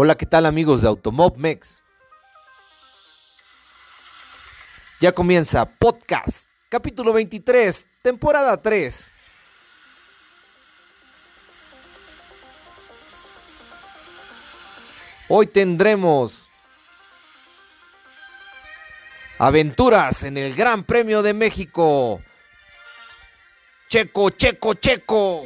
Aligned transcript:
Hola, 0.00 0.14
¿qué 0.16 0.26
tal 0.26 0.46
amigos 0.46 0.82
de 0.82 0.86
Automob 0.86 1.36
Mex? 1.38 1.82
Ya 5.00 5.10
comienza 5.10 5.64
podcast, 5.64 6.46
capítulo 6.68 7.12
23, 7.12 7.84
temporada 8.00 8.56
3. 8.58 9.08
Hoy 15.30 15.48
tendremos 15.48 16.44
aventuras 19.40 20.22
en 20.22 20.36
el 20.38 20.54
Gran 20.54 20.84
Premio 20.84 21.22
de 21.22 21.34
México. 21.34 22.22
Checo, 23.88 24.30
checo, 24.30 24.74
checo. 24.74 25.44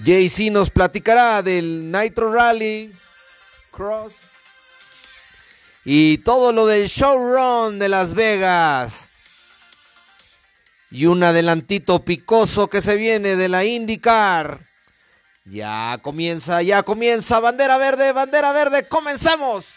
JC 0.00 0.50
nos 0.50 0.70
platicará 0.70 1.42
del 1.42 1.90
Nitro 1.90 2.32
Rally 2.32 2.92
Cross 3.70 4.12
y 5.88 6.18
todo 6.18 6.52
lo 6.52 6.66
del 6.66 6.88
showrun 6.88 7.78
de 7.78 7.88
Las 7.88 8.14
Vegas. 8.14 8.92
Y 10.90 11.06
un 11.06 11.22
adelantito 11.22 12.04
picoso 12.04 12.68
que 12.68 12.82
se 12.82 12.96
viene 12.96 13.36
de 13.36 13.48
la 13.48 13.64
IndyCar. 13.64 14.58
Ya 15.44 15.98
comienza, 16.02 16.60
ya 16.62 16.82
comienza. 16.82 17.38
Bandera 17.38 17.78
verde, 17.78 18.12
bandera 18.12 18.52
verde. 18.52 18.88
Comenzamos. 18.88 19.75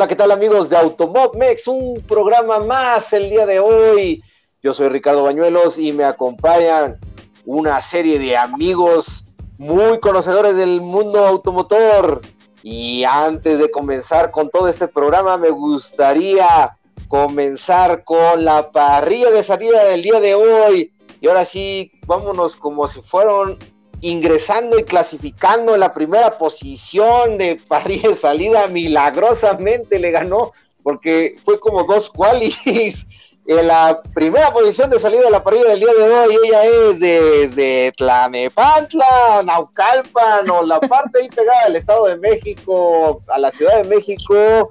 Hola, 0.00 0.08
¿qué 0.08 0.16
tal 0.16 0.30
amigos 0.30 0.70
de 0.70 0.78
Automob 0.78 1.36
Mex? 1.36 1.68
Un 1.68 2.02
programa 2.08 2.58
más 2.60 3.12
el 3.12 3.28
día 3.28 3.44
de 3.44 3.60
hoy. 3.60 4.24
Yo 4.62 4.72
soy 4.72 4.88
Ricardo 4.88 5.24
Bañuelos 5.24 5.76
y 5.76 5.92
me 5.92 6.04
acompañan 6.04 6.98
una 7.44 7.82
serie 7.82 8.18
de 8.18 8.34
amigos 8.34 9.26
muy 9.58 10.00
conocedores 10.00 10.56
del 10.56 10.80
mundo 10.80 11.26
automotor. 11.26 12.22
Y 12.62 13.04
antes 13.04 13.58
de 13.58 13.70
comenzar 13.70 14.30
con 14.30 14.48
todo 14.48 14.68
este 14.68 14.88
programa, 14.88 15.36
me 15.36 15.50
gustaría 15.50 16.78
comenzar 17.08 18.02
con 18.02 18.42
la 18.42 18.72
parrilla 18.72 19.30
de 19.30 19.42
salida 19.42 19.84
del 19.84 20.00
día 20.00 20.18
de 20.18 20.34
hoy. 20.34 20.94
Y 21.20 21.28
ahora 21.28 21.44
sí, 21.44 21.92
vámonos 22.06 22.56
como 22.56 22.88
si 22.88 23.02
fueron 23.02 23.58
ingresando 24.00 24.78
y 24.78 24.84
clasificando 24.84 25.74
en 25.74 25.80
la 25.80 25.92
primera 25.92 26.38
posición 26.38 27.38
de 27.38 27.60
parrilla 27.68 28.10
de 28.10 28.16
salida, 28.16 28.66
milagrosamente 28.68 29.98
le 29.98 30.10
ganó, 30.10 30.52
porque 30.82 31.36
fue 31.44 31.58
como 31.60 31.84
dos 31.84 32.10
qualis. 32.10 32.58
En 33.46 33.66
la 33.66 34.00
primera 34.14 34.52
posición 34.52 34.90
de 34.90 35.00
salida 35.00 35.22
de 35.22 35.30
la 35.30 35.42
parrilla 35.42 35.70
del 35.70 35.80
día 35.80 35.92
de 35.92 36.02
hoy, 36.04 36.36
ella 36.44 36.62
es 36.64 37.00
desde 37.00 37.90
Tlanepantla, 37.96 39.42
Naucalpan, 39.44 40.48
o 40.50 40.62
la 40.62 40.78
parte 40.78 41.20
ahí 41.20 41.28
pegada 41.28 41.64
del 41.64 41.74
Estado 41.74 42.06
de 42.06 42.16
México, 42.16 43.22
a 43.26 43.40
la 43.40 43.50
Ciudad 43.50 43.82
de 43.82 43.88
México. 43.88 44.70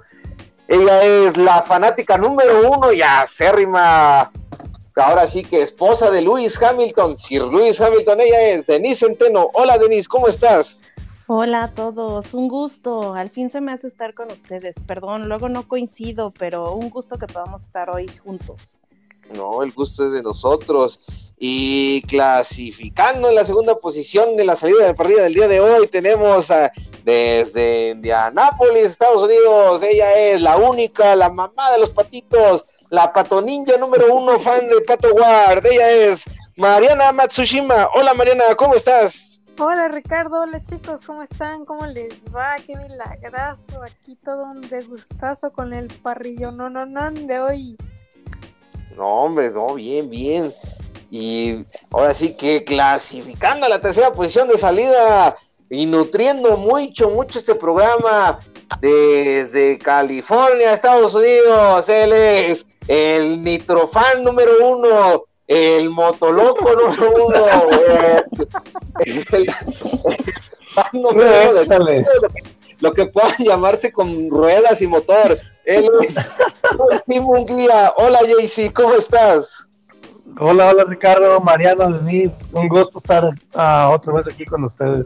Ella 0.70 1.04
es 1.04 1.36
la 1.36 1.62
fanática 1.62 2.18
número 2.18 2.72
uno 2.72 2.94
y 2.94 3.02
acérrima 3.02 4.32
ahora 5.00 5.28
sí 5.28 5.44
que 5.44 5.62
esposa 5.62 6.12
de 6.12 6.22
Luis 6.22 6.62
Hamilton, 6.62 7.18
Sir 7.18 7.44
Luis 7.44 7.80
Hamilton, 7.80 8.22
ella 8.22 8.42
es 8.50 8.68
Denise 8.68 9.06
Centeno. 9.06 9.50
Hola 9.54 9.78
Denise, 9.78 10.08
¿cómo 10.08 10.28
estás? 10.28 10.82
Hola 11.28 11.66
a 11.66 11.74
todos, 11.74 12.34
un 12.34 12.48
gusto. 12.48 13.14
Al 13.14 13.30
fin 13.30 13.50
se 13.52 13.62
me 13.62 13.72
hace 13.72 13.88
estar 13.88 14.14
con 14.14 14.32
ustedes. 14.32 14.76
Perdón, 14.88 15.30
luego 15.30 15.48
no 15.48 15.68
coincido, 15.68 16.34
pero 16.38 16.74
un 16.74 16.90
gusto 16.90 17.18
que 17.18 17.28
podamos 17.28 17.64
estar 17.64 17.90
hoy 17.90 18.08
juntos. 18.24 18.80
No, 19.34 19.62
el 19.62 19.72
gusto 19.72 20.06
es 20.06 20.12
de 20.12 20.24
nosotros. 20.24 21.00
Y 21.38 22.02
clasificando 22.08 23.30
en 23.30 23.36
la 23.36 23.46
segunda 23.46 23.76
posición 23.78 24.36
de 24.36 24.44
la 24.44 24.56
salida 24.56 24.82
de 24.82 24.88
la 24.88 24.96
partida 24.96 25.22
del 25.22 25.36
día 25.36 25.48
de 25.48 25.60
hoy, 25.60 25.88
tenemos 25.88 26.50
a, 26.50 26.72
desde 27.06 27.92
Indianápolis, 27.92 28.86
Estados 28.86 29.22
Unidos. 29.22 29.84
Ella 29.84 30.12
es 30.18 30.42
la 30.42 30.58
única, 30.58 31.16
la 31.16 31.30
mamá 31.30 31.72
de 31.72 31.80
los 31.80 31.92
patitos, 31.92 32.66
la 32.90 33.14
pato 33.14 33.42
ninja 33.42 33.78
número 33.78 34.14
uno, 34.14 34.40
fan 34.40 34.68
de 34.68 34.82
Pato 34.82 35.14
Ward. 35.14 35.66
Ella 35.66 35.90
es 35.92 36.26
Mariana 36.58 37.12
Matsushima. 37.12 37.90
Hola 37.94 38.14
Mariana, 38.14 38.56
¿cómo 38.56 38.76
estás? 38.76 39.30
Hola 39.60 39.90
Ricardo, 39.90 40.42
hola 40.42 40.62
chicos, 40.64 41.02
¿cómo 41.06 41.22
están? 41.22 41.66
¿Cómo 41.66 41.86
les 41.86 42.14
va? 42.34 42.56
Qué 42.66 42.78
milagrazo, 42.78 43.84
aquí 43.84 44.16
todo 44.24 44.44
un 44.46 44.62
degustazo 44.62 45.52
con 45.52 45.74
el 45.74 45.88
parrillo 45.88 46.52
no 46.52 46.70
no 46.70 46.86
no 46.86 47.12
de 47.12 47.40
hoy. 47.42 47.78
No, 48.96 49.06
hombre, 49.06 49.52
no, 49.52 49.74
bien, 49.74 50.10
bien. 50.10 50.54
Y 51.12 51.66
ahora 51.92 52.14
sí 52.14 52.38
que 52.38 52.64
clasificando 52.64 53.66
a 53.66 53.70
la 53.70 53.82
tercera 53.82 54.14
posición 54.14 54.48
de 54.48 54.58
salida 54.58 55.36
y 55.70 55.86
nutriendo 55.86 56.56
mucho, 56.56 57.10
mucho 57.10 57.38
este 57.38 57.56
programa 57.56 58.40
desde 58.80 59.78
California, 59.78 60.74
Estados 60.74 61.14
Unidos. 61.14 61.90
Él 61.90 62.14
es 62.14 62.66
el 62.90 63.44
nitrofan 63.44 64.24
número 64.24 64.52
uno, 64.68 65.24
el 65.46 65.90
motoloco 65.92 66.72
número 66.76 67.26
uno, 67.28 67.46
el, 69.06 69.16
el, 69.16 69.26
el 69.32 69.54
fan 70.74 70.86
número 70.94 71.52
uno 71.52 71.86
de- 71.86 72.06
lo 72.80 72.94
que 72.94 73.06
pueda 73.06 73.36
llamarse 73.38 73.92
con 73.92 74.30
ruedas 74.30 74.82
y 74.82 74.88
motor. 74.88 75.38
Él 75.66 75.88
es 76.02 76.16
Tim 77.08 77.24
Munguía. 77.24 77.94
Hola 77.98 78.20
JC, 78.24 78.72
¿cómo 78.74 78.94
estás? 78.96 79.68
Hola, 80.40 80.70
hola 80.70 80.86
Ricardo, 80.86 81.40
Mariano, 81.42 81.92
Denise, 81.92 82.38
un 82.54 82.70
gusto 82.70 83.00
estar 83.00 83.30
ah, 83.54 83.92
otra 83.94 84.14
vez 84.14 84.28
aquí 84.28 84.46
con 84.46 84.64
ustedes. 84.64 85.06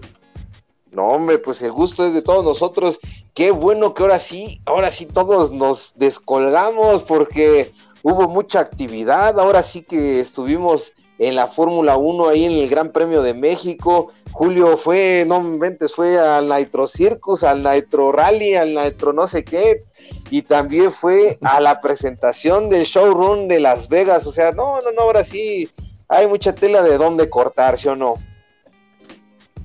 No, 0.94 1.08
hombre, 1.08 1.40
pues 1.40 1.62
el 1.64 1.72
gusto 1.72 2.06
es 2.06 2.14
de 2.14 2.22
todos 2.22 2.46
nosotros. 2.46 3.00
Qué 3.34 3.52
bueno 3.52 3.94
que 3.94 4.04
ahora 4.04 4.20
sí, 4.20 4.62
ahora 4.66 4.92
sí 4.92 5.08
todos 5.08 5.52
nos 5.52 5.94
descolgamos 5.96 7.02
porque 7.02 7.74
hubo 8.04 8.28
mucha 8.28 8.60
actividad. 8.60 9.40
Ahora 9.40 9.64
sí 9.64 9.82
que 9.82 10.20
estuvimos 10.20 10.94
en 11.18 11.36
la 11.36 11.48
Fórmula 11.48 11.98
1 11.98 12.30
ahí 12.30 12.46
en 12.46 12.52
el 12.52 12.70
Gran 12.70 12.92
Premio 12.92 13.24
de 13.24 13.34
México. 13.34 14.10
Julio 14.32 14.78
fue, 14.78 15.26
no 15.28 15.42
me 15.42 15.56
inventes, 15.56 15.96
fue 15.96 16.20
al 16.20 16.48
Nitro 16.48 16.86
Circus, 16.86 17.44
al 17.44 17.64
Nitro 17.64 18.12
Rally, 18.12 18.54
al 18.56 18.76
Nitro 18.76 19.14
no 19.14 19.26
sé 19.26 19.44
qué. 19.44 19.84
Y 20.30 20.44
también 20.44 20.92
fue 20.92 21.38
a 21.42 21.60
la 21.60 21.82
presentación 21.82 22.70
del 22.70 22.84
showroom 22.84 23.48
de 23.48 23.60
Las 23.60 23.90
Vegas. 23.90 24.28
O 24.28 24.32
sea, 24.32 24.52
no, 24.52 24.80
no, 24.82 24.92
no, 24.92 25.02
ahora 25.02 25.24
sí 25.24 25.70
hay 26.08 26.28
mucha 26.28 26.54
tela 26.54 26.84
de 26.84 26.98
dónde 26.98 27.30
cortar, 27.30 27.80
¿sí 27.80 27.88
o 27.88 27.96
no? 27.96 28.16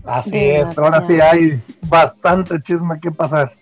Así 0.05 0.39
es, 0.39 0.77
ahora 0.79 1.05
sí 1.07 1.21
hay 1.21 1.63
bastante 1.83 2.59
chisme 2.61 2.99
que 3.01 3.11
pasar. 3.11 3.53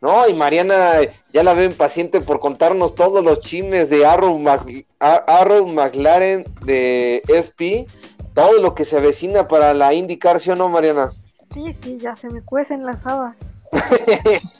No, 0.00 0.28
y 0.28 0.34
Mariana 0.34 0.94
ya 1.32 1.42
la 1.44 1.54
veo 1.54 1.64
impaciente 1.64 2.20
por 2.20 2.40
contarnos 2.40 2.94
todos 2.94 3.22
los 3.24 3.38
chismes 3.40 3.88
de 3.88 4.04
Arrow, 4.04 4.36
Mac- 4.38 4.84
Arrow 4.98 5.66
McLaren 5.68 6.44
de 6.64 7.22
SP, 7.30 7.86
todo 8.34 8.60
lo 8.60 8.74
que 8.74 8.84
se 8.84 8.96
avecina 8.96 9.46
para 9.46 9.74
la 9.74 9.94
IndyCar, 9.94 10.40
¿sí 10.40 10.50
o 10.50 10.56
no, 10.56 10.68
Mariana? 10.68 11.12
Sí, 11.54 11.72
sí, 11.72 11.98
ya 11.98 12.16
se 12.16 12.30
me 12.30 12.42
cuecen 12.42 12.84
las 12.84 13.06
habas. 13.06 13.54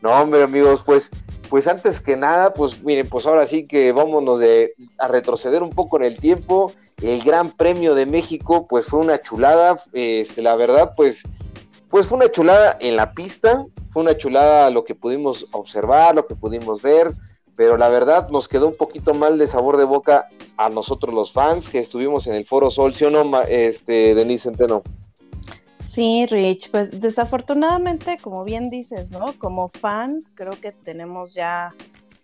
No, 0.00 0.10
hombre, 0.12 0.44
amigos, 0.44 0.82
pues, 0.86 1.10
pues 1.48 1.66
antes 1.66 2.00
que 2.00 2.16
nada, 2.16 2.52
pues 2.52 2.82
miren, 2.82 3.08
pues 3.08 3.26
ahora 3.26 3.46
sí 3.46 3.66
que 3.66 3.92
vámonos 3.92 4.38
de, 4.38 4.72
a 4.98 5.08
retroceder 5.08 5.62
un 5.62 5.70
poco 5.70 5.96
en 5.98 6.04
el 6.04 6.18
tiempo. 6.18 6.72
El 7.02 7.22
Gran 7.22 7.50
Premio 7.50 7.94
de 7.94 8.06
México, 8.06 8.66
pues 8.68 8.86
fue 8.86 9.00
una 9.00 9.18
chulada. 9.18 9.76
Este, 9.92 10.42
la 10.42 10.56
verdad, 10.56 10.92
pues, 10.96 11.22
pues 11.88 12.06
fue 12.06 12.18
una 12.18 12.28
chulada 12.28 12.76
en 12.80 12.96
la 12.96 13.12
pista, 13.12 13.64
fue 13.90 14.02
una 14.02 14.16
chulada 14.16 14.70
lo 14.70 14.84
que 14.84 14.94
pudimos 14.94 15.46
observar, 15.52 16.14
lo 16.14 16.26
que 16.26 16.34
pudimos 16.34 16.82
ver, 16.82 17.12
pero 17.56 17.76
la 17.76 17.88
verdad 17.88 18.28
nos 18.28 18.48
quedó 18.48 18.68
un 18.68 18.76
poquito 18.76 19.14
mal 19.14 19.38
de 19.38 19.48
sabor 19.48 19.76
de 19.76 19.84
boca 19.84 20.28
a 20.56 20.68
nosotros 20.68 21.14
los 21.14 21.32
fans 21.32 21.68
que 21.68 21.78
estuvimos 21.78 22.26
en 22.26 22.34
el 22.34 22.44
Foro 22.44 22.70
Sol, 22.70 22.94
¿sí 22.94 23.04
o 23.04 23.10
no, 23.10 23.42
este, 23.42 24.14
Denise 24.14 24.44
Centeno? 24.44 24.82
Sí, 25.98 26.26
Rich, 26.26 26.70
pues 26.70 27.00
desafortunadamente, 27.00 28.18
como 28.22 28.44
bien 28.44 28.70
dices, 28.70 29.10
¿no? 29.10 29.32
Como 29.36 29.68
fan, 29.68 30.20
creo 30.36 30.52
que 30.52 30.70
tenemos 30.70 31.34
ya 31.34 31.74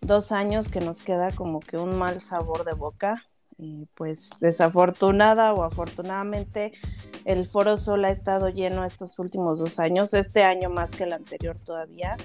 dos 0.01 0.31
años 0.31 0.69
que 0.69 0.79
nos 0.79 0.99
queda 0.99 1.33
como 1.33 1.59
que 1.59 1.77
un 1.77 1.99
mal 1.99 2.23
sabor 2.23 2.65
de 2.65 2.73
boca. 2.75 3.25
Y 3.59 3.87
pues 3.97 4.31
desafortunada 4.39 5.53
o 5.55 5.65
afortunadamente 5.65 6.73
el 7.25 7.49
Foro 7.49 7.77
Sol 7.77 8.05
ha 8.05 8.11
estado 8.11 8.49
lleno 8.49 8.85
estos 8.85 9.19
últimos 9.19 9.59
dos 9.59 9.81
años, 9.81 10.15
este 10.15 10.45
año 10.45 10.71
más 10.71 10.93
que 10.93 11.03
el 11.03 11.13
anterior 11.13 11.59
todavía. 11.59 12.17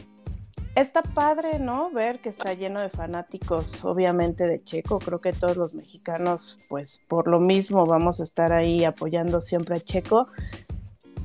Está 0.76 1.02
padre, 1.02 1.58
¿no? 1.58 1.90
Ver 1.90 2.22
que 2.22 2.30
está 2.30 2.54
lleno 2.54 2.80
de 2.80 2.90
fanáticos, 2.90 3.84
obviamente 3.84 4.46
de 4.46 4.64
Checo. 4.64 5.00
Creo 5.00 5.20
que 5.20 5.34
todos 5.34 5.58
los 5.58 5.74
mexicanos, 5.74 6.60
pues 6.70 7.00
por 7.08 7.28
lo 7.28 7.40
mismo 7.40 7.88
vamos 7.88 8.20
a 8.20 8.24
estar 8.24 8.54
ahí 8.54 8.86
apoyando 8.86 9.42
siempre 9.42 9.78
a 9.78 9.80
Checo. 9.80 10.28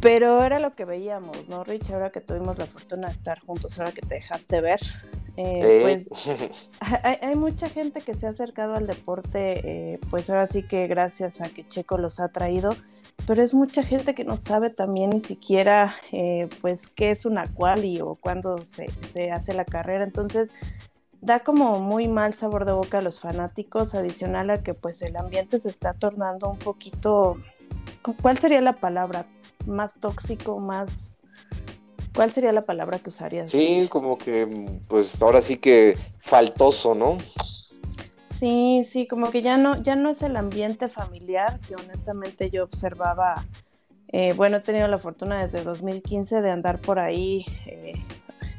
Pero 0.04 0.44
era 0.44 0.58
lo 0.58 0.74
que 0.74 0.84
veíamos, 0.84 1.48
¿no, 1.48 1.64
Rich? 1.64 1.90
Ahora 1.90 2.10
que 2.10 2.20
tuvimos 2.20 2.58
la 2.58 2.66
fortuna 2.66 3.08
de 3.08 3.14
estar 3.14 3.40
juntos, 3.40 3.78
ahora 3.78 3.90
que 3.90 4.02
te 4.02 4.16
dejaste 4.16 4.60
ver, 4.60 4.80
eh, 5.38 6.04
pues 6.04 6.28
hay, 7.02 7.34
mucha 7.36 7.70
gente 7.70 8.02
que 8.02 8.12
se 8.12 8.26
ha 8.26 8.30
acercado 8.30 8.74
al 8.74 8.86
deporte, 8.86 9.94
eh, 9.94 9.98
pues 10.10 10.28
ahora 10.28 10.46
sí 10.46 10.62
que 10.62 10.86
gracias 10.88 11.40
a 11.40 11.44
que 11.44 11.66
Checo 11.66 11.96
los 11.96 12.20
ha 12.20 12.28
traído, 12.28 12.76
pero 13.26 13.42
es 13.42 13.54
mucha 13.54 13.82
gente 13.82 14.14
que 14.14 14.24
no 14.24 14.36
sabe 14.36 14.68
también 14.68 15.08
ni 15.08 15.22
siquiera 15.22 15.96
eh, 16.12 16.50
pues 16.60 16.86
qué 16.88 17.10
es 17.10 17.24
una 17.24 17.46
quali 17.46 18.02
o 18.02 18.16
cuándo 18.16 18.58
se, 18.58 18.88
se 19.14 19.32
hace 19.32 19.54
la 19.54 19.64
carrera, 19.64 20.04
entonces 20.04 20.50
da 21.22 21.40
como 21.40 21.80
muy 21.80 22.08
mal 22.08 22.34
sabor 22.34 22.66
de 22.66 22.72
boca 22.72 22.98
a 22.98 23.00
los 23.00 23.20
fanáticos, 23.20 23.94
adicional 23.94 24.50
a 24.50 24.62
que 24.62 24.74
pues 24.74 25.00
el 25.00 25.16
ambiente 25.16 25.60
se 25.60 25.70
está 25.70 25.94
tornando 25.94 26.50
un 26.50 26.58
poquito, 26.58 27.38
¿cuál 28.20 28.36
sería 28.36 28.60
la 28.60 28.74
palabra? 28.74 29.24
Más 29.66 29.92
tóxico, 30.00 30.58
más 30.58 31.14
¿Cuál 32.14 32.30
sería 32.30 32.52
la 32.52 32.62
palabra 32.62 33.00
que 33.00 33.10
usarías? 33.10 33.50
Sí, 33.50 33.88
como 33.90 34.16
que, 34.16 34.46
pues 34.88 35.20
ahora 35.20 35.42
sí 35.42 35.56
que 35.56 35.98
faltoso, 36.18 36.94
¿no? 36.94 37.18
Sí, 38.38 38.86
sí, 38.88 39.08
como 39.08 39.30
que 39.30 39.42
ya 39.42 39.56
no, 39.56 39.82
ya 39.82 39.96
no 39.96 40.10
es 40.10 40.22
el 40.22 40.36
ambiente 40.36 40.88
familiar 40.88 41.58
que 41.60 41.74
honestamente 41.74 42.50
yo 42.50 42.64
observaba. 42.64 43.44
Eh, 44.12 44.32
bueno, 44.36 44.58
he 44.58 44.60
tenido 44.60 44.86
la 44.86 44.98
fortuna 45.00 45.44
desde 45.44 45.64
2015 45.64 46.40
de 46.40 46.50
andar 46.52 46.80
por 46.80 47.00
ahí 47.00 47.44
eh, 47.66 47.94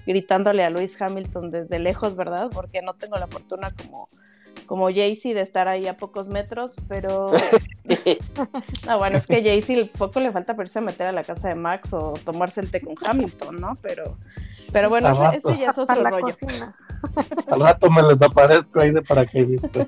gritándole 0.06 0.66
a 0.66 0.70
Luis 0.70 1.02
Hamilton 1.02 1.50
desde 1.50 1.80
lejos, 1.80 2.18
¿verdad? 2.18 2.50
Porque 2.52 2.82
no 2.82 2.96
tengo 2.96 3.16
la 3.18 3.28
fortuna 3.28 3.72
como 3.72 4.10
como 4.66 4.90
Jaycee 4.90 5.34
de 5.34 5.42
estar 5.42 5.68
ahí 5.68 5.88
a 5.88 5.98
pocos 5.98 6.28
metros, 6.28 6.74
pero 6.88 7.32
no, 8.88 8.98
bueno, 8.98 9.18
es 9.18 9.28
que 9.28 9.44
Jaycee 9.44 9.86
poco 9.98 10.20
le 10.20 10.32
falta 10.32 10.56
para 10.56 10.68
irse 10.68 10.80
a 10.80 10.82
meter 10.82 11.08
a 11.08 11.12
la 11.12 11.24
casa 11.24 11.48
de 11.48 11.56
Max 11.56 11.94
o 11.94 12.14
tomarse 12.24 12.62
el 12.62 12.72
té 12.72 12.82
con 12.82 12.96
Hamilton, 13.06 13.62
¿no? 13.62 13.78
Pero, 13.82 14.18
pero 14.72 14.90
bueno, 14.90 15.32
ese, 15.32 15.58
ya 15.58 15.72
es 15.72 15.78
otro 15.78 16.04
rollo. 16.04 16.36
Al 17.52 17.60
rato 17.60 17.90
me 17.90 18.02
les 18.02 18.22
aparezco 18.22 18.80
ahí 18.80 18.92
de 18.92 19.02
paracaidista. 19.02 19.88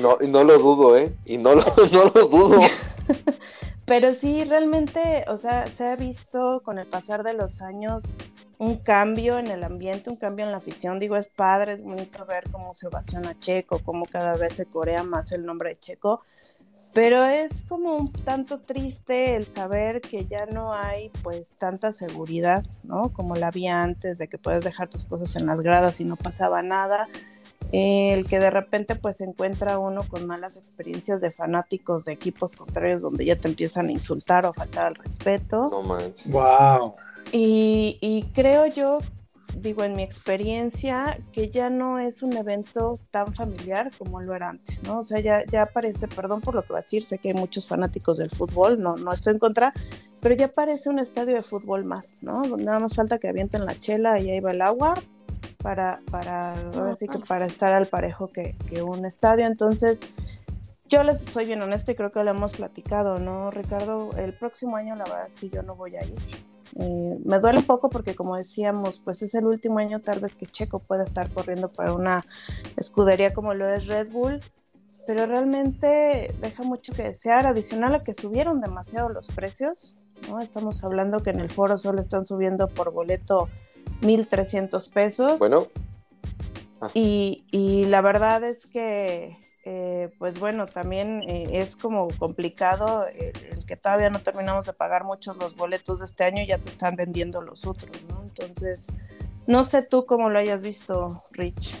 No, 0.00 0.16
y 0.20 0.28
no 0.28 0.44
lo 0.44 0.58
dudo, 0.58 0.96
¿eh? 0.96 1.12
Y 1.26 1.36
no 1.36 1.54
lo, 1.54 1.62
no 1.92 2.04
lo 2.14 2.26
dudo. 2.26 2.60
Pero 3.86 4.12
sí, 4.12 4.44
realmente, 4.44 5.24
o 5.28 5.36
sea, 5.36 5.66
se 5.66 5.84
ha 5.84 5.96
visto 5.96 6.62
con 6.64 6.78
el 6.78 6.86
pasar 6.86 7.22
de 7.22 7.34
los 7.34 7.60
años 7.60 8.04
un 8.58 8.76
cambio 8.78 9.38
en 9.38 9.48
el 9.48 9.62
ambiente, 9.62 10.08
un 10.08 10.16
cambio 10.16 10.46
en 10.46 10.52
la 10.52 10.58
afición. 10.58 10.98
Digo, 10.98 11.16
es 11.16 11.26
padre, 11.26 11.74
es 11.74 11.84
bonito 11.84 12.24
ver 12.24 12.44
cómo 12.50 12.72
se 12.74 12.86
ovaciona 12.86 13.38
Checo, 13.40 13.80
cómo 13.80 14.06
cada 14.06 14.34
vez 14.36 14.54
se 14.54 14.64
corea 14.64 15.02
más 15.02 15.32
el 15.32 15.44
nombre 15.44 15.70
de 15.70 15.80
Checo, 15.80 16.22
pero 16.94 17.24
es 17.24 17.50
como 17.68 17.96
un 17.96 18.12
tanto 18.12 18.60
triste 18.60 19.36
el 19.36 19.44
saber 19.44 20.00
que 20.00 20.24
ya 20.26 20.46
no 20.46 20.72
hay 20.72 21.10
pues 21.22 21.48
tanta 21.58 21.92
seguridad, 21.92 22.64
¿no? 22.84 23.10
Como 23.10 23.34
la 23.34 23.48
había 23.48 23.82
antes, 23.82 24.16
de 24.16 24.28
que 24.28 24.38
puedes 24.38 24.64
dejar 24.64 24.88
tus 24.88 25.04
cosas 25.04 25.34
en 25.36 25.44
las 25.46 25.60
gradas 25.60 26.00
y 26.00 26.04
no 26.04 26.16
pasaba 26.16 26.62
nada 26.62 27.08
el 27.72 28.26
que 28.26 28.38
de 28.38 28.50
repente 28.50 28.94
pues 28.94 29.16
se 29.16 29.24
encuentra 29.24 29.78
uno 29.78 30.02
con 30.08 30.26
malas 30.26 30.56
experiencias 30.56 31.20
de 31.20 31.30
fanáticos 31.30 32.04
de 32.04 32.12
equipos 32.12 32.54
contrarios 32.56 33.02
donde 33.02 33.24
ya 33.24 33.36
te 33.36 33.48
empiezan 33.48 33.88
a 33.88 33.92
insultar 33.92 34.46
o 34.46 34.52
faltar 34.52 34.86
al 34.86 34.94
respeto. 34.94 35.68
No 35.70 35.82
manches. 35.82 36.30
Wow. 36.30 36.94
Y, 37.32 37.98
y 38.00 38.22
creo 38.34 38.66
yo, 38.66 38.98
digo 39.60 39.82
en 39.82 39.94
mi 39.94 40.02
experiencia, 40.02 41.18
que 41.32 41.50
ya 41.50 41.70
no 41.70 41.98
es 41.98 42.22
un 42.22 42.36
evento 42.36 42.98
tan 43.10 43.34
familiar 43.34 43.90
como 43.98 44.20
lo 44.20 44.34
era 44.34 44.50
antes, 44.50 44.82
¿no? 44.84 45.00
O 45.00 45.04
sea, 45.04 45.20
ya, 45.20 45.44
ya 45.50 45.66
parece, 45.66 46.08
perdón 46.08 46.40
por 46.40 46.54
lo 46.54 46.62
que 46.62 46.72
va 46.72 46.78
a 46.78 46.82
decir, 46.82 47.02
sé 47.02 47.18
que 47.18 47.28
hay 47.28 47.34
muchos 47.34 47.66
fanáticos 47.66 48.18
del 48.18 48.30
fútbol, 48.30 48.80
no, 48.80 48.96
no 48.96 49.12
estoy 49.12 49.34
en 49.34 49.38
contra, 49.38 49.72
pero 50.20 50.34
ya 50.34 50.48
parece 50.48 50.88
un 50.88 50.98
estadio 50.98 51.34
de 51.34 51.42
fútbol 51.42 51.84
más, 51.84 52.18
¿no? 52.22 52.44
Nada 52.56 52.80
más 52.80 52.94
falta 52.94 53.18
que 53.18 53.28
avienten 53.28 53.64
la 53.64 53.74
chela 53.78 54.20
y 54.20 54.30
ahí 54.30 54.40
va 54.40 54.52
el 54.52 54.62
agua, 54.62 54.94
para, 55.64 56.00
para, 56.10 56.52
que 57.00 57.06
pues. 57.06 57.26
para 57.26 57.46
estar 57.46 57.72
al 57.72 57.86
parejo 57.86 58.28
que, 58.28 58.54
un 58.82 59.06
estadio. 59.06 59.46
Entonces, 59.46 59.98
yo 60.90 61.02
les 61.02 61.18
soy 61.30 61.46
bien 61.46 61.62
honesta 61.62 61.92
y 61.92 61.94
creo 61.94 62.12
que 62.12 62.22
lo 62.22 62.30
hemos 62.30 62.52
platicado, 62.52 63.18
¿no, 63.18 63.50
Ricardo? 63.50 64.10
El 64.18 64.34
próximo 64.34 64.76
año 64.76 64.94
la 64.94 65.04
verdad 65.04 65.26
es 65.26 65.40
que 65.40 65.48
yo 65.48 65.62
no 65.62 65.74
voy 65.74 65.96
a 65.96 66.04
ir. 66.04 66.18
Eh, 66.76 67.18
me 67.24 67.38
duele 67.38 67.60
un 67.60 67.64
poco 67.64 67.88
porque 67.88 68.14
como 68.14 68.36
decíamos, 68.36 69.00
pues 69.02 69.22
es 69.22 69.34
el 69.34 69.46
último 69.46 69.78
año 69.78 70.00
tal 70.00 70.20
vez 70.20 70.34
que 70.34 70.44
Checo 70.44 70.80
pueda 70.80 71.04
estar 71.04 71.30
corriendo 71.30 71.72
para 71.72 71.94
una 71.94 72.22
escudería 72.76 73.32
como 73.32 73.54
lo 73.54 73.66
es 73.72 73.86
Red 73.86 74.12
Bull, 74.12 74.40
pero 75.06 75.24
realmente 75.24 76.34
deja 76.42 76.62
mucho 76.62 76.92
que 76.92 77.04
desear, 77.04 77.46
adicional 77.46 77.94
a 77.94 78.04
que 78.04 78.12
subieron 78.12 78.60
demasiado 78.60 79.08
los 79.08 79.28
precios, 79.28 79.96
¿no? 80.28 80.40
Estamos 80.40 80.84
hablando 80.84 81.20
que 81.20 81.30
en 81.30 81.40
el 81.40 81.48
foro 81.48 81.78
solo 81.78 82.02
están 82.02 82.26
subiendo 82.26 82.68
por 82.68 82.92
boleto 82.92 83.48
1.300 84.00 84.92
pesos. 84.92 85.38
Bueno. 85.38 85.68
Ah. 86.80 86.90
Y, 86.94 87.44
y, 87.50 87.84
la 87.84 88.00
verdad 88.00 88.44
es 88.44 88.66
que, 88.66 89.38
eh, 89.64 90.10
pues 90.18 90.38
bueno, 90.38 90.66
también 90.66 91.22
eh, 91.28 91.44
es 91.52 91.76
como 91.76 92.08
complicado 92.18 93.06
el, 93.06 93.64
que 93.66 93.76
todavía 93.76 94.10
no 94.10 94.20
terminamos 94.20 94.66
de 94.66 94.72
pagar 94.72 95.04
muchos 95.04 95.36
los 95.36 95.56
boletos 95.56 96.00
de 96.00 96.06
este 96.06 96.24
año 96.24 96.42
y 96.42 96.46
ya 96.46 96.58
te 96.58 96.68
están 96.68 96.96
vendiendo 96.96 97.40
los 97.40 97.66
otros, 97.66 97.90
¿no? 98.08 98.22
Entonces, 98.22 98.86
no 99.46 99.64
sé 99.64 99.82
tú 99.82 100.04
cómo 100.04 100.30
lo 100.30 100.38
hayas 100.38 100.60
visto, 100.60 101.22
Rich. 101.32 101.74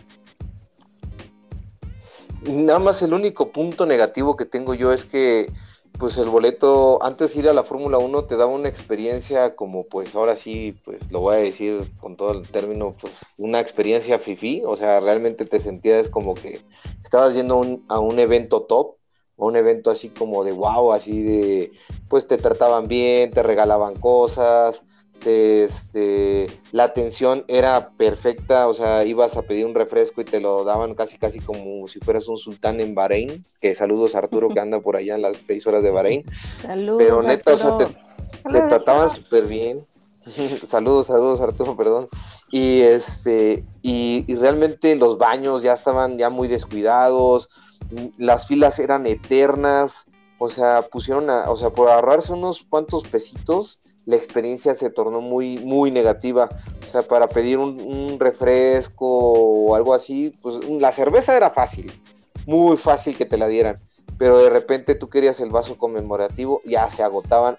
Nada 2.46 2.78
más 2.78 3.00
el 3.02 3.14
único 3.14 3.50
punto 3.50 3.86
negativo 3.86 4.36
que 4.36 4.44
tengo 4.44 4.74
yo 4.74 4.92
es 4.92 5.04
que 5.04 5.50
pues 5.98 6.18
el 6.18 6.28
boleto, 6.28 7.02
antes 7.02 7.36
ir 7.36 7.48
a 7.48 7.52
la 7.52 7.64
Fórmula 7.64 7.98
1 7.98 8.24
te 8.24 8.36
daba 8.36 8.50
una 8.52 8.68
experiencia 8.68 9.54
como 9.56 9.86
pues 9.86 10.14
ahora 10.14 10.36
sí, 10.36 10.76
pues 10.84 11.10
lo 11.12 11.20
voy 11.20 11.36
a 11.36 11.38
decir 11.38 11.90
con 12.00 12.16
todo 12.16 12.32
el 12.32 12.48
término, 12.48 12.94
pues 13.00 13.12
una 13.38 13.60
experiencia 13.60 14.18
fifi, 14.18 14.62
o 14.66 14.76
sea, 14.76 15.00
realmente 15.00 15.44
te 15.44 15.60
sentías 15.60 16.08
como 16.08 16.34
que 16.34 16.60
estabas 17.02 17.34
yendo 17.34 17.62
a 17.88 17.98
un 18.00 18.18
evento 18.18 18.62
top, 18.62 18.96
o 19.36 19.46
un 19.46 19.56
evento 19.56 19.90
así 19.90 20.10
como 20.10 20.44
de 20.44 20.52
wow, 20.52 20.92
así 20.92 21.22
de, 21.22 21.72
pues 22.08 22.26
te 22.26 22.38
trataban 22.38 22.88
bien, 22.88 23.30
te 23.30 23.42
regalaban 23.42 23.96
cosas, 23.96 24.82
este, 25.26 26.46
la 26.72 26.84
atención 26.84 27.44
era 27.48 27.90
perfecta, 27.90 28.68
o 28.68 28.74
sea, 28.74 29.04
ibas 29.04 29.36
a 29.36 29.42
pedir 29.42 29.66
un 29.66 29.74
refresco 29.74 30.20
y 30.20 30.24
te 30.24 30.40
lo 30.40 30.64
daban 30.64 30.94
casi 30.94 31.18
casi 31.18 31.40
como 31.40 31.86
si 31.88 32.00
fueras 32.00 32.28
un 32.28 32.38
sultán 32.38 32.80
en 32.80 32.94
Bahrein, 32.94 33.42
que 33.60 33.74
saludos 33.74 34.14
a 34.14 34.18
Arturo 34.18 34.50
que 34.50 34.60
anda 34.60 34.80
por 34.80 34.96
allá 34.96 35.14
en 35.14 35.22
las 35.22 35.38
seis 35.38 35.66
horas 35.66 35.82
de 35.82 35.90
Bahrein. 35.90 36.24
Saludos, 36.62 37.02
Pero 37.02 37.22
neta, 37.22 37.54
o 37.54 37.56
sea, 37.56 37.78
te, 37.78 37.86
trataban 38.42 39.10
súper 39.10 39.46
bien. 39.46 39.86
saludos, 40.66 41.06
saludos 41.06 41.40
Arturo, 41.40 41.76
perdón. 41.76 42.06
Y 42.50 42.80
este, 42.80 43.64
y, 43.82 44.24
y, 44.26 44.34
realmente 44.36 44.94
los 44.96 45.18
baños 45.18 45.62
ya 45.62 45.72
estaban 45.72 46.18
ya 46.18 46.30
muy 46.30 46.48
descuidados, 46.48 47.48
las 48.16 48.46
filas 48.46 48.78
eran 48.78 49.06
eternas, 49.06 50.06
o 50.38 50.48
sea, 50.48 50.82
pusieron 50.82 51.30
a, 51.30 51.50
o 51.50 51.56
sea, 51.56 51.70
por 51.70 51.88
ahorrarse 51.88 52.32
unos 52.32 52.64
cuantos 52.68 53.04
pesitos, 53.04 53.78
la 54.06 54.16
experiencia 54.16 54.74
se 54.74 54.90
tornó 54.90 55.20
muy, 55.20 55.58
muy 55.58 55.90
negativa. 55.90 56.48
O 56.82 56.90
sea, 56.90 57.02
para 57.02 57.28
pedir 57.28 57.58
un, 57.58 58.18
refresco 58.18 59.06
o 59.06 59.74
algo 59.74 59.94
así, 59.94 60.34
pues 60.42 60.64
la 60.68 60.92
cerveza 60.92 61.36
era 61.36 61.50
fácil, 61.50 61.92
muy 62.46 62.76
fácil 62.76 63.16
que 63.16 63.26
te 63.26 63.38
la 63.38 63.48
dieran. 63.48 63.76
Pero 64.18 64.38
de 64.38 64.50
repente 64.50 64.94
tú 64.94 65.08
querías 65.08 65.40
el 65.40 65.50
vaso 65.50 65.76
conmemorativo, 65.76 66.60
ya 66.64 66.88
se 66.88 67.02
agotaban. 67.02 67.56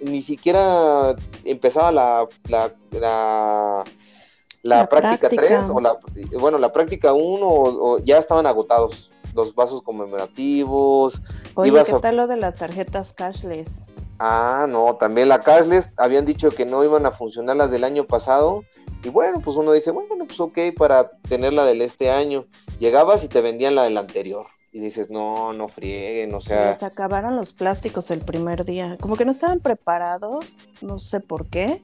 ni 0.00 0.22
siquiera 0.22 1.14
empezaba 1.44 1.92
la, 1.92 2.26
la, 2.48 3.84
la, 4.62 4.88
práctica 4.88 5.28
3 5.28 5.70
o 5.70 5.80
la, 5.80 5.96
bueno, 6.40 6.58
la 6.58 6.72
práctica 6.72 7.12
1 7.12 7.46
o, 7.46 7.98
ya 8.00 8.18
estaban 8.18 8.46
agotados 8.46 9.12
los 9.34 9.54
vasos 9.54 9.82
conmemorativos. 9.82 11.20
Oye, 11.54 11.72
¿qué 11.84 11.92
tal 12.00 12.16
lo 12.16 12.26
de 12.26 12.36
las 12.36 12.56
tarjetas 12.56 13.12
cashless? 13.12 13.68
Ah, 14.24 14.66
no, 14.68 14.94
también 14.94 15.28
la 15.28 15.40
cashless 15.40 15.90
habían 15.96 16.24
dicho 16.24 16.50
que 16.50 16.64
no 16.64 16.84
iban 16.84 17.06
a 17.06 17.10
funcionar 17.10 17.56
las 17.56 17.72
del 17.72 17.82
año 17.82 18.06
pasado. 18.06 18.62
Y 19.02 19.08
bueno, 19.08 19.40
pues 19.40 19.56
uno 19.56 19.72
dice, 19.72 19.90
bueno, 19.90 20.14
pues 20.24 20.38
ok, 20.38 20.58
para 20.78 21.10
tener 21.28 21.52
la 21.52 21.64
del 21.64 21.82
este 21.82 22.08
año. 22.08 22.46
Llegabas 22.78 23.24
y 23.24 23.28
te 23.28 23.40
vendían 23.40 23.74
la 23.74 23.82
del 23.82 23.98
anterior. 23.98 24.46
Y 24.70 24.78
dices, 24.78 25.10
no, 25.10 25.52
no 25.52 25.66
frieguen, 25.66 26.32
o 26.34 26.40
sea. 26.40 26.78
Se 26.78 26.84
acabaron 26.84 27.34
los 27.34 27.52
plásticos 27.52 28.12
el 28.12 28.20
primer 28.20 28.64
día. 28.64 28.96
Como 29.00 29.16
que 29.16 29.24
no 29.24 29.32
estaban 29.32 29.58
preparados, 29.58 30.56
no 30.82 31.00
sé 31.00 31.18
por 31.18 31.46
qué, 31.48 31.82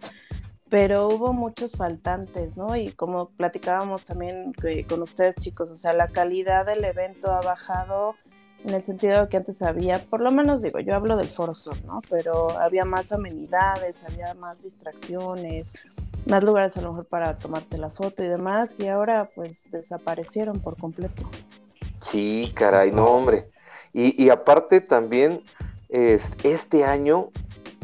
pero 0.70 1.08
hubo 1.08 1.32
muchos 1.32 1.72
faltantes, 1.72 2.56
¿no? 2.56 2.76
Y 2.76 2.92
como 2.92 3.30
platicábamos 3.30 4.04
también 4.04 4.52
con 4.88 5.02
ustedes, 5.02 5.34
chicos, 5.40 5.70
o 5.70 5.76
sea, 5.76 5.92
la 5.92 6.06
calidad 6.06 6.66
del 6.66 6.84
evento 6.84 7.32
ha 7.32 7.40
bajado 7.40 8.14
en 8.64 8.74
el 8.74 8.82
sentido 8.82 9.28
que 9.28 9.36
antes 9.36 9.62
había, 9.62 9.98
por 9.98 10.20
lo 10.20 10.30
menos 10.30 10.62
digo, 10.62 10.80
yo 10.80 10.94
hablo 10.94 11.16
del 11.16 11.28
Foro 11.28 11.54
¿no? 11.86 12.02
Pero 12.10 12.58
había 12.58 12.84
más 12.84 13.12
amenidades, 13.12 13.96
había 14.06 14.34
más 14.34 14.62
distracciones, 14.62 15.72
más 16.26 16.42
lugares 16.42 16.76
a 16.76 16.82
lo 16.82 16.90
mejor 16.90 17.06
para 17.06 17.36
tomarte 17.36 17.78
la 17.78 17.90
foto 17.90 18.22
y 18.22 18.28
demás, 18.28 18.68
y 18.78 18.88
ahora 18.88 19.28
pues 19.34 19.56
desaparecieron 19.70 20.60
por 20.60 20.76
completo. 20.76 21.22
Sí, 22.00 22.52
caray, 22.54 22.92
no, 22.92 23.06
hombre. 23.06 23.50
Y, 23.92 24.22
y 24.22 24.30
aparte 24.30 24.80
también, 24.80 25.42
este 25.88 26.84
año, 26.84 27.30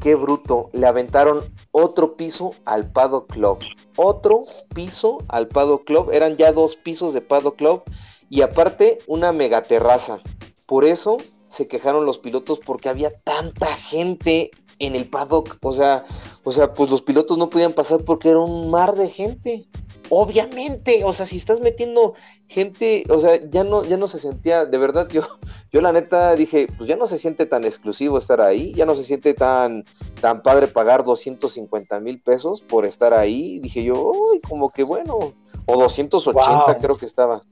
qué 0.00 0.14
bruto, 0.14 0.70
le 0.72 0.86
aventaron 0.86 1.42
otro 1.72 2.16
piso 2.16 2.52
al 2.64 2.90
Pado 2.90 3.26
Club. 3.26 3.58
Otro 3.96 4.42
piso 4.74 5.18
al 5.28 5.48
Pado 5.48 5.84
Club. 5.84 6.10
Eran 6.12 6.36
ya 6.36 6.52
dos 6.52 6.76
pisos 6.76 7.14
de 7.14 7.20
Pado 7.20 7.54
Club. 7.54 7.82
Y 8.28 8.42
aparte, 8.42 8.98
una 9.06 9.32
megaterraza. 9.32 10.18
Por 10.66 10.84
eso 10.84 11.18
se 11.48 11.68
quejaron 11.68 12.06
los 12.06 12.18
pilotos 12.18 12.58
porque 12.58 12.88
había 12.88 13.10
tanta 13.10 13.66
gente 13.66 14.50
en 14.78 14.94
el 14.94 15.06
paddock. 15.06 15.56
O 15.62 15.72
sea, 15.72 16.04
o 16.42 16.52
sea, 16.52 16.74
pues 16.74 16.90
los 16.90 17.02
pilotos 17.02 17.38
no 17.38 17.50
podían 17.50 17.72
pasar 17.72 18.00
porque 18.04 18.30
era 18.30 18.40
un 18.40 18.70
mar 18.70 18.96
de 18.96 19.08
gente. 19.08 19.66
Obviamente, 20.10 21.02
o 21.04 21.12
sea, 21.12 21.26
si 21.26 21.36
estás 21.36 21.60
metiendo 21.60 22.14
gente, 22.46 23.04
o 23.08 23.20
sea, 23.20 23.40
ya 23.40 23.64
no, 23.64 23.84
ya 23.84 23.96
no 23.96 24.06
se 24.06 24.18
sentía, 24.18 24.66
de 24.66 24.76
verdad, 24.76 25.08
yo, 25.08 25.22
yo 25.72 25.80
la 25.80 25.92
neta 25.92 26.34
dije, 26.34 26.68
pues 26.76 26.88
ya 26.88 26.96
no 26.96 27.06
se 27.06 27.18
siente 27.18 27.46
tan 27.46 27.64
exclusivo 27.64 28.18
estar 28.18 28.40
ahí, 28.40 28.74
ya 28.74 28.84
no 28.84 28.94
se 28.94 29.04
siente 29.04 29.32
tan, 29.32 29.84
tan 30.20 30.42
padre 30.42 30.66
pagar 30.66 31.04
250 31.04 32.00
mil 32.00 32.20
pesos 32.20 32.60
por 32.60 32.84
estar 32.84 33.14
ahí. 33.14 33.58
Dije 33.60 33.82
yo, 33.82 33.94
uy, 33.94 34.40
como 34.40 34.70
que 34.70 34.82
bueno, 34.82 35.32
o 35.66 35.78
280 35.78 36.78
creo 36.78 36.96
que 36.96 37.06
estaba. 37.06 37.42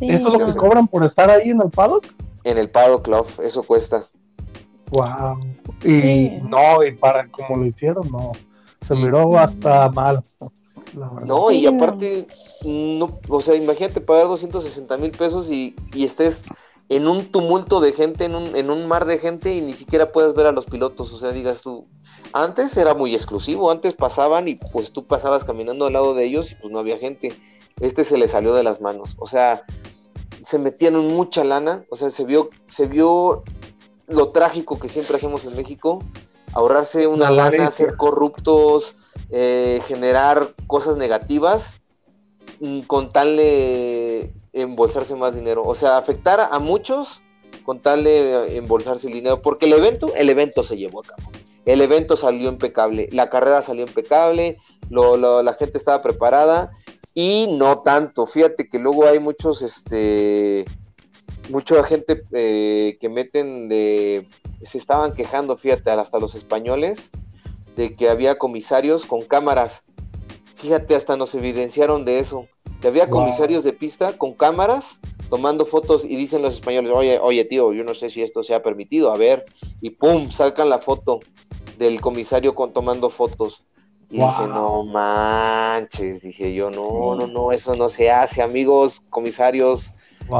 ¿Eso 0.00 0.28
es 0.28 0.38
lo 0.38 0.46
que 0.46 0.54
cobran 0.54 0.86
por 0.86 1.04
estar 1.04 1.30
ahí 1.30 1.50
en 1.50 1.60
el 1.60 1.70
paddock? 1.70 2.06
En 2.44 2.58
el 2.58 2.70
paddock 2.70 3.04
club, 3.04 3.26
eso 3.42 3.62
cuesta. 3.62 4.06
Wow. 4.90 5.40
Y 5.84 6.38
no, 6.42 6.82
y 6.84 6.92
para 6.92 7.28
como 7.28 7.58
lo 7.58 7.66
hicieron, 7.66 8.10
no. 8.10 8.32
Se 8.86 8.94
miró 8.94 9.38
hasta 9.38 9.88
mal. 9.90 10.22
No, 11.24 11.50
y 11.50 11.66
aparte, 11.66 12.26
no, 12.64 13.20
o 13.28 13.40
sea, 13.40 13.54
imagínate 13.54 14.00
pagar 14.00 14.26
260 14.26 14.96
mil 14.96 15.12
pesos 15.12 15.50
y, 15.50 15.76
y, 15.94 16.04
estés 16.04 16.42
en 16.88 17.06
un 17.06 17.26
tumulto 17.26 17.80
de 17.80 17.92
gente, 17.92 18.24
en 18.24 18.34
un, 18.34 18.56
en 18.56 18.70
un 18.70 18.88
mar 18.88 19.04
de 19.04 19.18
gente 19.18 19.54
y 19.54 19.60
ni 19.60 19.72
siquiera 19.72 20.10
puedes 20.10 20.34
ver 20.34 20.46
a 20.46 20.52
los 20.52 20.66
pilotos. 20.66 21.12
O 21.12 21.18
sea, 21.18 21.30
digas 21.30 21.62
tú, 21.62 21.86
antes 22.32 22.76
era 22.76 22.94
muy 22.94 23.14
exclusivo, 23.14 23.70
antes 23.70 23.94
pasaban 23.94 24.48
y 24.48 24.56
pues 24.72 24.92
tú 24.92 25.06
pasabas 25.06 25.44
caminando 25.44 25.86
al 25.86 25.92
lado 25.92 26.14
de 26.14 26.24
ellos 26.24 26.50
y 26.50 26.54
pues 26.56 26.72
no 26.72 26.80
había 26.80 26.98
gente. 26.98 27.32
Este 27.78 28.04
se 28.04 28.18
le 28.18 28.26
salió 28.26 28.54
de 28.54 28.64
las 28.64 28.80
manos. 28.80 29.14
O 29.18 29.28
sea, 29.28 29.62
se 30.44 30.58
metían 30.58 30.94
en 30.94 31.08
mucha 31.08 31.44
lana, 31.44 31.84
o 31.90 31.96
sea, 31.96 32.10
se 32.10 32.24
vio, 32.24 32.50
se 32.66 32.86
vio 32.86 33.42
lo 34.06 34.30
trágico 34.30 34.78
que 34.78 34.88
siempre 34.88 35.16
hacemos 35.16 35.44
en 35.44 35.56
México, 35.56 36.02
ahorrarse 36.52 37.06
una 37.06 37.30
lana, 37.30 37.70
ser 37.70 37.96
corruptos, 37.96 38.96
eh, 39.30 39.80
generar 39.86 40.54
cosas 40.66 40.96
negativas 40.96 41.80
mm, 42.60 42.80
con 42.80 43.10
tal 43.10 43.36
de 43.36 44.32
embolsarse 44.52 45.14
más 45.14 45.34
dinero. 45.34 45.62
O 45.64 45.74
sea, 45.74 45.96
afectar 45.96 46.48
a 46.50 46.58
muchos 46.58 47.22
con 47.64 47.80
tal 47.80 48.04
de 48.04 48.56
embolsarse 48.56 49.06
el 49.06 49.12
dinero. 49.12 49.42
Porque 49.42 49.66
el 49.66 49.74
evento, 49.74 50.12
el 50.14 50.28
evento 50.28 50.62
se 50.62 50.76
llevó 50.76 51.00
a 51.00 51.04
cabo. 51.04 51.30
El 51.66 51.82
evento 51.82 52.16
salió 52.16 52.48
impecable, 52.48 53.08
la 53.12 53.28
carrera 53.28 53.62
salió 53.62 53.84
impecable, 53.84 54.56
la 54.88 55.56
gente 55.58 55.78
estaba 55.78 56.02
preparada 56.02 56.72
y 57.14 57.48
no 57.48 57.80
tanto. 57.82 58.26
Fíjate 58.26 58.68
que 58.68 58.78
luego 58.78 59.06
hay 59.06 59.18
muchos, 59.18 59.62
este, 59.62 60.64
mucha 61.48 61.82
gente 61.82 62.22
eh, 62.32 62.96
que 63.00 63.08
meten 63.08 63.68
de, 63.68 64.26
se 64.62 64.78
estaban 64.78 65.14
quejando, 65.14 65.56
fíjate, 65.56 65.90
hasta 65.90 66.18
los 66.18 66.34
españoles, 66.34 67.10
de 67.76 67.94
que 67.96 68.08
había 68.08 68.38
comisarios 68.38 69.04
con 69.06 69.22
cámaras. 69.22 69.82
Fíjate, 70.56 70.94
hasta 70.94 71.16
nos 71.16 71.34
evidenciaron 71.34 72.04
de 72.04 72.18
eso. 72.18 72.46
Que 72.80 72.88
había 72.88 73.10
comisarios 73.10 73.62
de 73.64 73.72
pista 73.72 74.16
con 74.16 74.32
cámaras 74.34 75.00
tomando 75.28 75.64
fotos 75.64 76.04
y 76.04 76.16
dicen 76.16 76.42
los 76.42 76.54
españoles, 76.54 76.92
oye, 76.92 77.18
oye 77.20 77.44
tío, 77.44 77.72
yo 77.72 77.84
no 77.84 77.94
sé 77.94 78.10
si 78.10 78.20
esto 78.20 78.42
se 78.42 78.54
ha 78.54 78.62
permitido, 78.62 79.12
a 79.12 79.16
ver, 79.16 79.44
y 79.80 79.90
pum, 79.90 80.30
sacan 80.30 80.68
la 80.68 80.80
foto 80.80 81.20
del 81.78 82.00
comisario 82.00 82.54
con 82.54 82.72
tomando 82.72 83.08
fotos. 83.10 83.64
Y 84.10 84.16
dije, 84.16 84.46
no 84.48 84.82
manches, 84.82 86.22
dije 86.22 86.52
yo, 86.52 86.70
no, 86.70 87.14
no, 87.14 87.28
no, 87.28 87.52
eso 87.52 87.76
no 87.76 87.88
se 87.88 88.10
hace, 88.10 88.42
amigos 88.42 89.02
comisarios. 89.08 89.92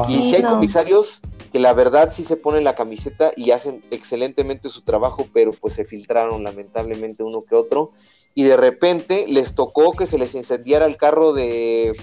Y 0.09 0.23
si 0.23 0.35
hay 0.35 0.43
comisarios 0.43 1.21
que 1.51 1.59
la 1.59 1.73
verdad 1.73 2.11
sí 2.13 2.23
se 2.23 2.37
ponen 2.37 2.63
la 2.63 2.75
camiseta 2.75 3.31
y 3.35 3.51
hacen 3.51 3.83
excelentemente 3.91 4.69
su 4.69 4.81
trabajo, 4.81 5.27
pero 5.33 5.51
pues 5.51 5.73
se 5.73 5.85
filtraron 5.85 6.43
lamentablemente 6.43 7.23
uno 7.23 7.41
que 7.41 7.55
otro. 7.55 7.91
Y 8.33 8.43
de 8.43 8.55
repente 8.55 9.25
les 9.27 9.55
tocó 9.55 9.91
que 9.91 10.07
se 10.07 10.17
les 10.17 10.35
incendiara 10.35 10.85
el 10.85 10.97
carro 10.97 11.33
de, 11.33 11.93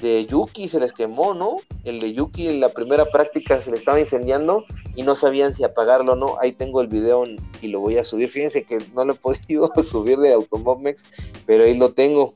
de 0.00 0.26
Yuki 0.26 0.68
se 0.68 0.80
les 0.80 0.92
quemó, 0.92 1.34
¿no? 1.34 1.58
El 1.84 2.00
de 2.00 2.12
Yuki 2.12 2.48
en 2.48 2.60
la 2.60 2.70
primera 2.70 3.04
práctica 3.06 3.60
se 3.60 3.70
le 3.70 3.76
estaba 3.76 4.00
incendiando 4.00 4.64
y 4.94 5.02
no 5.02 5.14
sabían 5.14 5.54
si 5.54 5.64
apagarlo 5.64 6.12
o 6.12 6.16
no. 6.16 6.36
Ahí 6.40 6.52
tengo 6.52 6.80
el 6.80 6.88
video 6.88 7.24
y 7.60 7.68
lo 7.68 7.80
voy 7.80 7.98
a 7.98 8.04
subir. 8.04 8.28
Fíjense 8.28 8.64
que 8.64 8.78
no 8.94 9.04
lo 9.04 9.14
he 9.14 9.16
podido 9.16 9.72
subir 9.82 10.18
de 10.18 10.32
Automobmex, 10.32 11.02
pero 11.46 11.64
ahí 11.64 11.76
lo 11.76 11.92
tengo. 11.92 12.34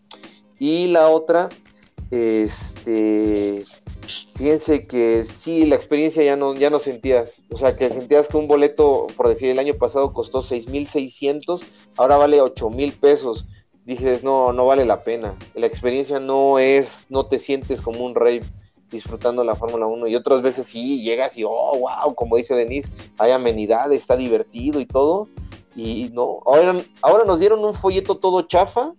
Y 0.59 0.89
la 0.89 1.09
otra, 1.09 1.49
este, 2.11 3.65
fíjense 4.37 4.87
que 4.87 5.25
sí, 5.25 5.67
la 5.67 5.75
experiencia 5.75 6.23
ya 6.23 6.37
no, 6.37 6.55
ya 6.55 6.71
no 6.71 6.79
sentías. 6.79 7.43
O 7.51 7.57
sea, 7.57 7.77
que 7.77 7.91
sentías 7.91 8.29
que 8.29 8.37
un 8.37 8.47
boleto, 8.47 9.07
por 9.17 9.29
decir, 9.29 9.51
el 9.51 9.59
año 9.59 9.75
pasado 9.75 10.13
costó 10.13 10.43
6,600, 10.43 11.63
ahora 11.97 12.17
vale 12.17 12.41
8,000 12.41 12.93
pesos 12.93 13.47
dices, 13.85 14.25
no, 14.25 14.53
no 14.53 14.67
vale 14.67 14.85
la 14.85 15.01
pena. 15.01 15.35
La 15.55 15.67
experiencia 15.67 16.21
no 16.21 16.59
es, 16.59 17.07
no 17.09 17.27
te 17.27 17.39
sientes 17.39 17.81
como 17.81 18.05
un 18.05 18.15
rey 18.15 18.43
disfrutando 18.91 19.43
la 19.45 19.57
Fórmula 19.57 19.87
1 19.87 20.07
y 20.07 20.17
otras 20.17 20.43
veces 20.43 20.67
sí, 20.67 21.03
llegas 21.03 21.37
y, 21.37 21.45
oh, 21.45 21.79
wow, 21.79 22.15
como 22.15 22.37
dice 22.37 22.55
Denise, 22.55 22.91
hay 23.19 23.33
amenidad, 23.33 23.93
está 23.93 24.17
divertido 24.17 24.81
y 24.81 24.87
todo. 24.87 25.29
Y 25.75 26.11
no, 26.13 26.41
ahora, 26.47 26.77
ahora 27.03 27.25
nos 27.25 27.41
dieron 27.41 27.65
un 27.65 27.75
folleto 27.75 28.17
todo 28.17 28.43
chafa 28.43 28.93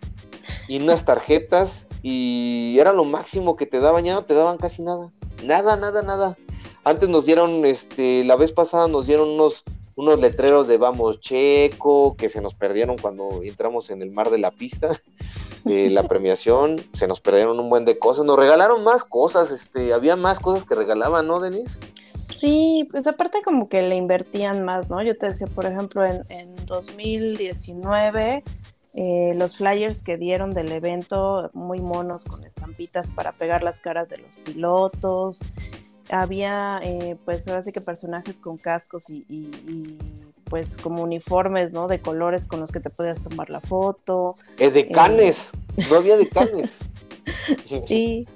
y 0.67 0.81
unas 0.81 1.05
tarjetas 1.05 1.87
y 2.03 2.77
era 2.79 2.91
lo 2.91 3.05
máximo 3.05 3.55
que 3.55 3.65
te 3.65 3.79
daban, 3.79 4.03
ya 4.03 4.13
no 4.13 4.25
te 4.25 4.33
daban 4.33 4.57
casi 4.57 4.81
nada. 4.81 5.11
Nada, 5.43 5.77
nada, 5.77 6.01
nada. 6.01 6.35
Antes 6.83 7.09
nos 7.09 7.25
dieron, 7.25 7.65
este, 7.65 8.23
la 8.25 8.35
vez 8.35 8.51
pasada 8.51 8.87
nos 8.87 9.07
dieron 9.07 9.29
unos 9.29 9.63
unos 9.95 10.19
letreros 10.19 10.67
de 10.67 10.77
vamos 10.77 11.19
checo 11.19 12.15
que 12.15 12.29
se 12.29 12.41
nos 12.41 12.53
perdieron 12.53 12.97
cuando 12.97 13.41
entramos 13.43 13.89
en 13.89 14.01
el 14.01 14.11
mar 14.11 14.29
de 14.29 14.37
la 14.37 14.51
pista 14.51 14.99
de 15.63 15.89
la 15.91 16.03
premiación, 16.03 16.81
se 16.93 17.07
nos 17.07 17.21
perdieron 17.21 17.59
un 17.59 17.69
buen 17.69 17.85
de 17.85 17.97
cosas, 17.97 18.25
nos 18.25 18.37
regalaron 18.37 18.83
más 18.83 19.03
cosas, 19.03 19.51
este, 19.51 19.93
había 19.93 20.15
más 20.15 20.39
cosas 20.39 20.65
que 20.65 20.75
regalaban, 20.75 21.27
¿no, 21.27 21.39
Denise? 21.39 21.79
Sí, 22.39 22.87
pues 22.91 23.07
aparte 23.07 23.41
como 23.43 23.69
que 23.69 23.81
le 23.81 23.95
invertían 23.95 24.63
más, 24.63 24.89
¿no? 24.89 25.01
Yo 25.01 25.17
te 25.17 25.27
decía, 25.27 25.47
por 25.47 25.65
ejemplo, 25.65 26.05
en, 26.05 26.21
en 26.29 26.55
2019 26.65 28.43
eh, 28.97 29.33
los 29.35 29.57
flyers 29.57 30.01
que 30.01 30.15
dieron 30.15 30.51
del 30.51 30.71
evento, 30.71 31.49
muy 31.53 31.81
monos 31.81 32.23
con 32.23 32.45
estampitas 32.45 33.09
para 33.09 33.33
pegar 33.33 33.61
las 33.61 33.81
caras 33.81 34.07
de 34.07 34.19
los 34.19 34.31
pilotos 34.45 35.39
había 36.09 36.79
eh, 36.83 37.17
pues 37.25 37.47
ahora 37.47 37.63
sí 37.63 37.71
que 37.71 37.81
personajes 37.81 38.35
con 38.37 38.57
cascos 38.57 39.09
y, 39.09 39.97
pues 40.45 40.77
como 40.77 41.03
uniformes, 41.03 41.71
¿no? 41.71 41.87
De 41.87 41.99
colores 41.99 42.45
con 42.45 42.59
los 42.59 42.71
que 42.71 42.79
te 42.79 42.89
podías 42.89 43.23
tomar 43.23 43.49
la 43.49 43.61
foto. 43.61 44.37
Eh, 44.59 44.69
de 44.69 44.87
canes, 44.89 45.51
no 45.89 45.95
había 45.95 46.17
de 46.17 46.29
canes. 46.29 46.77
sí. 47.87 48.27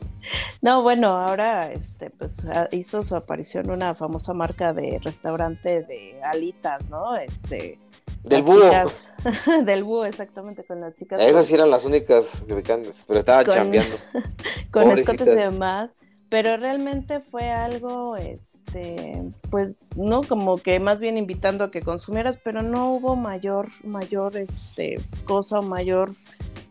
No, 0.62 0.84
bueno, 0.84 1.10
ahora 1.10 1.72
este, 1.72 2.10
pues 2.10 2.32
ah, 2.54 2.68
hizo 2.72 3.04
su 3.04 3.16
aparición 3.16 3.70
una 3.70 3.96
famosa 3.96 4.34
marca 4.34 4.74
de 4.74 5.00
restaurante 5.04 5.84
de 5.84 6.20
alitas, 6.24 6.88
¿no? 6.90 7.16
Este, 7.16 7.80
del 8.24 8.44
búho. 8.44 8.70
del 9.64 9.84
búho, 9.84 10.06
exactamente, 10.06 10.64
con 10.64 10.82
las 10.82 10.96
chicas. 10.96 11.20
Esas 11.22 11.46
sí 11.46 11.54
eran 11.54 11.70
las 11.70 11.86
únicas 11.86 12.46
de 12.48 12.64
canes, 12.64 13.04
pero 13.08 13.20
estaba 13.20 13.46
chambeando. 13.46 13.98
con 14.72 14.98
escotes 14.98 15.28
y 15.28 15.32
demás 15.32 15.90
pero 16.29 16.57
realmente 16.57 17.19
fue 17.19 17.50
algo, 17.50 18.15
este, 18.15 19.24
pues, 19.50 19.69
no, 19.95 20.21
como 20.24 20.57
que 20.57 20.79
más 20.79 21.00
bien 21.00 21.17
invitando 21.17 21.63
a 21.63 21.71
que 21.71 21.81
consumieras, 21.81 22.38
pero 22.43 22.62
no 22.62 22.93
hubo 22.93 23.15
mayor, 23.15 23.69
mayor, 23.83 24.38
este, 24.38 25.01
cosa 25.25 25.59
o 25.59 25.63
mayor. 25.63 26.13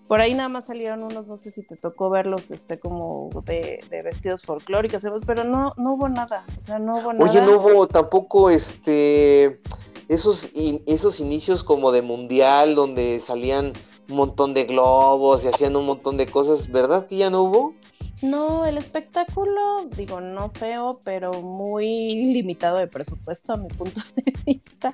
Por 0.06 0.20
ahí 0.20 0.32
nada 0.32 0.48
más 0.48 0.66
salieron 0.68 1.02
unos, 1.02 1.26
no 1.26 1.36
sé 1.36 1.50
si 1.50 1.66
te 1.66 1.76
tocó 1.76 2.08
verlos, 2.08 2.50
este, 2.50 2.78
como 2.78 3.28
de, 3.44 3.80
vestidos 3.90 4.42
folclóricos, 4.42 5.02
pero 5.26 5.44
no, 5.44 5.74
no 5.76 5.94
hubo 5.94 6.08
nada, 6.08 6.46
o 6.62 6.66
sea, 6.66 6.78
no 6.78 6.98
hubo 6.98 7.12
nada. 7.12 7.30
Oye, 7.30 7.42
no 7.42 7.58
hubo 7.58 7.86
tampoco, 7.88 8.48
este, 8.48 9.60
esos, 10.08 10.48
esos 10.86 11.20
inicios 11.20 11.62
como 11.62 11.92
de 11.92 12.00
mundial 12.00 12.74
donde 12.74 13.20
salían 13.20 13.72
un 14.08 14.16
montón 14.16 14.54
de 14.54 14.64
globos 14.64 15.44
y 15.44 15.48
hacían 15.48 15.76
un 15.76 15.84
montón 15.84 16.16
de 16.16 16.26
cosas, 16.26 16.70
¿verdad 16.70 17.06
que 17.06 17.18
ya 17.18 17.28
no 17.28 17.42
hubo? 17.42 17.74
No, 18.23 18.67
el 18.67 18.78
espectáculo, 18.78 19.87
digo, 19.97 20.21
no 20.21 20.50
feo, 20.50 21.00
pero 21.05 21.43
muy 21.43 21.87
limitado 22.33 22.78
de 22.78 22.87
presupuesto 22.87 23.52
a 23.52 23.57
mi 23.57 23.69
punto 23.69 24.00
de 24.17 24.33
vista. 24.45 24.93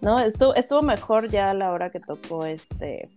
No, 0.00 0.18
estuvo, 0.18 0.54
estuvo 0.54 0.82
mejor 0.82 1.28
ya 1.28 1.50
a 1.50 1.54
la 1.54 1.72
hora 1.72 1.90
que 1.90 2.00
tocó 2.00 2.44
este 2.44 3.08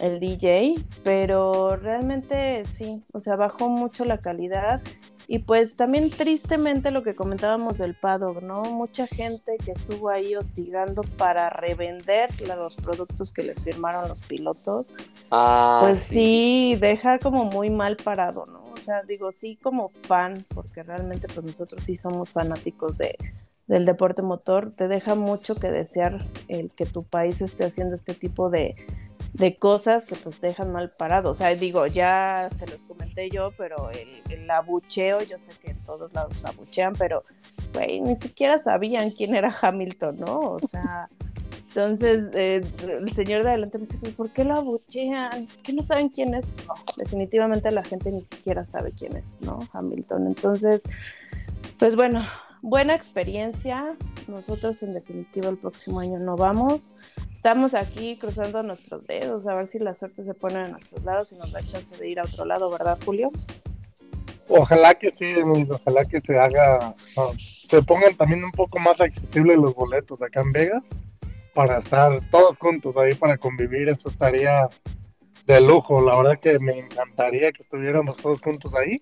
el 0.00 0.20
DJ, 0.20 0.74
pero 1.04 1.76
realmente 1.76 2.64
sí, 2.76 3.02
o 3.12 3.20
sea, 3.20 3.36
bajó 3.36 3.70
mucho 3.70 4.04
la 4.04 4.18
calidad 4.18 4.82
y 5.28 5.40
pues 5.40 5.74
también 5.74 6.10
tristemente 6.10 6.90
lo 6.90 7.02
que 7.02 7.16
comentábamos 7.16 7.78
del 7.78 7.94
paddock, 7.94 8.42
¿no? 8.42 8.62
Mucha 8.62 9.06
gente 9.08 9.56
que 9.64 9.72
estuvo 9.72 10.08
ahí 10.08 10.36
hostigando 10.36 11.02
para 11.16 11.50
revender 11.50 12.28
los 12.46 12.76
productos 12.76 13.32
que 13.32 13.42
les 13.42 13.60
firmaron 13.62 14.08
los 14.08 14.20
pilotos. 14.20 14.86
Ah, 15.32 15.80
pues 15.82 16.00
sí. 16.00 16.76
deja 16.80 17.18
como 17.18 17.44
muy 17.44 17.70
mal 17.70 17.96
parado, 17.96 18.44
¿no? 18.46 18.65
O 18.86 18.88
sea, 18.88 19.02
digo, 19.02 19.32
sí 19.32 19.58
como 19.60 19.88
fan, 19.88 20.44
porque 20.54 20.84
realmente 20.84 21.26
pues 21.26 21.44
nosotros 21.44 21.82
sí 21.84 21.96
somos 21.96 22.30
fanáticos 22.30 22.96
de, 22.96 23.16
del 23.66 23.84
deporte 23.84 24.22
motor, 24.22 24.70
te 24.76 24.86
deja 24.86 25.16
mucho 25.16 25.56
que 25.56 25.72
desear 25.72 26.24
el 26.46 26.70
que 26.70 26.86
tu 26.86 27.02
país 27.02 27.42
esté 27.42 27.64
haciendo 27.64 27.96
este 27.96 28.14
tipo 28.14 28.48
de, 28.48 28.76
de 29.32 29.56
cosas 29.56 30.04
que 30.04 30.14
pues 30.14 30.40
dejan 30.40 30.70
mal 30.70 30.92
parado. 30.96 31.32
O 31.32 31.34
sea, 31.34 31.52
digo, 31.56 31.88
ya 31.88 32.48
se 32.60 32.68
los 32.68 32.80
comenté 32.82 33.28
yo, 33.28 33.50
pero 33.58 33.90
el, 33.90 34.22
el 34.30 34.48
abucheo, 34.48 35.20
yo 35.22 35.36
sé 35.38 35.50
que 35.60 35.72
en 35.72 35.84
todos 35.84 36.12
lados 36.12 36.44
abuchean, 36.44 36.94
pero, 36.96 37.24
güey, 37.74 38.00
ni 38.00 38.14
siquiera 38.14 38.62
sabían 38.62 39.10
quién 39.10 39.34
era 39.34 39.52
Hamilton, 39.60 40.20
¿no? 40.20 40.38
O 40.38 40.60
sea, 40.70 41.08
entonces 41.76 42.34
eh, 42.34 42.62
el 42.88 43.12
señor 43.14 43.42
de 43.42 43.50
adelante 43.50 43.78
me 43.78 43.86
dice, 43.86 44.10
¿por 44.12 44.30
qué 44.30 44.44
lo 44.44 44.54
abuchean? 44.54 45.46
¿Qué 45.62 45.74
no 45.74 45.82
saben 45.82 46.08
quién 46.08 46.34
es? 46.34 46.46
No, 46.66 46.74
definitivamente 46.96 47.70
la 47.70 47.84
gente 47.84 48.10
ni 48.10 48.22
siquiera 48.22 48.64
sabe 48.64 48.92
quién 48.92 49.16
es, 49.16 49.24
¿no? 49.40 49.60
Hamilton. 49.72 50.26
Entonces, 50.28 50.82
pues 51.78 51.94
bueno, 51.94 52.26
buena 52.62 52.94
experiencia. 52.94 53.94
Nosotros 54.26 54.82
en 54.82 54.94
definitiva 54.94 55.50
el 55.50 55.58
próximo 55.58 56.00
año 56.00 56.18
no 56.18 56.36
vamos 56.36 56.88
estamos 57.36 57.74
aquí 57.74 58.16
cruzando 58.16 58.60
nuestros 58.64 59.06
dedos 59.06 59.46
a 59.46 59.54
ver 59.54 59.68
si 59.68 59.78
la 59.78 59.94
suerte 59.94 60.24
se 60.24 60.34
pone 60.34 60.64
de 60.64 60.70
nuestros 60.70 61.04
lados 61.04 61.30
y 61.30 61.36
nos 61.36 61.52
da 61.52 61.60
chance 61.60 61.96
de 61.96 62.08
ir 62.08 62.18
a 62.18 62.24
otro 62.24 62.44
lado, 62.44 62.72
¿verdad, 62.72 62.98
Julio? 63.04 63.30
Ojalá 64.48 64.96
que 64.96 65.12
sí, 65.12 65.32
ojalá 65.70 66.04
que 66.06 66.20
se 66.20 66.36
haga, 66.36 66.96
se 67.38 67.82
pongan 67.82 68.16
también 68.16 68.42
un 68.42 68.50
poco 68.50 68.80
más 68.80 69.00
accesibles 69.00 69.58
los 69.58 69.76
boletos 69.76 70.22
acá 70.22 70.40
en 70.40 70.50
Vegas 70.50 70.82
para 71.56 71.78
estar 71.78 72.20
todos 72.30 72.58
juntos 72.58 72.94
ahí 72.98 73.14
para 73.14 73.38
convivir, 73.38 73.88
eso 73.88 74.10
estaría 74.10 74.68
de 75.46 75.60
lujo, 75.62 76.02
la 76.02 76.14
verdad 76.18 76.38
que 76.38 76.58
me 76.58 76.78
encantaría 76.78 77.50
que 77.50 77.62
estuviéramos 77.62 78.18
todos 78.18 78.42
juntos 78.42 78.74
ahí. 78.74 79.00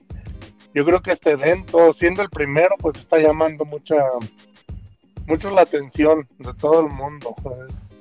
Yo 0.72 0.84
creo 0.84 1.02
que 1.02 1.10
este 1.10 1.32
evento, 1.32 1.92
siendo 1.92 2.22
el 2.22 2.30
primero, 2.30 2.76
pues 2.78 2.96
está 2.96 3.18
llamando 3.18 3.64
mucha 3.64 3.96
mucho 5.26 5.50
la 5.50 5.62
atención 5.62 6.28
de 6.38 6.54
todo 6.54 6.82
el 6.82 6.92
mundo. 6.92 7.34
Es, 7.68 7.98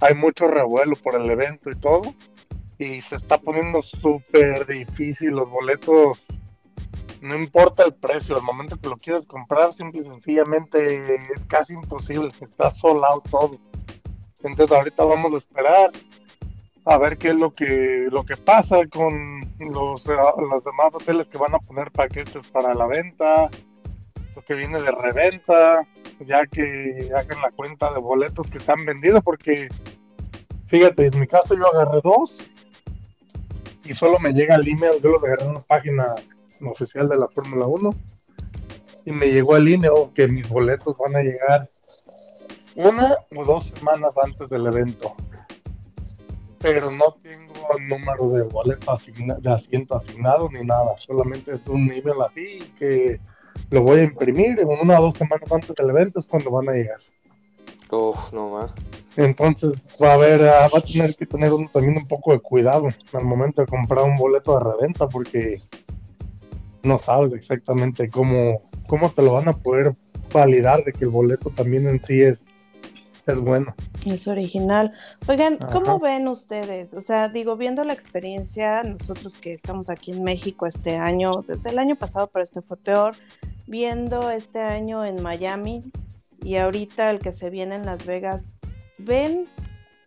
hay 0.00 0.14
mucho 0.14 0.48
revuelo 0.48 0.96
por 0.96 1.14
el 1.14 1.30
evento 1.30 1.70
y 1.70 1.76
todo. 1.76 2.14
Y 2.76 3.00
se 3.00 3.16
está 3.16 3.38
poniendo 3.38 3.80
súper 3.80 4.66
difícil 4.66 5.30
los 5.30 5.48
boletos. 5.48 6.26
No 7.24 7.34
importa 7.36 7.84
el 7.84 7.94
precio, 7.94 8.36
al 8.36 8.42
momento 8.42 8.76
que 8.76 8.86
lo 8.86 8.98
quieras 8.98 9.26
comprar, 9.26 9.72
simple 9.72 10.02
y 10.02 10.04
sencillamente 10.04 11.14
es 11.34 11.46
casi 11.46 11.72
imposible, 11.72 12.28
está 12.28 12.70
solado 12.70 13.22
todo. 13.30 13.58
Entonces 14.42 14.76
ahorita 14.76 15.04
vamos 15.04 15.32
a 15.32 15.38
esperar 15.38 15.90
a 16.84 16.98
ver 16.98 17.16
qué 17.16 17.28
es 17.28 17.34
lo 17.36 17.54
que 17.54 18.08
lo 18.10 18.24
que 18.24 18.36
pasa 18.36 18.86
con 18.88 19.40
los, 19.58 20.06
los 20.06 20.64
demás 20.64 20.94
hoteles 20.94 21.26
que 21.28 21.38
van 21.38 21.54
a 21.54 21.60
poner 21.60 21.90
paquetes 21.92 22.46
para 22.48 22.74
la 22.74 22.84
venta, 22.84 23.48
lo 24.36 24.42
que 24.42 24.52
viene 24.52 24.82
de 24.82 24.90
reventa, 24.90 25.88
ya 26.20 26.44
que 26.44 27.10
hagan 27.16 27.40
la 27.40 27.52
cuenta 27.52 27.90
de 27.94 28.00
boletos 28.00 28.50
que 28.50 28.60
se 28.60 28.70
han 28.70 28.84
vendido, 28.84 29.22
porque 29.22 29.70
fíjate, 30.66 31.06
en 31.06 31.20
mi 31.20 31.26
caso 31.26 31.54
yo 31.54 31.74
agarré 31.74 32.00
dos 32.04 32.38
y 33.82 33.94
solo 33.94 34.18
me 34.18 34.34
llega 34.34 34.56
el 34.56 34.68
email, 34.68 35.00
yo 35.02 35.08
los 35.08 35.24
agarré 35.24 35.44
en 35.44 35.52
una 35.52 35.60
página 35.60 36.14
oficial 36.62 37.08
de 37.08 37.16
la 37.16 37.28
Fórmula 37.28 37.66
1 37.66 37.90
y 39.06 39.12
me 39.12 39.26
llegó 39.26 39.56
el 39.56 39.68
email 39.68 40.10
que 40.14 40.28
mis 40.28 40.48
boletos 40.48 40.96
van 40.98 41.16
a 41.16 41.22
llegar 41.22 41.70
una 42.76 43.18
o 43.36 43.44
dos 43.44 43.72
semanas 43.76 44.12
antes 44.22 44.48
del 44.48 44.66
evento. 44.66 45.14
Pero 46.58 46.90
no 46.90 47.16
tengo 47.22 47.52
número 47.88 48.30
de 48.30 48.42
boleto 48.42 48.94
de 49.40 49.50
asiento 49.52 49.96
asignado 49.96 50.48
ni 50.50 50.62
nada, 50.64 50.96
solamente 50.96 51.54
es 51.54 51.66
un 51.66 51.92
email 51.92 52.22
así 52.26 52.60
que 52.78 53.20
lo 53.70 53.82
voy 53.82 54.00
a 54.00 54.04
imprimir 54.04 54.58
en 54.58 54.68
una 54.68 54.98
o 54.98 55.04
dos 55.04 55.14
semanas 55.16 55.50
antes 55.52 55.74
del 55.74 55.90
evento 55.90 56.18
es 56.18 56.26
cuando 56.26 56.50
van 56.50 56.68
a 56.70 56.72
llegar. 56.72 56.98
Uf, 57.90 58.32
no 58.32 58.50
más. 58.50 58.72
Entonces 59.16 59.74
va 60.02 60.10
a 60.10 60.14
haber, 60.14 60.44
ah, 60.44 60.68
va 60.74 60.78
a 60.78 60.82
tener 60.82 61.14
que 61.14 61.26
tener 61.26 61.52
también 61.72 61.96
un 61.96 62.08
poco 62.08 62.32
de 62.32 62.40
cuidado 62.40 62.88
al 63.12 63.24
momento 63.24 63.62
de 63.62 63.68
comprar 63.68 64.04
un 64.04 64.16
boleto 64.16 64.58
de 64.58 64.64
reventa 64.64 65.06
porque 65.08 65.62
no 66.84 66.98
sabes 66.98 67.32
exactamente 67.32 68.08
cómo, 68.08 68.62
cómo 68.86 69.10
te 69.10 69.22
lo 69.22 69.34
van 69.34 69.48
a 69.48 69.52
poder 69.52 69.94
validar 70.32 70.84
de 70.84 70.92
que 70.92 71.04
el 71.04 71.10
boleto 71.10 71.50
también 71.50 71.88
en 71.88 72.04
sí 72.04 72.22
es, 72.22 72.38
es 73.26 73.40
bueno. 73.40 73.74
Es 74.04 74.26
original. 74.28 74.92
Oigan, 75.26 75.58
¿cómo 75.72 75.98
ven 75.98 76.28
ustedes? 76.28 76.92
O 76.92 77.00
sea, 77.00 77.28
digo, 77.28 77.56
viendo 77.56 77.84
la 77.84 77.92
experiencia, 77.92 78.82
nosotros 78.82 79.36
que 79.38 79.54
estamos 79.54 79.88
aquí 79.88 80.12
en 80.12 80.22
México 80.24 80.66
este 80.66 80.96
año, 80.96 81.30
desde 81.46 81.70
el 81.70 81.78
año 81.78 81.96
pasado, 81.96 82.28
pero 82.32 82.44
este 82.44 82.60
fue 82.60 82.76
peor, 82.76 83.14
viendo 83.66 84.30
este 84.30 84.60
año 84.60 85.04
en 85.04 85.22
Miami 85.22 85.84
y 86.42 86.56
ahorita 86.56 87.10
el 87.10 87.20
que 87.20 87.32
se 87.32 87.48
viene 87.48 87.76
en 87.76 87.86
Las 87.86 88.04
Vegas, 88.04 88.42
¿ven 88.98 89.46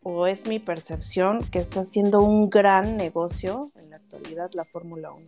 o 0.03 0.27
es 0.27 0.45
mi 0.45 0.59
percepción 0.59 1.43
que 1.51 1.59
está 1.59 1.81
haciendo 1.81 2.21
un 2.21 2.49
gran 2.49 2.95
negocio 2.97 3.69
en 3.81 3.89
la 3.89 3.97
actualidad 3.97 4.51
la 4.53 4.63
Fórmula 4.65 5.11
1? 5.11 5.25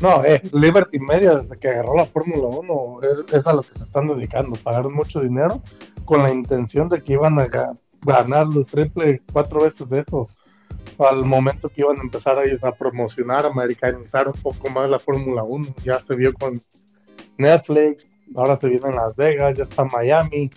No, 0.00 0.24
eh, 0.24 0.40
Liberty 0.52 1.00
Media, 1.00 1.38
desde 1.38 1.58
que 1.58 1.68
agarró 1.68 1.96
la 1.96 2.06
Fórmula 2.06 2.46
1, 2.46 3.00
es, 3.32 3.46
a 3.46 3.52
lo 3.52 3.62
que 3.62 3.76
se 3.76 3.84
están 3.84 4.06
dedicando, 4.06 4.56
pagar 4.62 4.88
mucho 4.88 5.20
dinero 5.20 5.60
con 6.04 6.22
la 6.22 6.32
intención 6.32 6.88
de 6.88 7.02
que 7.02 7.14
iban 7.14 7.38
a 7.40 7.48
ganar 8.02 8.46
los 8.46 8.66
triple 8.68 9.20
cuatro 9.32 9.60
veces 9.62 9.88
de 9.88 10.00
esos 10.00 10.38
al 10.98 11.24
momento 11.24 11.68
que 11.68 11.82
iban 11.82 11.98
a 11.98 12.02
empezar 12.02 12.38
a, 12.38 12.68
a 12.68 12.72
promocionar, 12.72 13.44
americanizar 13.44 14.28
un 14.28 14.34
poco 14.34 14.68
más 14.70 14.88
la 14.88 14.98
Fórmula 14.98 15.42
1. 15.42 15.74
Ya 15.84 16.00
se 16.00 16.14
vio 16.14 16.32
con 16.32 16.60
Netflix, 17.36 18.06
ahora 18.36 18.56
se 18.56 18.68
viene 18.68 18.88
en 18.88 18.96
Las 18.96 19.16
Vegas, 19.16 19.56
ya 19.56 19.64
está 19.64 19.84
Miami. 19.84 20.50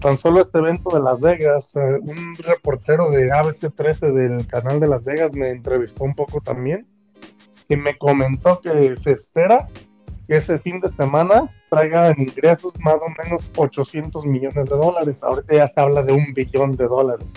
Tan 0.00 0.18
solo 0.18 0.40
este 0.40 0.58
evento 0.58 0.90
de 0.90 1.02
Las 1.02 1.20
Vegas, 1.20 1.70
eh, 1.74 1.98
un 2.00 2.36
reportero 2.36 3.10
de 3.10 3.30
ABC 3.30 3.72
13 3.74 4.12
del 4.12 4.46
canal 4.46 4.80
de 4.80 4.88
Las 4.88 5.04
Vegas 5.04 5.32
me 5.34 5.50
entrevistó 5.50 6.04
un 6.04 6.14
poco 6.14 6.40
también 6.40 6.86
y 7.68 7.76
me 7.76 7.96
comentó 7.96 8.60
que 8.60 8.96
se 9.02 9.12
espera 9.12 9.68
que 10.26 10.36
ese 10.36 10.58
fin 10.58 10.80
de 10.80 10.90
semana 10.92 11.50
traiga 11.70 12.10
en 12.10 12.22
ingresos 12.22 12.74
más 12.80 12.96
o 12.96 13.22
menos 13.22 13.52
800 13.56 14.24
millones 14.26 14.68
de 14.68 14.76
dólares. 14.76 15.22
Ahorita 15.22 15.54
ya 15.54 15.68
se 15.68 15.80
habla 15.80 16.02
de 16.02 16.12
un 16.12 16.32
billón 16.32 16.76
de 16.76 16.86
dólares. 16.86 17.32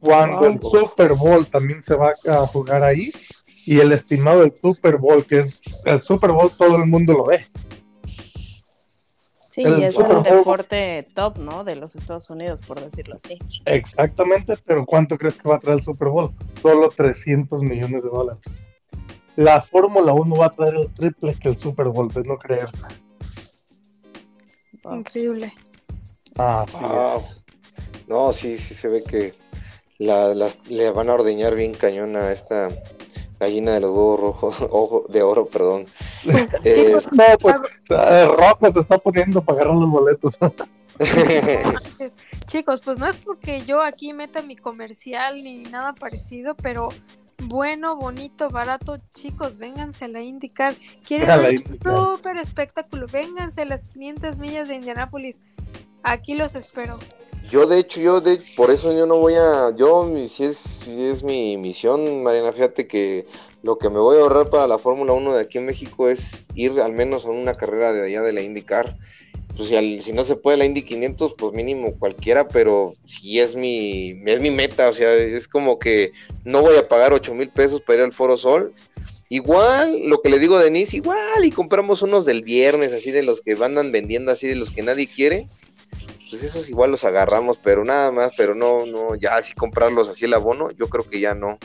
Cuando 0.00 0.46
el 0.46 0.60
Super 0.60 1.14
Bowl 1.14 1.46
también 1.46 1.82
se 1.82 1.96
va 1.96 2.12
a 2.28 2.46
jugar 2.46 2.82
ahí 2.82 3.12
y 3.64 3.80
el 3.80 3.92
estimado 3.92 4.40
del 4.40 4.52
Super 4.52 4.96
Bowl, 4.96 5.24
que 5.26 5.40
es 5.40 5.60
el 5.84 6.00
Super 6.02 6.32
Bowl, 6.32 6.50
todo 6.56 6.76
el 6.76 6.86
mundo 6.86 7.12
lo 7.14 7.24
ve. 7.24 7.44
Sí, 9.50 9.62
es 9.64 9.96
el 9.96 10.22
deporte 10.22 11.08
top, 11.14 11.38
¿no? 11.38 11.64
De 11.64 11.76
los 11.76 11.96
Estados 11.96 12.28
Unidos, 12.28 12.60
por 12.66 12.78
decirlo 12.78 13.16
así. 13.16 13.38
Exactamente, 13.64 14.54
pero 14.66 14.84
¿cuánto 14.84 15.16
crees 15.16 15.36
que 15.36 15.48
va 15.48 15.56
a 15.56 15.58
traer 15.58 15.78
el 15.78 15.82
Super 15.82 16.08
Bowl? 16.08 16.30
Solo 16.60 16.90
300 16.90 17.62
millones 17.62 18.04
de 18.04 18.10
dólares. 18.10 18.65
La 19.36 19.60
Fórmula 19.60 20.12
1 20.12 20.36
va 20.36 20.46
a 20.46 20.50
traer 20.50 20.74
el 20.74 20.92
triple 20.94 21.34
que 21.34 21.48
el 21.50 21.58
Super 21.58 21.88
Bowl, 21.88 22.08
de 22.08 22.24
no 22.24 22.38
creerse. 22.38 22.78
Increíble. 24.84 25.52
Ah, 26.38 26.64
No, 28.06 28.32
sí, 28.32 28.56
sí 28.56 28.74
se 28.74 28.88
ve 28.88 29.02
que 29.02 29.34
la, 29.98 30.34
le 30.68 30.90
van 30.90 31.10
a 31.10 31.14
ordeñar 31.14 31.54
bien 31.54 31.74
cañón 31.74 32.16
a 32.16 32.32
esta 32.32 32.68
gallina 33.40 33.74
de 33.74 33.80
los 33.80 33.90
huevos 33.90 34.20
rojos, 34.20 34.56
ojo, 34.70 35.04
de 35.08 35.22
oro, 35.22 35.46
perdón. 35.46 35.86
eh, 36.64 36.96
no, 37.12 37.24
pues 37.38 37.56
eh, 37.90 38.26
rojo 38.26 38.72
te 38.72 38.80
está 38.80 38.98
poniendo 38.98 39.42
para 39.42 39.60
agarrar 39.60 39.76
los 39.76 39.90
boletos. 39.90 40.34
Chicos, 42.46 42.80
pues 42.80 42.98
no 42.98 43.06
es 43.06 43.16
porque 43.16 43.60
yo 43.60 43.82
aquí 43.82 44.14
meta 44.14 44.40
mi 44.40 44.56
comercial 44.56 45.34
ni 45.42 45.58
nada 45.64 45.92
parecido, 45.92 46.54
pero 46.54 46.88
bueno, 47.44 47.96
bonito, 47.96 48.48
barato, 48.48 48.98
chicos, 49.14 49.58
vénganse 49.58 50.06
a 50.06 50.08
la 50.08 50.22
indicar. 50.22 50.74
Quieren 51.06 51.28
un 51.30 51.80
súper 51.82 52.38
espectáculo, 52.38 53.06
vénganse 53.06 53.62
a 53.62 53.64
las 53.66 53.88
500 53.90 54.38
millas 54.38 54.68
de 54.68 54.76
Indianápolis. 54.76 55.36
Aquí 56.02 56.34
los 56.34 56.54
espero. 56.54 56.98
Yo, 57.50 57.66
de 57.66 57.78
hecho, 57.78 58.00
yo, 58.00 58.20
de, 58.20 58.40
por 58.56 58.70
eso 58.70 58.92
yo 58.92 59.06
no 59.06 59.18
voy 59.18 59.34
a, 59.34 59.74
yo, 59.76 60.04
si 60.26 60.44
es, 60.44 60.56
si 60.56 61.04
es 61.04 61.22
mi 61.22 61.56
misión, 61.56 62.24
Mariana, 62.24 62.52
fíjate 62.52 62.88
que 62.88 63.26
lo 63.62 63.78
que 63.78 63.88
me 63.88 64.00
voy 64.00 64.16
a 64.16 64.20
ahorrar 64.22 64.50
para 64.50 64.66
la 64.66 64.78
Fórmula 64.78 65.12
1 65.12 65.34
de 65.34 65.42
aquí 65.42 65.58
en 65.58 65.66
México 65.66 66.08
es 66.08 66.48
ir 66.54 66.80
al 66.80 66.92
menos 66.92 67.24
a 67.24 67.30
una 67.30 67.54
carrera 67.54 67.92
de 67.92 68.04
allá 68.04 68.22
de 68.22 68.32
la 68.32 68.40
IndyCar. 68.40 68.96
Pues 69.56 69.70
si, 69.70 70.02
si 70.02 70.12
no 70.12 70.24
se 70.24 70.36
puede 70.36 70.58
la 70.58 70.66
Indy 70.66 70.82
500, 70.82 71.34
pues 71.34 71.54
mínimo 71.54 71.94
cualquiera, 71.98 72.46
pero 72.46 72.94
si 73.04 73.40
es 73.40 73.56
mi, 73.56 74.20
es 74.26 74.40
mi 74.40 74.50
meta, 74.50 74.88
o 74.88 74.92
sea, 74.92 75.14
es 75.14 75.48
como 75.48 75.78
que 75.78 76.12
no 76.44 76.60
voy 76.60 76.76
a 76.76 76.88
pagar 76.88 77.12
8 77.12 77.32
mil 77.34 77.48
pesos 77.48 77.80
para 77.80 78.00
ir 78.00 78.04
al 78.04 78.12
Foro 78.12 78.36
Sol. 78.36 78.74
Igual, 79.28 80.06
lo 80.06 80.20
que 80.20 80.28
le 80.28 80.38
digo 80.38 80.56
a 80.56 80.62
Denise, 80.62 80.96
igual, 80.96 81.44
y 81.44 81.50
compramos 81.50 82.02
unos 82.02 82.26
del 82.26 82.42
viernes, 82.42 82.92
así 82.92 83.10
de 83.10 83.22
los 83.22 83.40
que 83.40 83.56
andan 83.60 83.90
vendiendo, 83.90 84.30
así 84.30 84.46
de 84.46 84.54
los 84.54 84.70
que 84.70 84.82
nadie 84.82 85.08
quiere, 85.08 85.48
pues 86.30 86.42
esos 86.42 86.68
igual 86.68 86.90
los 86.90 87.04
agarramos, 87.04 87.58
pero 87.58 87.84
nada 87.84 88.12
más, 88.12 88.32
pero 88.36 88.54
no, 88.54 88.86
no, 88.86 89.14
ya 89.14 89.36
así 89.36 89.54
comprarlos 89.54 90.08
así 90.08 90.24
el 90.26 90.34
abono, 90.34 90.70
yo 90.72 90.88
creo 90.88 91.08
que 91.08 91.20
ya 91.20 91.34
no. 91.34 91.58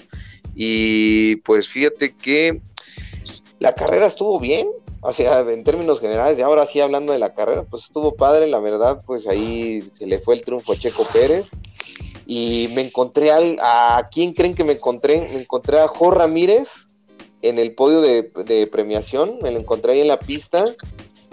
Y 0.55 1.37
pues 1.37 1.67
fíjate 1.67 2.15
que 2.15 2.61
la 3.59 3.75
carrera 3.75 4.07
estuvo 4.07 4.39
bien, 4.39 4.67
o 5.01 5.13
sea, 5.13 5.39
en 5.41 5.63
términos 5.63 5.99
generales, 5.99 6.37
y 6.37 6.41
ahora 6.41 6.65
sí 6.65 6.79
hablando 6.79 7.13
de 7.13 7.19
la 7.19 7.33
carrera, 7.33 7.63
pues 7.63 7.83
estuvo 7.83 8.11
padre, 8.11 8.47
la 8.47 8.59
verdad, 8.59 9.01
pues 9.05 9.27
ahí 9.27 9.81
se 9.81 10.07
le 10.07 10.19
fue 10.19 10.35
el 10.35 10.41
triunfo 10.41 10.73
a 10.73 10.77
Checo 10.77 11.07
Pérez. 11.11 11.49
Y 12.25 12.69
me 12.73 12.81
encontré 12.81 13.31
al, 13.31 13.57
a, 13.61 14.07
quién 14.11 14.33
creen 14.33 14.55
que 14.55 14.63
me 14.63 14.73
encontré? 14.73 15.19
Me 15.33 15.41
encontré 15.41 15.79
a 15.79 15.87
Jo 15.87 16.11
Ramírez 16.11 16.87
en 17.41 17.59
el 17.59 17.73
podio 17.75 17.99
de, 17.99 18.31
de 18.45 18.67
premiación, 18.67 19.39
me 19.41 19.51
lo 19.51 19.59
encontré 19.59 19.93
ahí 19.93 20.01
en 20.01 20.07
la 20.07 20.19
pista 20.19 20.63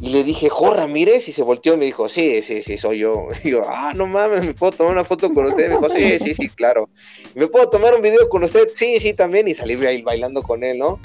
y 0.00 0.11
le 0.11 0.22
dije, 0.22 0.48
Jo 0.48 0.72
Ramírez, 0.72 1.28
y 1.28 1.33
se 1.33 1.42
volteó 1.42 1.74
y 1.74 1.76
me 1.76 1.85
dijo, 1.85 2.09
sí, 2.09 2.40
sí, 2.42 2.62
sí, 2.62 2.78
soy 2.78 2.98
yo. 2.98 3.26
Y 3.44 3.50
yo, 3.50 3.64
ah, 3.68 3.92
no 3.94 4.07
mames, 4.07 4.44
¿me 4.44 4.54
puedo 4.54 4.72
tomar 4.72 4.92
una 4.92 5.04
foto 5.04 5.33
con 5.33 5.46
usted? 5.46 5.68
Me 5.68 5.74
dijo, 5.74 5.88
sí, 5.90 6.18
sí, 6.20 6.35
sí, 6.35 6.48
claro. 6.48 6.88
¿Me 7.35 7.48
puedo 7.48 7.68
tomar 7.68 7.94
un 7.94 8.02
video 8.02 8.28
con 8.28 8.44
usted? 8.44 8.68
Sí, 8.74 9.00
sí, 9.00 9.12
también. 9.12 9.48
Y 9.48 9.54
salí 9.54 9.74
ahí 9.85 10.02
bailando 10.02 10.42
con 10.42 10.62
él, 10.62 10.78
¿no? 10.78 11.00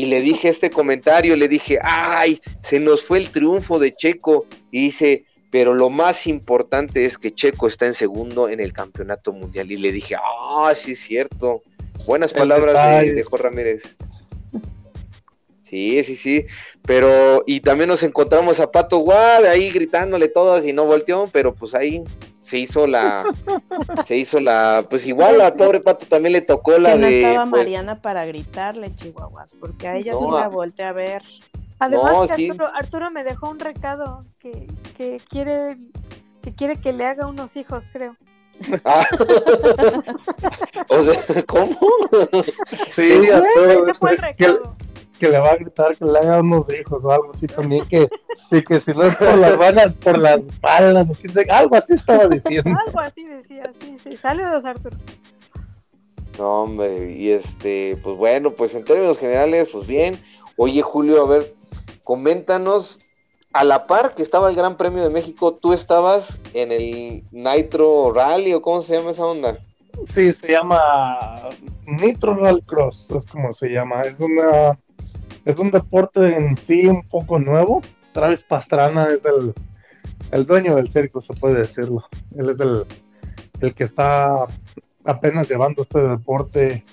Y 0.00 0.06
le 0.06 0.22
dije 0.22 0.48
este 0.48 0.70
comentario, 0.70 1.36
le 1.36 1.46
dije, 1.46 1.78
ay, 1.82 2.40
se 2.62 2.80
nos 2.80 3.02
fue 3.02 3.18
el 3.18 3.28
triunfo 3.28 3.78
de 3.78 3.92
Checo. 3.92 4.46
Y 4.70 4.86
dice, 4.86 5.26
pero 5.50 5.74
lo 5.74 5.90
más 5.90 6.26
importante 6.26 7.04
es 7.04 7.18
que 7.18 7.34
Checo 7.34 7.68
está 7.68 7.84
en 7.84 7.92
segundo 7.92 8.48
en 8.48 8.60
el 8.60 8.72
campeonato 8.72 9.34
mundial. 9.34 9.70
Y 9.70 9.76
le 9.76 9.92
dije, 9.92 10.16
ah, 10.16 10.72
sí, 10.74 10.92
es 10.92 11.00
cierto. 11.00 11.60
Buenas 12.06 12.32
palabras 12.32 13.02
de, 13.02 13.12
de 13.12 13.22
Jo 13.22 13.36
Ramírez. 13.36 13.94
Sí, 15.64 16.02
sí, 16.02 16.16
sí. 16.16 16.46
Pero, 16.86 17.44
y 17.46 17.60
también 17.60 17.88
nos 17.88 18.02
encontramos 18.02 18.58
a 18.58 18.70
Pato 18.70 19.00
Guad 19.00 19.44
ahí 19.44 19.70
gritándole 19.70 20.28
todas 20.28 20.64
y 20.64 20.72
no 20.72 20.86
volteó, 20.86 21.28
pero 21.30 21.54
pues 21.54 21.74
ahí 21.74 22.02
se 22.50 22.58
hizo 22.58 22.84
la, 22.88 23.24
se 24.04 24.16
hizo 24.16 24.40
la, 24.40 24.84
pues 24.90 25.06
igual 25.06 25.40
a 25.40 25.54
pobre 25.54 25.78
Pato 25.78 26.04
también 26.06 26.32
le 26.32 26.40
tocó 26.40 26.76
la 26.78 26.96
no 26.96 27.06
de. 27.06 27.22
estaba 27.22 27.48
pues, 27.48 27.62
Mariana 27.62 28.02
para 28.02 28.26
gritarle, 28.26 28.92
Chihuahuas, 28.96 29.54
porque 29.60 29.86
a 29.86 29.96
ella 29.96 30.12
No, 30.14 30.18
sí 30.18 30.26
la 30.32 30.48
volteé 30.48 30.84
a 30.86 30.92
ver. 30.92 31.22
Además, 31.78 32.12
No, 32.12 32.26
que 32.26 32.34
sí. 32.34 32.50
Arturo, 32.50 32.66
Arturo 32.74 33.10
me 33.12 33.22
dejó 33.22 33.48
un 33.50 33.60
recado 33.60 34.18
que, 34.40 34.66
que 34.96 35.20
quiere 35.28 35.78
que 36.42 36.52
quiere 36.52 36.80
que 36.80 36.92
le 36.92 37.06
haga 37.06 37.26
unos 37.28 37.54
hijos, 37.56 37.84
creo. 37.92 38.16
ah. 38.84 39.04
o 40.88 41.02
sea, 41.02 41.42
¿cómo? 41.46 41.78
Sí, 42.96 43.30
a 43.30 43.40
todo, 43.54 43.84
Ese 43.86 43.94
fue 43.94 44.10
el 44.10 44.16
que, 44.16 44.22
recado. 44.22 44.76
que 44.76 44.89
le 45.28 45.38
va 45.38 45.50
a 45.50 45.56
gritar 45.56 45.96
que 45.96 46.04
le 46.04 46.18
haga 46.18 46.40
unos 46.40 46.66
hijos 46.72 47.02
o 47.04 47.10
algo 47.10 47.32
así 47.32 47.46
también, 47.46 47.84
que, 47.86 48.08
y 48.50 48.62
que 48.62 48.80
si 48.80 48.92
no 48.92 49.02
es 49.04 49.16
por 49.16 49.36
las 49.38 49.58
vanas, 49.58 49.92
por 49.94 50.18
las 50.18 50.40
balas, 50.60 51.06
algo 51.50 51.76
así 51.76 51.92
estaba 51.94 52.26
diciendo. 52.26 52.70
Algo 52.86 53.00
así 53.00 53.24
decía, 53.24 53.70
sí, 53.80 53.96
sí. 54.02 54.16
Saludos, 54.16 54.64
Arturo. 54.64 54.96
No, 56.38 56.62
hombre, 56.62 57.12
y 57.12 57.30
este, 57.30 57.98
pues 58.02 58.16
bueno, 58.16 58.52
pues 58.52 58.74
en 58.74 58.84
términos 58.84 59.18
generales, 59.18 59.68
pues 59.72 59.86
bien. 59.86 60.18
Oye, 60.56 60.80
Julio, 60.82 61.22
a 61.22 61.28
ver, 61.28 61.54
coméntanos, 62.04 63.00
a 63.52 63.64
la 63.64 63.86
par 63.86 64.14
que 64.14 64.22
estaba 64.22 64.48
el 64.48 64.56
Gran 64.56 64.76
Premio 64.76 65.02
de 65.02 65.10
México, 65.10 65.54
tú 65.54 65.72
estabas 65.72 66.40
en 66.54 66.72
el 66.72 67.24
Nitro 67.30 68.12
Rally, 68.12 68.54
o 68.54 68.62
cómo 68.62 68.80
se 68.80 68.96
llama 68.96 69.10
esa 69.10 69.26
onda. 69.26 69.58
Sí, 70.14 70.32
se 70.32 70.52
llama 70.52 71.50
Nitro 71.86 72.34
Rally 72.34 72.62
Cross, 72.62 73.10
es 73.10 73.26
como 73.26 73.52
se 73.52 73.68
llama. 73.68 74.02
Es 74.02 74.18
una 74.20 74.78
es 75.44 75.56
un 75.58 75.70
deporte 75.70 76.36
en 76.36 76.56
sí 76.56 76.86
un 76.86 77.02
poco 77.08 77.38
nuevo. 77.38 77.82
Travis 78.12 78.44
Pastrana 78.44 79.06
es 79.06 79.20
el, 80.32 80.46
dueño 80.46 80.76
del 80.76 80.90
circo, 80.90 81.20
se 81.20 81.34
puede 81.34 81.58
decirlo. 81.58 82.04
Él 82.36 82.50
es 82.50 82.60
el, 82.60 82.84
el 83.60 83.74
que 83.74 83.84
está 83.84 84.46
apenas 85.04 85.48
llevando 85.48 85.82
este 85.82 86.00
deporte 86.00 86.84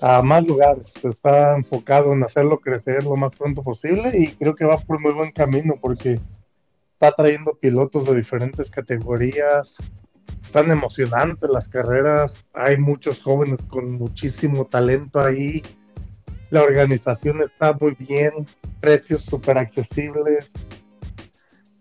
a 0.00 0.22
más 0.22 0.44
lugares. 0.44 0.92
Está 1.04 1.56
enfocado 1.56 2.12
en 2.12 2.24
hacerlo 2.24 2.58
crecer 2.58 3.04
lo 3.04 3.16
más 3.16 3.36
pronto 3.36 3.62
posible 3.62 4.10
y 4.18 4.28
creo 4.28 4.54
que 4.54 4.64
va 4.64 4.78
por 4.78 5.00
muy 5.00 5.12
buen 5.12 5.30
camino 5.30 5.74
porque 5.80 6.18
está 7.02 7.12
trayendo 7.16 7.54
pilotos 7.54 8.06
de 8.06 8.16
diferentes 8.16 8.70
categorías, 8.70 9.76
están 10.44 10.70
emocionantes 10.70 11.50
las 11.50 11.68
carreras, 11.68 12.48
hay 12.52 12.76
muchos 12.76 13.22
jóvenes 13.22 13.60
con 13.62 13.92
muchísimo 13.92 14.66
talento 14.66 15.20
ahí, 15.20 15.62
la 16.52 16.62
organización 16.62 17.42
está 17.42 17.72
muy 17.72 17.96
bien, 17.98 18.46
precios 18.78 19.24
súper 19.24 19.56
accesibles. 19.56 20.50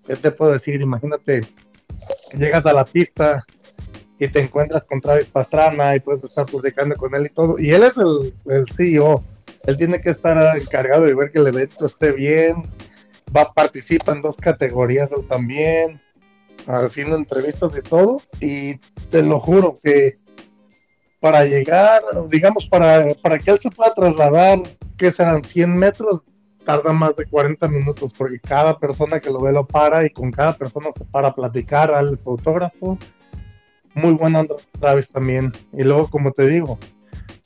¿Qué 0.07 0.15
te 0.15 0.31
puedo 0.31 0.53
decir? 0.53 0.79
Imagínate, 0.79 1.41
llegas 2.37 2.65
a 2.65 2.71
la 2.71 2.85
pista 2.85 3.45
y 4.17 4.29
te 4.29 4.39
encuentras 4.39 4.85
con 4.85 5.01
Travis 5.01 5.25
Pastrana 5.25 5.93
y 5.97 5.99
puedes 5.99 6.23
estar 6.23 6.45
platicando 6.45 6.95
con 6.95 7.13
él 7.13 7.25
y 7.25 7.29
todo, 7.29 7.59
y 7.59 7.71
él 7.71 7.83
es 7.83 7.97
el, 7.97 8.33
el 8.45 8.65
CEO, 8.73 9.21
él 9.65 9.77
tiene 9.77 9.99
que 9.99 10.11
estar 10.11 10.57
encargado 10.57 11.03
de 11.03 11.15
ver 11.15 11.31
que 11.31 11.39
el 11.39 11.47
evento 11.47 11.87
esté 11.87 12.13
bien, 12.13 12.63
va 13.35 13.51
participa 13.51 14.13
en 14.13 14.21
dos 14.21 14.37
categorías 14.37 15.11
él 15.11 15.27
también, 15.27 15.99
haciendo 16.65 17.17
entrevistas 17.17 17.73
y 17.77 17.81
todo, 17.81 18.21
y 18.39 18.77
te 19.09 19.21
lo 19.21 19.41
juro 19.41 19.73
que 19.83 20.20
para 21.21 21.45
llegar, 21.45 22.01
digamos, 22.29 22.65
para, 22.65 23.13
para 23.21 23.37
que 23.39 23.51
él 23.51 23.59
se 23.59 23.69
pueda 23.69 23.93
trasladar, 23.93 24.59
que 24.97 25.11
serán 25.11 25.43
100 25.43 25.73
metros, 25.75 26.23
tarda 26.65 26.91
más 26.91 27.15
de 27.15 27.25
40 27.25 27.67
minutos, 27.69 28.13
porque 28.17 28.39
cada 28.39 28.77
persona 28.77 29.19
que 29.19 29.29
lo 29.29 29.39
ve 29.39 29.51
lo 29.53 29.65
para 29.65 30.05
y 30.05 30.09
con 30.09 30.31
cada 30.31 30.53
persona 30.53 30.87
se 30.97 31.05
para 31.05 31.29
a 31.29 31.35
platicar, 31.35 31.93
al 31.93 32.17
fotógrafo. 32.17 32.97
Muy 33.93 34.13
buena 34.13 34.39
onda 34.41 34.55
Travis 34.79 35.07
también. 35.09 35.51
Y 35.73 35.83
luego, 35.83 36.09
como 36.09 36.31
te 36.31 36.47
digo, 36.47 36.77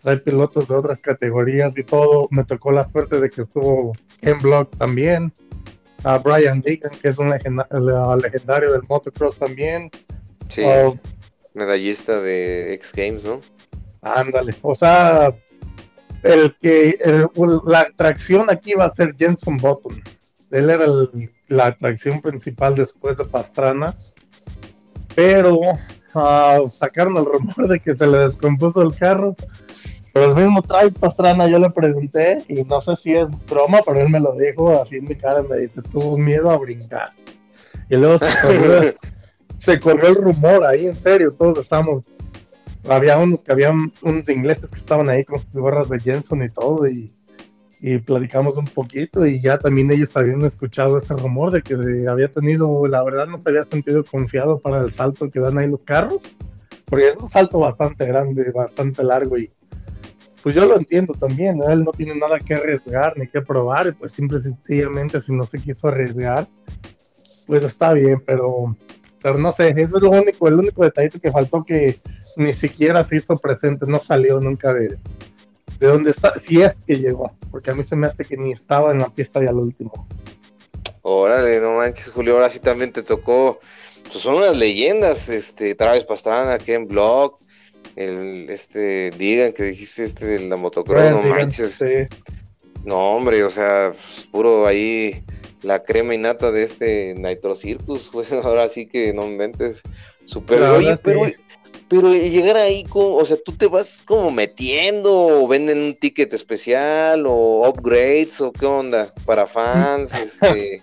trae 0.02 0.18
pilotos 0.18 0.68
de 0.68 0.76
otras 0.76 1.02
categorías 1.02 1.78
y 1.78 1.84
todo. 1.84 2.28
Me 2.32 2.44
tocó 2.46 2.72
la 2.72 2.84
suerte 2.86 3.20
de 3.20 3.30
que 3.30 3.42
estuvo 3.42 3.92
Ken 4.22 4.40
Block 4.42 4.76
también 4.78 5.34
a 6.04 6.18
Brian 6.20 6.62
Deegan, 6.62 6.92
que 7.02 7.10
es 7.10 7.18
un 7.18 7.30
legenda- 7.32 7.68
legendario 8.22 8.72
del 8.72 8.84
motocross 8.88 9.38
también. 9.40 9.90
Sí, 10.48 10.62
Oh, 10.64 10.96
medallista 11.56 12.22
de 12.22 12.74
X 12.76 12.94
Games, 12.96 13.26
¿no? 13.26 13.42
ándale, 14.02 14.54
o 14.62 14.76
sea, 14.76 15.34
el 16.22 16.56
que 16.62 17.00
el- 17.04 17.28
la 17.66 17.80
atracción 17.82 18.52
aquí 18.52 18.76
va 18.76 18.86
a 18.86 18.90
ser 18.94 19.16
Jenson 19.18 19.58
Button. 19.58 20.00
Él 20.52 20.70
era 20.70 20.86
el- 20.86 21.10
la 21.48 21.68
atracción 21.68 22.22
principal 22.22 22.76
después 22.76 23.18
de 23.18 23.26
Pastrana, 23.26 23.96
pero 25.16 25.60
ah, 26.14 26.60
sacaron 26.70 27.18
el 27.18 27.26
rumor 27.26 27.68
de 27.68 27.80
que 27.80 27.96
se 27.96 28.06
le 28.08 28.18
descompuso 28.20 28.82
el 28.82 28.96
carro. 28.96 29.36
Pero 30.14 30.30
el 30.32 30.36
mismo 30.36 30.62
Travis 30.62 30.94
Pastrana, 30.98 31.48
yo 31.48 31.60
le 31.60 31.70
pregunté, 31.72 32.38
y 32.48 32.64
no 32.64 32.82
sé 32.82 32.96
si 32.96 33.14
es 33.14 33.28
broma, 33.50 33.82
pero 33.86 34.00
él 34.00 34.10
me 34.10 34.20
lo 34.22 34.34
dijo 34.34 34.82
así 34.82 34.96
en 34.96 35.04
mi 35.06 35.16
cara, 35.16 35.42
me 35.42 35.58
dice, 35.58 35.82
tuvo 35.92 36.18
miedo 36.18 36.50
a 36.52 36.58
brincar. 36.58 37.12
Y 37.90 37.98
luego 37.98 38.20
se 38.26 38.42
corrió, 38.42 38.94
se 39.66 39.80
corrió 39.80 40.10
el 40.10 40.16
rumor 40.16 40.64
ahí, 40.64 40.86
en 40.86 40.94
serio, 40.96 41.34
todos 41.34 41.58
estamos, 41.58 42.06
había 42.88 43.18
unos 43.18 43.42
que 43.42 43.52
habían, 43.52 43.92
unos 44.04 44.30
ingleses 44.30 44.70
que 44.70 44.78
estaban 44.78 45.10
ahí 45.10 45.26
con 45.26 45.40
sus 45.40 45.54
gorras 45.54 45.90
de 45.90 46.00
Jenson 46.00 46.44
y 46.44 46.50
todo, 46.50 46.88
y, 46.88 47.12
platicamos 48.06 48.58
un 48.58 48.66
poquito, 48.66 49.26
y 49.28 49.42
ya 49.42 49.60
también 49.60 49.92
ellos 49.92 50.16
habían 50.18 50.42
escuchado 50.44 50.98
ese 50.98 51.14
rumor 51.16 51.52
de 51.52 51.62
que 51.62 51.76
había 52.08 52.32
tenido, 52.32 52.88
la 52.88 53.04
verdad 53.04 53.28
no 53.28 53.40
se 53.42 53.50
había 53.50 53.66
sentido 53.66 54.04
confiado 54.04 54.60
para 54.60 54.82
el 54.82 54.94
salto 54.94 55.30
que 55.30 55.40
dan 55.40 55.58
ahí 55.58 55.70
los 55.70 55.82
carros, 55.82 56.20
porque 56.86 57.10
es 57.10 57.16
un 57.18 57.30
salto 57.30 57.60
bastante 57.60 58.06
grande, 58.06 58.52
bastante 58.52 59.04
largo, 59.04 59.38
y 59.38 59.52
pues 60.42 60.54
yo 60.54 60.66
lo 60.66 60.78
entiendo 60.78 61.14
también, 61.14 61.60
él 61.68 61.84
no 61.84 61.92
tiene 61.92 62.16
nada 62.16 62.40
que 62.40 62.54
arriesgar 62.54 63.18
ni 63.18 63.28
que 63.28 63.42
probar, 63.42 63.88
y 63.88 63.92
pues 63.94 64.14
simple 64.14 64.40
y 64.40 64.44
sencillamente 64.44 65.22
si 65.22 65.34
no 65.34 65.44
se 65.44 65.58
quiso 65.60 65.88
arriesgar, 65.88 66.48
pues 67.48 67.64
está 67.64 67.94
bien, 67.94 68.20
pero, 68.26 68.76
pero 69.26 69.40
no 69.40 69.52
sé, 69.54 69.70
eso 69.70 69.98
es 69.98 70.04
lo 70.04 70.12
único, 70.12 70.48
el 70.48 70.54
único 70.54 70.84
detallito 70.84 71.20
que 71.20 71.32
faltó 71.32 71.64
que 71.64 72.00
ni 72.38 72.54
siquiera 72.54 73.04
se 73.08 73.16
hizo 73.16 73.36
presente, 73.38 73.88
no 73.88 74.00
salió 74.00 74.40
nunca 74.40 74.72
de, 74.72 75.00
de 75.80 75.88
donde 75.88 76.12
está, 76.12 76.40
si 76.46 76.62
es 76.62 76.76
que 76.86 76.94
llegó, 76.94 77.32
porque 77.50 77.72
a 77.72 77.74
mí 77.74 77.84
se 77.84 77.96
me 77.96 78.06
hace 78.06 78.24
que 78.24 78.38
ni 78.38 78.52
estaba 78.52 78.92
en 78.92 79.00
la 79.00 79.10
pista 79.10 79.44
ya 79.44 79.50
al 79.50 79.56
último. 79.56 80.08
Órale, 81.02 81.60
no 81.60 81.74
manches, 81.74 82.12
Julio, 82.12 82.36
ahora 82.36 82.52
sí 82.52 82.60
también 82.60 82.94
te 82.94 83.02
tocó 83.02 83.60
pues 84.04 84.20
son 84.20 84.36
unas 84.36 84.56
leyendas, 84.56 85.28
este, 85.28 85.74
Travis 85.74 86.04
Pastrana, 86.04 86.60
Ken 86.60 86.88
Block, 86.88 87.40
el, 87.96 88.48
este, 88.52 89.10
digan 89.10 89.54
que 89.54 89.64
dijiste 89.64 90.06
este 90.06 90.28
de 90.28 90.40
la 90.48 90.56
motocross, 90.56 91.10
no 91.10 91.24
manches. 91.24 91.80
No, 92.84 93.16
hombre, 93.16 93.44
o 93.44 93.50
sea, 93.50 93.92
pues, 93.92 94.28
puro 94.32 94.68
ahí 94.68 95.24
la 95.66 95.84
crema 95.84 96.14
y 96.14 96.18
nata 96.18 96.52
de 96.52 96.64
este 96.64 97.16
Nitro 97.16 97.56
Circus, 97.56 98.10
pues 98.14 98.32
ahora 98.32 98.70
sí 98.70 98.86
que 98.86 99.14
no 99.14 99.26
inventes. 99.26 99.82
Super, 100.26 100.62
oye, 100.64 100.98
pero, 100.98 101.22
pero 101.88 102.14
llegar 102.14 102.58
ahí, 102.58 102.84
como, 102.86 103.18
o 103.18 103.26
sea, 103.26 103.38
tú 103.44 103.52
te 103.52 103.68
vas 103.68 104.02
como 104.06 104.32
metiendo, 104.32 105.44
o 105.44 105.48
venden 105.48 105.80
un 105.80 105.96
ticket 105.96 106.34
especial, 106.34 107.26
o 107.28 107.68
upgrades, 107.70 108.42
o 108.42 108.52
qué 108.52 108.66
onda, 108.66 109.14
para 109.26 109.46
fans, 109.46 110.14
este. 110.20 110.82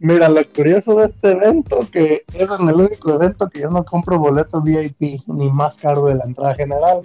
Mira, 0.00 0.28
lo 0.28 0.46
curioso 0.50 0.96
de 0.96 1.06
este 1.06 1.30
evento, 1.32 1.80
que 1.90 2.24
es 2.34 2.48
el 2.50 2.74
único 2.74 3.14
evento 3.14 3.48
que 3.48 3.60
yo 3.60 3.70
no 3.70 3.84
compro 3.84 4.18
boleto 4.18 4.60
VIP, 4.60 5.22
ni 5.26 5.50
más 5.50 5.76
caro 5.76 6.06
de 6.06 6.16
la 6.16 6.24
entrada 6.24 6.54
general, 6.54 7.00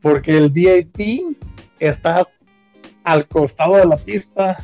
porque 0.00 0.36
el 0.36 0.50
VIP 0.50 1.36
está 1.80 2.28
al 3.02 3.26
costado 3.26 3.76
de 3.76 3.86
la 3.86 3.96
pista, 3.96 4.56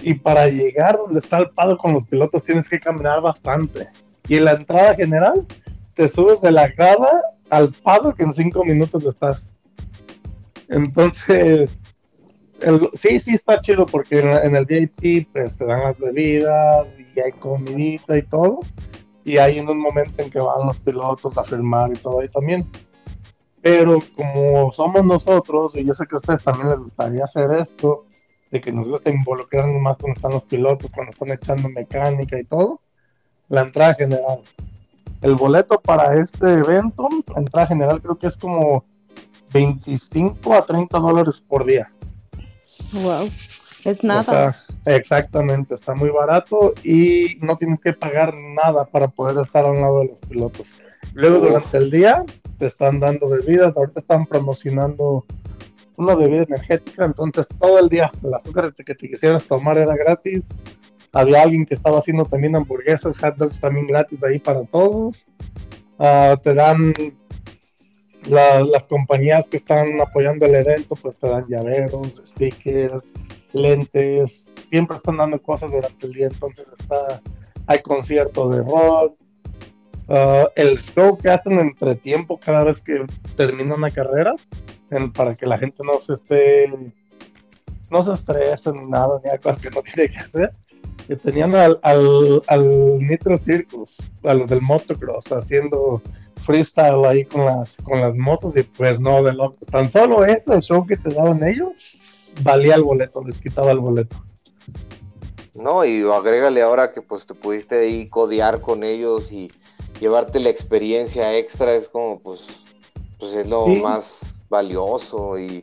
y 0.00 0.14
para 0.14 0.48
llegar 0.48 0.96
donde 0.96 1.20
está 1.20 1.38
el 1.38 1.50
pado 1.50 1.76
con 1.76 1.92
los 1.92 2.06
pilotos 2.06 2.42
tienes 2.42 2.68
que 2.68 2.80
caminar 2.80 3.20
bastante. 3.20 3.88
Y 4.28 4.36
en 4.36 4.44
la 4.44 4.52
entrada 4.52 4.94
general 4.94 5.46
te 5.94 6.08
subes 6.08 6.40
de 6.40 6.52
la 6.52 6.68
grada 6.68 7.22
al 7.50 7.70
pado 7.70 8.14
que 8.14 8.22
en 8.22 8.32
cinco 8.32 8.64
minutos 8.64 9.04
estás. 9.04 9.46
Entonces, 10.68 11.70
sí, 12.94 13.20
sí 13.20 13.34
está 13.34 13.60
chido 13.60 13.86
porque 13.86 14.20
en, 14.20 14.56
el 14.56 14.64
VIP 14.64 15.30
pues, 15.32 15.56
te 15.56 15.64
dan 15.64 15.84
las 15.84 15.98
bebidas 15.98 16.88
y 17.14 17.20
hay 17.20 17.32
comidita 17.32 18.16
y 18.16 18.22
todo. 18.22 18.60
Y 19.24 19.36
hay 19.36 19.58
en 19.58 19.68
un 19.68 19.78
momento 19.78 20.22
en 20.22 20.30
que 20.30 20.40
van 20.40 20.66
los 20.66 20.80
pilotos 20.80 21.36
a 21.38 21.44
firmar 21.44 21.92
y 21.92 21.96
todo 21.96 22.20
ahí 22.20 22.28
también. 22.28 22.68
Pero 23.60 24.00
como 24.16 24.72
somos 24.72 25.04
nosotros, 25.04 25.76
y 25.76 25.84
yo 25.84 25.94
sé 25.94 26.06
que 26.06 26.16
a 26.16 26.18
ustedes 26.18 26.42
también 26.42 26.70
les 26.70 26.78
gustaría 26.78 27.24
hacer 27.24 27.50
esto, 27.52 28.06
de 28.52 28.60
que 28.60 28.70
nos 28.70 28.86
gusta 28.86 29.10
involucrarnos 29.10 29.80
más 29.80 29.96
cuando 29.96 30.14
están 30.14 30.30
los 30.32 30.44
pilotos, 30.44 30.92
cuando 30.92 31.10
están 31.10 31.30
echando 31.30 31.68
mecánica 31.70 32.38
y 32.38 32.44
todo, 32.44 32.80
la 33.48 33.62
entrada 33.62 33.94
general. 33.94 34.40
El 35.22 35.36
boleto 35.36 35.80
para 35.80 36.14
este 36.20 36.52
evento, 36.52 37.08
la 37.34 37.40
entrada 37.40 37.66
general 37.66 38.02
creo 38.02 38.18
que 38.18 38.26
es 38.26 38.36
como 38.36 38.84
25 39.54 40.54
a 40.54 40.66
30 40.66 40.98
dólares 40.98 41.42
por 41.48 41.64
día. 41.64 41.90
Wow, 42.92 43.30
es 43.86 44.04
nada. 44.04 44.54
exactamente, 44.84 45.74
está 45.74 45.94
muy 45.94 46.10
barato 46.10 46.74
y 46.84 47.38
no 47.40 47.56
tienes 47.56 47.80
que 47.80 47.94
pagar 47.94 48.34
nada 48.34 48.84
para 48.84 49.08
poder 49.08 49.42
estar 49.42 49.64
a 49.64 49.70
un 49.70 49.80
lado 49.80 50.00
de 50.00 50.08
los 50.08 50.20
pilotos. 50.20 50.66
Luego 51.14 51.38
durante 51.38 51.78
el 51.78 51.90
día 51.90 52.22
te 52.58 52.66
están 52.66 53.00
dando 53.00 53.30
bebidas, 53.30 53.74
ahorita 53.74 54.00
están 54.00 54.26
promocionando 54.26 55.24
una 56.02 56.14
bebida 56.14 56.42
energética, 56.42 57.04
entonces 57.04 57.46
todo 57.58 57.78
el 57.78 57.88
día 57.88 58.10
el 58.22 58.34
azúcar 58.34 58.72
que 58.74 58.94
te 58.94 59.08
quisieras 59.08 59.44
tomar 59.44 59.78
era 59.78 59.94
gratis. 59.94 60.42
Había 61.12 61.42
alguien 61.42 61.66
que 61.66 61.74
estaba 61.74 61.98
haciendo 61.98 62.24
también 62.24 62.56
hamburguesas, 62.56 63.18
hot 63.18 63.36
dogs 63.36 63.60
también 63.60 63.86
gratis 63.86 64.22
ahí 64.24 64.38
para 64.38 64.64
todos. 64.64 65.26
Ah, 65.98 66.38
te 66.42 66.54
dan 66.54 66.94
las 68.28 68.86
compañías 68.86 69.46
que 69.48 69.58
están 69.58 70.00
apoyando 70.00 70.46
el 70.46 70.54
evento, 70.54 70.94
pues 70.96 71.16
te 71.16 71.28
dan 71.28 71.46
llaveros, 71.48 72.22
stickers, 72.28 73.04
lentes, 73.52 74.46
siempre 74.70 74.96
están 74.96 75.16
dando 75.16 75.40
cosas 75.42 75.70
durante 75.70 76.06
el 76.06 76.12
día, 76.12 76.26
entonces 76.26 76.66
está, 76.78 77.20
hay 77.66 77.82
concierto 77.82 78.48
de 78.48 78.62
rock, 78.62 79.16
ah, 80.12 80.48
el 80.54 80.78
show 80.78 81.18
que 81.18 81.30
hacen 81.30 81.58
entre 81.58 81.96
tiempo 81.96 82.38
cada 82.38 82.64
vez 82.64 82.80
que 82.82 83.04
termina 83.36 83.74
una 83.74 83.90
carrera, 83.90 84.34
para 85.14 85.34
que 85.34 85.46
la 85.46 85.58
gente 85.58 85.82
no 85.84 86.00
se 86.00 86.14
esté, 86.14 86.72
no 87.90 88.02
se 88.02 88.12
estrese 88.12 88.72
ni 88.72 88.84
nada, 88.90 89.20
ni 89.24 89.38
cosas 89.38 89.62
que 89.62 89.70
no 89.70 89.82
tiene 89.94 90.10
que 90.10 90.18
hacer. 90.18 90.52
Que 91.06 91.16
tenían 91.16 91.54
al, 91.56 91.80
al, 91.82 92.98
Nitro 92.98 93.36
Circus, 93.36 93.98
a 94.22 94.34
los 94.34 94.48
del 94.48 94.60
motocross, 94.60 95.32
haciendo 95.32 96.00
freestyle 96.44 97.04
ahí 97.06 97.24
con 97.24 97.44
las, 97.44 97.76
con 97.82 98.00
las 98.00 98.14
motos 98.14 98.56
y 98.56 98.62
pues 98.62 99.00
no, 99.00 99.22
de 99.22 99.32
locos. 99.32 99.66
Tan 99.68 99.90
solo 99.90 100.24
ese 100.24 100.60
show 100.60 100.86
que 100.86 100.96
te 100.96 101.10
daban 101.10 101.42
ellos, 101.42 101.74
valía 102.42 102.76
el 102.76 102.82
boleto, 102.82 103.24
les 103.24 103.40
quitaba 103.40 103.72
el 103.72 103.80
boleto. 103.80 104.16
No, 105.54 105.84
y 105.84 106.02
agrégale 106.02 106.62
ahora 106.62 106.92
que 106.92 107.02
pues 107.02 107.26
te 107.26 107.34
pudiste 107.34 107.80
ahí 107.80 108.08
codear 108.08 108.60
con 108.60 108.84
ellos 108.84 109.30
y 109.32 109.50
llevarte 110.02 110.40
la 110.40 110.50
experiencia 110.50 111.38
extra, 111.38 111.74
es 111.74 111.88
como 111.88 112.18
pues, 112.18 112.46
pues 113.18 113.34
es 113.34 113.48
lo 113.48 113.66
más 113.66 114.40
valioso 114.48 115.38
y, 115.38 115.62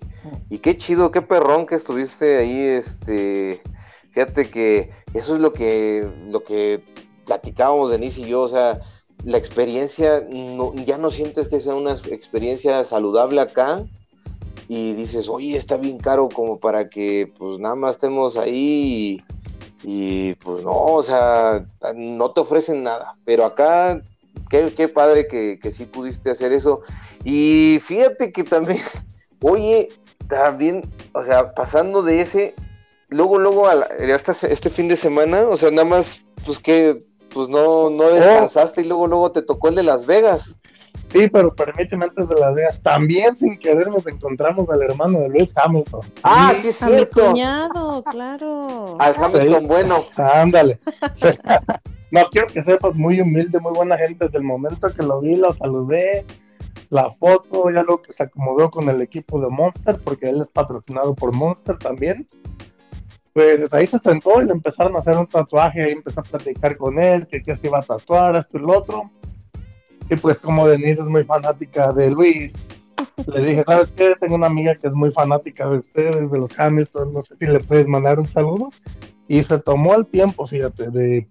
qué 0.62 0.78
chido, 0.78 1.12
qué 1.12 1.22
perrón 1.22 1.68
que 1.68 1.76
estuviste 1.76 2.38
ahí, 2.38 2.58
este, 2.58 3.62
fíjate 4.12 4.50
que 4.50 4.92
eso 5.14 5.36
es 5.36 5.42
lo 5.42 5.52
que, 5.52 6.10
lo 6.28 6.44
que 6.44 6.82
platicábamos 7.26 7.92
Denise 7.92 8.22
y 8.22 8.30
yo, 8.30 8.42
o 8.42 8.48
sea, 8.48 8.80
la 9.26 9.38
experiencia, 9.38 10.26
ya 10.86 10.98
no 10.98 11.12
sientes 11.12 11.50
que 11.50 11.60
sea 11.60 11.76
una 11.76 11.94
experiencia 11.94 12.86
saludable 12.86 13.42
acá 13.42 13.84
y 14.70 14.94
dices, 14.94 15.28
oye, 15.28 15.58
está 15.58 15.76
bien 15.76 15.98
caro 15.98 16.30
como 16.30 16.60
para 16.60 16.90
que 16.90 17.32
pues 17.38 17.60
nada 17.60 17.76
más 17.76 17.96
estemos 17.96 18.38
ahí 18.38 19.22
y, 19.84 20.36
pues 20.36 20.64
no, 20.64 20.72
o 20.72 21.04
sea, 21.04 21.66
no 21.96 22.32
te 22.32 22.42
ofrecen 22.42 22.84
nada, 22.84 23.16
pero 23.26 23.46
acá, 23.46 24.02
qué, 24.50 24.74
qué 24.76 24.88
padre 24.88 25.28
que, 25.28 25.60
que 25.60 25.72
sí 25.72 25.86
pudiste 25.86 26.32
hacer 26.32 26.52
eso. 26.52 26.82
Y 27.24 27.80
fíjate 27.82 28.32
que 28.32 28.44
también, 28.44 28.80
oye, 29.42 29.90
también, 30.28 30.84
o 31.14 31.24
sea, 31.24 31.54
pasando 31.54 32.02
de 32.02 32.22
ese, 32.22 32.56
luego, 33.10 33.38
luego, 33.40 33.68
hasta 33.68 34.32
este 34.48 34.70
fin 34.70 34.88
de 34.88 34.96
semana, 34.96 35.48
o 35.48 35.58
sea, 35.58 35.72
nada 35.72 35.86
más, 35.86 36.24
pues 36.46 36.60
que, 36.60 37.00
pues 37.34 37.50
no, 37.50 37.90
no 37.90 38.06
oh. 38.06 38.14
descansaste 38.14 38.82
y 38.82 38.86
luego, 38.86 39.08
luego 39.08 39.32
te 39.32 39.42
tocó 39.42 39.70
el 39.70 39.76
de 39.76 39.84
Las 39.84 40.06
Vegas. 40.06 40.56
Sí, 41.12 41.28
pero 41.28 41.54
permíteme 41.54 42.06
antes 42.06 42.28
de 42.30 42.36
Las 42.36 42.54
Vegas, 42.54 42.80
también 42.82 43.36
sin 43.36 43.58
querer 43.58 43.88
nos 43.88 44.06
encontramos 44.06 44.70
al 44.70 44.84
hermano 44.84 45.20
de 45.20 45.30
Luis 45.30 45.52
Hamilton. 45.56 46.02
Ah, 46.24 46.54
sí, 46.56 46.70
es 46.70 46.78
cierto. 46.78 47.22
Al 47.22 47.32
cuñado, 47.32 48.04
claro. 48.04 48.98
Al 49.00 49.16
Hamilton 49.16 49.68
bueno. 49.68 50.06
Ándale. 50.16 50.80
no, 52.12 52.30
quiero 52.32 52.48
que 52.48 52.64
sepas, 52.64 52.96
muy 52.96 53.22
humilde, 53.22 53.60
muy 53.60 53.74
buena 53.74 53.98
gente. 53.98 54.26
Desde 54.26 54.38
el 54.38 54.44
momento 54.44 54.94
que 54.94 55.04
lo 55.04 55.22
vi, 55.22 55.36
lo 55.36 55.54
saludé 55.54 56.26
la 56.90 57.10
foto, 57.10 57.70
ya 57.70 57.84
lo 57.84 58.02
que 58.02 58.14
se 58.14 58.24
acomodó 58.24 58.72
con 58.72 58.90
el 58.90 59.02
equipo 59.02 59.40
de 59.40 59.50
Monster, 59.50 60.00
porque 60.04 60.30
él 60.30 60.42
es 60.42 60.48
patrocinado 60.48 61.14
por 61.14 61.34
Monster 61.34 61.78
también. 61.78 62.26
Pues 63.34 63.72
ahí 63.74 63.86
se 63.86 64.00
sentó 64.00 64.42
y 64.42 64.46
le 64.46 64.54
empezaron 64.54 64.96
a 64.96 65.00
hacer 65.00 65.16
un 65.16 65.28
tatuaje, 65.28 65.84
ahí 65.84 65.92
empezó 65.92 66.22
a 66.22 66.24
platicar 66.24 66.78
con 66.78 67.00
él, 67.00 67.28
que 67.28 67.44
qué 67.44 67.56
se 67.56 67.68
iba 67.68 67.80
a 67.80 67.84
tatuar, 67.84 68.36
esto 68.36 68.58
y 68.58 68.62
lo 68.62 68.78
otro. 68.78 69.12
Y 70.10 70.16
pues 70.16 70.40
como 70.40 70.68
Denise 70.68 71.02
es 71.02 71.08
muy 71.08 71.24
fanática 71.24 71.94
de 71.94 72.10
Luis, 72.10 72.54
le 73.28 73.46
dije, 73.46 73.64
¿sabes 73.66 73.92
qué? 73.96 74.16
Tengo 74.20 74.36
una 74.36 74.48
amiga 74.48 74.74
que 74.74 74.88
es 74.88 74.94
muy 74.94 75.12
fanática 75.12 75.70
de 75.70 75.78
ustedes, 75.78 76.32
de 76.32 76.38
los 76.40 76.60
Hamilton, 76.60 77.14
no 77.14 77.22
sé 77.22 77.36
si 77.38 77.46
le 77.46 77.60
puedes 77.60 77.88
mandar 77.88 78.20
un 78.20 78.26
saludo. 78.26 78.70
Y 79.28 79.44
se 79.44 79.60
tomó 79.60 79.94
el 79.94 80.08
tiempo, 80.08 80.48
fíjate, 80.48 80.90
de 80.90 81.28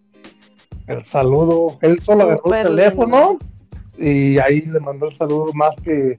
el 0.87 1.05
saludo. 1.05 1.79
Él 1.83 2.03
solo 2.03 2.25
agarró 2.25 2.55
el 2.55 2.67
teléfono 2.67 3.39
y 3.97 4.39
ahí 4.39 4.63
le 4.63 4.81
mandó 4.81 5.09
el 5.09 5.17
saludo 5.17 5.53
más 5.55 5.77
que 5.77 6.19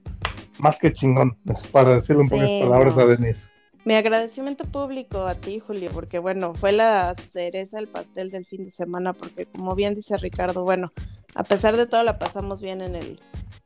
más 0.59 0.77
que 0.77 0.93
chingón, 0.93 1.37
para 1.71 1.95
decirle 1.95 2.23
un 2.23 2.29
pocas 2.29 2.49
palabras 2.59 2.97
a 2.97 3.05
Denise. 3.05 3.47
Mi 3.85 3.95
agradecimiento 3.95 4.65
público 4.65 5.25
a 5.25 5.35
ti, 5.35 5.59
Julio, 5.59 5.89
porque 5.93 6.19
bueno, 6.19 6.53
fue 6.53 6.73
la 6.73 7.15
cereza 7.31 7.77
del 7.77 7.87
pastel 7.87 8.29
del 8.29 8.45
fin 8.45 8.65
de 8.65 8.71
semana, 8.71 9.13
porque 9.13 9.45
como 9.45 9.73
bien 9.73 9.95
dice 9.95 10.17
Ricardo, 10.17 10.63
bueno, 10.63 10.91
a 11.33 11.43
pesar 11.43 11.77
de 11.77 11.87
todo 11.87 12.03
la 12.03 12.19
pasamos 12.19 12.61
bien 12.61 12.81
en 12.81 12.95
el, 12.95 13.19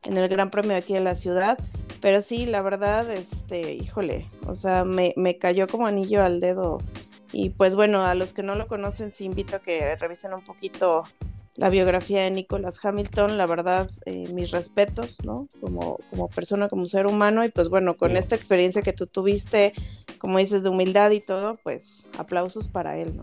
en 0.04 0.16
el 0.16 0.28
Gran 0.28 0.50
Premio 0.50 0.76
aquí 0.76 0.96
en 0.96 1.04
la 1.04 1.16
ciudad, 1.16 1.58
pero 2.00 2.22
sí, 2.22 2.46
la 2.46 2.62
verdad, 2.62 3.10
este, 3.10 3.74
híjole, 3.74 4.26
o 4.46 4.54
sea, 4.54 4.84
me, 4.84 5.14
me 5.16 5.36
cayó 5.38 5.66
como 5.66 5.86
anillo 5.86 6.22
al 6.22 6.38
dedo. 6.38 6.78
Y 7.34 7.50
pues 7.50 7.74
bueno, 7.74 8.06
a 8.06 8.14
los 8.14 8.32
que 8.32 8.44
no 8.44 8.54
lo 8.54 8.68
conocen, 8.68 9.12
sí 9.12 9.24
invito 9.24 9.56
a 9.56 9.58
que 9.58 9.96
revisen 9.96 10.32
un 10.32 10.44
poquito 10.44 11.02
la 11.56 11.68
biografía 11.68 12.22
de 12.22 12.30
Nicholas 12.30 12.78
Hamilton, 12.80 13.36
la 13.36 13.46
verdad, 13.46 13.90
eh, 14.06 14.32
mis 14.32 14.52
respetos, 14.52 15.16
¿no? 15.24 15.48
Como, 15.60 15.98
como 16.10 16.28
persona, 16.28 16.68
como 16.68 16.86
ser 16.86 17.08
humano, 17.08 17.44
y 17.44 17.48
pues 17.48 17.68
bueno, 17.68 17.96
con 17.96 18.16
esta 18.16 18.36
experiencia 18.36 18.82
que 18.82 18.92
tú 18.92 19.08
tuviste, 19.08 19.72
como 20.18 20.38
dices, 20.38 20.62
de 20.62 20.68
humildad 20.68 21.10
y 21.10 21.20
todo, 21.20 21.58
pues 21.64 22.06
aplausos 22.18 22.68
para 22.68 22.98
él, 22.98 23.16
¿no? 23.16 23.22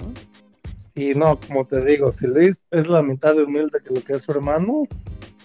Y 0.93 1.13
no, 1.13 1.39
como 1.39 1.65
te 1.65 1.83
digo, 1.85 2.11
si 2.11 2.27
Luis 2.27 2.61
es 2.69 2.87
la 2.87 3.01
mitad 3.01 3.33
de 3.33 3.43
humilde 3.43 3.79
que 3.81 3.93
lo 3.93 4.03
que 4.03 4.15
es 4.15 4.23
su 4.23 4.33
hermano, 4.33 4.83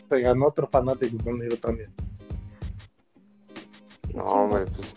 se 0.09 0.20
ganó 0.20 0.48
otro 0.48 0.66
fanático 0.66 1.22
conmigo 1.22 1.57
también. 1.57 1.92
No, 4.12 4.24
hombre, 4.24 4.64
pues 4.74 4.92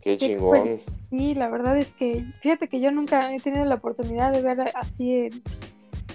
qué 0.00 0.16
chingón. 0.16 0.80
Sí, 1.12 1.34
la 1.34 1.50
verdad 1.50 1.76
es 1.76 1.92
que, 1.92 2.24
fíjate 2.40 2.68
que 2.68 2.80
yo 2.80 2.90
nunca 2.90 3.34
he 3.34 3.38
tenido 3.38 3.66
la 3.66 3.74
oportunidad 3.74 4.32
de 4.32 4.40
ver 4.40 4.72
así 4.74 5.28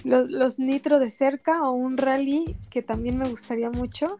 los, 0.04 0.32
los 0.32 0.58
nitro 0.58 0.98
de 0.98 1.12
cerca 1.12 1.70
o 1.70 1.74
un 1.74 1.98
rally 1.98 2.56
que 2.72 2.82
también 2.82 3.16
me 3.20 3.30
gustaría 3.30 3.70
mucho. 3.70 4.18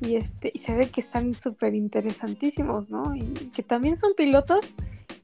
Y, 0.00 0.16
este, 0.16 0.50
y 0.52 0.58
se 0.58 0.74
ve 0.74 0.90
que 0.90 1.00
están 1.00 1.34
súper 1.34 1.76
interesantísimos, 1.76 2.90
¿no? 2.90 3.14
Y, 3.14 3.22
que 3.54 3.62
también 3.62 3.96
son 3.96 4.14
pilotos 4.16 4.74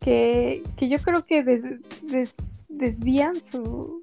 que, 0.01 0.63
que 0.77 0.89
yo 0.89 1.01
creo 1.01 1.27
que 1.27 1.43
des- 1.43 1.81
des- 2.03 2.37
desvían 2.69 3.41
su, 3.41 4.03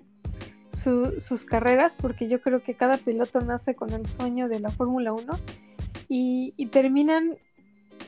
su- 0.67 1.17
sus 1.21 1.45
carreras 1.45 1.95
porque 1.95 2.27
yo 2.27 2.41
creo 2.41 2.61
que 2.61 2.73
cada 2.73 2.97
piloto 2.97 3.39
nace 3.39 3.75
con 3.75 3.91
el 3.93 4.07
sueño 4.07 4.49
de 4.49 4.59
la 4.59 4.71
Fórmula 4.71 5.13
1 5.13 5.39
y, 6.09 6.53
y 6.57 6.65
terminan 6.65 7.37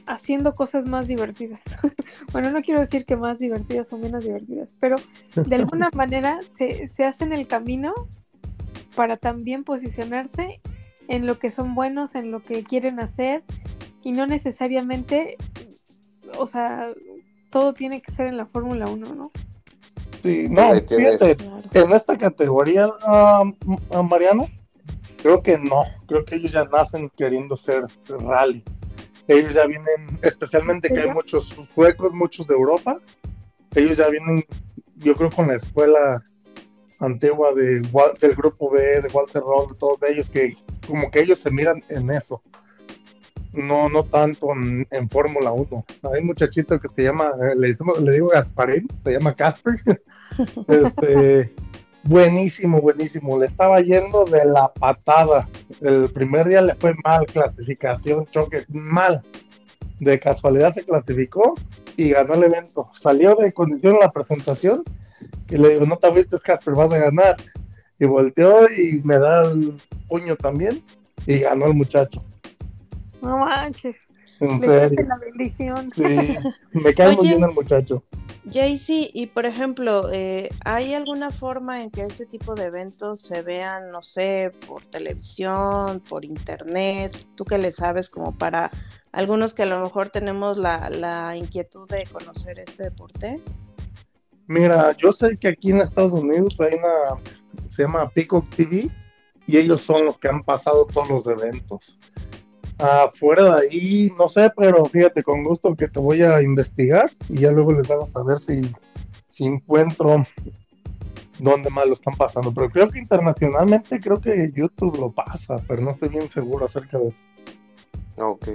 haciendo 0.05 0.53
cosas 0.55 0.85
más 0.85 1.07
divertidas. 1.07 1.61
bueno, 2.31 2.51
no 2.51 2.61
quiero 2.61 2.79
decir 2.79 3.05
que 3.05 3.15
más 3.15 3.39
divertidas 3.39 3.91
o 3.93 3.97
menos 3.97 4.23
divertidas, 4.23 4.75
pero 4.79 4.95
de 5.35 5.55
alguna 5.55 5.89
manera 5.93 6.39
se, 6.57 6.89
se 6.89 7.03
hacen 7.03 7.33
el 7.33 7.47
camino 7.47 7.93
para 8.95 9.17
también 9.17 9.63
posicionarse 9.63 10.61
en 11.07 11.25
lo 11.25 11.39
que 11.39 11.51
son 11.51 11.75
buenos, 11.75 12.15
en 12.15 12.31
lo 12.31 12.43
que 12.43 12.63
quieren 12.63 12.99
hacer 12.99 13.43
y 14.03 14.11
no 14.11 14.25
necesariamente, 14.27 15.37
o 16.37 16.47
sea, 16.47 16.89
todo 17.51 17.73
tiene 17.73 18.01
que 18.01 18.11
ser 18.11 18.27
en 18.27 18.37
la 18.37 18.45
Fórmula 18.45 18.87
1, 18.87 19.15
¿no? 19.15 19.31
Sí, 20.23 20.47
no, 20.49 20.73
fíjate, 20.73 21.35
Claro. 21.35 21.63
en 21.73 21.91
esta 21.91 22.17
categoría, 22.17 22.89
ah, 23.01 23.43
Mariano, 24.09 24.47
creo 25.21 25.41
que 25.41 25.57
no, 25.57 25.83
creo 26.07 26.25
que 26.25 26.35
ellos 26.35 26.51
ya 26.51 26.65
nacen 26.65 27.09
queriendo 27.15 27.55
ser 27.57 27.85
rally. 28.07 28.63
Ellos 29.27 29.53
ya 29.53 29.65
vienen, 29.65 30.19
especialmente 30.21 30.89
que 30.89 30.99
hay 30.99 31.09
muchos 31.09 31.53
suecos, 31.73 32.13
muchos 32.13 32.47
de 32.47 32.53
Europa, 32.53 32.99
ellos 33.75 33.97
ya 33.97 34.09
vienen, 34.09 34.45
yo 34.95 35.15
creo, 35.15 35.29
con 35.29 35.47
la 35.47 35.55
escuela 35.55 36.23
antigua 36.99 37.53
de, 37.53 37.81
del 38.19 38.35
grupo 38.35 38.71
B, 38.71 39.01
de 39.01 39.09
Walter 39.13 39.41
Roll, 39.41 39.69
de 39.69 39.75
todos 39.75 40.01
ellos, 40.03 40.29
que 40.29 40.55
como 40.87 41.11
que 41.11 41.21
ellos 41.21 41.39
se 41.39 41.51
miran 41.51 41.83
en 41.89 42.09
eso. 42.11 42.41
No, 43.53 43.89
no 43.89 44.03
tanto 44.03 44.53
en, 44.53 44.87
en 44.91 45.09
Fórmula 45.09 45.51
1. 45.51 45.85
Hay 46.13 46.21
un 46.21 46.27
muchachito 46.27 46.79
que 46.79 46.89
se 46.89 47.03
llama, 47.03 47.31
eh, 47.41 47.55
le, 47.55 47.77
le 48.01 48.11
digo 48.11 48.29
Gasparín, 48.29 48.87
se 49.03 49.11
llama 49.11 49.35
Casper. 49.35 49.81
este, 50.67 51.53
buenísimo, 52.03 52.81
buenísimo. 52.81 53.39
Le 53.39 53.47
estaba 53.47 53.81
yendo 53.81 54.25
de 54.25 54.45
la 54.45 54.71
patada. 54.73 55.47
El 55.81 56.09
primer 56.09 56.47
día 56.47 56.61
le 56.61 56.75
fue 56.75 56.93
mal, 57.03 57.25
clasificación, 57.25 58.25
choque, 58.27 58.65
mal. 58.69 59.21
De 59.99 60.19
casualidad 60.19 60.73
se 60.73 60.83
clasificó 60.83 61.55
y 61.95 62.11
ganó 62.11 62.35
el 62.35 62.43
evento. 62.43 62.91
Salió 62.99 63.35
de 63.35 63.51
condición 63.51 63.95
en 63.95 64.01
la 64.01 64.11
presentación 64.11 64.83
y 65.49 65.57
le 65.57 65.69
digo, 65.69 65.85
no 65.85 65.97
te 65.97 66.07
agüites, 66.07 66.41
Casper, 66.41 66.75
vas 66.75 66.93
a 66.93 66.97
ganar. 66.97 67.35
Y 67.99 68.05
volteó 68.05 68.69
y 68.69 69.01
me 69.03 69.17
da 69.17 69.43
el 69.43 69.73
puño 70.07 70.35
también 70.35 70.83
y 71.25 71.39
ganó 71.39 71.65
el 71.65 71.73
muchacho. 71.73 72.21
No 73.21 73.39
manches, 73.39 73.97
En 74.39 74.59
le 74.59 74.89
serio. 74.89 75.05
la 75.07 75.17
bendición. 75.17 75.89
Sí, 75.95 76.37
me 76.71 76.93
cae 76.93 77.15
muy 77.15 77.27
bien 77.27 77.43
el 77.43 77.51
muchacho. 77.53 78.03
Jaycee, 78.51 79.09
y 79.13 79.27
por 79.27 79.45
ejemplo, 79.45 80.09
eh, 80.11 80.49
¿hay 80.63 80.93
alguna 80.93 81.31
forma 81.31 81.83
en 81.83 81.91
que 81.91 82.03
este 82.03 82.25
tipo 82.25 82.55
de 82.55 82.65
eventos 82.65 83.21
se 83.21 83.41
vean, 83.41 83.91
no 83.91 84.01
sé, 84.01 84.51
por 84.67 84.83
televisión, 84.83 86.01
por 86.07 86.23
internet? 86.23 87.17
¿Tú 87.35 87.43
que 87.43 87.57
le 87.57 87.71
sabes 87.71 88.09
como 88.09 88.37
para 88.37 88.71
algunos 89.11 89.53
que 89.53 89.63
a 89.63 89.65
lo 89.65 89.81
mejor 89.81 90.09
tenemos 90.09 90.57
la, 90.57 90.89
la 90.89 91.35
inquietud 91.35 91.89
de 91.89 92.05
conocer 92.11 92.59
este 92.59 92.83
deporte? 92.83 93.41
Mira, 94.47 94.95
yo 94.95 95.11
sé 95.11 95.35
que 95.35 95.49
aquí 95.49 95.71
en 95.71 95.81
Estados 95.81 96.13
Unidos 96.13 96.59
hay 96.61 96.75
una, 96.75 97.21
se 97.69 97.83
llama 97.83 98.09
Peacock 98.09 98.49
TV, 98.55 98.89
y 99.47 99.57
ellos 99.57 99.81
son 99.81 100.05
los 100.05 100.17
que 100.19 100.27
han 100.27 100.43
pasado 100.43 100.85
todos 100.85 101.09
los 101.09 101.27
eventos. 101.27 101.97
Afuera 102.79 103.55
de 103.55 103.61
ahí, 103.61 104.13
no 104.17 104.29
sé, 104.29 104.51
pero 104.55 104.85
fíjate, 104.85 105.23
con 105.23 105.43
gusto 105.43 105.75
que 105.75 105.87
te 105.87 105.99
voy 105.99 106.21
a 106.21 106.41
investigar 106.41 107.09
y 107.27 107.39
ya 107.39 107.51
luego 107.51 107.73
les 107.73 107.87
vamos 107.87 108.15
a 108.15 108.23
ver 108.23 108.37
si, 108.39 108.61
si 109.27 109.45
encuentro 109.45 110.23
dónde 111.39 111.69
más 111.69 111.87
lo 111.87 111.93
están 111.93 112.15
pasando. 112.15 112.53
Pero 112.53 112.69
creo 112.69 112.89
que 112.89 112.99
internacionalmente, 112.99 113.99
creo 113.99 114.19
que 114.21 114.51
YouTube 114.55 114.99
lo 114.99 115.11
pasa, 115.11 115.55
pero 115.67 115.81
no 115.81 115.91
estoy 115.91 116.09
bien 116.09 116.29
seguro 116.29 116.65
acerca 116.65 116.99
de 116.99 117.07
eso. 117.09 117.19
Ok. 118.17 118.47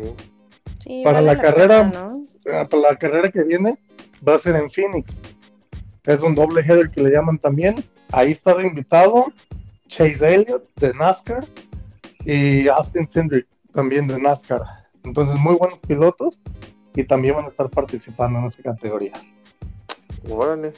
Sí, 0.80 1.02
Para 1.04 1.20
vale 1.20 1.26
la 1.26 1.40
carrera, 1.40 1.90
pena, 1.90 2.08
¿no? 2.08 2.22
Ah, 2.52 2.68
para 2.68 2.90
la 2.90 2.96
carrera 2.96 3.30
que 3.30 3.42
viene 3.44 3.76
va 4.26 4.36
a 4.36 4.38
ser 4.38 4.56
en 4.56 4.70
Phoenix. 4.70 5.14
Es 6.04 6.20
un 6.20 6.34
doble 6.34 6.62
header 6.62 6.90
que 6.90 7.02
le 7.02 7.10
llaman 7.10 7.38
también. 7.38 7.76
Ahí 8.10 8.32
está 8.32 8.54
de 8.54 8.66
invitado 8.66 9.26
Chase 9.86 10.34
Elliott 10.34 10.64
de 10.76 10.92
NASCAR 10.94 11.44
y 12.24 12.66
Austin 12.68 13.08
Cindric 13.08 13.46
también 13.74 14.06
de 14.06 14.18
NASCAR. 14.20 14.62
Entonces, 15.04 15.36
muy 15.40 15.54
buenos 15.56 15.78
pilotos 15.80 16.40
y 16.94 17.04
también 17.04 17.34
van 17.36 17.46
a 17.46 17.48
estar 17.48 17.68
participando 17.70 18.38
en 18.38 18.46
esta 18.46 18.62
categoría. 18.62 19.12
Órale. 20.30 20.72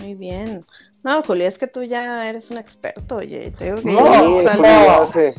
Muy 0.00 0.14
bien. 0.14 0.60
No, 1.04 1.22
Julio, 1.22 1.46
es 1.48 1.58
que 1.58 1.66
tú 1.66 1.82
ya 1.82 2.28
eres 2.28 2.50
un 2.50 2.58
experto, 2.58 3.16
oye. 3.16 3.50
Te 3.58 3.64
digo 3.66 3.76
que 3.76 3.84
No, 3.90 4.24
Sí, 4.24 4.46
no. 4.60 5.06
sé. 5.06 5.34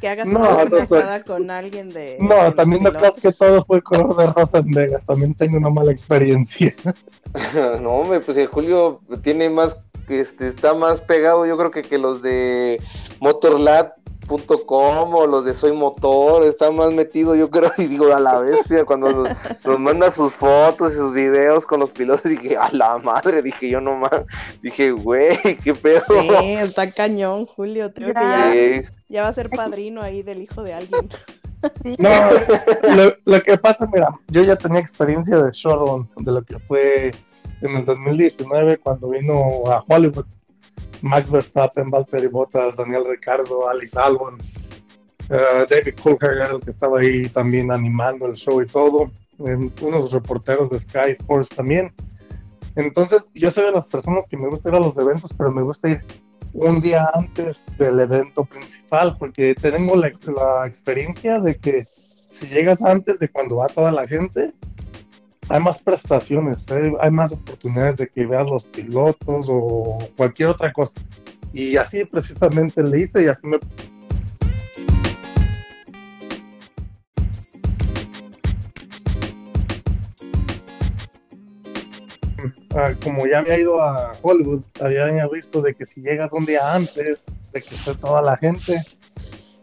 que 0.00 0.08
hagas 0.08 0.26
No, 0.26 0.40
una 0.40 0.64
no 0.64 0.70
casada 0.70 1.22
con 1.24 1.50
alguien 1.50 1.90
de. 1.90 2.18
No, 2.20 2.52
también 2.54 2.82
no 2.82 2.92
creas 2.92 3.14
que 3.14 3.32
todo 3.32 3.64
fue 3.64 3.82
color 3.82 4.16
de 4.16 4.26
rosa 4.26 4.58
en 4.58 4.70
Vegas. 4.70 5.04
También 5.06 5.34
tengo 5.34 5.56
una 5.56 5.70
mala 5.70 5.92
experiencia. 5.92 6.74
No, 7.82 7.90
hombre, 7.90 8.20
pues 8.20 8.38
el 8.38 8.46
Julio 8.46 9.00
tiene 9.22 9.50
más, 9.50 9.76
este, 10.08 10.48
está 10.48 10.72
más 10.72 11.02
pegado, 11.02 11.44
yo 11.44 11.58
creo 11.58 11.70
que, 11.70 11.82
que 11.82 11.98
los 11.98 12.22
de 12.22 12.80
motorlat.com 14.28 15.14
o 15.14 15.26
los 15.26 15.44
de 15.44 15.54
Soy 15.54 15.72
Motor, 15.72 16.44
está 16.44 16.70
más 16.70 16.92
metido, 16.92 17.34
yo 17.34 17.50
creo, 17.50 17.70
y 17.78 17.86
digo, 17.86 18.12
a 18.14 18.20
la 18.20 18.38
bestia, 18.38 18.84
cuando 18.84 19.10
nos, 19.12 19.36
nos 19.64 19.80
manda 19.80 20.10
sus 20.10 20.32
fotos 20.32 20.92
y 20.92 20.96
sus 20.96 21.12
videos 21.12 21.66
con 21.66 21.80
los 21.80 21.90
pilotos, 21.90 22.24
dije, 22.24 22.56
a 22.56 22.70
la 22.72 22.98
madre, 22.98 23.42
dije 23.42 23.68
yo 23.70 23.80
nomás, 23.80 24.10
dije, 24.62 24.92
güey, 24.92 25.36
qué 25.64 25.74
pedo. 25.74 26.02
Sí, 26.40 26.54
está 26.54 26.90
cañón, 26.90 27.46
Julio. 27.46 27.92
Creo 27.94 28.14
que 28.14 28.20
ya, 28.20 28.52
Sí. 28.52 28.82
ya 29.08 29.22
va 29.22 29.28
a 29.28 29.34
ser 29.34 29.50
padrino 29.50 30.02
ahí 30.02 30.22
del 30.22 30.42
hijo 30.42 30.62
de 30.62 30.74
alguien. 30.74 31.08
Sí. 31.82 31.96
No, 31.98 32.10
lo, 32.94 33.14
lo 33.24 33.42
que 33.42 33.58
pasa, 33.58 33.88
mira, 33.92 34.08
yo 34.28 34.42
ya 34.42 34.54
tenía 34.54 34.80
experiencia 34.80 35.38
de 35.42 35.50
showdown, 35.52 36.08
de 36.18 36.30
lo 36.32 36.42
que 36.42 36.56
fue 36.60 37.10
en 37.62 37.76
el 37.76 37.84
2019 37.84 38.78
cuando 38.78 39.08
vino 39.08 39.34
a 39.66 39.84
Hollywood. 39.88 40.24
Max 41.02 41.30
Verstappen, 41.30 41.90
Valtteri 41.90 42.28
Bottas, 42.28 42.76
Daniel 42.76 43.04
Ricardo, 43.08 43.68
Alex 43.68 43.96
Albon, 43.96 44.38
eh, 45.30 45.66
David 45.68 45.94
Coulthard 46.02 46.62
que 46.64 46.70
estaba 46.70 47.00
ahí 47.00 47.28
también 47.28 47.70
animando 47.70 48.26
el 48.26 48.34
show 48.34 48.62
y 48.62 48.66
todo, 48.66 49.10
unos 49.38 50.12
reporteros 50.12 50.70
de 50.70 50.80
Sky 50.80 51.12
Sports 51.18 51.50
también. 51.50 51.92
Entonces, 52.76 53.22
yo 53.34 53.50
soy 53.50 53.64
de 53.64 53.72
las 53.72 53.86
personas 53.86 54.24
que 54.28 54.36
me 54.36 54.48
gusta 54.48 54.68
ir 54.68 54.74
a 54.74 54.80
los 54.80 54.96
eventos, 54.96 55.32
pero 55.36 55.50
me 55.50 55.62
gusta 55.62 55.88
ir 55.88 56.04
un 56.52 56.80
día 56.80 57.10
antes 57.14 57.60
del 57.76 58.00
evento 58.00 58.44
principal, 58.44 59.16
porque 59.18 59.54
tengo 59.54 59.96
la, 59.96 60.10
la 60.34 60.66
experiencia 60.66 61.40
de 61.40 61.56
que 61.56 61.84
si 62.30 62.46
llegas 62.46 62.80
antes 62.82 63.18
de 63.18 63.28
cuando 63.28 63.56
va 63.56 63.66
toda 63.66 63.92
la 63.92 64.06
gente, 64.06 64.52
hay 65.48 65.60
más 65.60 65.78
prestaciones, 65.78 66.58
hay 67.00 67.10
más 67.10 67.32
oportunidades 67.32 67.96
de 67.96 68.08
que 68.08 68.26
veas 68.26 68.48
los 68.48 68.64
pilotos 68.66 69.46
o 69.48 69.98
cualquier 70.16 70.50
otra 70.50 70.72
cosa. 70.72 70.94
Y 71.52 71.76
así 71.76 72.04
precisamente 72.04 72.82
le 72.82 73.00
hice 73.00 73.24
y 73.24 73.28
así 73.28 73.46
me... 73.46 73.58
Ah, 82.76 82.92
como 83.02 83.26
ya 83.26 83.38
había 83.38 83.58
ido 83.58 83.82
a 83.82 84.12
Hollywood, 84.20 84.62
había 84.80 85.26
visto 85.28 85.62
de 85.62 85.74
que 85.74 85.86
si 85.86 86.02
llegas 86.02 86.32
un 86.32 86.44
día 86.44 86.74
antes 86.74 87.24
de 87.52 87.62
que 87.62 87.74
esté 87.74 87.94
toda 87.94 88.20
la 88.20 88.36
gente, 88.36 88.80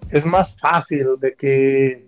es 0.10 0.26
más 0.26 0.60
fácil 0.60 1.10
de 1.20 1.34
que, 1.36 2.08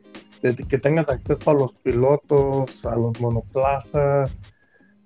de 0.54 0.64
que 0.64 0.78
tengas 0.78 1.08
acceso 1.10 1.52
a 1.52 1.54
los 1.54 1.74
pilotos, 1.74 2.86
a 2.86 2.96
los 2.96 3.20
monoplazas, 3.20 4.32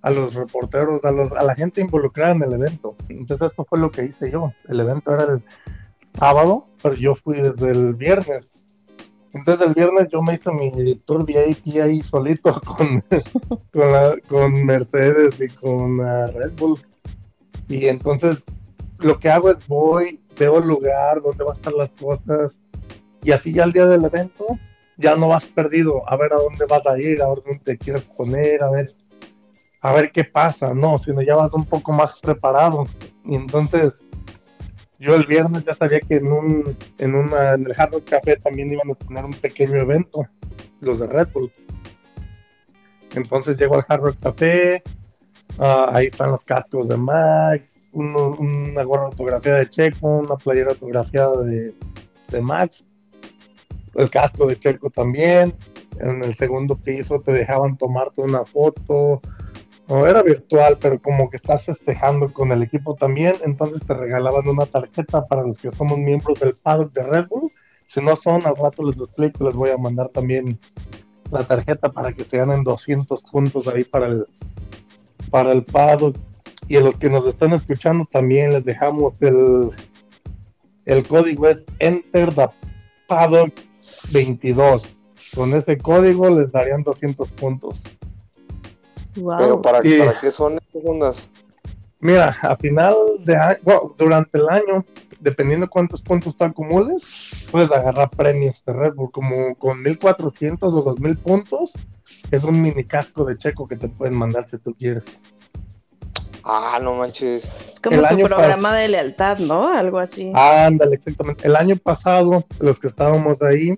a 0.01 0.09
los 0.09 0.33
reporteros, 0.33 1.03
a, 1.05 1.11
los, 1.11 1.31
a 1.33 1.43
la 1.43 1.55
gente 1.55 1.81
involucrada 1.81 2.33
en 2.33 2.43
el 2.43 2.53
evento. 2.53 2.95
Entonces 3.09 3.47
esto 3.51 3.65
fue 3.65 3.79
lo 3.79 3.91
que 3.91 4.05
hice 4.05 4.31
yo. 4.31 4.51
El 4.67 4.79
evento 4.79 5.13
era 5.13 5.25
el 5.25 5.41
sábado, 6.17 6.67
pero 6.81 6.95
yo 6.95 7.15
fui 7.15 7.39
desde 7.41 7.71
el 7.71 7.93
viernes. 7.93 8.63
Entonces 9.33 9.67
el 9.67 9.73
viernes 9.73 10.09
yo 10.11 10.21
me 10.21 10.33
hice 10.33 10.51
mi 10.51 10.95
tour 11.05 11.25
VIP 11.25 11.81
ahí 11.81 12.01
solito 12.01 12.59
con, 12.65 13.03
con, 13.71 13.91
la- 13.91 14.17
con 14.27 14.65
Mercedes 14.65 15.39
y 15.39 15.47
con 15.49 16.01
ah, 16.01 16.27
Red 16.27 16.51
Bull. 16.57 16.79
Y 17.69 17.85
entonces 17.87 18.39
lo 18.99 19.19
que 19.19 19.29
hago 19.29 19.49
es 19.49 19.65
voy, 19.67 20.19
veo 20.37 20.57
el 20.59 20.67
lugar 20.67 21.21
donde 21.21 21.43
van 21.43 21.53
a 21.53 21.55
estar 21.55 21.73
las 21.73 21.89
cosas 21.91 22.51
y 23.23 23.31
así 23.31 23.53
ya 23.53 23.63
el 23.63 23.71
día 23.71 23.85
del 23.85 24.03
evento 24.03 24.45
ya 25.01 25.15
no 25.15 25.27
vas 25.27 25.45
perdido 25.45 26.09
a 26.09 26.15
ver 26.15 26.31
a 26.33 26.37
dónde 26.37 26.65
vas 26.65 26.85
a 26.85 26.97
ir, 26.99 27.21
a 27.21 27.29
ver 27.29 27.39
dónde 27.45 27.59
te 27.63 27.77
quieres 27.77 28.03
poner, 28.03 28.63
a 28.63 28.69
ver 28.69 28.93
a 29.81 29.93
ver 29.93 30.11
qué 30.11 30.23
pasa, 30.23 30.73
no, 30.73 30.99
sino 30.99 31.21
ya 31.21 31.35
vas 31.35 31.53
un 31.53 31.65
poco 31.65 31.91
más 31.91 32.19
preparado. 32.19 32.85
Y 33.25 33.35
entonces 33.35 33.93
yo 34.99 35.15
el 35.15 35.25
viernes 35.25 35.65
ya 35.65 35.73
sabía 35.73 35.99
que 35.99 36.17
en 36.17 36.31
un 36.31 36.77
en 36.99 37.15
una 37.15 37.53
en 37.53 37.65
el 37.65 37.73
Hard 37.75 37.93
Rock 37.93 38.09
Café 38.09 38.37
también 38.37 38.71
iban 38.71 38.91
a 38.91 38.95
tener 38.95 39.25
un 39.25 39.33
pequeño 39.33 39.77
evento, 39.77 40.27
los 40.79 40.99
de 40.99 41.07
Red 41.07 41.29
Bull. 41.33 41.51
Entonces 43.15 43.57
llego 43.57 43.75
al 43.75 43.85
Hard 43.87 44.01
Rock 44.01 44.17
Café, 44.21 44.83
ah, 45.57 45.89
ahí 45.93 46.07
están 46.07 46.29
los 46.29 46.43
cascos 46.43 46.87
de 46.87 46.97
Max, 46.97 47.75
una 47.91 48.83
gorra 48.83 49.05
autografiada 49.07 49.57
de 49.59 49.69
Checo, 49.69 50.07
una 50.19 50.35
playera 50.35 50.69
autografiada 50.69 51.41
de, 51.41 51.73
de 52.29 52.41
Max, 52.41 52.85
el 53.95 54.09
casco 54.09 54.45
de 54.45 54.57
Checo 54.57 54.89
también. 54.89 55.53
En 55.99 56.23
el 56.23 56.35
segundo 56.35 56.75
piso 56.75 57.21
te 57.21 57.31
dejaban 57.31 57.77
tomarte 57.77 58.21
una 58.21 58.45
foto, 58.45 59.21
no 59.87 60.07
era 60.07 60.23
virtual, 60.23 60.77
pero 60.79 61.01
como 61.01 61.29
que 61.29 61.37
estás 61.37 61.65
festejando 61.65 62.31
con 62.31 62.51
el 62.51 62.63
equipo 62.63 62.95
también, 62.95 63.35
entonces 63.43 63.85
te 63.85 63.93
regalaban 63.93 64.47
una 64.47 64.65
tarjeta 64.65 65.25
para 65.27 65.43
los 65.43 65.59
que 65.59 65.71
somos 65.71 65.97
miembros 65.97 66.39
del 66.39 66.53
paddock 66.53 66.93
de 66.93 67.03
Red 67.03 67.27
Bull. 67.27 67.51
Si 67.87 67.99
no 67.99 68.15
son, 68.15 68.45
al 68.47 68.55
rato 68.55 68.83
les 68.83 68.97
explico, 68.97 69.43
les 69.43 69.53
voy 69.53 69.69
a 69.69 69.77
mandar 69.77 70.07
también 70.09 70.57
la 71.29 71.43
tarjeta 71.43 71.89
para 71.89 72.13
que 72.13 72.23
se 72.23 72.37
ganen 72.37 72.63
200 72.63 73.21
puntos 73.23 73.67
ahí 73.67 73.83
para 73.83 74.07
el, 74.07 74.25
para 75.29 75.51
el 75.51 75.63
paddock. 75.63 76.15
Y 76.67 76.77
a 76.77 76.81
los 76.81 76.95
que 76.95 77.09
nos 77.09 77.27
están 77.27 77.51
escuchando 77.51 78.07
también 78.09 78.51
les 78.51 78.63
dejamos 78.63 79.21
el, 79.21 79.71
el 80.85 81.05
código 81.05 81.49
es 81.49 81.63
Enter 81.79 82.33
the 82.33 82.47
Paddock 83.07 83.51
22. 84.11 84.99
Con 85.35 85.53
ese 85.53 85.77
código 85.77 86.29
les 86.29 86.51
darían 86.51 86.83
200 86.83 87.31
puntos. 87.31 87.83
Wow. 89.15 89.37
Pero 89.37 89.61
¿para, 89.61 89.81
Sí. 89.81 89.97
¿para 89.97 90.19
qué 90.19 90.31
son 90.31 90.57
estas 90.57 90.83
ondas? 90.85 91.27
Mira, 91.99 92.35
a 92.41 92.55
final 92.55 92.95
de 93.19 93.35
año, 93.35 93.57
bueno, 93.61 93.95
durante 93.97 94.37
el 94.39 94.49
año, 94.49 94.83
dependiendo 95.19 95.69
cuántos 95.69 96.01
puntos 96.01 96.35
tú 96.35 96.43
acumules, 96.43 97.47
puedes 97.51 97.71
agarrar 97.71 98.09
premios 98.09 98.63
de 98.65 98.73
Red 98.73 98.95
Bull, 98.95 99.11
como 99.11 99.55
con 99.55 99.83
1400 99.83 100.73
o 100.73 100.81
2000 100.81 101.17
puntos, 101.17 101.73
es 102.31 102.43
un 102.43 102.59
mini 102.61 102.85
casco 102.85 103.23
de 103.23 103.37
checo 103.37 103.67
que 103.67 103.75
te 103.75 103.87
pueden 103.87 104.15
mandar 104.17 104.49
si 104.49 104.57
tú 104.57 104.73
quieres. 104.73 105.05
Ah, 106.43 106.79
no 106.81 106.95
manches. 106.95 107.49
es 107.71 107.79
como 107.79 107.97
el 108.01 108.07
su 108.07 108.17
programa 108.25 108.75
de 108.75 108.87
lealtad, 108.89 109.37
¿no? 109.39 109.67
Algo 109.67 109.99
así. 109.99 110.31
Ándale, 110.33 110.95
exactamente. 110.95 111.47
El 111.47 111.55
año 111.55 111.75
pasado, 111.77 112.43
los 112.59 112.79
que 112.79 112.87
estábamos 112.87 113.41
ahí, 113.41 113.77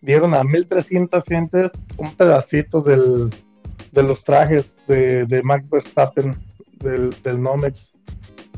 dieron 0.00 0.34
a 0.34 0.42
1300 0.42 1.22
gentes 1.24 1.70
un 1.96 2.12
pedacito 2.14 2.80
del, 2.80 3.30
de 3.92 4.02
los 4.02 4.24
trajes 4.24 4.76
de, 4.88 5.26
de 5.26 5.42
Max 5.42 5.70
Verstappen, 5.70 6.34
del, 6.80 7.10
del 7.22 7.40
Nomex. 7.40 7.92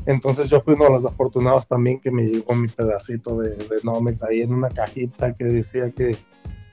Entonces 0.07 0.49
yo 0.49 0.61
fui 0.61 0.73
uno 0.75 0.85
de 0.85 0.91
los 0.91 1.05
afortunados 1.05 1.67
también 1.67 1.99
que 1.99 2.11
me 2.11 2.23
llegó 2.23 2.53
mi 2.55 2.67
pedacito 2.67 3.37
de, 3.37 3.49
de 3.55 3.77
Nomex 3.83 4.21
ahí 4.23 4.41
en 4.41 4.53
una 4.53 4.69
cajita 4.69 5.33
que 5.33 5.45
decía 5.45 5.91
que 5.91 6.15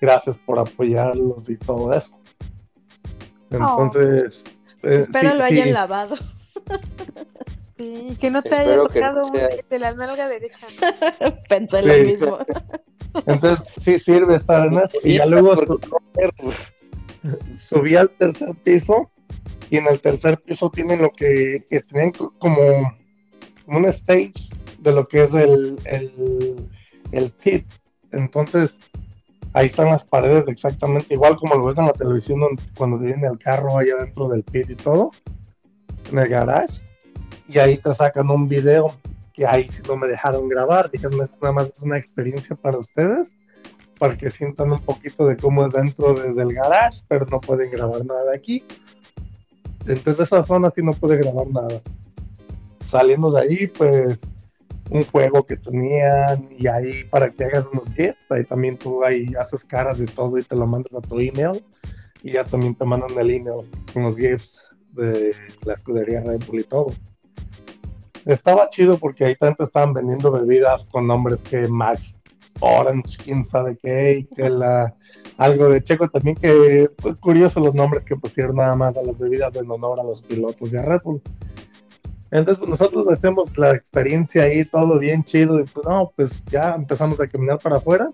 gracias 0.00 0.38
por 0.38 0.58
apoyarlos 0.58 1.48
y 1.48 1.56
todo 1.56 1.92
eso. 1.92 2.18
Entonces... 3.50 4.42
eh, 4.82 5.00
Espero 5.02 5.30
sí, 5.32 5.36
lo 5.38 5.46
sí. 5.46 5.52
hayan 5.54 5.72
lavado. 5.72 6.16
Sí, 7.78 8.08
y 8.10 8.16
que 8.16 8.30
no 8.30 8.42
te 8.42 8.50
Espero 8.50 8.70
haya 8.70 8.76
no 8.76 8.86
tocado 8.86 9.26
un 9.28 9.34
sea. 9.36 9.48
de 9.68 9.78
la 9.78 9.92
nalga 9.94 10.28
derecha. 10.28 10.66
Pensé 11.48 11.80
Sí. 11.80 11.86
lo 11.88 12.04
mismo. 12.04 12.38
Entonces 13.26 13.66
sí 13.82 13.98
sirve 13.98 14.36
estar 14.36 14.66
en 14.66 14.74
eso. 14.78 14.98
Y 15.02 15.16
ya 15.18 15.26
luego 15.26 15.54
subí 17.56 17.96
al 17.96 18.10
tercer 18.10 18.54
piso 18.62 19.10
y 19.70 19.78
en 19.78 19.86
el 19.86 20.00
tercer 20.00 20.38
piso 20.42 20.70
tienen 20.70 21.02
lo 21.02 21.10
que, 21.10 21.64
que 21.68 21.80
tienen 21.80 22.12
co- 22.12 22.32
como, 22.38 22.92
un 23.66 23.84
stage 23.86 24.32
de 24.80 24.92
lo 24.92 25.06
que 25.08 25.24
es 25.24 25.34
el, 25.34 25.76
el, 25.86 26.68
el 27.12 27.30
pit. 27.30 27.66
Entonces 28.12 28.70
ahí 29.54 29.66
están 29.66 29.86
las 29.86 30.04
paredes 30.04 30.44
exactamente 30.48 31.14
igual 31.14 31.36
como 31.36 31.54
lo 31.54 31.64
ves 31.64 31.78
en 31.78 31.86
la 31.86 31.92
televisión 31.92 32.40
donde- 32.40 32.62
cuando 32.76 32.98
viene 32.98 33.26
el 33.26 33.38
carro 33.38 33.78
allá 33.78 33.96
dentro 33.96 34.28
del 34.28 34.42
pit 34.42 34.70
y 34.70 34.74
todo, 34.76 35.10
en 36.10 36.18
el 36.18 36.28
garage. 36.28 36.82
Y 37.48 37.58
ahí 37.58 37.78
te 37.78 37.94
sacan 37.94 38.30
un 38.30 38.48
video 38.48 38.94
que 39.32 39.46
ahí 39.46 39.68
sí 39.70 39.82
no 39.86 39.96
me 39.96 40.08
dejaron 40.08 40.48
grabar. 40.48 40.90
Dijeron, 40.90 41.22
es 41.22 41.32
nada 41.40 41.52
más 41.52 41.70
una 41.82 41.98
experiencia 41.98 42.56
para 42.56 42.78
ustedes 42.78 43.34
para 43.98 44.16
que 44.16 44.32
sientan 44.32 44.72
un 44.72 44.80
poquito 44.80 45.26
de 45.28 45.36
cómo 45.36 45.64
es 45.64 45.72
dentro 45.72 46.12
de- 46.14 46.32
del 46.32 46.52
garage, 46.52 47.02
pero 47.06 47.24
no 47.26 47.40
pueden 47.40 47.70
grabar 47.70 48.04
nada 48.04 48.32
de 48.32 48.36
aquí. 48.36 48.64
Entonces 49.86 50.26
esa 50.26 50.42
zona 50.42 50.72
sí 50.74 50.82
no 50.82 50.92
puede 50.92 51.18
grabar 51.18 51.46
nada. 51.46 51.80
Saliendo 52.90 53.30
de 53.30 53.42
ahí, 53.42 53.66
pues 53.68 54.18
un 54.90 55.04
juego 55.04 55.44
que 55.46 55.56
tenían 55.56 56.48
y 56.58 56.66
ahí 56.66 57.04
para 57.04 57.30
que 57.30 57.44
hagas 57.44 57.66
unos 57.72 57.88
GIFs, 57.94 58.18
ahí 58.30 58.44
también 58.44 58.76
tú 58.76 59.04
ahí 59.04 59.32
haces 59.40 59.64
caras 59.64 59.98
de 59.98 60.06
todo 60.06 60.36
y 60.36 60.42
te 60.42 60.56
lo 60.56 60.66
mandas 60.66 60.92
a 60.94 61.00
tu 61.00 61.20
email 61.20 61.64
y 62.22 62.32
ya 62.32 62.44
también 62.44 62.74
te 62.74 62.84
mandan 62.84 63.16
el 63.16 63.30
email 63.30 63.70
con 63.94 64.02
los 64.02 64.16
GIFs 64.16 64.58
de 64.92 65.34
la 65.64 65.74
escudería 65.74 66.20
Red 66.20 66.44
Bull 66.46 66.60
y 66.60 66.64
todo. 66.64 66.92
Estaba 68.24 68.70
chido 68.70 68.98
porque 68.98 69.24
ahí 69.24 69.34
tanto 69.34 69.64
estaban 69.64 69.92
vendiendo 69.92 70.30
bebidas 70.30 70.86
con 70.88 71.06
nombres 71.06 71.40
que 71.40 71.66
Max 71.66 72.18
Orange, 72.60 73.18
quién 73.24 73.44
sabe 73.44 73.76
qué, 73.82 74.18
y 74.18 74.24
que 74.24 74.48
la 74.48 74.94
algo 75.38 75.68
de 75.68 75.82
Checo 75.82 76.08
también 76.08 76.36
que 76.36 76.88
pues, 76.96 77.16
curioso 77.16 77.60
los 77.60 77.74
nombres 77.74 78.04
que 78.04 78.16
pusieron 78.16 78.56
nada 78.56 78.76
más 78.76 78.96
a 78.96 79.02
las 79.02 79.18
bebidas 79.18 79.54
en 79.56 79.70
honor 79.70 79.98
a 79.98 80.04
los 80.04 80.22
pilotos 80.22 80.70
de 80.70 80.82
Red 80.82 81.00
Bull. 81.04 81.22
Entonces 82.30 82.58
pues, 82.58 82.70
nosotros 82.70 83.06
hacemos 83.08 83.56
la 83.58 83.72
experiencia 83.72 84.44
ahí, 84.44 84.64
todo 84.64 84.98
bien 84.98 85.24
chido, 85.24 85.60
y 85.60 85.64
pues 85.64 85.86
no, 85.86 86.12
pues 86.16 86.44
ya 86.46 86.74
empezamos 86.74 87.20
a 87.20 87.26
caminar 87.26 87.58
para 87.58 87.76
afuera 87.76 88.10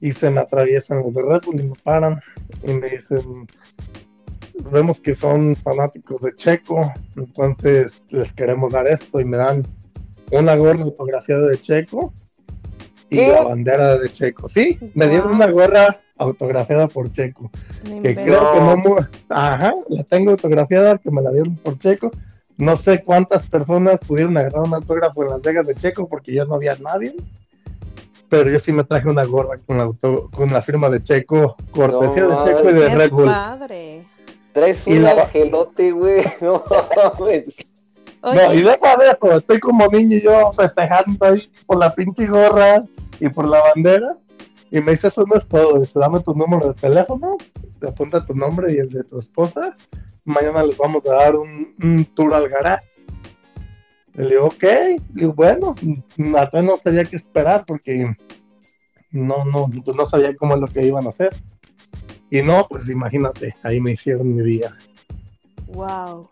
y 0.00 0.12
se 0.12 0.30
me 0.30 0.40
atraviesan 0.40 0.98
los 0.98 1.14
de 1.14 1.22
Red 1.22 1.42
Bull 1.46 1.60
y 1.60 1.64
me 1.64 1.74
paran 1.82 2.20
y 2.66 2.72
me 2.72 2.90
dicen, 2.90 3.46
vemos 4.70 5.00
que 5.00 5.14
son 5.14 5.54
fanáticos 5.56 6.20
de 6.20 6.34
Checo, 6.36 6.92
entonces 7.16 8.02
les 8.10 8.32
queremos 8.32 8.72
dar 8.72 8.86
esto 8.86 9.20
y 9.20 9.24
me 9.24 9.36
dan 9.36 9.62
una 10.30 10.54
gorra 10.56 10.82
autografiada 10.82 11.46
de 11.48 11.60
Checo 11.60 12.12
y 13.10 13.16
¿Qué? 13.16 13.28
la 13.28 13.44
bandera 13.44 13.98
de 13.98 14.08
Checo. 14.10 14.48
Sí, 14.48 14.78
me 14.94 15.08
dieron 15.08 15.34
una 15.34 15.46
gorra 15.50 16.00
autografiada 16.16 16.88
por 16.88 17.10
Checo, 17.12 17.50
que 17.84 18.14
creo 18.14 18.52
que 18.52 18.60
no 18.60 18.76
mu- 18.76 18.96
ajá, 19.28 19.74
la 19.88 20.04
tengo 20.04 20.30
autografiada 20.30 20.96
que 20.98 21.10
me 21.10 21.20
la 21.22 21.30
dieron 21.30 21.56
por 21.56 21.78
Checo. 21.78 22.10
No 22.58 22.76
sé 22.76 23.02
cuántas 23.02 23.48
personas 23.48 23.98
pudieron 24.06 24.36
agarrar 24.36 24.62
un 24.62 24.74
autógrafo 24.74 25.22
en 25.24 25.30
Las 25.30 25.42
Vegas 25.42 25.66
de 25.66 25.74
Checo 25.74 26.06
porque 26.08 26.32
ya 26.34 26.44
no 26.44 26.54
había 26.54 26.76
nadie. 26.76 27.14
Pero 28.28 28.48
yo 28.50 28.58
sí 28.58 28.72
me 28.72 28.84
traje 28.84 29.08
una 29.08 29.24
gorra 29.24 29.58
con 29.66 29.76
la, 29.78 29.84
auto- 29.84 30.30
con 30.30 30.50
la 30.52 30.62
firma 30.62 30.88
de 30.88 31.02
Checo, 31.02 31.56
cortesía 31.70 32.22
No, 32.24 32.44
de 32.44 32.54
Checo 32.54 32.70
y 32.70 32.72
de 32.74 32.88
Red 32.94 33.10
Bull. 33.10 33.26
padre. 33.26 34.06
Traes 34.52 34.86
Y 34.86 34.92
un 34.98 35.04
la- 35.04 35.12
angelote, 35.22 35.92
güey. 35.92 36.22
No 36.40 36.62
mames. 37.18 37.54
No, 38.22 38.54
y 38.54 38.62
deja 38.62 38.96
de 38.98 39.08
eso, 39.10 39.36
estoy 39.36 39.58
como 39.58 39.86
niño 39.88 40.16
y 40.16 40.22
yo 40.22 40.52
festejando 40.52 41.24
ahí 41.26 41.50
por 41.66 41.78
la 41.78 41.92
pinche 41.92 42.24
gorra 42.26 42.82
y 43.18 43.28
por 43.28 43.48
la 43.48 43.60
bandera. 43.60 44.16
Y 44.70 44.80
me 44.80 44.92
dice, 44.92 45.08
eso 45.08 45.24
no 45.26 45.34
es 45.36 45.46
todo, 45.48 45.80
dice, 45.80 45.98
dame 45.98 46.20
tu 46.20 46.32
número 46.34 46.68
de 46.68 46.74
teléfono, 46.74 47.36
te 47.80 47.88
apunta 47.88 48.24
tu 48.24 48.34
nombre 48.34 48.72
y 48.72 48.78
el 48.78 48.88
de 48.90 49.02
tu 49.04 49.18
esposa. 49.18 49.74
Mañana 50.24 50.62
les 50.62 50.76
vamos 50.78 51.04
a 51.06 51.14
dar 51.14 51.34
un, 51.34 51.74
un 51.82 52.04
tour 52.14 52.32
al 52.32 52.48
garage. 52.48 52.86
Y 54.14 54.18
le 54.22 54.28
digo, 54.28 54.46
ok, 54.46 54.64
y 55.14 55.20
digo, 55.20 55.32
bueno, 55.32 55.74
hasta 56.38 56.62
no 56.62 56.76
sabía 56.76 57.04
qué 57.04 57.16
esperar 57.16 57.64
porque 57.66 58.14
no, 59.10 59.44
no, 59.44 59.68
no 59.94 60.06
sabía 60.06 60.34
cómo 60.36 60.54
es 60.54 60.60
lo 60.60 60.68
que 60.68 60.86
iban 60.86 61.06
a 61.06 61.10
hacer. 61.10 61.34
Y 62.34 62.40
no, 62.40 62.66
pues 62.66 62.88
imagínate, 62.88 63.54
ahí 63.62 63.78
me 63.78 63.90
hicieron 63.90 64.34
mi 64.34 64.42
día. 64.42 64.72
Wow. 65.66 66.30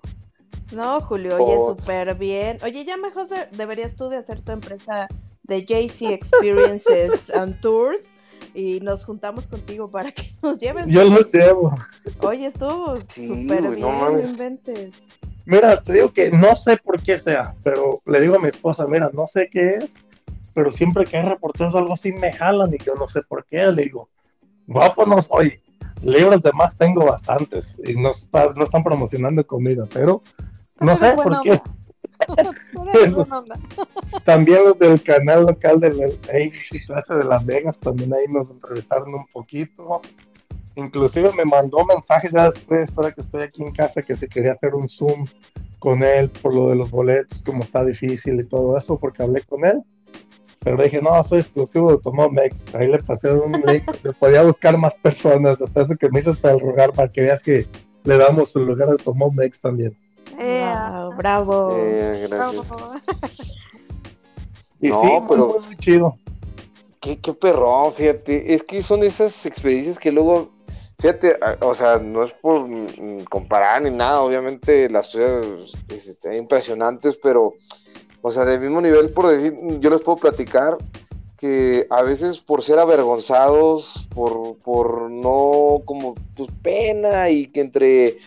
No, 0.72 1.00
Julio, 1.02 1.34
oye, 1.36 1.54
Oh. 1.58 1.76
súper 1.76 2.14
bien. 2.14 2.56
Oye, 2.64 2.86
ya 2.86 2.96
mejor 2.96 3.28
de- 3.28 3.48
deberías 3.54 3.94
tú 3.96 4.08
de 4.08 4.16
hacer 4.16 4.40
tu 4.40 4.50
empresa 4.52 5.08
de 5.42 5.66
JC 5.66 6.14
Experiences 6.14 7.20
and 7.34 7.60
Tours 7.60 7.98
y 8.54 8.80
nos 8.80 9.04
juntamos 9.04 9.44
contigo 9.44 9.90
para 9.90 10.10
que 10.10 10.32
nos 10.42 10.58
lleven. 10.58 10.88
Yo 10.88 11.04
los 11.04 11.30
llevo. 11.30 11.74
Oye, 12.22 12.46
estuvo 12.46 12.96
Sí, 13.08 13.26
súper 13.28 13.68
bien, 13.68 13.80
no 13.80 14.18
inventes. 14.18 14.94
Mira, 15.44 15.82
te 15.82 15.92
digo 15.92 16.12
que 16.14 16.30
no 16.30 16.56
sé 16.56 16.78
por 16.78 17.02
qué 17.02 17.18
sea, 17.18 17.54
pero 17.62 18.00
le 18.06 18.22
digo 18.22 18.36
a 18.36 18.38
mi 18.38 18.48
esposa, 18.48 18.84
mira, 18.88 19.10
no 19.12 19.26
sé 19.26 19.48
qué 19.50 19.74
es, 19.76 19.92
pero 20.54 20.70
siempre 20.70 21.04
que 21.04 21.18
hay 21.18 21.24
reporteros 21.28 21.74
o 21.74 21.78
algo 21.78 21.92
así 21.92 22.10
me 22.12 22.32
jalan 22.32 22.72
y 22.72 22.78
yo 22.78 22.94
no 22.94 23.06
sé 23.06 23.20
por 23.22 23.44
qué. 23.44 23.66
Le 23.70 23.82
digo, 23.82 24.08
guapo 24.66 25.04
no 25.04 25.20
soy, 25.20 25.60
libros 26.02 26.42
de 26.42 26.52
más 26.52 26.76
tengo 26.76 27.04
bastantes 27.06 27.76
y 27.84 27.94
no, 27.94 28.10
está- 28.12 28.52
no 28.54 28.64
están 28.64 28.82
promocionando 28.84 29.46
comida, 29.46 29.84
pero 29.92 30.20
no 30.80 30.96
sé 30.96 31.12
por 31.12 31.40
qué. 31.42 31.60
Eso. 32.94 33.26
También 34.24 34.64
los 34.64 34.78
del 34.78 35.02
canal 35.02 35.46
local 35.46 35.76
ABC 35.82 36.84
clase 36.86 37.14
de 37.14 37.24
Las 37.24 37.44
Vegas, 37.46 37.78
también 37.80 38.12
ahí 38.14 38.26
nos 38.28 38.50
entrevistaron 38.50 39.14
un 39.14 39.26
poquito. 39.32 40.00
Inclusive 40.76 41.30
me 41.36 41.44
mandó 41.44 41.84
mensajes 41.84 42.30
ya 42.32 42.50
después, 42.50 42.90
ahora 42.96 43.12
que 43.12 43.22
estoy 43.22 43.42
aquí 43.42 43.62
en 43.62 43.72
casa, 43.72 44.02
que 44.02 44.14
se 44.14 44.28
quería 44.28 44.52
hacer 44.52 44.74
un 44.74 44.88
Zoom 44.88 45.26
con 45.78 46.02
él 46.02 46.28
por 46.28 46.54
lo 46.54 46.68
de 46.68 46.76
los 46.76 46.90
boletos, 46.90 47.42
como 47.42 47.62
está 47.62 47.84
difícil 47.84 48.38
y 48.40 48.44
todo 48.44 48.76
eso, 48.76 48.98
porque 48.98 49.22
hablé 49.22 49.40
con 49.42 49.64
él. 49.64 49.82
Pero 50.62 50.82
dije, 50.82 51.00
no, 51.00 51.22
soy 51.24 51.40
exclusivo 51.40 51.88
de 51.88 51.94
Automomex. 51.94 52.74
Ahí 52.74 52.86
le 52.88 52.98
pasé 52.98 53.30
un 53.32 53.52
link, 53.62 53.84
le 54.04 54.12
podía 54.12 54.42
buscar 54.42 54.76
más 54.76 54.92
personas, 55.02 55.60
hasta 55.60 55.82
eso 55.82 55.96
que 55.98 56.10
me 56.10 56.20
hizo 56.20 56.32
hasta 56.32 56.52
el 56.52 56.60
rogar 56.60 56.92
para 56.92 57.10
que 57.10 57.22
veas 57.22 57.42
que 57.42 57.66
le 58.04 58.16
damos 58.18 58.54
el 58.56 58.64
lugar 58.64 58.88
a 58.88 58.92
Automomex 58.92 59.60
también. 59.60 59.96
Eh, 60.38 60.72
bravo. 61.16 61.74
Eh, 61.76 62.26
gracias. 62.30 62.68
Bravo. 62.68 62.94
Y 64.80 64.88
No, 64.88 65.02
sí, 65.02 65.08
pero- 65.28 65.46
muy, 65.48 65.66
muy 65.66 65.76
chido. 65.76 66.16
Qué, 67.00 67.18
qué 67.18 67.32
perrón, 67.32 67.92
fíjate. 67.94 68.54
Es 68.54 68.62
que 68.62 68.82
son 68.82 69.02
esas 69.02 69.46
experiencias 69.46 69.98
que 69.98 70.12
luego, 70.12 70.50
fíjate, 70.98 71.36
o 71.60 71.74
sea, 71.74 71.98
no 71.98 72.24
es 72.24 72.32
por 72.32 72.68
mm, 72.68 73.24
comparar 73.30 73.80
ni 73.82 73.90
nada, 73.90 74.20
obviamente 74.20 74.88
las 74.90 75.10
tuyas 75.10 75.46
este, 75.88 76.36
impresionantes, 76.36 77.18
pero, 77.22 77.54
o 78.22 78.30
sea, 78.30 78.44
del 78.44 78.60
mismo 78.60 78.80
nivel, 78.80 79.10
por 79.10 79.28
decir, 79.28 79.56
yo 79.80 79.90
les 79.90 80.00
puedo 80.02 80.18
platicar 80.18 80.76
que 81.36 81.86
a 81.90 82.02
veces 82.02 82.38
por 82.38 82.62
ser 82.62 82.78
avergonzados, 82.78 84.08
por, 84.14 84.56
por 84.58 85.10
no, 85.10 85.80
como, 85.84 86.14
pues 86.36 86.50
pena 86.62 87.30
y 87.30 87.46
que 87.46 87.60
entre, 87.60 88.18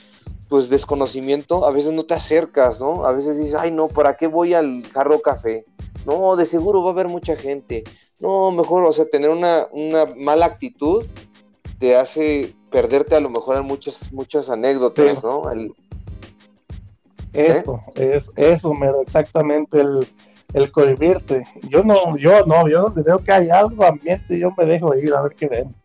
pues 0.50 0.70
desconocimiento, 0.70 1.66
a 1.66 1.72
veces 1.72 1.94
no 1.94 2.06
te 2.06 2.16
acercas, 2.16 2.80
¿no? 2.82 3.06
A 3.06 3.12
veces 3.12 3.38
dices, 3.38 3.56
ay, 3.56 3.72
no, 3.72 3.88
¿para 3.88 4.18
qué 4.18 4.28
voy 4.28 4.54
al 4.54 4.84
jarro 4.92 5.22
café? 5.22 5.66
No, 6.06 6.36
de 6.36 6.46
seguro 6.46 6.82
va 6.84 6.90
a 6.90 6.94
haber 6.94 7.08
mucha 7.08 7.36
gente. 7.36 7.84
No, 8.20 8.52
mejor, 8.52 8.84
o 8.84 8.92
sea, 8.94 9.06
tener 9.06 9.30
una, 9.30 9.68
una 9.72 10.06
mala 10.18 10.48
actitud 10.48 11.06
te 11.80 11.96
hace 11.96 12.56
perderte 12.72 13.16
a 13.16 13.20
lo 13.20 13.30
mejor 13.30 13.58
en 13.58 13.66
muchas, 13.66 14.12
muchas 14.12 14.50
anécdotas, 14.50 15.18
Sí. 15.18 15.22
¿no? 15.24 15.52
El- 15.52 15.74
Eso, 17.34 17.82
es 17.96 18.30
eso, 18.36 18.74
mero, 18.74 19.02
exactamente 19.02 19.82
el, 19.82 20.08
el 20.54 20.72
cohibirse. 20.72 21.44
Yo 21.70 21.84
no, 21.84 22.16
yo 22.18 22.46
no, 22.46 22.68
yo 22.68 22.84
donde 22.84 23.02
veo 23.04 23.18
que 23.18 23.32
hay 23.32 23.50
algo 23.50 23.84
ambiente, 23.84 24.38
yo 24.40 24.52
me 24.58 24.66
dejo 24.66 24.96
ir 24.96 25.14
a 25.14 25.22
ver 25.22 25.34
qué 25.36 25.48
ven. 25.48 25.76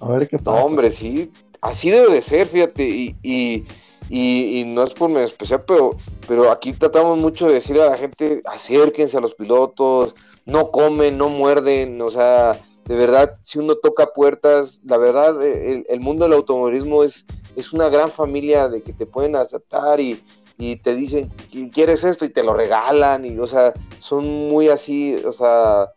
A 0.00 0.08
ver 0.08 0.28
qué 0.28 0.36
no, 0.38 0.44
pasa. 0.44 0.64
hombre, 0.64 0.90
sí, 0.90 1.30
así 1.60 1.90
debe 1.90 2.12
de 2.14 2.22
ser, 2.22 2.46
fíjate, 2.46 2.84
y, 2.88 3.16
y, 3.22 3.66
y- 4.08 4.60
y 4.60 4.64
no 4.64 4.84
es 4.84 4.94
por 4.94 5.10
especial, 5.18 5.64
pero, 5.66 5.96
pero 6.26 6.50
aquí 6.50 6.72
tratamos 6.72 7.18
mucho 7.18 7.48
de 7.48 7.54
decirle 7.54 7.82
a 7.82 7.90
la 7.90 7.96
gente, 7.96 8.40
acérquense 8.46 9.16
a 9.18 9.20
los 9.20 9.34
pilotos, 9.34 10.14
no 10.46 10.70
comen, 10.70 11.18
no 11.18 11.28
muerden, 11.28 12.00
o 12.00 12.08
sea, 12.10 12.58
de 12.86 12.94
verdad, 12.96 13.34
si 13.42 13.58
uno 13.58 13.74
toca 13.74 14.06
puertas, 14.14 14.80
la 14.84 14.96
verdad, 14.96 15.42
eh, 15.42 15.72
el, 15.72 15.86
el 15.90 16.00
mundo 16.00 16.24
del 16.24 16.32
automovilismo 16.32 17.04
es, 17.04 17.26
es 17.54 17.72
una 17.74 17.90
gran 17.90 18.08
familia 18.10 18.68
de 18.68 18.82
que 18.82 18.94
te 18.94 19.04
pueden 19.04 19.36
aceptar 19.36 20.00
y, 20.00 20.22
y 20.58 20.76
te 20.76 20.94
dicen, 20.94 21.30
¿quieres 21.72 22.04
esto? 22.04 22.24
Y 22.24 22.30
te 22.30 22.42
lo 22.42 22.52
regalan, 22.52 23.24
y, 23.24 23.38
o 23.38 23.46
sea, 23.46 23.72
son 24.00 24.26
muy 24.50 24.68
así, 24.68 25.14
o 25.24 25.30
sea, 25.32 25.88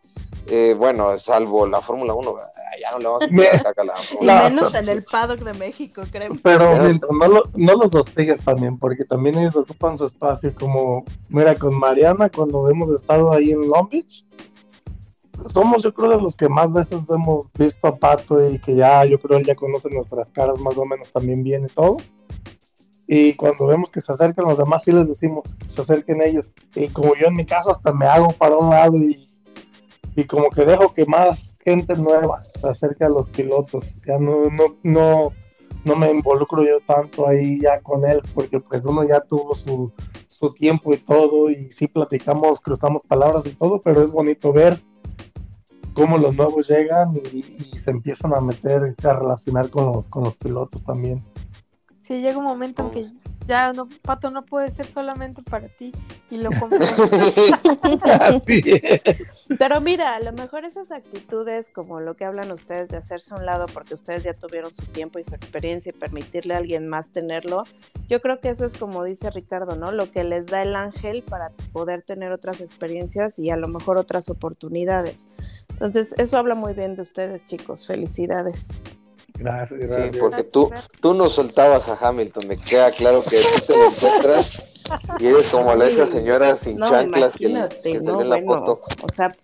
eh, 0.46 0.74
bueno, 0.78 1.16
salvo 1.18 1.66
la 1.66 1.80
Fórmula 1.80 2.14
1, 2.14 2.34
¿verdad? 2.34 2.50
ya 2.80 2.90
no 2.92 2.98
le 2.98 3.04
vamos 3.06 3.22
a 3.22 3.28
tirar 3.28 3.62
caca 3.62 3.82
a 3.82 3.84
la 3.84 3.94
Y 4.00 4.04
Fórmula 4.06 4.34
No, 4.36 4.50
menos 4.50 4.72
no. 4.72 4.78
en 4.78 4.88
el 4.88 5.04
paddock 5.10 5.40
de 5.40 5.54
México, 5.54 6.02
creo. 6.10 6.32
Pero 6.42 6.72
Pero- 6.72 6.82
mientras 6.84 7.10
no, 7.12 7.28
lo- 7.28 7.42
no 7.54 7.72
los 7.74 7.94
hostigues 7.94 8.40
también, 8.44 8.78
porque 8.78 9.04
también 9.04 9.36
ellos 9.38 9.54
ocupan 9.56 9.98
su 9.98 10.06
espacio. 10.06 10.52
Como, 10.54 11.04
mira, 11.28 11.54
con 11.54 11.76
Mariana, 11.78 12.28
cuando 12.28 12.68
hemos 12.70 12.90
estado 13.00 13.32
ahí 13.32 13.50
en 13.52 13.68
Long 13.68 13.88
Beach, 13.88 14.24
somos 15.52 15.82
yo 15.82 15.92
creo 15.92 16.10
de 16.10 16.20
los 16.22 16.36
que 16.36 16.48
más 16.48 16.72
veces 16.72 16.98
hemos 17.08 17.46
visto 17.54 17.86
a 17.88 17.96
Pato 17.96 18.48
y 18.48 18.58
que 18.60 18.76
ya, 18.76 19.04
yo 19.04 19.20
creo 19.20 19.38
él 19.38 19.44
ya 19.44 19.54
conoce 19.56 19.90
nuestras 19.90 20.30
caras 20.30 20.58
más 20.60 20.76
o 20.76 20.84
menos 20.84 21.10
también 21.12 21.42
bien 21.42 21.64
y 21.64 21.68
todo. 21.68 21.96
Y 23.14 23.34
cuando 23.34 23.66
vemos 23.66 23.90
que 23.90 24.00
se 24.00 24.10
acercan 24.10 24.46
los 24.46 24.56
demás, 24.56 24.84
sí 24.86 24.90
les 24.90 25.06
decimos 25.06 25.44
que 25.58 25.68
se 25.68 25.82
acerquen 25.82 26.22
ellos. 26.22 26.50
Y 26.74 26.88
como 26.88 27.14
yo 27.14 27.26
en 27.26 27.36
mi 27.36 27.44
caso 27.44 27.70
hasta 27.70 27.92
me 27.92 28.06
hago 28.06 28.28
para 28.28 28.56
un 28.56 28.70
lado 28.70 28.96
y, 28.96 29.28
y 30.16 30.24
como 30.24 30.48
que 30.48 30.64
dejo 30.64 30.94
que 30.94 31.04
más 31.04 31.38
gente 31.62 31.94
nueva 31.94 32.42
se 32.58 32.66
acerque 32.66 33.04
a 33.04 33.10
los 33.10 33.28
pilotos. 33.28 34.00
Ya 34.06 34.18
no, 34.18 34.48
no, 34.48 34.76
no, 34.82 35.30
no 35.84 35.94
me 35.94 36.10
involucro 36.10 36.64
yo 36.64 36.80
tanto 36.86 37.28
ahí 37.28 37.60
ya 37.60 37.82
con 37.82 38.08
él, 38.08 38.22
porque 38.32 38.60
pues 38.60 38.82
uno 38.86 39.06
ya 39.06 39.20
tuvo 39.20 39.54
su, 39.54 39.92
su 40.26 40.54
tiempo 40.54 40.94
y 40.94 40.96
todo, 40.96 41.50
y 41.50 41.70
sí 41.74 41.88
platicamos, 41.88 42.62
cruzamos 42.62 43.02
palabras 43.06 43.44
y 43.44 43.50
todo, 43.50 43.82
pero 43.82 44.02
es 44.02 44.10
bonito 44.10 44.54
ver 44.54 44.80
cómo 45.92 46.16
los 46.16 46.34
nuevos 46.34 46.66
llegan 46.66 47.14
y, 47.30 47.40
y 47.74 47.78
se 47.78 47.90
empiezan 47.90 48.32
a 48.32 48.40
meter, 48.40 48.96
a 49.04 49.12
relacionar 49.12 49.68
con 49.68 49.92
los, 49.92 50.08
con 50.08 50.24
los 50.24 50.34
pilotos 50.38 50.82
también. 50.82 51.22
Sí, 52.12 52.20
llega 52.20 52.36
un 52.36 52.44
momento 52.44 52.82
en 52.82 52.90
que 52.90 53.06
ya 53.48 53.72
no, 53.72 53.88
Pato 54.02 54.30
no 54.30 54.44
puede 54.44 54.70
ser 54.70 54.84
solamente 54.84 55.42
para 55.42 55.68
ti 55.68 55.92
y 56.30 56.36
lo. 56.36 56.50
Pero 59.58 59.80
mira, 59.80 60.16
a 60.16 60.20
lo 60.20 60.32
mejor 60.32 60.66
esas 60.66 60.92
actitudes, 60.92 61.70
como 61.70 62.00
lo 62.00 62.12
que 62.12 62.26
hablan 62.26 62.52
ustedes 62.52 62.90
de 62.90 62.98
hacerse 62.98 63.32
a 63.32 63.38
un 63.38 63.46
lado 63.46 63.64
porque 63.72 63.94
ustedes 63.94 64.24
ya 64.24 64.34
tuvieron 64.34 64.70
su 64.74 64.84
tiempo 64.88 65.20
y 65.20 65.24
su 65.24 65.34
experiencia 65.34 65.88
y 65.88 65.98
permitirle 65.98 66.52
a 66.52 66.58
alguien 66.58 66.86
más 66.86 67.08
tenerlo, 67.08 67.64
yo 68.10 68.20
creo 68.20 68.40
que 68.40 68.50
eso 68.50 68.66
es 68.66 68.76
como 68.76 69.04
dice 69.04 69.30
Ricardo, 69.30 69.74
¿no? 69.74 69.90
Lo 69.90 70.10
que 70.10 70.22
les 70.22 70.48
da 70.48 70.60
el 70.60 70.76
ángel 70.76 71.22
para 71.22 71.48
poder 71.72 72.02
tener 72.02 72.30
otras 72.30 72.60
experiencias 72.60 73.38
y 73.38 73.48
a 73.48 73.56
lo 73.56 73.68
mejor 73.68 73.96
otras 73.96 74.28
oportunidades. 74.28 75.28
Entonces, 75.70 76.14
eso 76.18 76.36
habla 76.36 76.54
muy 76.54 76.74
bien 76.74 76.94
de 76.94 77.00
ustedes, 77.00 77.46
chicos. 77.46 77.86
Felicidades. 77.86 78.68
Gracias, 79.34 79.80
Sí, 79.80 79.86
gracias. 79.86 80.16
porque 80.18 80.44
tú, 80.44 80.70
tú 81.00 81.14
no 81.14 81.28
soltabas 81.28 81.88
a 81.88 81.96
Hamilton, 82.00 82.48
me 82.48 82.58
queda 82.58 82.90
claro 82.90 83.22
que 83.24 83.40
tú 83.40 83.66
te 83.66 83.76
lo 83.76 83.86
encuentras 83.86 84.68
y 85.18 85.26
eres 85.26 85.48
como 85.48 85.74
la 85.74 85.86
esa 85.86 86.06
señora 86.06 86.54
sin 86.54 86.76
No, 86.76 86.86
chanclas 86.86 87.34
que, 87.34 87.44
imagínate, 87.48 87.82
que 87.82 87.98
no, 88.00 88.04
salió 88.04 88.20
en 88.20 88.30
la 88.30 88.36
bueno, 88.36 88.66
foto. 88.66 88.80
O 89.02 89.08
sea, 89.14 89.34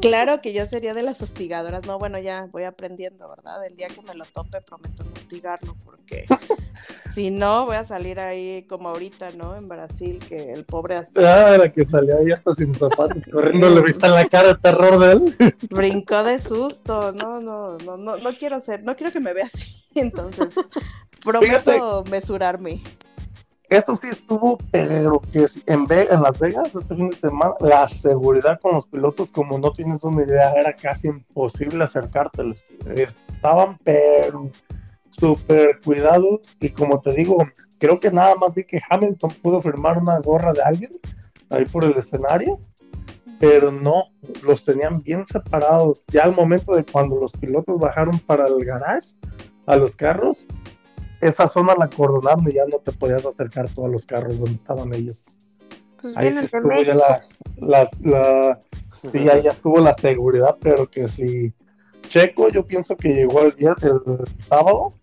claro 0.00 0.40
que 0.40 0.52
yo 0.52 0.66
sería 0.66 0.94
de 0.94 1.02
las 1.02 1.20
hostigadoras. 1.20 1.86
No, 1.86 1.98
bueno, 1.98 2.18
ya 2.18 2.48
voy 2.50 2.64
aprendiendo, 2.64 3.28
¿verdad? 3.28 3.64
El 3.66 3.76
día 3.76 3.88
que 3.88 4.02
me 4.02 4.14
lo 4.14 4.24
tope 4.24 4.60
prometo 4.60 5.04
no 5.04 5.12
hostigarlo 5.12 5.76
porque 5.84 6.26
si 7.14 7.30
no 7.30 7.66
voy 7.66 7.76
a 7.76 7.86
salir 7.86 8.20
ahí 8.20 8.64
como 8.64 8.90
ahorita, 8.90 9.30
¿no? 9.36 9.56
En 9.56 9.68
Brasil, 9.68 10.20
que 10.28 10.52
el 10.52 10.64
pobre 10.64 10.96
hasta 10.96 11.54
Ah, 11.54 11.58
la 11.58 11.72
que 11.72 11.84
salió 11.84 12.18
ahí 12.18 12.30
hasta 12.30 12.54
sin 12.54 12.74
zapatos, 12.74 13.22
corriendo, 13.32 13.70
le 13.70 13.82
viste 13.82 14.06
en 14.06 14.14
la 14.14 14.26
cara 14.26 14.50
el 14.50 14.60
terror 14.60 14.98
de 14.98 15.12
él. 15.12 15.36
brincó 15.70 16.22
de 16.24 16.40
susto. 16.40 17.12
No, 17.12 17.40
no, 17.40 17.78
no, 17.78 17.96
no, 17.96 18.16
no 18.16 18.36
quiero 18.38 18.60
ser, 18.60 18.82
no 18.84 18.96
quiero 18.96 19.12
que 19.12 19.20
me 19.20 19.32
vea 19.32 19.50
así. 19.52 19.84
Entonces, 19.94 20.48
prometo 21.22 22.04
mesurarme. 22.10 22.82
Esto 23.68 23.96
sí 23.96 24.08
estuvo, 24.10 24.58
pero 24.70 25.20
que 25.32 25.46
en, 25.66 25.86
en 25.90 26.22
Las 26.22 26.38
Vegas 26.38 26.74
este 26.74 26.94
fin 26.94 27.10
de 27.10 27.16
semana, 27.16 27.54
la 27.60 27.88
seguridad 27.88 28.58
con 28.60 28.74
los 28.74 28.86
pilotos, 28.86 29.30
como 29.30 29.58
no 29.58 29.72
tienes 29.72 30.02
una 30.04 30.22
idea, 30.22 30.52
era 30.52 30.72
casi 30.74 31.08
imposible 31.08 31.84
acercártelos. 31.84 32.62
Estaban, 32.96 33.76
pero 33.84 34.50
súper 35.10 35.80
cuidados. 35.84 36.56
Y 36.60 36.70
como 36.70 37.00
te 37.00 37.12
digo, 37.12 37.36
creo 37.78 38.00
que 38.00 38.10
nada 38.10 38.34
más 38.36 38.54
vi 38.54 38.64
que 38.64 38.80
Hamilton 38.88 39.30
pudo 39.42 39.60
firmar 39.60 39.98
una 39.98 40.18
gorra 40.20 40.52
de 40.52 40.62
alguien 40.62 40.92
ahí 41.50 41.64
por 41.66 41.84
el 41.84 41.96
escenario, 41.96 42.58
pero 43.38 43.70
no, 43.70 44.04
los 44.44 44.64
tenían 44.64 45.02
bien 45.02 45.26
separados. 45.30 46.04
Ya 46.08 46.24
al 46.24 46.34
momento 46.34 46.74
de 46.74 46.84
cuando 46.84 47.16
los 47.16 47.32
pilotos 47.32 47.78
bajaron 47.78 48.18
para 48.20 48.46
el 48.46 48.64
garage, 48.64 49.14
a 49.66 49.76
los 49.76 49.94
carros, 49.94 50.46
esa 51.20 51.48
zona 51.48 51.74
la 51.78 51.86
acordonaron 51.86 52.48
y 52.48 52.52
ya 52.54 52.64
no 52.66 52.78
te 52.78 52.92
podías 52.92 53.24
acercar 53.26 53.68
todos 53.70 53.90
los 53.90 54.06
carros 54.06 54.38
donde 54.38 54.54
estaban 54.56 54.94
ellos. 54.94 55.24
Pues 56.00 56.16
Ahí 56.16 56.32
de 56.32 56.40
estuvo 56.42 56.82
ya 56.82 56.94
la, 56.94 57.24
la, 57.56 57.88
la- 58.02 58.60
sí, 59.10 59.28
ahí 59.28 59.42
ya 59.42 59.50
estuvo 59.50 59.80
la 59.80 59.96
seguridad, 59.98 60.56
pero 60.60 60.88
que 60.88 61.08
si 61.08 61.52
Checo 62.08 62.48
yo 62.50 62.64
pienso 62.64 62.96
que 62.96 63.08
llegó 63.08 63.40
el, 63.42 63.54
vier- 63.56 63.82
el 63.82 64.44
sábado 64.44 64.94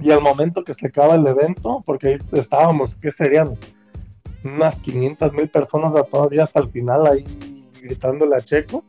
y 0.00 0.10
al 0.12 0.20
momento 0.20 0.62
que 0.62 0.74
se 0.74 0.86
acaba 0.86 1.16
el 1.16 1.26
evento, 1.26 1.82
porque 1.84 2.08
ahí 2.08 2.18
estábamos, 2.32 2.94
¿qué 2.96 3.10
serían? 3.10 3.56
Unas 4.44 4.76
500 4.76 5.32
mil 5.32 5.48
personas 5.50 5.94
a 5.96 6.04
todavía 6.04 6.44
hasta 6.44 6.60
el 6.60 6.68
final 6.68 7.06
ahí 7.08 7.64
gritándole 7.82 8.36
a 8.36 8.40
Checo. 8.40 8.84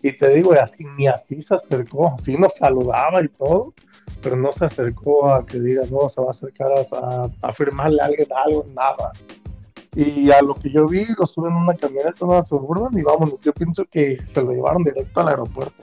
Y 0.00 0.12
te 0.12 0.28
digo, 0.28 0.54
y 0.54 0.58
así, 0.58 0.84
ni 0.96 1.08
así 1.08 1.42
se 1.42 1.56
acercó, 1.56 2.14
sí 2.20 2.36
nos 2.36 2.54
saludaba 2.54 3.22
y 3.22 3.28
todo, 3.28 3.74
pero 4.22 4.36
no 4.36 4.52
se 4.52 4.66
acercó 4.66 5.32
a 5.32 5.44
que 5.44 5.58
digas, 5.58 5.90
no, 5.90 6.08
se 6.08 6.20
va 6.20 6.28
a 6.28 6.30
acercar 6.30 6.70
a, 6.72 7.24
a, 7.24 7.28
a 7.42 7.52
firmarle 7.52 8.00
a 8.00 8.04
alguien 8.06 8.28
algo, 8.46 8.64
nada. 8.74 9.12
Y 9.96 10.30
a 10.30 10.40
lo 10.42 10.54
que 10.54 10.70
yo 10.70 10.86
vi, 10.86 11.04
lo 11.18 11.26
suben 11.26 11.50
en 11.52 11.58
una 11.58 11.74
camioneta, 11.74 12.24
una 12.24 12.44
suburban, 12.44 12.96
y 12.96 13.02
vámonos, 13.02 13.40
yo 13.40 13.52
pienso 13.52 13.84
que 13.90 14.24
se 14.24 14.40
lo 14.42 14.52
llevaron 14.52 14.84
directo 14.84 15.20
al 15.20 15.28
aeropuerto, 15.28 15.82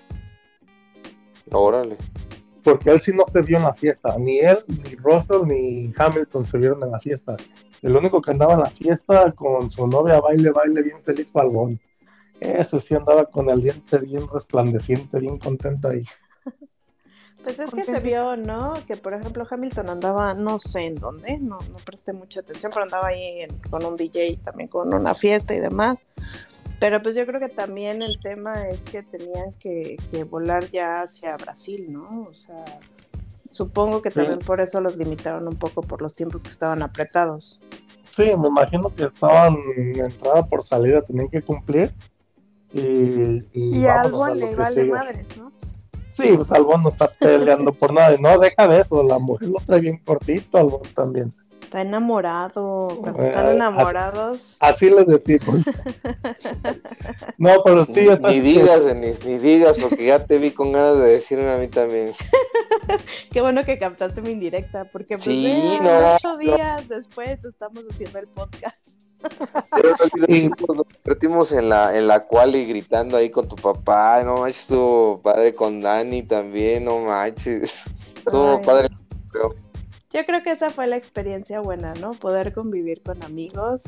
Órale. 1.52 1.98
porque 2.64 2.92
él 2.92 3.02
sí 3.02 3.12
no 3.14 3.26
se 3.32 3.42
vio 3.42 3.58
en 3.58 3.64
la 3.64 3.74
fiesta, 3.74 4.16
ni 4.18 4.40
él, 4.40 4.60
ni 4.68 4.96
Russell, 4.96 5.46
ni 5.46 5.94
Hamilton 5.98 6.46
se 6.46 6.58
vieron 6.58 6.82
en 6.84 6.92
la 6.92 7.00
fiesta. 7.00 7.36
El 7.82 7.96
único 7.98 8.22
que 8.22 8.32
andaba 8.32 8.54
en 8.54 8.62
la 8.62 8.70
fiesta 8.70 9.32
con 9.34 9.70
su 9.70 9.86
novia, 9.88 10.22
baile, 10.22 10.52
baile, 10.52 10.82
bien 10.82 11.02
feliz, 11.04 11.30
fue 11.32 11.42
Albon. 11.42 11.78
Ese 12.40 12.82
sí 12.82 12.96
andaba 12.96 13.26
con 13.26 13.50
el 13.50 13.62
diente 13.62 13.98
bien 14.00 14.28
resplandeciente, 14.32 15.20
bien 15.20 15.38
contento 15.38 15.90
ahí. 15.90 16.04
Pues 17.44 17.60
es 17.60 17.70
que 17.70 17.86
se 17.86 18.00
vio, 18.00 18.36
¿no? 18.36 18.74
Que 18.88 18.98
por 18.98 19.14
ejemplo 19.14 19.46
Hamilton 19.48 19.92
andaba, 19.92 20.34
no 20.34 20.58
sé 20.58 20.88
en 20.88 20.96
dónde, 20.96 21.38
no, 21.38 21.60
no 21.60 21.76
presté 21.86 22.12
mucha 22.12 22.40
atención, 22.40 22.72
pero 22.74 22.86
andaba 22.86 23.10
ahí 23.10 23.42
en- 23.42 23.56
con 23.70 23.86
un 23.86 23.96
DJ, 23.96 24.40
también 24.44 24.68
con 24.68 24.92
una 24.92 25.14
fiesta 25.14 25.54
y 25.54 25.60
demás. 25.60 26.00
Pero 26.80 27.04
pues 27.04 27.16
yo 27.16 27.24
creo 27.28 27.40
que 27.40 27.50
también 27.50 28.02
el 28.02 28.20
tema 28.20 28.68
es 28.68 28.80
que 28.82 29.04
tenían 29.04 29.54
que, 29.60 29.96
que 30.10 30.24
volar 30.24 30.72
ya 30.72 31.04
hacia 31.04 31.38
Brasil, 31.38 31.86
¿no? 31.94 32.24
O 32.24 32.34
sea, 32.34 32.66
supongo 33.52 34.02
que 34.02 34.10
Sí. 34.10 34.16
también 34.16 34.40
por 34.40 34.60
eso 34.60 34.82
los 34.82 34.98
limitaron 34.98 35.48
un 35.48 35.56
poco 35.56 35.84
por 35.84 36.02
los 36.02 36.16
tiempos 36.16 36.42
que 36.42 36.50
estaban 36.50 36.82
apretados. 36.82 37.60
Sí, 38.10 38.32
me 38.36 38.48
imagino 38.48 38.90
que 38.90 39.04
estaban 39.04 39.56
entrada 39.96 40.44
por 40.48 40.64
salida, 40.64 41.04
tenían 41.04 41.30
que 41.30 41.44
cumplir. 41.44 41.92
Y, 42.76 43.40
y 43.54 43.80
Y 43.80 43.86
a 43.88 44.02
Albon 44.02 44.38
le 44.38 44.56
vale 44.56 44.82
sigue. 44.82 44.92
madres, 44.94 45.38
¿no? 45.38 45.52
Sí, 46.12 46.32
pues 46.36 46.50
Albon 46.52 46.84
no 46.84 46.90
está 46.90 47.12
peleando 47.20 47.74
por 47.74 47.94
nada. 47.94 48.16
No, 48.20 48.38
deja 48.40 48.68
de 48.68 48.82
eso, 48.82 49.04
la 49.04 49.20
mujer 49.20 49.50
lo 49.50 49.58
trae 49.66 49.80
bien 49.82 49.98
cortito, 50.06 50.58
Albon 50.58 50.82
también. 50.96 51.34
Está 51.62 51.82
enamorado, 51.82 52.88
cuando 53.02 53.22
Eh, 53.24 53.28
están 53.28 53.46
así- 53.48 53.56
enamorados. 53.56 54.56
Así 54.60 54.90
les 54.90 55.08
decimos. 55.08 55.64
No, 57.38 57.52
pero 57.64 57.86
sí, 57.86 58.08
Ni, 58.22 58.28
ni 58.30 58.40
digas, 58.40 58.86
Denis, 58.86 59.26
ni 59.26 59.38
digas, 59.38 59.78
porque 59.78 60.06
ya 60.06 60.26
te 60.26 60.38
vi 60.38 60.52
con 60.52 60.72
ganas 60.72 60.98
de 61.00 61.08
decirme 61.10 61.50
a 61.52 61.58
mí 61.58 61.68
también. 61.68 62.12
Qué 63.32 63.42
bueno 63.42 63.64
que 63.66 63.78
captaste 63.78 64.22
mi 64.22 64.32
indirecta, 64.32 64.86
porque 64.86 65.16
pues 65.18 65.24
Sí, 65.26 65.78
no, 65.82 66.16
ocho 66.16 66.38
días 66.38 66.88
después 66.88 67.44
estamos 67.44 67.84
haciendo 67.92 68.20
el 68.20 68.28
podcast. 68.28 68.90
Pero 69.72 69.90
nos 70.00 70.12
divertimos, 70.12 70.76
nos 70.76 70.88
divertimos 71.04 71.52
en 71.52 71.70
la, 71.70 71.98
en 71.98 72.08
la 72.08 72.26
cual 72.26 72.56
y 72.56 72.66
gritando 72.66 73.18
ahí 73.18 73.30
con 73.30 73.48
tu 73.48 73.56
papá, 73.56 74.24
no 74.24 74.38
manches, 74.42 74.68
tu 74.68 75.20
padre 75.24 75.54
con 75.56 75.82
Dani 75.82 76.24
también, 76.24 76.86
no 76.86 77.00
manches. 77.00 77.84
Estuvo 78.18 78.58
Ay. 78.58 78.66
padre. 78.66 78.88
Yo 80.14 80.26
creo 80.26 80.42
que 80.44 80.52
esa 80.52 80.70
fue 80.70 80.88
la 80.88 80.96
experiencia 80.96 81.60
buena, 81.60 81.94
¿no? 81.96 82.12
Poder 82.12 82.54
convivir 82.54 83.02
con 83.04 83.22
amigos. 83.24 83.82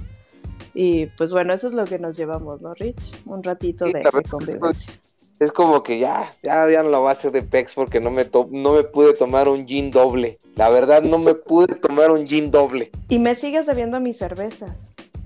Y 0.73 1.05
pues 1.17 1.31
bueno, 1.31 1.53
eso 1.53 1.69
es 1.69 1.73
lo 1.73 1.85
que 1.85 1.97
nos 1.99 2.17
llevamos, 2.17 2.61
¿no, 2.61 2.73
Rich? 2.73 3.23
Un 3.25 3.41
ratito 3.43 3.85
Sí, 3.87 3.93
de, 3.93 4.03
la 4.03 4.11
convivencia. 4.29 4.93
Es 5.39 5.51
como 5.51 5.83
que 5.83 5.99
ya, 5.99 6.33
ya, 6.43 6.69
ya 6.69 6.83
no 6.83 6.89
lo 6.89 7.03
va 7.03 7.11
a 7.11 7.13
hacer 7.13 7.31
de 7.31 7.43
Pex 7.43 7.75
porque 7.75 7.99
no 7.99 8.09
me, 8.11 8.25
to- 8.25 8.49
no 8.51 8.73
me 8.73 8.83
pude 8.83 9.13
tomar 9.13 9.47
un 9.47 9.65
gin 9.67 9.91
doble. 9.91 10.37
La 10.55 10.69
verdad, 10.69 11.01
no 11.03 11.17
me 11.19 11.33
pude 11.35 11.67
tomar 11.75 12.11
un 12.11 12.27
gin 12.27 12.51
doble. 12.51 12.91
Y 13.07 13.19
me 13.19 13.35
sigues 13.35 13.65
debiendo 13.65 13.99
mis 13.99 14.17
cervezas. 14.17 14.71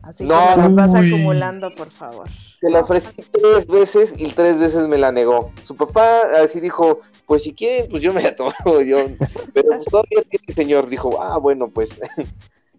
Así 0.04 0.24
No, 0.24 0.40
que 0.56 0.62
me 0.62 0.70
las 0.70 0.76
vas 0.76 0.96
acumulando, 0.96 1.74
por 1.76 1.92
favor. 1.92 2.28
Se 2.60 2.70
la 2.70 2.80
ofrecí 2.82 3.12
tres 3.32 3.68
veces 3.68 4.14
y 4.18 4.32
tres 4.32 4.60
veces 4.60 4.88
me 4.88 4.98
la 4.98 5.12
negó. 5.12 5.52
Su 5.62 5.76
papá 5.76 6.22
así 6.42 6.60
dijo, 6.60 7.00
pues 7.28 7.44
si 7.44 7.54
quieren, 7.54 7.90
pues 7.90 8.02
yo 8.02 8.12
me 8.14 8.22
la 8.24 8.36
tomo. 8.36 8.52
Yo, 8.86 9.06
pero 9.54 9.68
pues 9.70 9.86
todavía 9.86 10.22
tiene 10.30 10.54
señor. 10.56 10.90
Dijo, 10.90 11.22
ah, 11.22 11.38
bueno, 11.38 11.70
pues 11.70 12.00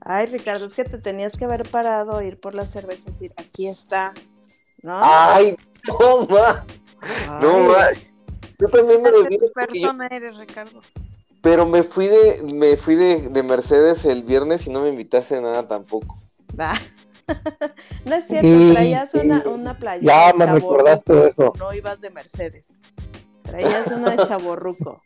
Ay, 0.01 0.27
Ricardo, 0.27 0.67
es 0.67 0.73
que 0.75 0.83
te 0.85 0.99
tenías 0.99 1.33
que 1.37 1.45
haber 1.45 1.63
parado, 1.69 2.21
ir 2.23 2.41
por 2.41 2.55
las 2.57 2.71
cervezas 2.71 3.05
y 3.07 3.11
decir, 3.13 3.33
aquí 3.37 3.69
está, 3.69 4.13
¿no? 4.83 4.99
ay, 5.01 5.57
no, 5.87 6.27
ma, 6.27 6.65
no, 7.41 7.55
Ay. 7.57 7.67
ma. 7.69 7.89
Yo 8.59 8.69
también 8.69 9.01
me 9.03 9.11
¿Qué 9.13 9.17
debí, 9.19 9.39
clase 9.39 9.45
de 9.47 9.53
porque 9.55 9.81
yo- 9.81 9.89
persona 9.89 10.07
eres, 10.11 10.37
Ricardo? 10.37 10.81
pero 11.41 11.67
me 11.67 11.85
fui 11.85 12.09
de, 12.09 12.43
me 12.53 12.77
fui 12.77 12.97
de, 12.97 13.29
de 13.29 13.43
Mercedes 13.45 14.05
el 14.05 14.25
viernes 14.25 14.67
y 14.67 14.71
no 14.71 14.83
me 14.83 14.89
invitaste 14.89 15.37
a 15.37 15.41
nada 15.41 15.69
tampoco. 15.69 16.17
Ah. 16.59 16.79
No 18.05 18.15
es 18.15 18.27
cierto, 18.27 18.49
Sí, 18.49 18.71
traías 18.73 19.15
una, 19.15 19.43
sí. 19.43 19.49
una 19.49 19.79
playa. 19.79 20.03
Ya 20.03 20.33
me 20.37 20.47
recordaste 20.47 21.13
de 21.13 21.29
eso. 21.29 21.53
No 21.59 21.73
ibas 21.73 22.01
de 22.01 22.11
Mercedes. 22.11 22.65
Traías 23.43 23.87
una 23.89 24.17
de 24.17 24.27
chaborruco. 24.27 25.01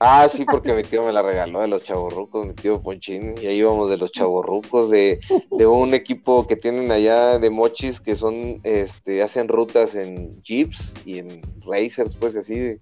Ah, 0.00 0.28
sí, 0.28 0.44
porque 0.44 0.72
mi 0.74 0.82
tío 0.82 1.04
me 1.04 1.12
la 1.12 1.22
regaló 1.22 1.60
de 1.60 1.68
los 1.68 1.84
chavorrucos, 1.84 2.46
mi 2.46 2.52
tío 2.52 2.82
Ponchín, 2.82 3.36
y 3.40 3.46
ahí 3.46 3.58
íbamos 3.58 3.88
de 3.88 3.96
los 3.96 4.12
chavorrucos, 4.12 4.90
de, 4.90 5.20
de 5.50 5.66
un 5.66 5.94
equipo 5.94 6.46
que 6.46 6.56
tienen 6.56 6.90
allá 6.90 7.38
de 7.38 7.48
mochis 7.48 8.00
que 8.00 8.16
son, 8.16 8.60
este, 8.64 9.22
hacen 9.22 9.48
rutas 9.48 9.94
en 9.94 10.42
jeeps 10.42 10.94
y 11.06 11.20
en 11.20 11.40
racers, 11.64 12.16
pues 12.16 12.36
así, 12.36 12.80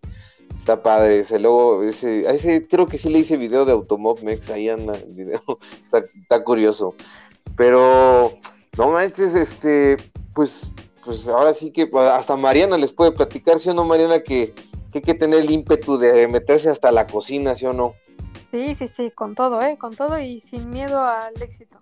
está 0.58 0.82
padre, 0.82 1.20
ese 1.20 1.38
luego, 1.38 1.82
ese, 1.84 2.28
ese 2.28 2.66
creo 2.66 2.86
que 2.88 2.98
sí 2.98 3.08
le 3.08 3.20
hice 3.20 3.36
video 3.36 3.64
de 3.66 3.72
Automob 3.72 4.20
Mex, 4.22 4.50
ahí 4.50 4.68
anda 4.68 4.94
el 4.94 5.14
video, 5.14 5.42
está, 5.84 5.98
está 5.98 6.42
curioso, 6.42 6.94
pero, 7.56 8.32
no 8.76 8.88
manches, 8.90 9.34
este, 9.34 9.96
pues, 10.34 10.72
pues 11.04 11.26
ahora 11.28 11.54
sí 11.54 11.70
que 11.70 11.90
hasta 11.96 12.36
Mariana 12.36 12.76
les 12.78 12.92
puede 12.92 13.12
platicar, 13.12 13.58
¿sí 13.58 13.68
o 13.68 13.74
no, 13.74 13.84
Mariana, 13.84 14.22
que 14.22 14.54
que 14.92 14.98
hay 14.98 15.02
que 15.02 15.14
tener 15.14 15.40
el 15.40 15.50
ímpetu 15.50 15.96
de 15.96 16.28
meterse 16.28 16.68
hasta 16.68 16.92
la 16.92 17.06
cocina, 17.06 17.54
¿sí 17.54 17.64
o 17.64 17.72
no? 17.72 17.94
Sí, 18.50 18.74
sí, 18.74 18.88
sí, 18.88 19.10
con 19.10 19.34
todo, 19.34 19.60
¿eh? 19.62 19.78
Con 19.78 19.96
todo 19.96 20.18
y 20.18 20.40
sin 20.40 20.68
miedo 20.68 21.02
al 21.02 21.40
éxito. 21.40 21.78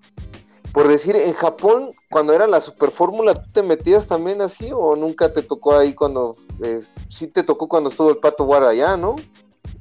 Por 0.72 0.86
decir, 0.86 1.16
en 1.16 1.34
Japón, 1.34 1.90
cuando 2.08 2.32
era 2.32 2.46
la 2.46 2.60
super 2.60 2.92
fórmula, 2.92 3.34
¿tú 3.34 3.50
te 3.52 3.62
metías 3.64 4.06
también 4.06 4.40
así 4.40 4.70
o 4.72 4.94
nunca 4.94 5.32
te 5.32 5.42
tocó 5.42 5.76
ahí 5.76 5.94
cuando, 5.94 6.36
eh, 6.62 6.80
sí 7.08 7.26
te 7.26 7.42
tocó 7.42 7.68
cuando 7.68 7.90
estuvo 7.90 8.10
el 8.10 8.18
Pato 8.18 8.44
Guara 8.44 8.68
allá, 8.68 8.96
¿no? 8.96 9.16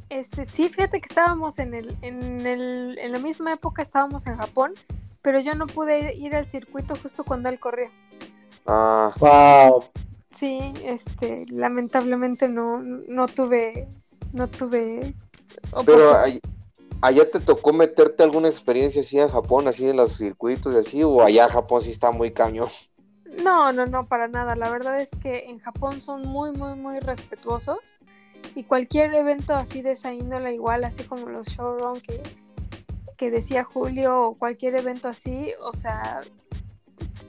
Este, 0.09 0.47
sí, 0.47 0.69
fíjate 0.69 0.99
que 0.99 1.07
estábamos 1.07 1.59
en 1.59 1.75
el, 1.75 1.95
en 2.01 2.47
el, 2.47 2.97
en 2.97 3.11
la 3.11 3.19
misma 3.19 3.53
época 3.53 3.83
estábamos 3.83 4.25
en 4.25 4.37
Japón, 4.37 4.73
pero 5.22 5.39
yo 5.39 5.55
no 5.55 5.67
pude 5.67 6.15
ir 6.15 6.36
al 6.36 6.45
circuito 6.45 6.95
justo 6.95 7.24
cuando 7.24 7.49
él 7.49 7.59
corrió. 7.59 7.89
Ah, 8.65 9.13
Wow. 9.20 9.86
Sí, 10.36 10.74
este, 10.86 11.45
lamentablemente 11.49 12.47
no, 12.47 12.80
no 12.80 13.28
tuve, 13.28 13.88
no 14.32 14.47
tuve 14.47 15.13
pero 15.86 16.17
ay- 16.17 16.39
allá 17.01 17.30
te 17.30 17.39
tocó 17.39 17.74
meterte 17.74 18.24
alguna 18.24 18.47
experiencia 18.49 19.01
así 19.01 19.20
en 19.20 19.30
Japón, 19.30 19.67
así 19.67 19.88
en 19.88 19.97
los 19.97 20.13
circuitos 20.17 20.74
y 20.74 20.78
así, 20.78 21.03
o 21.03 21.22
allá 21.22 21.49
Japón 21.49 21.82
sí 21.82 21.91
está 21.91 22.11
muy 22.11 22.32
cañón. 22.32 22.70
No, 23.43 23.72
no, 23.72 23.86
no, 23.86 24.05
para 24.07 24.28
nada. 24.28 24.55
La 24.55 24.70
verdad 24.70 24.99
es 25.01 25.09
que 25.22 25.45
en 25.49 25.59
Japón 25.59 26.01
son 26.01 26.22
muy, 26.28 26.51
muy, 26.51 26.76
muy 26.76 26.99
respetuosos 26.99 27.99
y 28.55 28.63
cualquier 28.63 29.13
evento 29.13 29.53
así 29.53 29.82
de 29.82 29.91
esa 29.91 30.13
índole, 30.13 30.53
igual 30.53 30.84
así 30.84 31.03
como 31.03 31.28
los 31.30 31.47
showrun 31.47 31.99
que, 32.01 32.22
que 33.20 33.30
decía 33.30 33.65
Julio 33.65 34.22
o 34.22 34.36
cualquier 34.36 34.76
evento 34.76 35.09
así, 35.09 35.51
o 35.59 35.74
sea, 35.74 36.22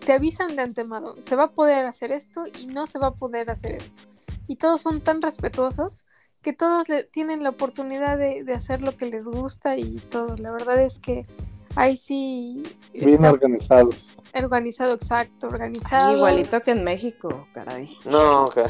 te 0.07 0.12
avisan 0.12 0.55
de 0.55 0.62
antemano, 0.62 1.16
se 1.18 1.34
va 1.34 1.45
a 1.45 1.51
poder 1.51 1.84
hacer 1.84 2.12
esto 2.12 2.45
y 2.47 2.66
no 2.66 2.86
se 2.86 3.01
va 3.01 3.09
a 3.09 3.14
poder 3.14 3.51
hacer 3.51 3.72
esto. 3.72 4.05
Y 4.47 4.55
todos 4.55 4.80
son 4.82 5.01
tan 5.01 5.20
respetuosos 5.20 6.07
que 6.43 6.53
todos 6.53 6.88
le, 6.88 7.03
tienen 7.03 7.43
la 7.43 7.51
oportunidad 7.51 8.16
de, 8.16 8.45
de 8.45 8.55
hacer 8.55 8.82
lo 8.82 8.97
que 8.97 9.07
les 9.07 9.26
gusta 9.26 9.76
y 9.76 9.97
todo. 9.97 10.36
La 10.36 10.53
verdad 10.53 10.80
es 10.80 11.01
que 11.01 11.26
ahí 11.74 11.97
sí 11.97 12.62
Bien 12.95 13.24
organizados. 13.24 14.16
organizado, 14.32 14.95
exacto, 14.95 15.49
organizado. 15.49 16.16
Igualito 16.16 16.61
que 16.62 16.70
en 16.70 16.84
México, 16.84 17.49
caray. 17.53 17.91
No, 18.05 18.49
ja, 18.55 18.64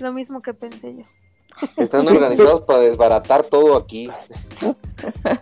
Lo 0.00 0.12
mismo 0.14 0.40
que 0.40 0.54
pensé 0.54 0.96
yo. 0.96 1.04
Están 1.76 2.06
organizados 2.08 2.62
para 2.62 2.80
desbaratar 2.80 3.44
todo 3.44 3.76
aquí. 3.76 4.08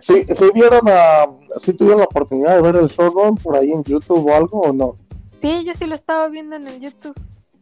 ¿Sí, 0.01 0.25
sí 0.25 0.45
vieron 0.53 0.87
a, 0.87 1.27
sí 1.57 1.73
tuvieron 1.73 1.99
la 1.99 2.05
oportunidad 2.05 2.55
de 2.55 2.61
ver 2.61 2.75
el 2.75 2.87
showrun 2.87 3.35
por 3.35 3.55
ahí 3.55 3.71
en 3.71 3.83
YouTube 3.83 4.29
o 4.29 4.35
algo 4.35 4.61
o 4.61 4.73
no? 4.73 4.97
Sí, 5.41 5.63
yo 5.65 5.73
sí 5.73 5.85
lo 5.85 5.95
estaba 5.95 6.27
viendo 6.27 6.55
en 6.55 6.67
el 6.67 6.79
YouTube. 6.79 7.15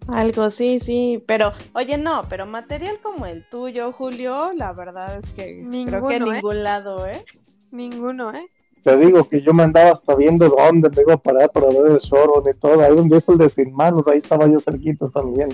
Algo, 0.08 0.50
sí, 0.50 0.80
sí. 0.84 1.24
Pero, 1.28 1.52
oye, 1.74 1.98
no, 1.98 2.24
pero 2.30 2.46
material 2.46 3.00
como 3.02 3.26
el 3.26 3.48
tuyo, 3.50 3.92
Julio, 3.92 4.52
la 4.54 4.74
verdad 4.74 5.20
es 5.24 5.30
que 5.32 5.66
creo 5.88 6.08
que 6.08 6.16
en 6.16 6.24
Ninguno, 6.24 6.32
¿eh? 6.32 6.36
ningún 6.36 6.64
lado, 6.64 7.06
¿eh? 7.06 7.24
Ninguno, 7.72 8.34
¿eh? 8.34 8.48
Te 8.84 8.98
digo 8.98 9.28
que 9.28 9.42
yo 9.42 9.54
me 9.54 9.64
andaba 9.64 9.92
hasta 9.92 10.16
viendo 10.16 10.50
dónde 10.50 10.90
me 10.90 11.02
iba 11.02 11.14
a 11.14 11.18
parar 11.18 11.52
para 11.52 11.68
ver 11.68 11.92
el 11.92 12.00
showrun 12.00 12.50
y 12.50 12.58
todo. 12.58 12.82
Ahí 12.82 12.96
donde 12.96 13.18
es 13.18 13.28
el 13.28 13.38
de 13.38 13.50
Sin 13.50 13.74
Manos, 13.74 14.08
ahí 14.08 14.20
estaba 14.20 14.48
yo 14.48 14.60
cerquita 14.60 15.08
también. 15.10 15.50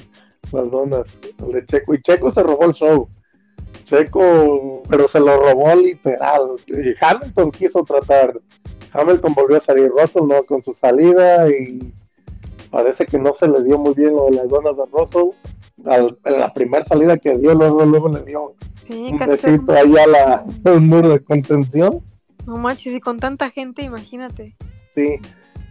Las 0.54 0.70
donas, 0.72 1.04
el 1.46 1.52
de 1.54 1.66
Checo. 1.66 1.94
Y 1.94 2.02
Checo 2.02 2.32
se 2.32 2.44
robó 2.44 2.66
el 2.66 2.74
show. 2.74 3.08
Checo, 3.86 4.84
pero 4.90 5.08
se 5.08 5.20
lo 5.20 5.38
robó 5.38 5.76
literal. 5.76 6.42
Y 6.68 6.94
Hamilton 7.04 7.52
quiso 7.52 7.84
tratar. 7.84 8.40
Hamilton 8.94 9.34
volvió 9.34 9.58
a 9.58 9.62
salir 9.62 9.90
Russell, 9.90 10.24
¿no? 10.28 10.44
Con 10.44 10.62
su 10.64 10.74
salida 10.74 11.50
y 11.50 11.94
parece 12.72 13.06
que 13.06 13.20
no 13.20 13.34
se 13.34 13.48
le 13.48 13.64
dio 13.64 13.78
muy 13.78 13.94
bien 13.94 14.16
lo 14.16 14.26
de 14.26 14.32
las 14.38 14.48
donas 14.50 14.76
de 14.78 14.84
Russell. 14.92 15.30
Al- 15.86 16.18
en 16.26 16.38
la 16.40 16.52
primera 16.54 16.86
salida 16.86 17.18
que 17.18 17.38
dio, 17.38 17.54
luego, 17.54 17.86
luego 17.86 18.10
le 18.10 18.22
dio 18.24 18.54
Sí, 18.88 19.10
un 19.12 19.18
besito 19.18 19.72
ahí 19.74 19.98
a 19.98 20.08
la, 20.08 20.46
un 20.74 20.88
muro 20.88 21.10
de 21.10 21.20
contención. 21.20 22.02
No 22.48 22.58
manches, 22.58 22.94
y 22.96 23.00
con 23.00 23.20
tanta 23.20 23.50
gente, 23.50 23.82
imagínate. 23.82 24.56
Sí, 24.94 25.18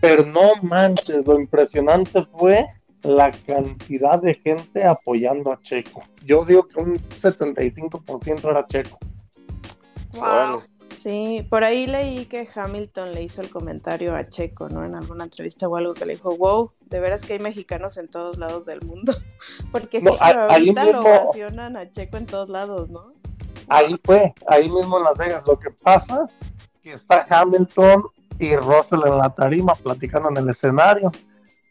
pero 0.01 0.25
no 0.27 0.57
manches, 0.63 1.27
lo 1.27 1.39
impresionante 1.41 2.25
fue 2.37 2.67
la 3.05 3.31
cantidad 3.47 4.21
de 4.21 4.35
gente 4.35 4.85
apoyando 4.85 5.53
a 5.53 5.59
Checo. 5.63 6.03
Yo 6.25 6.45
digo 6.45 6.67
que 6.67 6.81
un 6.81 6.95
75% 6.97 8.51
era 8.51 8.67
Checo. 8.67 8.99
Wow. 10.15 10.63
Sí, 11.03 11.47
por 11.51 11.65
ahí 11.65 11.87
leí 11.87 12.25
que 12.25 12.49
Hamilton 12.55 13.13
le 13.13 13.25
hizo 13.25 13.43
el 13.43 13.51
comentario 13.51 14.17
a 14.17 14.27
Checo, 14.27 14.69
¿no? 14.71 14.85
En 14.85 14.95
alguna 14.95 15.25
entrevista 15.25 15.69
o 15.69 15.77
algo 15.77 15.93
que 15.93 16.07
le 16.07 16.15
dijo, 16.15 16.35
wow, 16.37 16.71
de 16.87 16.99
veras 17.01 17.21
que 17.21 17.35
hay 17.35 17.39
mexicanos 17.41 17.99
en 17.99 18.09
todos 18.09 18.39
lados 18.39 18.65
del 18.65 18.81
mundo. 18.83 19.15
Porque 19.73 20.01
No, 20.01 20.13
a- 20.19 20.47
ahorita 20.49 20.85
lo 20.85 20.93
mismo- 21.03 21.11
ovacionan 21.25 21.77
a 21.77 21.91
Checo 21.93 22.17
en 22.17 22.27
todos 22.27 22.49
lados, 22.49 22.89
¿no? 22.89 23.13
Ahí 23.69 23.97
fue, 24.03 24.33
ahí 24.47 24.69
mismo 24.71 24.97
en 24.99 25.05
Las 25.05 25.19
Vegas. 25.19 25.45
Lo 25.47 25.59
que 25.59 25.71
pasa 25.71 26.27
que 26.83 26.93
está 26.95 27.27
Hamilton 27.29 28.05
y 28.39 28.57
Russell 28.57 29.01
en 29.07 29.19
la 29.19 29.31
tarima 29.35 29.75
platicando 29.75 30.29
en 30.31 30.37
el 30.39 30.49
escenario 30.51 31.11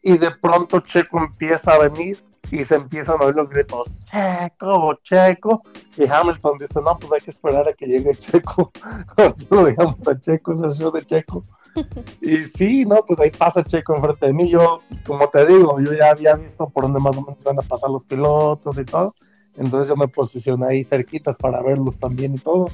y 0.03 0.17
de 0.17 0.31
pronto 0.31 0.79
Checo 0.81 1.19
empieza 1.19 1.73
a 1.73 1.79
venir 1.79 2.23
y 2.51 2.63
se 2.65 2.75
empiezan 2.75 3.15
a 3.19 3.25
oír 3.25 3.35
los 3.35 3.49
gritos 3.49 3.89
Checo, 4.11 4.99
Checo 5.03 5.63
y 5.97 6.05
Hamilton 6.05 6.57
dice 6.59 6.81
no 6.81 6.97
pues 6.99 7.13
hay 7.13 7.21
que 7.21 7.31
esperar 7.31 7.67
a 7.67 7.73
que 7.73 7.87
llegue 7.87 8.13
Checo 8.15 8.71
lo 9.49 9.65
dejamos 9.65 10.07
a 10.07 10.19
Checo 10.19 10.53
es 10.53 10.61
el 10.61 10.73
show 10.73 10.91
de 10.91 11.03
Checo 11.05 11.41
y 12.21 12.37
sí 12.55 12.85
no 12.85 13.03
pues 13.05 13.19
ahí 13.19 13.31
pasa 13.31 13.63
Checo 13.63 13.95
enfrente 13.95 14.27
de 14.27 14.33
mí 14.33 14.49
yo 14.49 14.81
como 15.07 15.27
te 15.29 15.45
digo 15.47 15.79
yo 15.79 15.93
ya 15.93 16.11
había 16.11 16.35
visto 16.35 16.69
por 16.69 16.83
dónde 16.83 16.99
más 16.99 17.17
o 17.17 17.21
menos 17.21 17.43
van 17.43 17.59
a 17.59 17.63
pasar 17.63 17.89
los 17.89 18.05
pilotos 18.05 18.77
y 18.77 18.85
todo 18.85 19.15
entonces 19.55 19.87
yo 19.87 19.95
me 19.95 20.07
posicioné 20.07 20.65
ahí 20.67 20.83
cerquitas 20.83 21.37
para 21.37 21.61
verlos 21.61 21.97
también 21.99 22.35
y 22.35 22.39
todo. 22.39 22.65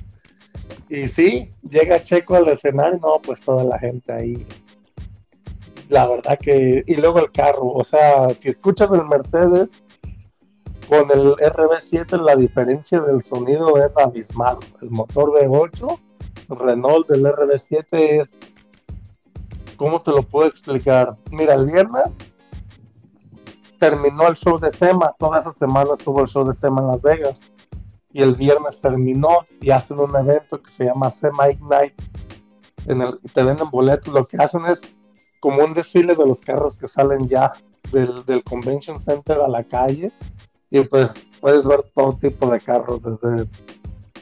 Y 0.90 1.08
sí, 1.10 1.52
llega 1.62 2.02
Checo 2.02 2.36
al 2.36 2.48
escenario, 2.48 3.00
no, 3.00 3.20
pues 3.22 3.42
toda 3.42 3.64
la 3.64 3.78
gente 3.78 4.12
ahí. 4.12 4.46
La 5.90 6.08
verdad 6.08 6.38
que, 6.40 6.84
y 6.86 6.96
luego 6.96 7.20
el 7.20 7.32
carro, 7.32 7.68
o 7.74 7.84
sea, 7.84 8.30
si 8.30 8.50
escuchas 8.50 8.92
el 8.92 9.06
Mercedes 9.06 9.70
con 10.88 11.10
el 11.12 11.36
RB7, 11.36 12.22
la 12.22 12.36
diferencia 12.36 13.02
del 13.02 13.24
sonido 13.24 13.76
es 13.84 13.98
abismal. 13.98 14.58
El 14.82 14.92
motor 14.92 15.32
V8, 15.32 16.00
Renault 16.50 17.08
del 17.08 17.26
RB7 17.26 18.22
es, 18.22 18.30
¿cómo 19.78 20.02
te 20.02 20.12
lo 20.12 20.22
puedo 20.22 20.48
explicar? 20.48 21.18
Mira, 21.32 21.56
el 21.56 21.66
viernes 21.66 22.06
terminó 23.80 24.28
el 24.28 24.36
show 24.36 24.60
de 24.60 24.72
SEMA, 24.72 25.16
toda 25.18 25.40
esa 25.40 25.52
semana 25.54 25.92
estuvo 25.98 26.22
el 26.22 26.28
show 26.28 26.48
de 26.48 26.54
SEMA 26.54 26.82
en 26.82 26.88
Las 26.88 27.02
Vegas 27.02 27.52
y 28.12 28.22
el 28.22 28.36
viernes 28.36 28.80
terminó 28.80 29.40
y 29.60 29.72
hacen 29.72 29.98
un 29.98 30.16
evento 30.16 30.62
que 30.62 30.70
se 30.70 30.86
llama 30.86 31.10
SEMA 31.10 31.50
Ignite 31.50 31.96
en 32.86 33.02
el 33.02 33.20
te 33.34 33.44
venden 33.44 33.70
boletos, 33.70 34.14
lo 34.14 34.26
que 34.26 34.38
hacen 34.38 34.66
es 34.66 34.82
como 35.40 35.64
un 35.64 35.74
desfile 35.74 36.16
de 36.16 36.26
los 36.26 36.42
carros 36.42 36.78
que 36.78 36.88
salen 36.88 37.28
ya 37.28 37.52
del, 37.92 38.24
del 38.26 38.44
convention 38.44 39.00
center 39.00 39.40
a 39.40 39.48
la 39.48 39.64
calle 39.64 40.12
y 40.70 40.82
pues 40.82 41.12
puedes 41.40 41.66
ver 41.66 41.84
todo 41.96 42.14
tipo 42.14 42.50
de 42.50 42.60
carros 42.60 43.02
desde 43.02 43.48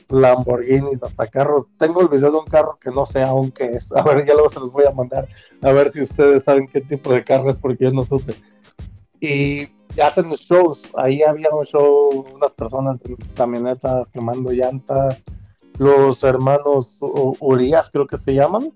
Lamborghinis 0.09 1.03
hasta 1.03 1.27
carros. 1.27 1.65
Tengo 1.77 2.01
el 2.01 2.07
video 2.07 2.31
de 2.31 2.37
un 2.37 2.45
carro 2.45 2.77
que 2.79 2.91
no 2.91 3.05
sé 3.05 3.21
aún 3.21 3.51
qué 3.51 3.65
es. 3.65 3.91
A 3.91 4.01
ver, 4.03 4.25
ya 4.25 4.33
luego 4.33 4.49
se 4.49 4.59
los 4.59 4.71
voy 4.71 4.85
a 4.85 4.91
mandar 4.91 5.27
a 5.61 5.71
ver 5.71 5.91
si 5.91 6.03
ustedes 6.03 6.43
saben 6.43 6.67
qué 6.67 6.81
tipo 6.81 7.11
de 7.11 7.23
carro 7.23 7.49
es 7.49 7.57
porque 7.57 7.85
yo 7.85 7.91
no 7.91 8.05
supe 8.05 8.35
y 9.19 9.67
hacen 10.01 10.29
shows. 10.31 10.91
Ahí 10.95 11.21
había 11.23 11.49
un 11.49 11.65
show, 11.65 12.25
unas 12.33 12.53
personas 12.53 12.99
en 13.05 13.15
camionetas 13.35 14.07
quemando 14.09 14.51
llantas, 14.51 15.21
los 15.77 16.23
hermanos 16.23 16.97
Urias, 17.39 17.89
creo 17.91 18.07
que 18.07 18.17
se 18.17 18.33
llaman, 18.33 18.71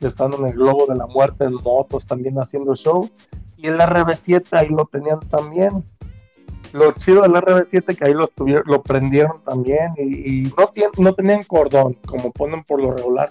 que 0.00 0.06
están 0.06 0.32
en 0.32 0.46
el 0.46 0.54
globo 0.54 0.86
de 0.86 0.96
la 0.96 1.06
muerte 1.06 1.44
en 1.44 1.54
motos 1.54 2.06
también 2.06 2.36
haciendo 2.38 2.74
show. 2.74 3.08
Y 3.56 3.66
el 3.66 3.78
RB7 3.78 4.44
ahí 4.52 4.68
lo 4.70 4.86
tenían 4.86 5.20
también. 5.28 5.84
Lo 6.72 6.92
chido 6.92 7.22
del 7.22 7.32
RB7 7.32 7.96
que 7.96 8.04
ahí 8.06 8.14
lo, 8.14 8.28
tuvieron, 8.28 8.64
lo 8.66 8.82
prendieron 8.82 9.42
también 9.44 9.92
y, 9.98 10.42
no, 10.42 10.70
no 10.98 11.14
tenían 11.14 11.42
cordón, 11.44 11.94
como 12.06 12.30
ponen 12.30 12.62
por 12.62 12.80
lo 12.80 12.92
regular, 12.92 13.28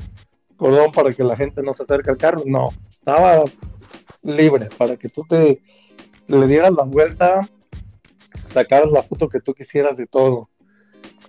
cordón 0.58 0.92
para 0.92 1.14
que 1.14 1.24
la 1.24 1.38
gente 1.38 1.64
no 1.64 1.74
se 1.74 1.84
acerque 1.84 2.12
al 2.12 2.18
carro. 2.18 2.44
No, 2.46 2.70
estaba 2.90 3.44
libre 4.22 4.70
para 4.78 4.98
que 4.98 5.10
tú 5.10 5.24
te 5.28 5.60
le 6.28 6.48
dieras 6.48 6.74
la 6.74 6.84
vuelta, 6.84 7.42
sacaras 8.50 8.92
la 8.92 9.02
foto 9.02 9.30
que 9.30 9.40
tú 9.40 9.54
quisieras 9.54 10.00
y 10.00 10.06
todo. 10.06 10.50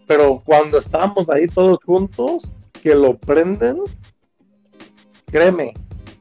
Pero 0.07 0.43
cuando 0.45 0.79
estábamos 0.79 1.31
ahí 1.31 1.47
todos 1.47 1.79
juntos, 1.85 2.53
que 2.83 2.95
lo 2.95 3.17
prenden, 3.17 3.79
créeme, 5.31 5.73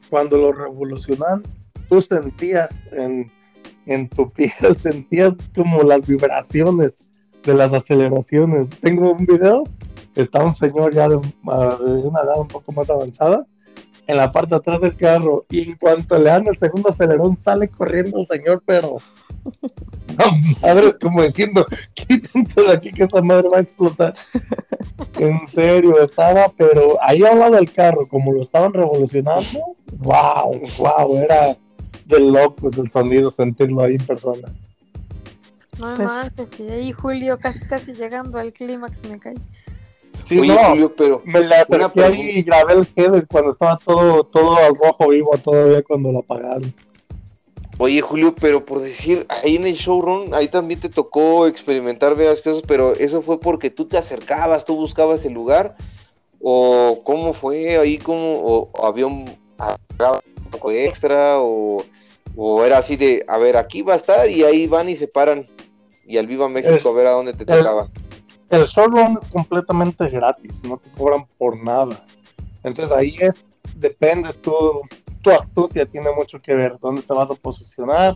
cuando 0.10 0.38
lo 0.38 0.52
revolucionan, 0.52 1.44
tú 1.90 2.02
sentías 2.02 2.70
en, 2.92 3.32
en 3.86 4.10
tu 4.10 4.30
piel, 4.32 4.78
sentías 4.82 5.34
como 5.56 5.84
las 5.84 6.06
vibraciones 6.08 7.08
de 7.44 7.54
las 7.54 7.74
aceleraciones. 7.74 8.70
Tengo 8.82 9.14
un 9.14 9.26
video, 9.26 9.64
está 10.16 10.44
un 10.44 10.54
señor 10.54 10.94
ya 10.94 11.08
de, 11.10 11.20
ah, 11.48 11.78
de 11.80 11.92
una 11.92 12.22
edad 12.22 12.40
un 12.40 12.48
poco 12.48 12.72
más 12.72 12.90
avanzada, 12.90 13.46
en 14.08 14.18
la 14.18 14.32
parte 14.32 14.50
de 14.50 14.56
atrás 14.56 14.82
del 14.82 14.96
carro 14.96 15.46
y 15.50 15.62
en 15.70 15.76
cuanto 15.76 16.18
le 16.18 16.26
dan 16.26 16.48
el 16.48 16.58
segundo 16.58 16.90
acelerón 16.90 17.38
sale 17.38 17.68
corriendo 17.68 18.20
el 18.20 18.26
señor, 18.26 18.64
pero 18.66 18.98
madre, 20.62 20.96
como 21.00 21.24
diciendo, 21.24 21.66
quítense 21.94 22.62
de 22.62 22.72
aquí 22.74 22.92
que 22.92 23.04
esta 23.04 23.22
madre 23.22 23.50
va 23.50 23.58
a 23.58 23.62
explotar. 23.62 24.14
En 25.18 25.48
serio, 25.50 26.02
estaba, 26.04 26.50
pero 26.58 26.98
ahí 27.02 27.24
al 27.24 27.40
lado 27.40 27.56
del 27.56 27.72
carro, 27.72 28.08
como 28.08 28.34
lo 28.34 28.42
estaban 28.42 28.74
revolucionando, 28.74 29.76
wow, 29.98 30.62
wow, 30.78 31.18
era 31.18 31.58
de 32.06 32.20
locos 32.20 32.78
el 32.78 32.90
sonido, 32.90 33.32
sentirlo 33.32 33.82
ahí 33.82 33.96
en 33.96 34.06
persona. 34.06 34.50
No 35.78 35.96
Pues- 35.96 36.50
sí, 36.58 36.70
ahí 36.70 36.92
Julio 36.92 37.38
casi 37.40 37.60
casi 37.62 37.94
llegando 37.94 38.38
al 38.38 38.52
clímax 38.52 39.08
me 39.10 39.20
caí. 39.20 39.38
Sí, 40.26 40.38
Oye, 40.38 40.54
no, 40.54 40.70
Julio, 40.70 40.94
pero 40.96 41.22
me 41.26 41.40
le 41.40 41.56
acerqué 41.56 42.04
ahí 42.04 42.22
y 42.36 42.44
grabé 42.44 42.74
el 42.74 42.88
header 42.96 43.26
cuando 43.28 43.52
estaba 43.52 43.78
todo, 43.78 44.24
todo 44.26 44.58
al 44.58 44.76
rojo 44.76 45.08
vivo 45.08 45.32
todavía 45.38 45.82
cuando 45.82 46.12
lo 46.12 46.20
apagaron. 46.20 46.74
Oye, 47.82 48.02
Julio, 48.02 48.36
pero 48.36 48.66
por 48.66 48.82
decir, 48.82 49.26
ahí 49.30 49.56
en 49.56 49.66
el 49.66 49.76
showroom, 49.76 50.34
ahí 50.34 50.50
también 50.50 50.82
te 50.82 50.90
tocó 50.90 51.48
experimentar 51.48 52.14
varias 52.14 52.42
cosas, 52.42 52.62
pero 52.68 52.94
eso 52.94 53.22
fue 53.22 53.40
porque 53.40 53.70
tú 53.70 53.86
te 53.86 53.98
acercabas, 53.98 54.66
tú 54.66 54.76
buscabas 54.76 55.24
el 55.24 55.32
lugar, 55.32 55.78
o 56.42 57.00
cómo 57.06 57.32
fue 57.34 57.78
ahí, 57.78 57.98
cómo, 57.98 58.70
o 58.74 58.86
había 58.86 59.08
un, 59.08 59.34
poco 60.52 60.72
extra, 60.72 61.40
o, 61.40 61.86
o 62.36 62.66
era 62.66 62.80
así 62.80 62.98
de, 62.98 63.24
a 63.30 63.38
ver, 63.38 63.56
aquí 63.56 63.82
va 63.82 63.94
a 63.94 63.96
estar, 63.96 64.30
y 64.30 64.44
ahí 64.44 64.68
van 64.68 64.90
y 64.90 64.98
se 64.98 65.08
paran, 65.08 65.48
y 66.06 66.18
al 66.18 66.28
Viva 66.28 66.50
México 66.50 66.90
a 66.90 66.94
ver 66.94 67.08
a 67.08 67.12
dónde 67.12 67.32
te 67.32 67.44
el- 67.44 67.60
tocaba. 67.60 67.88
El 68.50 68.66
showroom 68.66 69.20
es 69.22 69.30
completamente 69.30 70.10
gratis, 70.10 70.52
no 70.64 70.78
te 70.78 70.90
cobran 70.98 71.26
por 71.38 71.56
nada. 71.64 72.04
Entonces 72.64 72.92
ahí 72.92 73.16
es, 73.20 73.36
depende, 73.76 74.34
tu, 74.34 74.82
tu 75.22 75.32
astucia 75.32 75.86
tiene 75.86 76.12
mucho 76.12 76.42
que 76.42 76.54
ver, 76.54 76.78
dónde 76.80 77.02
te 77.02 77.14
vas 77.14 77.30
a 77.30 77.36
posicionar, 77.36 78.16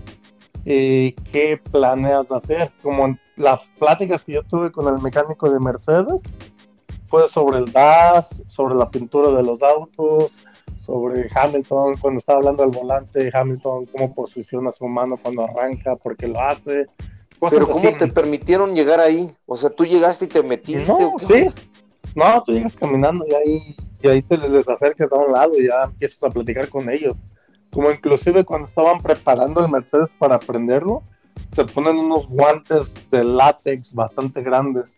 y 0.66 1.12
qué 1.32 1.60
planeas 1.72 2.32
hacer. 2.32 2.72
Como 2.82 3.06
en 3.06 3.20
las 3.36 3.62
pláticas 3.80 4.24
que 4.24 4.34
yo 4.34 4.44
tuve 4.44 4.72
con 4.72 4.94
el 4.94 5.02
mecánico 5.02 5.50
de 5.52 5.60
Mercedes, 5.60 6.22
fue 7.08 7.30
sobre 7.30 7.60
el 7.60 7.72
DAS, 7.72 8.44
sobre 8.48 8.76
la 8.76 8.90
pintura 8.90 9.32
de 9.32 9.44
los 9.44 9.62
autos, 9.62 10.44
sobre 10.78 11.30
Hamilton, 11.34 11.96
cuando 11.98 12.20
estaba 12.20 12.40
hablando 12.40 12.64
del 12.64 12.72
volante, 12.72 13.32
Hamilton, 13.34 13.86
cómo 13.86 14.14
posiciona 14.14 14.72
su 14.72 14.88
mano 14.88 15.18
cuando 15.22 15.44
arranca, 15.44 15.96
por 15.96 16.18
qué 16.18 16.28
lo 16.28 16.42
hace. 16.42 16.88
Pero 17.50 17.68
¿cómo 17.68 17.90
así. 17.90 17.98
te 17.98 18.08
permitieron 18.08 18.74
llegar 18.74 19.00
ahí? 19.00 19.30
O 19.46 19.56
sea, 19.56 19.70
tú 19.70 19.86
llegaste 19.86 20.26
y 20.26 20.28
te 20.30 20.44
metiste. 20.44 20.86
No, 20.88 21.10
¿o 21.10 21.18
qué 21.18 21.26
sí. 21.26 21.64
No, 22.16 22.42
tú 22.44 22.54
llegas 22.54 22.76
caminando 22.76 23.26
y 23.28 23.34
ahí, 23.34 23.76
y 24.04 24.08
ahí 24.10 24.22
te 24.22 24.38
les 24.38 24.68
acercas 24.68 25.12
a 25.12 25.16
un 25.16 25.32
lado 25.32 25.54
y 25.58 25.68
ya 25.68 25.84
empiezas 25.86 26.22
a 26.24 26.30
platicar 26.30 26.68
con 26.68 26.90
ellos. 26.90 27.16
Como 27.72 27.90
inclusive 27.90 28.44
cuando 28.44 28.68
estaban 28.68 29.02
preparando 29.02 29.66
el 29.66 29.72
Mercedes 29.72 30.10
para 30.20 30.38
prenderlo, 30.40 31.02
se 31.56 31.64
ponen 31.64 31.98
unos 31.98 32.28
guantes 32.28 32.94
de 33.10 33.24
látex 33.24 33.96
bastante 33.96 34.44
grandes. 34.44 34.96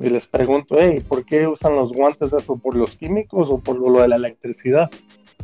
Y 0.00 0.10
les 0.10 0.26
pregunto, 0.26 0.74
hey, 0.78 1.02
¿por 1.06 1.24
qué 1.24 1.46
usan 1.46 1.76
los 1.76 1.92
guantes 1.92 2.32
de 2.32 2.38
eso? 2.38 2.56
¿Por 2.56 2.76
los 2.76 2.96
químicos 2.96 3.48
o 3.48 3.58
por 3.58 3.76
lo 3.78 4.02
de 4.02 4.08
la 4.08 4.16
electricidad? 4.16 4.90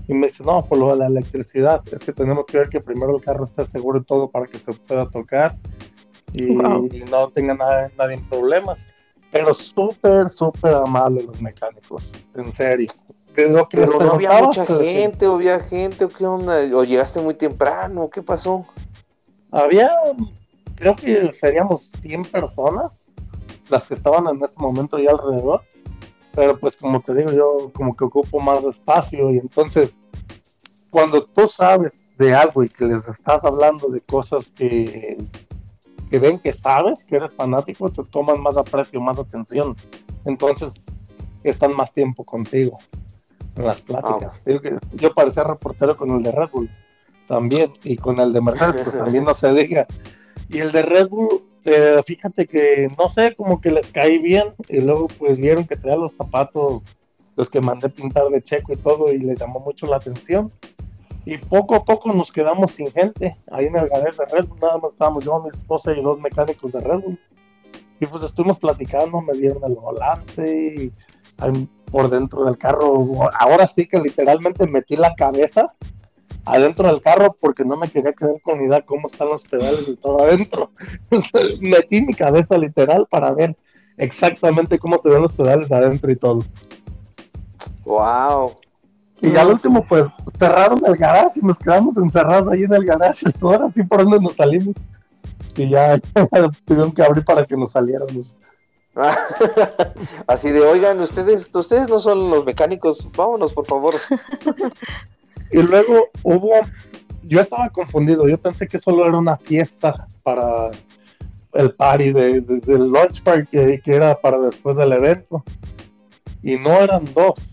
Y 0.09 0.15
me 0.15 0.27
dice, 0.27 0.43
no, 0.43 0.65
por 0.65 0.79
lo 0.79 0.91
de 0.91 0.97
la 0.99 1.07
electricidad. 1.07 1.83
Es 1.93 2.03
que 2.03 2.13
tenemos 2.13 2.47
que 2.47 2.59
ver 2.59 2.69
que 2.69 2.81
primero 2.81 3.15
el 3.17 3.23
carro 3.23 3.45
esté 3.45 3.65
seguro 3.67 4.01
y 4.01 4.05
todo 4.05 4.29
para 4.29 4.47
que 4.47 4.59
se 4.59 4.73
pueda 4.73 5.09
tocar 5.09 5.55
y 6.33 6.47
Wow. 6.55 6.89
no 7.11 7.29
tenga 7.31 7.55
nada, 7.55 7.91
nadie 7.97 8.15
en 8.15 8.29
problemas. 8.29 8.87
Pero 9.31 9.55
súper, 9.55 10.31
súper 10.31 10.75
amables 10.75 11.27
los 11.27 11.41
mecánicos, 11.41 12.11
en 12.35 12.53
serio. 12.55 12.89
Lo 13.37 13.69
que 13.69 13.79
Pero 13.79 14.01
no 14.01 14.13
había 14.15 14.43
mucha 14.43 14.65
pues, 14.65 14.81
gente, 14.81 15.27
o 15.27 15.37
había 15.37 15.61
gente, 15.61 16.05
o 16.05 16.09
qué 16.09 16.27
onda, 16.27 16.57
o 16.75 16.83
llegaste 16.83 17.21
muy 17.21 17.35
temprano, 17.35 18.11
¿qué 18.11 18.21
pasó? 18.21 18.67
Había, 19.53 19.91
creo 20.75 20.97
que 20.97 21.33
seríamos 21.33 21.93
100 22.03 22.23
personas 22.23 23.09
las 23.69 23.85
que 23.85 23.95
estaban 23.95 24.27
en 24.27 24.43
ese 24.43 24.59
momento 24.59 24.97
ahí 24.97 25.07
alrededor. 25.07 25.63
Pero 26.35 26.59
pues 26.59 26.77
como 26.77 27.01
te 27.01 27.15
digo, 27.15 27.33
yo 27.33 27.71
como 27.75 27.97
que 27.97 28.05
ocupo 28.05 28.41
más 28.41 28.63
espacio 28.65 29.31
y 29.31 29.39
entonces 29.39 29.93
cuando 30.91 31.25
tú 31.25 31.49
sabes 31.49 32.05
de 32.17 32.35
algo 32.35 32.63
y 32.65 32.69
que 32.69 32.85
les 32.85 33.07
estás 33.07 33.43
hablando 33.45 33.89
de 33.89 34.01
cosas 34.01 34.47
que, 34.57 35.19
que 36.11 36.19
ven 36.19 36.39
que 36.39 36.53
sabes, 36.53 37.05
que 37.05 37.17
eres 37.17 37.33
fanático, 37.33 37.91
te 37.91 38.03
toman 38.05 38.41
más 38.41 38.57
aprecio, 38.57 39.01
más 39.01 39.19
atención. 39.19 39.77
Entonces, 40.25 40.87
están 41.43 41.75
más 41.77 41.93
tiempo 41.93 42.25
contigo 42.25 42.79
en 43.57 43.65
las 43.65 43.81
pláticas. 43.81 44.41
Que 44.41 44.79
yo 44.95 45.15
parecía 45.15 45.45
reportero 45.45 45.97
con 45.97 46.11
el 46.11 46.23
de 46.23 46.33
Red 46.33 46.51
Bull 46.53 46.71
también 47.27 47.73
y 47.85 47.97
con 47.97 48.19
el 48.21 48.33
de 48.33 48.41
Mercedes 48.41 48.89
pues, 48.89 48.99
también 49.05 49.25
no 49.25 49.35
se 49.35 49.53
diga. 49.53 49.87
Y 50.49 50.59
el 50.59 50.73
de 50.73 50.83
Red 50.83 51.09
Bull, 51.09 51.43
eh, 51.65 52.01
fíjate 52.07 52.47
que 52.47 52.89
no 52.99 53.11
sé, 53.11 53.35
como 53.37 53.61
que 53.61 53.71
les 53.71 53.91
caí 53.91 54.19
bien 54.19 54.55
y 54.69 54.81
luego 54.81 55.09
pues 55.09 55.39
vieron 55.39 55.67
que 55.67 55.77
traía 55.77 55.99
los 55.99 56.15
zapatos, 56.15 56.83
los 57.37 57.51
que 57.51 57.61
mandé 57.61 57.89
pintar 57.89 58.29
de 58.29 58.43
checo 58.43 58.73
y 58.73 58.77
todo 58.77 59.13
y 59.13 59.19
les 59.19 59.39
llamó 59.39 59.61
mucho 59.61 59.87
la 59.87 59.97
atención. 59.97 60.51
Y 61.29 61.37
poco 61.37 61.75
a 61.75 61.85
poco 61.85 62.11
nos 62.11 62.33
quedamos 62.33 62.71
sin 62.71 62.91
gente. 62.91 63.37
Ahí 63.51 63.67
en 63.67 63.77
el 63.77 63.87
garage 63.91 64.17
de 64.17 64.25
Red 64.35 64.47
Bull 64.47 64.61
nada 64.61 64.79
más 64.79 64.93
estábamos 64.93 65.23
yo, 65.27 65.39
mi 65.43 65.51
esposa 65.51 65.93
y 65.93 66.01
dos 66.01 66.19
mecánicos 66.23 66.73
de 66.73 66.81
Red 66.81 67.01
Bull. 67.01 67.21
Y 68.01 68.07
pues 68.07 68.23
estuvimos 68.23 68.59
platicando, 68.59 69.21
me 69.21 69.35
dieron 69.35 69.63
el 69.63 69.75
volante 69.75 70.75
y 70.75 70.93
por 71.93 72.09
dentro 72.09 72.47
del 72.47 72.57
carro. 72.57 73.29
Ahora 73.39 73.69
sí 73.69 73.87
que 73.87 73.99
literalmente 73.99 74.67
metí 74.67 74.97
la 74.97 75.15
cabeza 75.17 75.75
adentro 76.47 76.89
del 76.89 77.03
carro 77.03 77.37
porque 77.39 77.63
no 77.63 77.77
me 77.77 77.89
quería 77.89 78.15
quedar 78.15 78.41
con 78.41 78.63
idea 78.63 78.81
cómo 78.81 79.09
están 79.09 79.29
los 79.29 79.45
pedales 79.45 79.87
y 79.87 79.97
todo 79.97 80.23
adentro. 80.23 80.71
metí 81.61 82.01
mi 82.01 82.15
cabeza 82.15 82.57
literal 82.57 83.07
para 83.07 83.35
ver 83.35 83.55
exactamente 83.99 84.79
cómo 84.79 84.97
se 84.97 85.11
ven 85.11 85.21
los 85.21 85.37
pedales 85.37 85.71
adentro 85.71 86.11
y 86.11 86.17
todo. 86.17 86.43
Wow. 87.85 88.55
Y 89.21 89.37
al 89.37 89.49
último, 89.49 89.85
pues 89.85 90.05
cerraron 90.39 90.81
el 90.87 90.97
garage 90.97 91.41
y 91.41 91.47
nos 91.47 91.59
quedamos 91.59 91.97
encerrados 91.97 92.49
ahí 92.49 92.63
en 92.63 92.73
el 92.73 92.85
garage. 92.85 93.27
Ahora 93.41 93.71
sí 93.73 93.83
por 93.83 94.03
donde 94.03 94.21
nos 94.21 94.35
salimos. 94.35 94.75
Y 95.57 95.69
ya, 95.71 95.99
tuvieron 96.65 96.93
que 96.93 97.03
abrir 97.03 97.25
para 97.25 97.45
que 97.45 97.57
nos 97.57 97.73
saliéramos. 97.73 98.37
Así 100.27 100.51
de, 100.51 100.61
oigan, 100.61 101.01
ustedes, 101.01 101.51
ustedes 101.53 101.89
no 101.89 102.01
son 102.01 102.31
los 102.31 102.45
mecánicos, 102.45 103.09
vámonos 103.17 103.53
por 103.53 103.67
favor. 103.67 103.95
Y 105.51 105.63
luego 105.63 106.09
hubo, 106.23 106.51
yo 107.23 107.41
estaba 107.41 107.71
confundido, 107.71 108.29
yo 108.29 108.39
pensé 108.39 108.67
que 108.67 108.79
solo 108.79 109.07
era 109.07 109.17
una 109.17 109.37
fiesta 109.37 110.07
para 110.23 110.71
el 111.55 111.73
party 111.75 112.13
de, 112.13 112.41
del 112.41 112.91
launch 112.91 113.23
party 113.23 113.47
que, 113.47 113.81
que, 113.83 113.95
era 113.95 114.21
para 114.21 114.39
después 114.39 114.77
del 114.77 114.93
evento. 114.93 115.45
Y 116.43 116.57
no 116.57 116.73
eran 116.73 117.05
dos. 117.15 117.53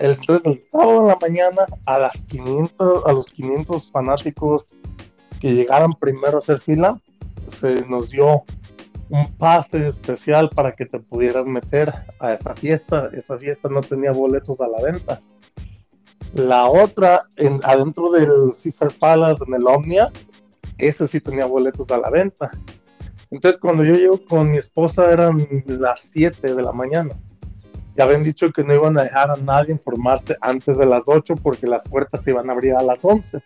Entonces 0.00 0.46
el 0.46 0.64
sábado 0.70 1.02
en 1.02 1.08
la 1.08 1.18
mañana 1.20 1.66
a 1.84 1.98
las 1.98 2.16
500, 2.28 3.04
a 3.04 3.12
los 3.12 3.26
500 3.26 3.90
fanáticos 3.92 4.74
que 5.40 5.52
llegaran 5.54 5.92
primero 5.92 6.36
a 6.36 6.38
hacer 6.38 6.58
fila, 6.60 6.98
se 7.60 7.84
nos 7.86 8.08
dio 8.08 8.44
un 9.10 9.32
pase 9.36 9.88
especial 9.88 10.48
para 10.50 10.74
que 10.74 10.86
te 10.86 11.00
pudieras 11.00 11.44
meter 11.44 11.92
a 12.18 12.32
esta 12.32 12.54
fiesta. 12.54 13.10
Esa 13.12 13.36
fiesta 13.36 13.68
no 13.68 13.82
tenía 13.82 14.12
boletos 14.12 14.60
a 14.62 14.68
la 14.68 14.80
venta. 14.82 15.20
La 16.32 16.66
otra, 16.66 17.26
en, 17.36 17.60
adentro 17.62 18.10
del 18.10 18.52
Caesar 18.62 18.92
Palace, 18.98 19.42
en 19.46 19.54
el 19.54 19.66
Omnia, 19.66 20.10
ese 20.78 21.08
sí 21.08 21.20
tenía 21.20 21.44
boletos 21.44 21.90
a 21.90 21.98
la 21.98 22.08
venta. 22.08 22.50
Entonces, 23.30 23.60
cuando 23.60 23.84
yo 23.84 23.94
llego 23.94 24.18
con 24.26 24.50
mi 24.50 24.56
esposa, 24.56 25.10
eran 25.10 25.46
las 25.66 26.08
7 26.12 26.54
de 26.54 26.62
la 26.62 26.72
mañana. 26.72 27.14
Ya 27.96 28.04
habían 28.04 28.22
dicho 28.22 28.52
que 28.52 28.64
no 28.64 28.74
iban 28.74 28.98
a 28.98 29.04
dejar 29.04 29.30
a 29.30 29.36
nadie 29.36 29.72
informarse 29.72 30.36
antes 30.40 30.78
de 30.78 30.86
las 30.86 31.02
8 31.06 31.34
porque 31.42 31.66
las 31.66 31.86
puertas 31.88 32.22
se 32.22 32.30
iban 32.30 32.48
a 32.48 32.52
abrir 32.52 32.74
a 32.74 32.82
las 32.82 32.98
11. 33.02 33.42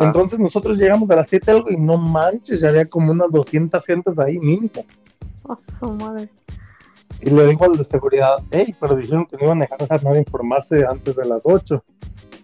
Entonces 0.00 0.38
nosotros 0.38 0.78
llegamos 0.78 1.10
a 1.10 1.16
las 1.16 1.28
7 1.28 1.50
algo 1.50 1.70
y 1.70 1.76
no 1.76 1.96
manches, 1.96 2.60
ya 2.60 2.68
había 2.68 2.84
como 2.86 3.12
unas 3.12 3.30
200 3.30 3.84
gentes 3.84 4.18
ahí 4.18 4.38
mínimo. 4.38 4.84
A 5.48 5.56
su 5.56 5.90
madre. 5.90 6.28
Y 7.20 7.30
le 7.30 7.46
digo 7.48 7.64
al 7.64 7.76
de 7.76 7.84
seguridad, 7.84 8.38
hey, 8.50 8.74
pero 8.80 8.96
dijeron 8.96 9.26
que 9.26 9.36
no 9.36 9.44
iban 9.44 9.58
a 9.58 9.66
dejar 9.66 9.86
a 9.88 10.02
nadie 10.02 10.20
informarse 10.20 10.84
antes 10.84 11.14
de 11.14 11.24
las 11.24 11.42
8. 11.44 11.84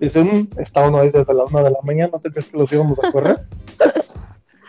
Dice, 0.01 0.23
mmm, 0.23 0.49
estaban 0.59 0.95
ahí 0.97 1.11
desde 1.11 1.33
las 1.33 1.51
1 1.51 1.65
de 1.65 1.71
la 1.71 1.79
mañana, 1.83 2.11
¿no 2.13 2.21
te 2.21 2.31
crees 2.31 2.49
que 2.49 2.59
los 2.59 2.71
íbamos 2.73 2.99
a 3.03 3.11
correr? 3.11 3.39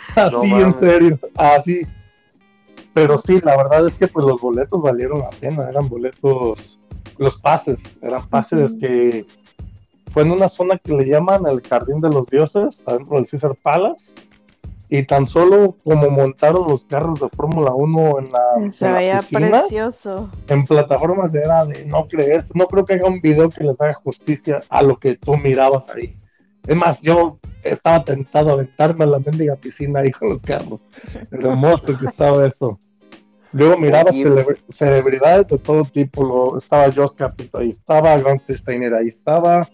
así, 0.16 0.52
en 0.52 0.80
serio, 0.80 1.20
así. 1.36 1.82
Pero 2.94 3.18
sí, 3.18 3.40
la 3.44 3.56
verdad 3.56 3.88
es 3.88 3.94
que 3.96 4.08
pues 4.08 4.26
los 4.26 4.42
boletos 4.42 4.82
valieron 4.82 5.20
la 5.20 5.30
pena, 5.30 5.70
eran 5.70 5.88
boletos, 5.88 6.80
los 7.18 7.38
pases, 7.40 7.80
eran 8.02 8.28
pases 8.28 8.76
que 8.80 9.26
fue 10.12 10.24
en 10.24 10.32
una 10.32 10.50
zona 10.50 10.78
que 10.78 10.94
le 10.94 11.06
llaman 11.06 11.46
el 11.48 11.62
Jardín 11.62 12.02
de 12.02 12.10
los 12.10 12.28
Dioses, 12.28 12.84
adentro 12.88 13.18
del 13.18 13.28
Caesar 13.28 13.56
Palace 13.62 14.12
y 14.90 15.04
tan 15.04 15.28
solo 15.28 15.76
como 15.84 16.10
montaron 16.10 16.68
los 16.68 16.84
carros 16.86 17.20
de 17.20 17.30
Fórmula 17.30 17.72
1 17.74 18.20
en 18.20 18.32
la, 18.32 18.72
Se 18.72 18.92
veía 18.92 19.22
precioso. 19.22 20.30
En 20.48 20.66
plataformas 20.66 21.34
era 21.36 21.64
de 21.66 21.86
no 21.86 22.08
creer, 22.08 22.44
no 22.56 22.66
creo 22.66 22.86
que 22.86 22.96
haya 22.96 23.06
un 23.06 23.22
video 23.22 23.52
que 23.52 23.64
les 23.64 23.80
haga 23.80 23.94
justicia 23.94 24.64
a 24.68 24.82
lo 24.82 24.98
que 24.98 25.16
tú 25.16 25.38
mirabas 25.38 25.88
ahí. 25.90 26.16
Es 26.70 26.76
más, 26.76 27.02
yo 27.02 27.40
estaba 27.64 28.06
tentado 28.06 28.52
a 28.52 28.54
aventarme 28.54 29.04
a 29.04 29.08
la 29.08 29.18
mendiga 29.18 29.56
piscina 29.56 30.02
ahí 30.02 30.12
con 30.12 30.30
los 30.30 30.42
carros. 30.44 30.80
Hermoso 31.32 31.98
que 31.98 32.06
estaba 32.06 32.46
eso. 32.46 32.78
Luego 33.54 33.76
miraba 33.80 34.12
celebridades 34.70 35.48
de 35.48 35.58
todo 35.58 35.84
tipo. 35.84 36.24
Lo, 36.24 36.60
estaba 36.60 36.92
Josh 36.92 37.16
Capito 37.16 37.58
ahí, 37.58 37.72
estaba 37.72 38.16
Gunther 38.20 38.60
Steiner 38.60 38.94
ahí, 38.94 39.08
estaba 39.08 39.68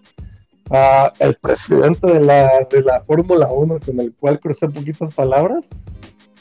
el 1.20 1.36
presidente 1.36 2.08
de 2.08 2.22
la, 2.22 2.66
de 2.72 2.82
la 2.82 3.02
Fórmula 3.02 3.50
1 3.52 3.78
con 3.86 4.00
el 4.00 4.14
cual 4.14 4.39
crucé 4.39 4.70
poquitas 4.70 5.14
palabras. 5.14 5.66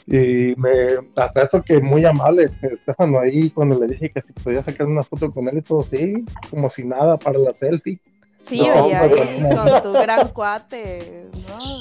Y 0.07 0.53
me, 0.55 0.71
hasta 1.17 1.43
eso 1.43 1.61
que 1.63 1.81
muy 1.81 2.05
amable, 2.05 2.49
Estefano, 2.61 3.19
ahí 3.19 3.49
cuando 3.49 3.77
le 3.77 3.87
dije 3.87 4.09
que 4.09 4.21
si 4.21 4.31
podía 4.31 4.63
sacar 4.63 4.87
una 4.87 5.03
foto 5.03 5.33
con 5.33 5.49
él 5.49 5.57
y 5.57 5.61
todo, 5.61 5.83
sí, 5.83 6.23
como 6.49 6.69
si 6.69 6.85
nada 6.85 7.17
para 7.17 7.39
la 7.39 7.53
selfie. 7.53 7.99
Sí, 8.47 8.61
ahí 8.61 9.11
con 9.55 9.83
tu 9.83 9.91
gran 9.93 10.27
cuate. 10.29 11.27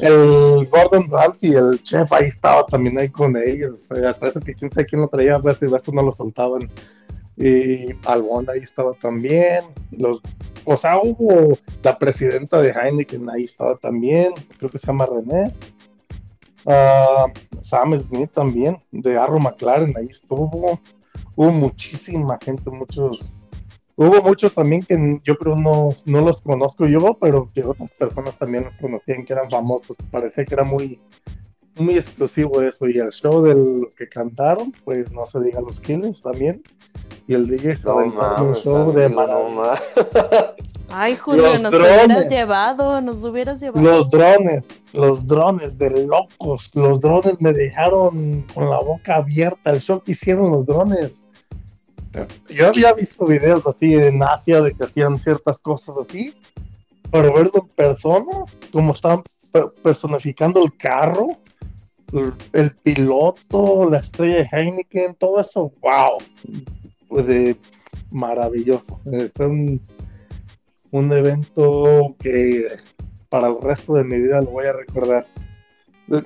El 0.00 0.66
Gordon 0.70 1.10
Ramsay, 1.10 1.52
el 1.52 1.82
chef, 1.82 2.12
ahí 2.12 2.26
estaba 2.26 2.64
también 2.66 2.98
ahí 2.98 3.08
con 3.08 3.36
ellos. 3.36 3.90
Hasta 3.90 4.28
eso 4.28 4.40
que 4.40 4.54
quién 4.54 4.72
sabe 4.72 4.86
quién 4.86 5.02
lo 5.02 5.08
traía, 5.08 5.38
pues, 5.38 5.58
y 5.60 5.66
eso 5.66 5.92
no 5.92 6.02
lo 6.02 6.12
soltaban. 6.12 6.70
Y 7.36 7.92
Albon 8.06 8.48
ahí 8.48 8.60
estaba 8.60 8.92
también. 8.94 9.64
Los 9.90 10.20
o 10.66 10.76
sea, 10.76 10.98
hubo 10.98 11.58
la 11.82 11.98
presidenta 11.98 12.60
de 12.60 12.70
Heineken, 12.70 13.28
ahí 13.28 13.44
estaba 13.44 13.76
también, 13.76 14.32
creo 14.58 14.70
que 14.70 14.78
se 14.78 14.86
llama 14.86 15.06
René. 15.06 15.52
Uh, 16.64 17.30
Sam 17.62 17.98
Smith 18.00 18.30
también, 18.32 18.78
de 18.90 19.18
Arrow 19.18 19.38
McLaren, 19.38 19.94
ahí 19.96 20.08
estuvo. 20.10 20.80
Hubo 21.36 21.50
muchísima 21.50 22.38
gente, 22.42 22.70
muchos. 22.70 23.43
Hubo 23.97 24.22
muchos 24.22 24.53
también 24.55 24.82
que 24.82 25.20
yo 25.24 25.36
creo 25.36 25.55
no, 25.57 25.90
no 26.05 26.20
los 26.20 26.40
conozco 26.42 26.86
yo, 26.86 27.16
pero 27.20 27.51
que 27.55 27.62
otras 27.62 27.90
personas 27.92 28.36
también 28.36 28.64
los 28.64 28.76
conocían, 28.76 29.24
que 29.24 29.32
eran 29.32 29.49
famosos. 29.49 29.97
Parecía 30.11 30.45
que 30.45 30.55
era 30.55 30.64
muy, 30.64 31.01
muy 31.76 31.97
exclusivo 31.97 32.61
eso. 32.61 32.88
Y 32.88 32.99
el 32.99 33.11
show 33.11 33.42
de 33.42 33.55
los 33.55 33.95
que 33.95 34.09
cantaron, 34.09 34.72
pues 34.84 35.12
no 35.12 35.26
se 35.26 35.40
diga 35.40 35.61
los 35.61 35.80
killers 35.80 36.20
también. 36.22 36.62
Y 37.28 37.34
el 37.34 37.47
DJ 37.47 37.76
se 37.76 37.88
un 37.88 38.55
show 38.55 38.92
de 38.92 39.09
no, 39.09 39.72
Ay, 40.90 41.16
Julio, 41.16 41.59
nos 41.59 41.72
hubieras 41.72 42.28
llevado, 42.28 43.01
nos 43.01 43.16
hubieras 43.16 43.61
llevado. 43.61 43.82
Los 43.82 44.11
drones, 44.11 44.64
los 44.92 45.26
drones 45.26 45.76
de 45.78 46.07
locos, 46.07 46.70
los 46.74 47.01
drones 47.01 47.40
me 47.40 47.53
dejaron 47.53 48.45
con 48.55 48.70
la 48.70 48.78
boca 48.78 49.16
abierta. 49.16 49.70
El 49.70 49.80
show 49.80 50.01
que 50.01 50.12
hicieron 50.12 50.51
los 50.51 50.66
drones. 50.66 51.12
Yo 52.48 52.68
había 52.68 52.92
visto 52.92 53.26
videos 53.26 53.66
así 53.66 53.94
en 53.94 54.22
Asia 54.22 54.60
de 54.60 54.72
que 54.74 54.84
hacían 54.84 55.18
ciertas 55.18 55.58
cosas 55.58 55.96
así, 56.08 56.34
pero 57.10 57.32
verlo 57.32 57.52
en 57.54 57.68
persona, 57.68 58.44
como 58.72 58.92
estaban 58.92 59.22
personificando 59.82 60.64
el 60.64 60.76
carro, 60.76 61.28
el, 62.52 62.70
piloto, 62.76 63.88
la 63.90 63.98
estrella 63.98 64.36
de 64.36 64.48
Heineken, 64.50 65.14
todo 65.16 65.40
eso, 65.40 65.72
wow, 65.80 66.18
fue 67.08 67.56
maravilloso. 68.10 69.00
Eh, 69.12 69.30
fue 69.34 69.46
un, 69.46 69.80
un 70.90 71.12
evento 71.12 72.14
que 72.20 72.68
para 73.28 73.48
el 73.48 73.60
resto 73.60 73.94
de 73.94 74.04
mi 74.04 74.18
vida 74.20 74.40
lo 74.40 74.50
voy 74.50 74.66
a 74.66 74.72
recordar. 74.72 75.26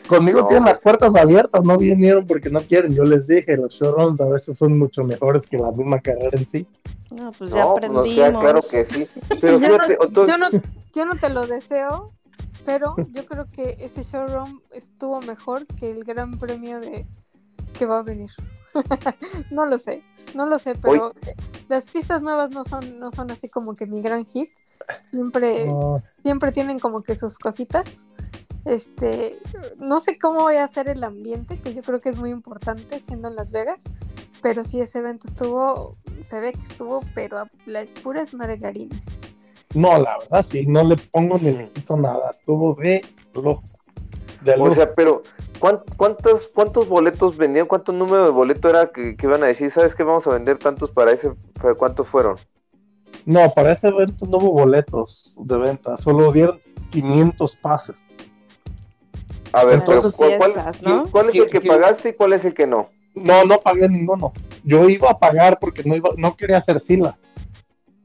Conmigo 0.08 0.46
tienen 0.46 0.64
las 0.64 0.80
puertas 0.80 1.14
abiertas, 1.14 1.62
no 1.62 1.78
vinieron 1.78 2.26
porque 2.26 2.50
no 2.50 2.60
quieren. 2.60 2.94
Yo 2.94 3.04
les 3.04 3.28
dije, 3.28 3.56
los 3.56 3.74
showruns 3.74 4.20
a 4.20 4.28
veces 4.28 4.58
son 4.58 4.78
mucho 4.78 5.04
mejores 5.04 5.46
que 5.46 5.56
la 5.56 5.70
misma 5.70 6.00
carrera 6.00 6.36
en 6.36 6.46
sí. 6.48 6.66
No, 7.10 7.30
pues 7.32 7.52
ya 7.52 7.62
pues 7.62 7.84
aprendimos. 7.84 8.40
claro 8.40 8.60
que 8.68 8.84
sí. 8.84 9.08
Pero 9.40 9.58
yo, 9.60 9.78
no, 9.78 10.26
yo, 10.26 10.38
no, 10.38 10.48
yo 10.92 11.06
no 11.06 11.14
te 11.16 11.28
lo 11.28 11.46
deseo, 11.46 12.12
pero 12.64 12.96
yo 13.10 13.24
creo 13.24 13.46
que 13.50 13.76
ese 13.80 14.02
showroom 14.02 14.60
estuvo 14.72 15.20
mejor 15.20 15.66
que 15.66 15.90
el 15.90 16.04
gran 16.04 16.38
premio 16.38 16.80
de 16.80 17.06
que 17.72 17.86
va 17.86 18.00
a 18.00 18.02
venir. 18.02 18.30
no 19.50 19.64
lo 19.64 19.78
sé, 19.78 20.02
no 20.34 20.44
lo 20.46 20.58
sé, 20.58 20.74
pero 20.74 21.12
las 21.68 21.88
pistas 21.88 22.20
nuevas 22.20 22.50
no 22.50 22.64
son, 22.64 22.98
no 22.98 23.10
son 23.12 23.30
así 23.30 23.48
como 23.48 23.74
que 23.74 23.86
mi 23.86 24.02
gran 24.02 24.26
hit. 24.26 24.50
Siempre, 25.10 25.70
siempre 26.22 26.52
tienen 26.52 26.78
como 26.78 27.02
que 27.02 27.14
sus 27.14 27.38
cositas. 27.38 27.84
Este, 28.64 29.38
no 29.78 30.00
sé 30.00 30.18
cómo 30.18 30.40
voy 30.42 30.56
a 30.56 30.64
hacer 30.64 30.88
el 30.88 31.02
ambiente, 31.04 31.58
que 31.58 31.72
yo 31.74 31.82
creo 31.82 32.00
que 32.00 32.10
es 32.10 32.18
muy 32.18 32.30
importante 32.30 33.00
siendo 33.00 33.28
en 33.28 33.36
Las 33.36 33.52
Vegas, 33.52 33.78
pero 34.42 34.62
sí 34.64 34.80
ese 34.80 34.98
evento 34.98 35.26
estuvo 35.28 35.96
se 36.20 36.38
ve 36.40 36.52
que 36.52 36.58
estuvo, 36.60 37.00
pero 37.14 37.38
a 37.38 37.50
las 37.66 37.92
puras 37.92 38.34
margarinas. 38.34 39.22
No, 39.74 39.98
la 39.98 40.18
verdad, 40.18 40.46
sí, 40.50 40.66
no 40.66 40.82
le 40.82 40.96
pongo 40.96 41.38
ni 41.38 41.52
le 41.52 41.70
quito 41.70 41.96
nada. 41.96 42.30
Estuvo 42.32 42.74
de 42.74 43.04
lujo. 43.34 43.62
De 44.42 44.54
O 44.54 44.56
lujo. 44.56 44.70
sea, 44.70 44.94
pero 44.94 45.22
¿cuán- 45.58 45.82
¿cuántos, 45.96 46.48
cuántos 46.48 46.88
boletos 46.88 47.36
vendían? 47.36 47.66
¿Cuánto 47.66 47.92
número 47.92 48.24
de 48.24 48.30
boleto 48.30 48.68
era 48.68 48.90
que, 48.90 49.16
que 49.16 49.26
iban 49.26 49.42
a 49.42 49.46
decir? 49.46 49.70
¿Sabes 49.70 49.94
qué? 49.94 50.02
Vamos 50.02 50.26
a 50.26 50.30
vender 50.30 50.58
tantos 50.58 50.90
para 50.90 51.12
ese. 51.12 51.32
para 51.60 51.74
¿Cuántos 51.74 52.08
fueron? 52.08 52.36
No, 53.26 53.50
para 53.52 53.72
ese 53.72 53.88
evento 53.88 54.26
no 54.26 54.38
hubo 54.38 54.52
boletos 54.52 55.34
de 55.38 55.58
venta, 55.58 55.96
solo 55.98 56.32
dieron 56.32 56.58
500 56.90 57.56
pases. 57.56 57.96
A 59.52 59.64
ver, 59.64 59.80
Entonces, 59.80 60.14
pero 60.18 60.36
¿cuál, 60.38 60.52
fiestas, 60.52 60.78
cuál- 60.80 60.94
¿no? 60.96 61.04
cuál 61.10 61.28
es 61.30 61.34
el 61.34 61.44
que 61.44 61.50
¿Qué- 61.50 61.60
qué- 61.60 61.68
pagaste 61.68 62.08
y 62.10 62.12
cuál 62.14 62.32
es 62.34 62.44
el 62.44 62.54
que 62.54 62.66
no? 62.66 62.88
No, 63.14 63.44
no 63.44 63.58
pagué 63.58 63.88
ninguno. 63.88 64.32
Yo 64.64 64.88
iba 64.88 65.10
a 65.10 65.18
pagar 65.18 65.58
porque 65.58 65.82
no 65.84 65.96
iba, 65.96 66.10
no 66.16 66.36
quería 66.36 66.58
hacer 66.58 66.80
fila. 66.80 67.16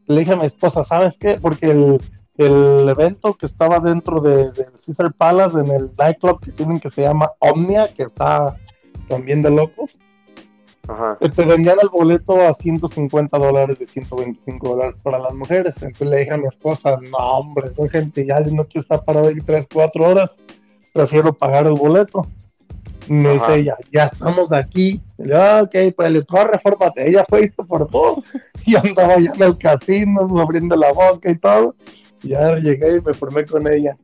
Le 0.07 0.19
dije 0.21 0.33
a 0.33 0.37
mi 0.37 0.45
esposa, 0.45 0.83
¿sabes 0.85 1.17
qué? 1.19 1.37
Porque 1.41 1.69
el, 1.71 2.01
el 2.37 2.89
evento 2.89 3.33
que 3.35 3.45
estaba 3.45 3.79
dentro 3.79 4.19
de, 4.21 4.51
del 4.53 4.71
Caesar 4.85 5.13
Palace, 5.13 5.59
en 5.59 5.69
el 5.69 5.91
nightclub 5.97 6.39
que 6.39 6.51
tienen 6.51 6.79
que 6.79 6.89
se 6.89 7.01
llama 7.03 7.31
Omnia, 7.39 7.89
que 7.93 8.03
está 8.03 8.55
también 9.07 9.41
de 9.43 9.51
locos, 9.51 9.97
Ajá. 10.87 11.17
eh, 11.21 11.29
te 11.29 11.45
vendían 11.45 11.77
el 11.81 11.89
boleto 11.89 12.41
a 12.41 12.53
150 12.53 13.37
dólares 13.37 13.77
y 13.79 13.85
125 13.85 14.67
dólares 14.69 14.95
para 15.03 15.19
las 15.19 15.33
mujeres. 15.33 15.73
Entonces 15.81 16.09
le 16.09 16.17
dije 16.17 16.31
a 16.33 16.37
mi 16.37 16.47
esposa, 16.47 16.97
no 17.11 17.17
hombre, 17.17 17.71
son 17.71 17.89
gente 17.89 18.25
ya, 18.25 18.41
yo 18.41 18.51
no 18.51 18.65
quiero 18.65 18.81
estar 18.81 19.03
parado 19.05 19.27
ahí 19.27 19.35
3, 19.45 19.67
4 19.71 20.05
horas, 20.09 20.31
prefiero 20.93 21.33
pagar 21.33 21.67
el 21.67 21.73
boleto. 21.73 22.25
Me 23.09 23.35
Ajá. 23.35 23.47
dice 23.47 23.59
ella, 23.59 23.77
ya 23.91 24.05
estamos 24.05 24.51
aquí. 24.53 25.01
Y 25.17 25.23
le 25.23 25.25
digo, 25.25 25.37
ah, 25.37 25.61
ok, 25.63 25.75
pues 25.95 26.11
le 26.11 26.25
corre, 26.25 26.57
fórmate. 26.59 27.09
Ella 27.09 27.25
fue 27.27 27.45
hizo 27.45 27.65
por 27.65 27.87
todo. 27.87 28.23
Y 28.65 28.77
andaba 28.77 29.19
ya 29.19 29.33
en 29.33 29.43
el 29.43 29.57
casino, 29.57 30.21
abriendo 30.39 30.77
la 30.77 30.93
boca 30.93 31.29
y 31.29 31.37
todo. 31.37 31.75
Y 32.21 32.29
ya 32.29 32.55
llegué 32.55 32.95
y 32.95 33.01
me 33.01 33.13
formé 33.13 33.45
con 33.45 33.67
ella. 33.67 33.97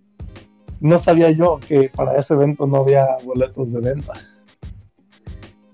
No 0.82 1.00
sabía 1.00 1.32
yo 1.32 1.60
que 1.66 1.90
para 1.96 2.18
ese 2.20 2.34
evento 2.34 2.68
no 2.68 2.78
había 2.78 3.08
boletos 3.24 3.72
de 3.72 3.80
venta. 3.80 4.14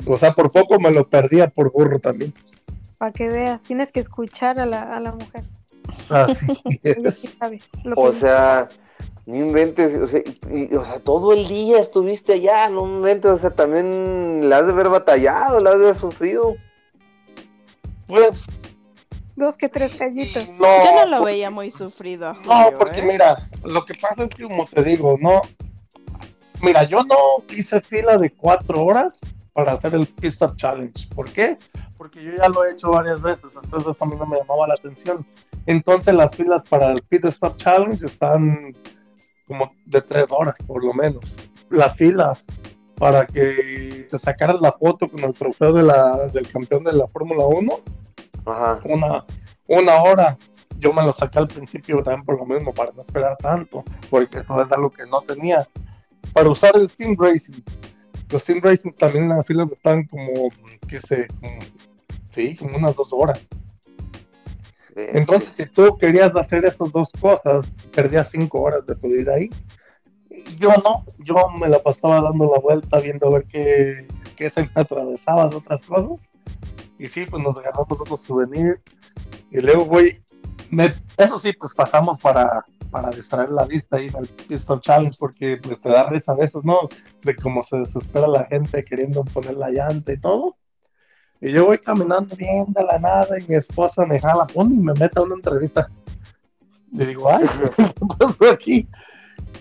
O 0.06 0.18
sea, 0.18 0.34
por 0.34 0.52
poco 0.52 0.80
me 0.80 0.92
lo 0.92 1.10
perdía 1.10 1.48
por 1.48 1.72
burro 1.72 2.00
también. 2.00 2.32
Para 3.00 3.12
que 3.12 3.28
veas, 3.28 3.64
tienes 3.64 3.92
que 3.92 4.02
escuchar 4.02 4.60
a 4.60 4.68
la, 4.68 4.96
a 4.96 5.00
la 5.00 5.12
mujer. 5.14 5.44
Así 6.10 6.46
Ella 6.84 7.10
es. 7.10 7.20
sí 7.20 7.28
sabe 7.40 7.62
lo 7.84 7.96
O 8.02 8.12
sea, 8.12 8.70
no 9.26 9.36
inventes, 9.36 9.96
o 9.96 10.06
sea, 10.06 10.22
y- 10.22 10.70
y- 10.72 10.76
o 10.76 10.84
sea, 10.84 11.00
todo 11.00 11.34
el 11.34 11.48
día 11.48 11.80
estuviste 11.80 12.34
allá, 12.34 12.70
no 12.70 12.86
inventes, 12.86 13.32
o 13.32 13.38
sea, 13.38 13.50
también 13.52 14.50
la 14.50 14.58
has 14.60 14.68
de 14.68 14.74
haber 14.74 14.90
batallado, 14.90 15.60
la 15.60 15.72
has 15.72 15.78
de 15.78 15.84
haber 15.86 15.96
sufrido. 15.96 16.56
Pues 18.08 18.44
dos 19.36 19.58
que 19.58 19.68
tres 19.68 19.94
callitos. 19.94 20.48
no, 20.50 20.84
Yo 20.84 20.92
no 20.96 21.06
lo 21.08 21.18
porque- 21.18 21.32
veía 21.34 21.50
muy 21.50 21.72
sufrido. 21.72 22.28
a 22.30 22.34
No, 22.34 22.78
porque 22.78 23.00
¿eh? 23.00 23.06
mira, 23.12 23.36
lo 23.64 23.84
que 23.86 23.96
pasa 23.96 24.26
es 24.26 24.30
que 24.36 24.44
como 24.44 24.66
te 24.66 24.84
digo, 24.84 25.18
no. 25.20 25.42
Mira, 26.62 26.84
yo 26.84 27.04
no 27.04 27.16
hice 27.50 27.82
fila 27.82 28.18
de 28.18 28.30
cuatro 28.32 28.84
horas 28.86 29.14
para 29.56 29.72
hacer 29.72 29.96
el 29.96 30.06
Stop 30.22 30.58
Challenge. 30.58 31.08
¿Por 31.16 31.32
qué? 31.32 31.58
Porque 31.98 32.22
yo 32.22 32.34
ya 32.36 32.50
lo 32.50 32.66
he 32.66 32.74
hecho 32.74 32.92
varias 32.92 33.22
veces, 33.22 33.54
entonces 33.64 33.96
a 33.98 34.06
mí 34.06 34.18
no 34.18 34.26
me 34.26 34.38
llamaba 34.38 34.68
la 34.68 34.74
atención. 34.74 35.26
Entonces 35.66 36.14
las 36.14 36.36
filas 36.36 36.62
para 36.68 36.92
el 36.92 37.02
Pit 37.04 37.24
Stop 37.24 37.56
Challenge 37.56 38.06
están 38.06 38.76
como 39.48 39.72
de 39.86 40.02
tres 40.02 40.26
horas 40.30 40.56
por 40.68 40.84
lo 40.84 40.94
menos. 40.94 41.24
La 41.70 41.90
fila 41.92 42.34
para 42.98 43.26
que 43.26 44.10
te 44.12 44.20
sacaras 44.20 44.60
la 44.60 44.74
foto 44.74 45.08
con 45.08 45.24
el 45.24 45.34
trofeo 45.34 45.72
de 45.72 45.84
la, 45.84 46.28
del 46.28 46.52
campeón 46.52 46.84
de 46.84 46.92
la 46.92 47.08
Fórmula 47.08 47.46
1 47.46 47.80
Ajá. 48.46 48.82
una, 48.84 49.24
una 49.68 50.04
hora. 50.04 50.38
Yo 50.80 50.92
me 50.92 51.02
lo 51.02 51.14
saqué 51.14 51.40
al 51.40 51.48
principio 51.48 52.04
también 52.04 52.26
por 52.26 52.38
lo 52.38 52.46
mismo, 52.46 52.74
para 52.74 52.92
no 52.92 53.02
esperar 53.02 53.38
tanto, 53.38 53.86
porque 54.10 54.40
eso 54.40 54.62
es 54.62 54.70
algo 54.70 54.90
que 54.90 55.06
no 55.06 55.22
tenía. 55.22 55.66
Para 56.34 56.50
usar 56.50 56.76
el 56.76 56.90
Steam 56.90 57.16
Racing, 57.18 57.62
los 58.30 58.42
Steam 58.42 58.62
Racing 58.62 58.92
también 58.92 59.26
en 59.26 59.38
las 59.38 59.46
filas 59.46 59.72
están 59.72 60.06
como, 60.06 60.50
que 60.88 61.00
sé, 61.02 61.28
como, 61.40 61.60
sí, 62.32 62.56
como 62.56 62.78
unas 62.78 62.96
dos 62.96 63.10
horas. 63.12 63.46
Entonces, 64.96 65.50
si 65.50 65.66
tú 65.66 65.98
querías 65.98 66.34
hacer 66.36 66.66
esas 66.66 66.92
dos 66.92 67.12
cosas, 67.20 67.68
perdías 67.94 68.30
cinco 68.32 68.62
horas 68.62 68.86
de 68.86 68.96
tu 68.96 69.08
vida 69.08 69.34
ahí. 69.34 69.50
Yo 70.58 70.70
no, 70.84 71.04
yo 71.20 71.50
me 71.50 71.68
la 71.68 71.80
pasaba 71.80 72.22
dando 72.22 72.52
la 72.54 72.60
vuelta, 72.60 73.00
viendo 73.00 73.28
a 73.28 73.32
ver 73.32 73.46
qué, 73.46 74.08
qué 74.38 74.50
se 74.50 74.64
me 74.64 74.72
atravesaba 74.74 75.50
de 75.50 75.58
otras 75.58 75.82
cosas. 75.84 76.20
Y 76.98 77.10
sí, 77.10 77.26
pues 77.26 77.44
nos 77.44 77.58
agarramos 77.58 78.00
otros 78.00 78.22
souvenirs. 78.22 78.80
Y 79.52 79.60
luego, 79.60 79.84
güey, 79.84 80.22
me- 80.70 80.94
eso 81.18 81.40
sí, 81.40 81.54
pues 81.54 81.74
pasamos 81.74 82.20
para, 82.20 82.64
para 82.92 83.10
distraer 83.10 83.50
la 83.52 83.66
vista 83.66 83.98
ahí 83.98 84.08
en 84.08 84.18
el 84.18 84.28
Pistol 84.28 84.82
Challenge, 84.82 85.16
porque 85.20 85.58
te 85.58 85.90
da 85.90 86.10
risa 86.10 86.32
a 86.32 86.36
veces, 86.36 86.64
¿no? 86.64 86.80
De 87.24 87.36
cómo 87.36 87.64
se 87.64 87.78
desespera 87.78 88.28
la 88.28 88.46
gente 88.46 88.84
queriendo 88.84 89.24
poner 89.26 89.56
la 89.56 89.70
llanta 89.70 90.14
y 90.14 90.18
todo. 90.18 90.56
Y 91.42 91.52
yo 91.52 91.66
voy 91.66 91.78
caminando 91.80 92.36
bien 92.36 92.66
de 92.70 92.84
la 92.84 92.98
nada 92.98 93.38
y 93.40 93.46
mi 93.48 93.56
esposa 93.56 94.06
me 94.06 94.20
jala, 94.20 94.48
pon 94.48 94.74
y 94.74 94.78
me 94.78 94.94
mete 94.94 95.20
a 95.20 95.24
una 95.24 95.36
entrevista. 95.36 95.90
Le 96.92 97.06
digo, 97.06 97.30
ay, 97.30 97.46
¿qué 97.78 97.94
pasó 98.18 98.52
aquí? 98.52 98.88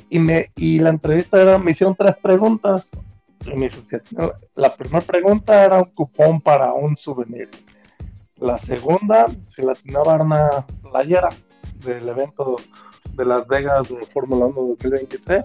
Y, 0.08 0.18
me, 0.18 0.50
y 0.56 0.78
la 0.78 0.90
entrevista 0.90 1.40
era, 1.40 1.58
me 1.58 1.72
hicieron 1.72 1.96
tres 1.96 2.16
preguntas. 2.22 2.88
Y 3.44 3.54
me 3.54 3.70
la 4.54 4.74
primera 4.74 5.00
pregunta 5.02 5.64
era 5.64 5.78
un 5.78 5.84
cupón 5.86 6.40
para 6.40 6.72
un 6.72 6.96
souvenir. 6.96 7.50
La 8.38 8.58
segunda, 8.58 9.26
si 9.46 9.62
la 9.62 9.74
playera 10.82 11.28
del 11.84 12.08
evento 12.08 12.56
de 13.12 13.24
Las 13.24 13.46
Vegas 13.46 13.88
de 13.88 14.04
Fórmula 14.06 14.46
1 14.46 14.54
2023. 14.54 15.44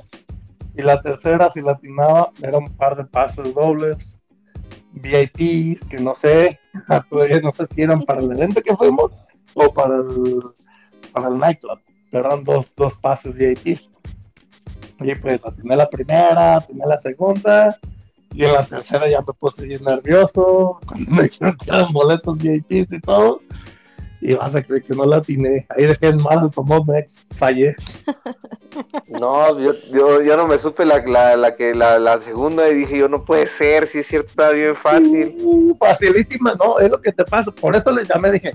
Y 0.76 0.82
la 0.82 1.02
tercera, 1.02 1.52
si 1.54 1.62
la 1.62 1.74
atinaba, 1.74 2.32
era 2.42 2.58
un 2.58 2.76
par 2.76 2.96
de 2.96 3.06
pases 3.06 3.54
dobles, 3.54 4.14
VIPs, 4.94 5.86
que 5.88 5.98
no 6.00 6.16
sé, 6.16 6.60
todavía 7.10 7.42
no 7.42 7.52
sé 7.52 7.68
si 7.68 7.82
eran 7.82 8.02
para 8.04 8.22
el 8.22 8.32
evento 8.32 8.62
que 8.62 8.76
fuimos 8.76 9.12
o 9.54 9.74
para 9.74 9.98
el, 9.98 10.40
para 11.12 11.28
el 11.28 11.38
nightclub. 11.38 11.80
Eran 12.12 12.44
dos, 12.44 12.72
dos 12.76 12.96
pases 12.96 13.36
VIPs. 13.36 13.90
Y 15.02 15.16
pues 15.16 15.40
atiné 15.46 15.76
la 15.76 15.90
primera, 15.90 16.58
atiné 16.58 16.86
la 16.86 17.00
segunda, 17.00 17.78
y 18.34 18.46
en 18.46 18.54
la 18.54 18.64
tercera 18.64 19.10
ya 19.10 19.22
me 19.22 19.34
puse 19.34 19.66
bien 19.66 19.84
nervioso, 19.84 20.80
cuando 20.88 21.12
me 21.12 21.24
dijeron 21.24 21.58
que 21.58 21.70
eran 21.70 21.92
boletos 21.94 22.38
VIPs 22.38 22.94
y 22.94 23.00
todo. 23.02 23.42
Y 24.22 24.34
vas 24.34 24.54
a 24.54 24.62
creer 24.62 24.84
que 24.84 24.94
no 24.94 25.06
la 25.06 25.18
atiné. 25.18 25.66
Ahí 25.70 25.86
dejé 25.86 26.08
en 26.08 26.22
mal, 26.22 26.52
tomó 26.52 26.84
Mex, 26.84 27.26
fallé. 27.38 27.76
No, 29.20 29.60
yo, 29.60 29.74
yo, 29.92 30.22
yo 30.22 30.38
no 30.38 30.48
me 30.48 30.60
supe 30.60 30.86
la, 30.86 31.00
la, 31.00 31.36
la 31.36 31.56
que 31.56 31.74
la, 31.74 31.98
la 31.98 32.22
segunda 32.22 32.70
y 32.70 32.76
dije 32.76 33.00
yo 33.00 33.10
no 33.10 33.26
puede 33.26 33.48
ser, 33.48 33.88
si 33.88 34.00
es 34.00 34.08
cierto, 34.08 34.30
está 34.30 34.52
bien 34.52 34.76
fácil. 34.76 35.36
Uh, 35.42 35.76
facilísima, 35.76 36.54
no, 36.54 36.78
es 36.78 36.90
lo 36.90 37.02
que 37.02 37.12
te 37.12 37.26
pasa. 37.26 37.52
Por 37.52 37.76
eso 37.76 37.92
le 37.92 38.06
llamé, 38.06 38.32
dije, 38.32 38.54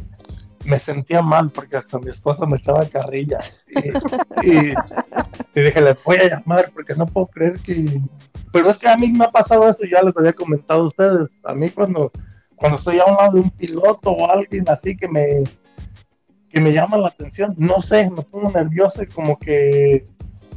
me 0.64 0.78
sentía 0.78 1.22
mal 1.22 1.50
porque 1.50 1.76
hasta 1.76 1.98
mi 1.98 2.10
esposa 2.10 2.46
me 2.46 2.56
echaba 2.56 2.84
carrilla. 2.86 3.40
Y, 3.68 4.48
y- 4.48 4.74
dije, 5.54 5.80
le 5.80 5.96
voy 6.04 6.16
a 6.16 6.28
llamar 6.28 6.70
porque 6.72 6.94
no 6.94 7.06
puedo 7.06 7.26
creer 7.26 7.58
que... 7.60 8.00
Pero 8.52 8.70
es 8.70 8.78
que 8.78 8.88
a 8.88 8.96
mí 8.96 9.12
me 9.12 9.24
ha 9.24 9.30
pasado 9.30 9.68
eso, 9.68 9.84
ya 9.84 10.02
les 10.02 10.16
había 10.16 10.32
comentado 10.32 10.82
a 10.82 10.86
ustedes. 10.86 11.30
A 11.44 11.54
mí 11.54 11.70
cuando, 11.70 12.12
cuando 12.56 12.78
estoy 12.78 12.98
a 13.00 13.04
un 13.04 13.16
lado 13.16 13.32
de 13.32 13.40
un 13.40 13.50
piloto 13.50 14.10
o 14.10 14.30
alguien 14.30 14.64
así 14.68 14.96
que 14.96 15.08
me, 15.08 15.42
que 16.48 16.60
me 16.60 16.72
llama 16.72 16.96
la 16.96 17.08
atención, 17.08 17.54
no 17.58 17.82
sé, 17.82 18.08
me 18.10 18.22
pongo 18.22 18.50
nervioso 18.50 19.02
y 19.02 19.06
como 19.06 19.38
que 19.38 20.06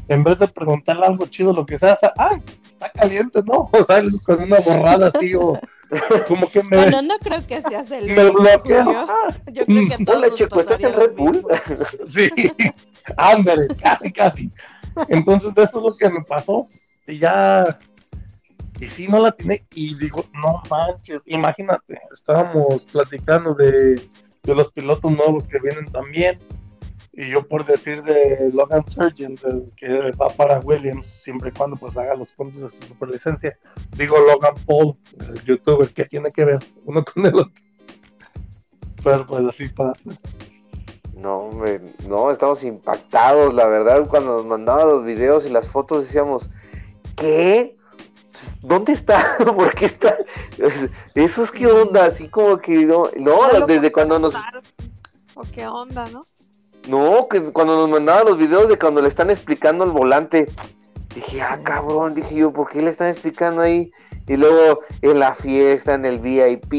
en 0.07 0.23
vez 0.23 0.39
de 0.39 0.47
preguntarle 0.47 1.05
algo 1.05 1.25
chido, 1.25 1.53
lo 1.53 1.65
que 1.65 1.79
sea, 1.79 1.93
o 1.95 1.97
sea, 1.99 2.13
ah, 2.17 2.39
está 2.63 2.89
caliente, 2.91 3.41
¿no? 3.45 3.69
O 3.73 3.83
sea, 3.83 4.01
con 4.23 4.41
una 4.43 4.59
borrada 4.59 5.11
así 5.13 5.33
o 5.35 5.59
como 6.27 6.49
que 6.49 6.63
me... 6.63 6.77
Bueno, 6.77 7.01
no 7.01 7.17
creo 7.19 7.45
que 7.45 7.61
seas 7.61 7.89
el 7.91 8.07
me. 8.07 8.21
Ah, 8.21 9.27
Yo 9.51 9.65
creo 9.65 9.87
que 9.87 9.93
a 9.93 10.05
todos 10.05 10.23
Hola, 10.23 10.35
Checo, 10.35 10.59
¿estás 10.59 10.79
en 10.79 10.93
Red 10.93 11.15
Bull? 11.15 11.45
Sí, 12.09 12.29
ándale, 13.15 13.67
casi, 13.81 14.11
casi. 14.11 14.51
Entonces, 15.07 15.51
eso 15.55 15.77
es 15.77 15.83
lo 15.83 15.95
que 15.95 16.09
me 16.09 16.23
pasó. 16.23 16.67
Y 17.07 17.19
ya, 17.19 17.77
y 18.79 18.87
sí, 18.87 19.07
no 19.07 19.19
la 19.19 19.31
tiene. 19.31 19.65
Y 19.73 19.95
digo, 19.95 20.25
no 20.33 20.61
manches, 20.69 21.21
imagínate, 21.25 21.99
estábamos 22.11 22.85
platicando 22.85 23.53
de, 23.53 23.95
de 24.43 24.55
los 24.55 24.71
pilotos 24.71 25.11
nuevos 25.11 25.47
que 25.47 25.59
vienen 25.59 25.85
también. 25.91 26.39
Y 27.19 27.31
yo, 27.31 27.47
por 27.47 27.65
decir 27.65 28.03
de 28.03 28.51
Logan 28.53 28.87
Sargent, 28.87 29.41
que 29.75 30.11
va 30.11 30.29
para 30.29 30.59
Williams, 30.59 31.07
siempre 31.23 31.49
y 31.49 31.51
cuando 31.51 31.75
pues 31.75 31.97
haga 31.97 32.13
los 32.13 32.31
puntos 32.31 32.61
de 32.61 32.69
su 32.69 32.89
superlicencia, 32.89 33.57
digo 33.97 34.19
Logan 34.19 34.53
Paul, 34.67 34.95
el 35.27 35.43
youtuber, 35.43 35.91
que 35.91 36.05
tiene 36.05 36.31
que 36.31 36.45
ver 36.45 36.59
uno 36.85 37.03
con 37.03 37.25
el 37.25 37.33
otro. 37.33 37.61
Pero 39.03 39.25
pues 39.25 39.45
así 39.47 39.67
pasa. 39.69 39.99
No, 41.15 41.37
hombre, 41.37 41.81
no, 42.07 42.29
estamos 42.29 42.63
impactados, 42.63 43.55
la 43.55 43.65
verdad, 43.65 44.07
cuando 44.07 44.37
nos 44.37 44.45
mandaban 44.45 44.87
los 44.87 45.03
videos 45.03 45.47
y 45.47 45.49
las 45.49 45.69
fotos 45.69 46.03
decíamos, 46.03 46.51
¿qué? 47.15 47.75
¿dónde 48.61 48.93
está? 48.93 49.19
¿Por 49.43 49.73
qué 49.73 49.87
está? 49.87 50.15
Eso 51.15 51.43
es 51.43 51.51
qué 51.51 51.65
onda, 51.65 52.05
así 52.05 52.29
como 52.29 52.59
que 52.59 52.85
no, 52.85 53.09
no 53.17 53.65
desde 53.65 53.91
cuando 53.91 54.19
nos... 54.19 54.35
¿O 55.33 55.41
qué 55.51 55.65
onda, 55.65 56.05
no? 56.09 56.21
No, 56.87 57.27
que 57.27 57.41
cuando 57.41 57.75
nos 57.75 57.89
mandaban 57.89 58.25
los 58.25 58.37
videos 58.37 58.69
de 58.69 58.77
cuando 58.77 59.01
le 59.01 59.07
están 59.07 59.29
explicando 59.29 59.83
el 59.83 59.91
volante, 59.91 60.47
dije, 61.13 61.41
ah, 61.41 61.59
cabrón, 61.63 62.13
dije 62.13 62.35
yo, 62.35 62.53
¿por 62.53 62.69
qué 62.69 62.81
le 62.81 62.89
están 62.89 63.09
explicando 63.09 63.61
ahí? 63.61 63.91
Y 64.27 64.37
luego 64.37 64.81
en 65.01 65.19
la 65.19 65.33
fiesta, 65.33 65.93
en 65.93 66.05
el 66.05 66.19
VIP, 66.19 66.73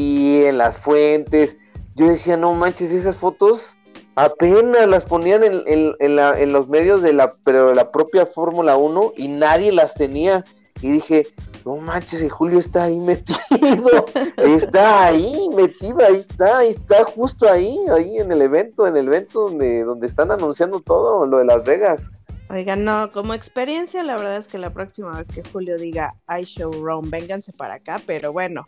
en 0.47 0.57
las 0.57 0.77
fuentes, 0.77 1.57
yo 1.95 2.07
decía, 2.07 2.37
no 2.37 2.53
manches, 2.53 2.91
esas 2.91 3.17
fotos 3.17 3.77
apenas 4.15 4.87
las 4.87 5.05
ponían 5.05 5.43
en, 5.43 5.63
en 5.99 6.51
los 6.51 6.67
medios 6.67 7.01
de 7.01 7.13
la, 7.13 7.33
pero 7.43 7.73
la 7.73 7.91
propia 7.91 8.25
Fórmula 8.25 8.77
1 8.77 9.13
y 9.17 9.27
nadie 9.27 9.71
las 9.71 9.93
tenía. 9.93 10.43
Y 10.81 10.91
dije, 10.91 11.27
no 11.69 11.75
manches, 11.77 12.23
el 12.23 12.31
Julio 12.31 12.57
está 12.57 12.85
ahí 12.85 12.99
metido, 12.99 14.05
está 14.37 15.05
ahí 15.05 15.49
metido, 15.55 15.99
ahí 15.99 16.15
está, 16.15 16.57
ahí 16.57 16.69
está 16.69 17.03
justo 17.03 17.47
ahí, 17.47 17.77
ahí 17.95 18.17
en 18.17 18.31
el 18.31 18.41
evento, 18.41 18.87
en 18.87 18.97
el 18.97 19.05
evento 19.05 19.49
donde, 19.49 19.83
donde 19.83 20.07
están 20.07 20.31
anunciando 20.31 20.79
todo 20.79 21.27
lo 21.27 21.37
de 21.37 21.45
Las 21.45 21.63
Vegas. 21.63 22.09
Oigan, 22.49 22.83
no, 22.83 23.11
como 23.11 23.35
experiencia, 23.35 24.01
la 24.01 24.15
verdad 24.15 24.37
es 24.37 24.47
que 24.47 24.57
la 24.57 24.71
próxima 24.71 25.15
vez 25.15 25.27
que 25.27 25.47
Julio 25.47 25.77
diga 25.77 26.15
I 26.27 26.41
show 26.43 26.71
Rome, 26.71 27.09
vénganse 27.11 27.51
para 27.53 27.75
acá, 27.75 28.01
pero 28.03 28.33
bueno, 28.33 28.65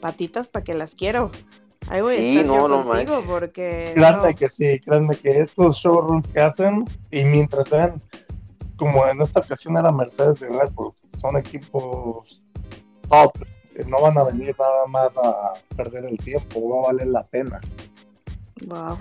patitas 0.00 0.48
para 0.48 0.62
que 0.62 0.74
las 0.74 0.94
quiero. 0.94 1.30
Ahí 1.88 2.02
voy 2.02 2.16
a 2.16 2.18
estar 2.18 2.44
no, 2.44 2.68
yo 2.68 2.84
contigo 2.84 3.22
porque. 3.26 3.92
Créanme 3.94 4.34
que 4.34 4.50
sí, 4.50 4.78
créanme 4.80 5.16
que 5.16 5.40
estos 5.40 5.78
showrooms 5.78 6.28
que 6.28 6.40
hacen, 6.40 6.84
y 7.10 7.24
mientras 7.24 7.70
vean, 7.70 8.02
como 8.76 9.06
en 9.06 9.22
esta 9.22 9.40
ocasión 9.40 9.78
era 9.78 9.90
Mercedes 9.90 10.40
de 10.40 10.48
Red 10.48 10.72
Bull, 10.74 10.92
son 11.18 11.38
equipos 11.38 12.41
top, 13.08 13.32
no 13.86 14.00
van 14.00 14.18
a 14.18 14.24
venir 14.24 14.54
nada 14.58 14.86
más 14.86 15.16
a 15.16 15.54
perder 15.76 16.04
el 16.04 16.18
tiempo, 16.18 16.68
va 16.68 16.80
a 16.80 16.92
valer 16.92 17.06
la 17.08 17.24
pena. 17.24 17.60
Wow. 18.66 18.98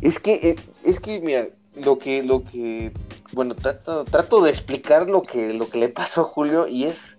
Es 0.00 0.18
que, 0.18 0.34
eh, 0.34 0.56
es 0.84 1.00
que, 1.00 1.20
mira, 1.20 1.48
lo 1.74 1.98
que, 1.98 2.22
lo 2.22 2.44
que, 2.44 2.92
bueno, 3.32 3.54
trato, 3.54 4.04
trato 4.04 4.40
de 4.42 4.50
explicar 4.50 5.08
lo 5.08 5.22
que, 5.22 5.52
lo 5.52 5.68
que 5.68 5.78
le 5.78 5.88
pasó 5.88 6.22
a 6.22 6.24
Julio 6.24 6.68
y 6.68 6.84
es, 6.84 7.18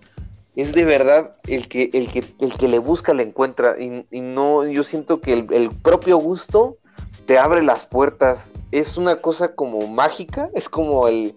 es 0.55 0.73
de 0.73 0.85
verdad 0.85 1.35
el 1.47 1.67
que, 1.67 1.89
el 1.93 2.09
que, 2.09 2.23
el 2.39 2.53
que 2.57 2.67
le 2.67 2.79
busca 2.79 3.13
le 3.13 3.23
encuentra 3.23 3.75
y, 3.79 4.21
no, 4.21 4.67
yo 4.67 4.83
siento 4.83 5.21
que 5.21 5.33
el, 5.33 5.71
propio 5.81 6.17
gusto 6.17 6.77
te 7.25 7.37
abre 7.37 7.61
las 7.61 7.85
puertas. 7.85 8.53
Es 8.71 8.97
una 8.97 9.17
cosa 9.17 9.55
como 9.55 9.87
mágica, 9.87 10.49
es 10.53 10.69
como 10.69 11.07
el, 11.07 11.35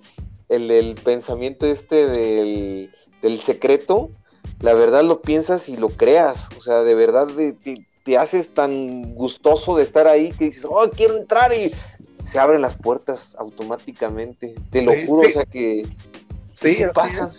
el, 0.49 0.95
pensamiento 1.05 1.67
este 1.67 2.07
del, 2.07 2.93
del, 3.21 3.41
secreto, 3.41 4.11
la 4.61 4.75
verdad 4.75 5.03
lo 5.03 5.23
piensas 5.23 5.69
y 5.69 5.77
lo 5.77 5.89
creas, 5.91 6.49
o 6.57 6.61
sea, 6.61 6.83
de 6.83 6.95
verdad 6.95 7.29
te, 8.05 8.19
haces 8.19 8.51
tan 8.51 9.15
gustoso 9.15 9.77
de 9.77 9.83
estar 9.83 10.07
ahí 10.07 10.33
que 10.33 10.47
dices, 10.47 10.67
oh, 10.69 10.89
quiero 10.91 11.17
entrar 11.17 11.53
y 11.53 11.73
se 12.25 12.39
abren 12.39 12.63
las 12.63 12.77
puertas 12.77 13.35
automáticamente, 13.39 14.55
te 14.71 14.83
lo 14.83 14.93
juro, 15.07 15.29
o 15.29 15.33
sea 15.33 15.45
que 15.45 15.87
sí, 16.55 16.75
se 16.75 16.89
pasa. 16.89 17.31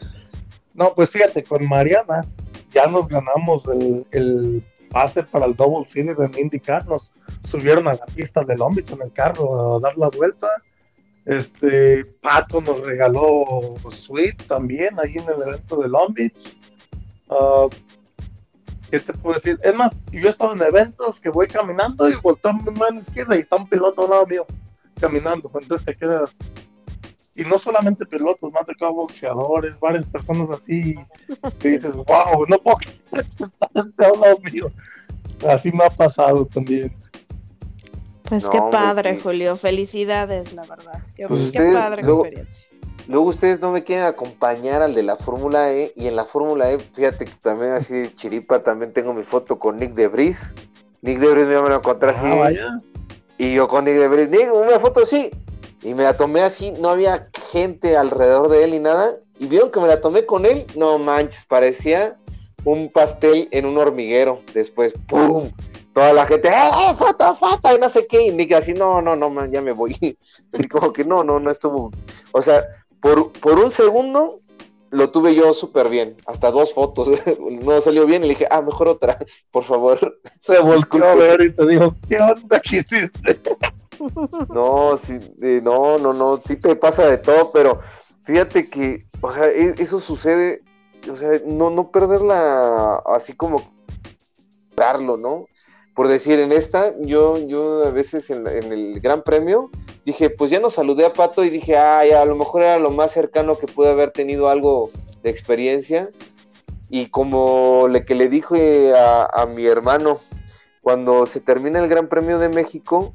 No, 0.74 0.93
pues 0.93 1.12
fíjate, 1.12 1.43
con 1.43 1.68
Mariana 1.68 2.26
ya 2.74 2.88
nos 2.88 3.08
ganamos 3.08 3.68
el, 3.68 4.06
el 4.12 4.64
pase 4.93 5.24
para 5.24 5.45
el 5.45 5.56
Double 5.56 5.86
Cine 5.86 6.14
de 6.14 6.39
IndyCar, 6.39 6.88
nos 6.88 7.12
subieron 7.43 7.88
a 7.88 7.95
la 7.95 8.06
pista 8.06 8.43
de 8.43 8.56
Long 8.56 8.78
en 8.78 9.01
el 9.01 9.12
carro 9.12 9.76
a 9.76 9.80
dar 9.80 9.97
la 9.97 10.10
vuelta. 10.10 10.47
Este, 11.26 12.04
Pato 12.22 12.62
nos 12.62 12.82
regaló 12.82 13.76
Sweet 13.89 14.45
también 14.47 14.99
ahí 14.99 15.16
en 15.16 15.30
el 15.30 15.41
evento 15.41 15.82
de 15.82 15.88
Long 15.89 16.14
Beach. 16.14 16.56
Uh, 17.30 17.69
¿Qué 18.93 18.99
te 18.99 19.13
puedo 19.13 19.36
decir? 19.36 19.57
Es 19.63 19.76
más, 19.76 19.99
yo 20.11 20.28
he 20.28 20.30
estado 20.30 20.53
en 20.53 20.61
eventos 20.61 21.19
que 21.19 21.30
voy 21.30 21.47
caminando 21.47 22.07
y 22.07 22.15
volteo 22.15 22.51
a 22.51 22.53
mi 22.53 22.69
mano 22.78 22.99
izquierda 22.99 23.36
y 23.36 23.39
está 23.39 23.55
un 23.55 23.67
piloto 23.67 24.03
al 24.03 24.09
lado 24.11 24.28
mío 24.28 24.45
caminando. 24.99 25.49
Entonces 25.59 25.84
te 25.84 25.95
quedas. 25.95 26.36
Y 27.36 27.41
no 27.41 27.57
solamente 27.57 28.05
pilotos, 28.05 28.53
más 28.53 28.67
de 28.67 28.74
tocado 28.74 28.93
boxeadores, 28.93 29.80
varias 29.80 30.05
personas 30.05 30.47
así. 30.51 30.95
Que 31.57 31.69
dices, 31.69 31.95
wow, 31.95 32.45
no 32.47 32.59
puedo 32.59 32.78
creer 32.78 33.26
que 33.36 33.43
está 33.45 33.69
este 33.74 34.05
al 34.05 34.19
lado 34.19 34.38
mío. 34.51 34.71
Así 35.49 35.71
me 35.71 35.86
ha 35.86 35.89
pasado 35.89 36.45
también. 36.45 36.95
Pues 38.30 38.47
qué 38.47 38.59
padre, 38.71 39.19
Julio. 39.19 39.57
Felicidades, 39.57 40.53
la 40.53 40.63
verdad. 40.63 41.03
Qué, 41.15 41.28
pues 41.28 41.51
padre 41.51 42.03
luego, 42.03 42.26
experiencia. 42.26 42.72
Luego 43.08 43.26
ustedes 43.26 43.60
no 43.60 43.72
me 43.72 43.84
quieren 43.84 44.06
acompañar 44.06 44.82
al 44.82 44.96
de 44.96 45.04
la 45.04 45.16
Fórmula 45.18 45.74
E 45.74 45.91
y 45.96 46.08
en 46.08 46.16
la 46.16 46.24
Fórmula 46.24 46.72
E, 46.72 46.80
fíjate 46.80 47.26
que 47.26 47.34
también 47.41 47.72
así 47.72 47.94
de 47.94 48.16
chiripa 48.16 48.64
también 48.64 48.94
tengo 48.94 49.14
mi 49.14 49.24
foto 49.24 49.60
con 49.60 49.78
Nick 49.78 49.94
Debris. 49.94 50.54
Nick 51.02 51.20
Debris 51.20 51.46
me 51.46 51.56
lo 51.56 51.76
encontré 51.76 52.12
así. 52.12 52.26
Ah, 52.26 52.78
y 53.38 53.56
yo 53.56 53.68
con 53.68 53.86
Nick 53.86 53.96
Debris, 53.96 54.30
Nick, 54.30 54.48
una 54.54 54.80
foto 54.80 55.02
así. 55.02 55.32
Y 55.82 55.94
me 55.94 56.04
la 56.04 56.16
tomé 56.16 56.41
así, 56.41 56.72
no 56.80 56.89
había 56.89 57.28
gente 57.52 57.98
alrededor 57.98 58.48
de 58.50 58.64
él 58.64 58.72
ni 58.72 58.80
nada. 58.80 59.18
Y 59.38 59.48
vieron 59.48 59.70
que 59.70 59.82
me 59.82 59.88
la 59.88 60.00
tomé 60.00 60.26
con 60.26 60.46
él, 60.46 60.66
no 60.76 60.98
manches, 60.98 61.44
parecía 61.44 62.16
un 62.64 62.89
pastel 62.89 63.50
en 63.52 63.66
un 63.66 63.78
hormiguero. 63.78 64.41
Después, 64.54 64.94
¡pum! 65.08 65.52
toda 65.94 66.14
la 66.14 66.26
gente, 66.26 66.48
¡eh, 66.48 66.52
eh 66.52 66.96
foto, 66.98 67.36
foto! 67.36 67.76
Y 67.76 67.80
no 67.80 67.89
sé 67.89 68.08
qué, 68.08 68.24
y 68.24 68.32
Nick 68.32 68.54
así, 68.54 68.74
no, 68.74 69.02
no, 69.02 69.16
no, 69.16 69.30
man, 69.30 69.52
ya 69.52 69.62
me 69.62 69.72
voy. 69.72 70.18
Así 70.54 70.68
como 70.68 70.94
que 70.94 71.04
no, 71.04 71.24
no, 71.24 71.39
no 71.39 71.50
estuvo. 71.50 71.91
O 72.32 72.41
sea, 72.41 72.64
por, 73.04 73.34
por 73.34 73.60
un 73.60 73.70
segundo 73.70 74.39
lo 74.89 75.10
tuve 75.10 75.36
yo 75.36 75.54
súper 75.54 75.89
bien, 75.89 76.16
hasta 76.26 76.51
dos 76.51 76.74
fotos, 76.74 77.10
no 77.39 77.82
salió 77.82 78.06
bien 78.06 78.24
y 78.24 78.28
le 78.28 78.34
dije, 78.36 78.47
ah, 78.49 78.62
mejor 78.62 78.88
otra, 78.88 79.18
por 79.51 79.64
favor. 79.64 80.20
Se 80.45 80.60
volvió 80.60 81.06
a 81.06 81.16
ver 81.16 81.41
y 81.41 81.51
te 81.51 81.68
dijo, 81.68 81.95
¿qué 82.08 82.20
onda 82.20 82.60
que 82.60 82.78
hiciste? 82.78 83.39
No, 84.49 84.97
sí, 84.97 85.20
no, 85.62 85.99
no, 85.99 86.14
no, 86.14 86.41
sí 86.45 86.58
te 86.58 86.76
pasa 86.76 87.08
de 87.08 87.20
todo, 87.20 87.51
pero 87.54 87.80
fíjate 88.24 88.68
que, 88.68 89.06
o 89.22 89.32
sea, 89.32 89.47
e, 89.47 89.76
eso 89.78 89.99
sucede, 89.99 90.64
o 91.10 91.16
sea, 91.16 91.39
no, 91.45 91.70
no 91.70 91.91
perderla 91.91 92.95
así 93.06 93.34
como 93.34 93.72
darlo, 94.76 95.16
¿no? 95.16 95.45
por 95.95 96.08
decir, 96.08 96.39
en 96.39 96.51
esta, 96.51 96.93
yo, 96.99 97.38
yo 97.38 97.86
a 97.86 97.91
veces 97.91 98.30
en, 98.30 98.47
el 98.47 98.99
Gran 98.99 99.22
Premio 99.22 99.70
dije, 100.06 100.30
pues 100.30 100.51
ya 100.51 100.60
no 100.60 100.70
saludé 100.70 101.06
a 101.06 101.14
Pato 101.14 101.43
y 101.43 101.49
dije, 101.49 101.78
ay, 101.78 102.12
a 102.12 102.26
lo 102.26 102.36
mejor 102.36 102.62
era 102.62 102.80
lo 102.80 102.91
más 102.91 103.12
cercano 103.12 103.58
que 103.58 103.68
pude 103.68 103.89
haber 103.89 104.12
tenido 104.12 104.49
algo 104.49 104.91
de 105.22 105.30
experiencia. 105.30 106.10
Y 106.89 107.08
como 107.08 107.88
le 107.89 108.06
que 108.06 108.16
le 108.16 108.30
dije 108.30 108.93
a, 108.95 109.45
mi 109.47 109.66
hermano, 109.66 110.20
cuando 110.82 111.26
se 111.26 111.39
termina 111.39 111.80
el 111.80 111.88
Gran 111.88 112.08
Premio 112.08 112.38
de 112.38 112.49
México, 112.49 113.14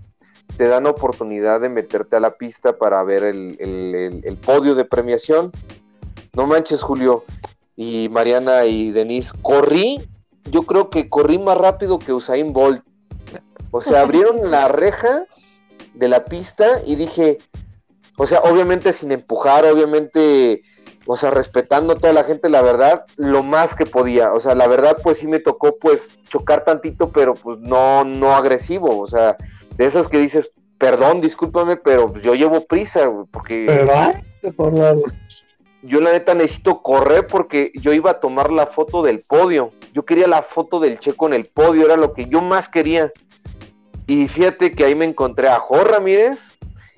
te 0.57 0.67
dan 0.67 0.87
oportunidad 0.87 1.61
de 1.61 1.69
meterte 1.69 2.17
a 2.17 2.21
la 2.21 2.33
pista 2.33 2.77
para 2.77 3.03
ver 3.05 3.23
el, 3.23 3.57
el 3.61 4.37
podio 4.39 4.75
de 4.75 4.85
premiación. 4.85 5.53
No 6.35 6.47
manches, 6.47 6.83
Julio 6.83 7.25
y 7.77 8.09
Mariana 8.11 8.65
y 8.65 8.91
Denise, 8.91 9.33
corrí 9.43 10.01
yo 10.51 10.63
creo 10.63 10.91
que 10.91 11.09
corrí 11.09 11.39
más 11.39 11.57
rápido 11.59 11.99
que 11.99 12.13
Usain 12.13 12.53
Bolt. 12.53 12.83
O 13.71 13.81
sea, 13.81 14.03
abrieron 14.03 14.51
la 14.51 14.69
reja 14.69 15.27
de 15.99 16.09
la 16.09 16.25
pista 16.25 16.81
y 16.87 16.95
dije, 16.95 17.39
o 18.17 18.27
sea, 18.27 18.41
obviamente 18.41 18.93
sin 18.93 19.13
empujar, 19.13 19.65
obviamente, 19.65 20.63
o 21.07 21.17
sea, 21.17 21.31
respetando 21.31 21.93
a 21.93 21.97
toda 21.97 22.13
la 22.13 22.25
gente, 22.25 22.49
la 22.49 22.63
verdad, 22.63 23.05
lo 23.17 23.43
más 23.43 23.75
que 23.75 23.85
podía. 23.85 24.33
O 24.33 24.41
sea, 24.41 24.55
la 24.55 24.69
verdad, 24.69 24.97
pues 25.03 25.19
sí 25.19 25.27
me 25.27 25.41
tocó, 25.41 25.77
pues, 25.79 26.09
chocar 26.29 26.65
tantito, 26.65 27.11
pero 27.11 27.35
pues 27.35 27.59
no, 27.59 28.05
no 28.05 28.35
agresivo. 28.35 28.99
O 28.99 29.07
sea, 29.07 29.37
de 29.77 29.87
esas 29.87 30.09
que 30.09 30.19
dices, 30.19 30.51
perdón, 30.79 31.21
discúlpame, 31.21 31.77
pero 31.77 32.13
pues, 32.13 32.23
yo 32.23 32.35
llevo 32.35 32.65
prisa, 32.65 33.11
porque 33.31 33.67
yo 35.83 36.01
la 36.01 36.13
neta 36.13 36.35
necesito 36.35 36.83
correr 36.83 37.27
porque 37.27 37.71
yo 37.75 37.93
iba 37.93 38.11
a 38.11 38.21
tomar 38.21 38.51
la 38.51 38.67
foto 38.67 39.03
del 39.03 39.21
podio. 39.21 39.73
Yo 39.93 40.05
quería 40.05 40.27
la 40.27 40.43
foto 40.43 40.81
del 40.81 40.99
checo 40.99 41.27
en 41.29 41.35
el 41.35 41.47
podio, 41.47 41.85
era 41.85 41.97
lo 41.97 42.15
que 42.15 42.27
yo 42.27 42.41
más 42.41 42.69
quería. 42.69 43.13
Y 44.09 44.27
fíjate 44.27 44.73
que 44.73 44.85
ahí 44.85 44.95
me 44.95 45.05
encontré 45.05 45.49
a 45.49 45.61
Jorge 45.61 45.93
Ramírez 45.93 46.41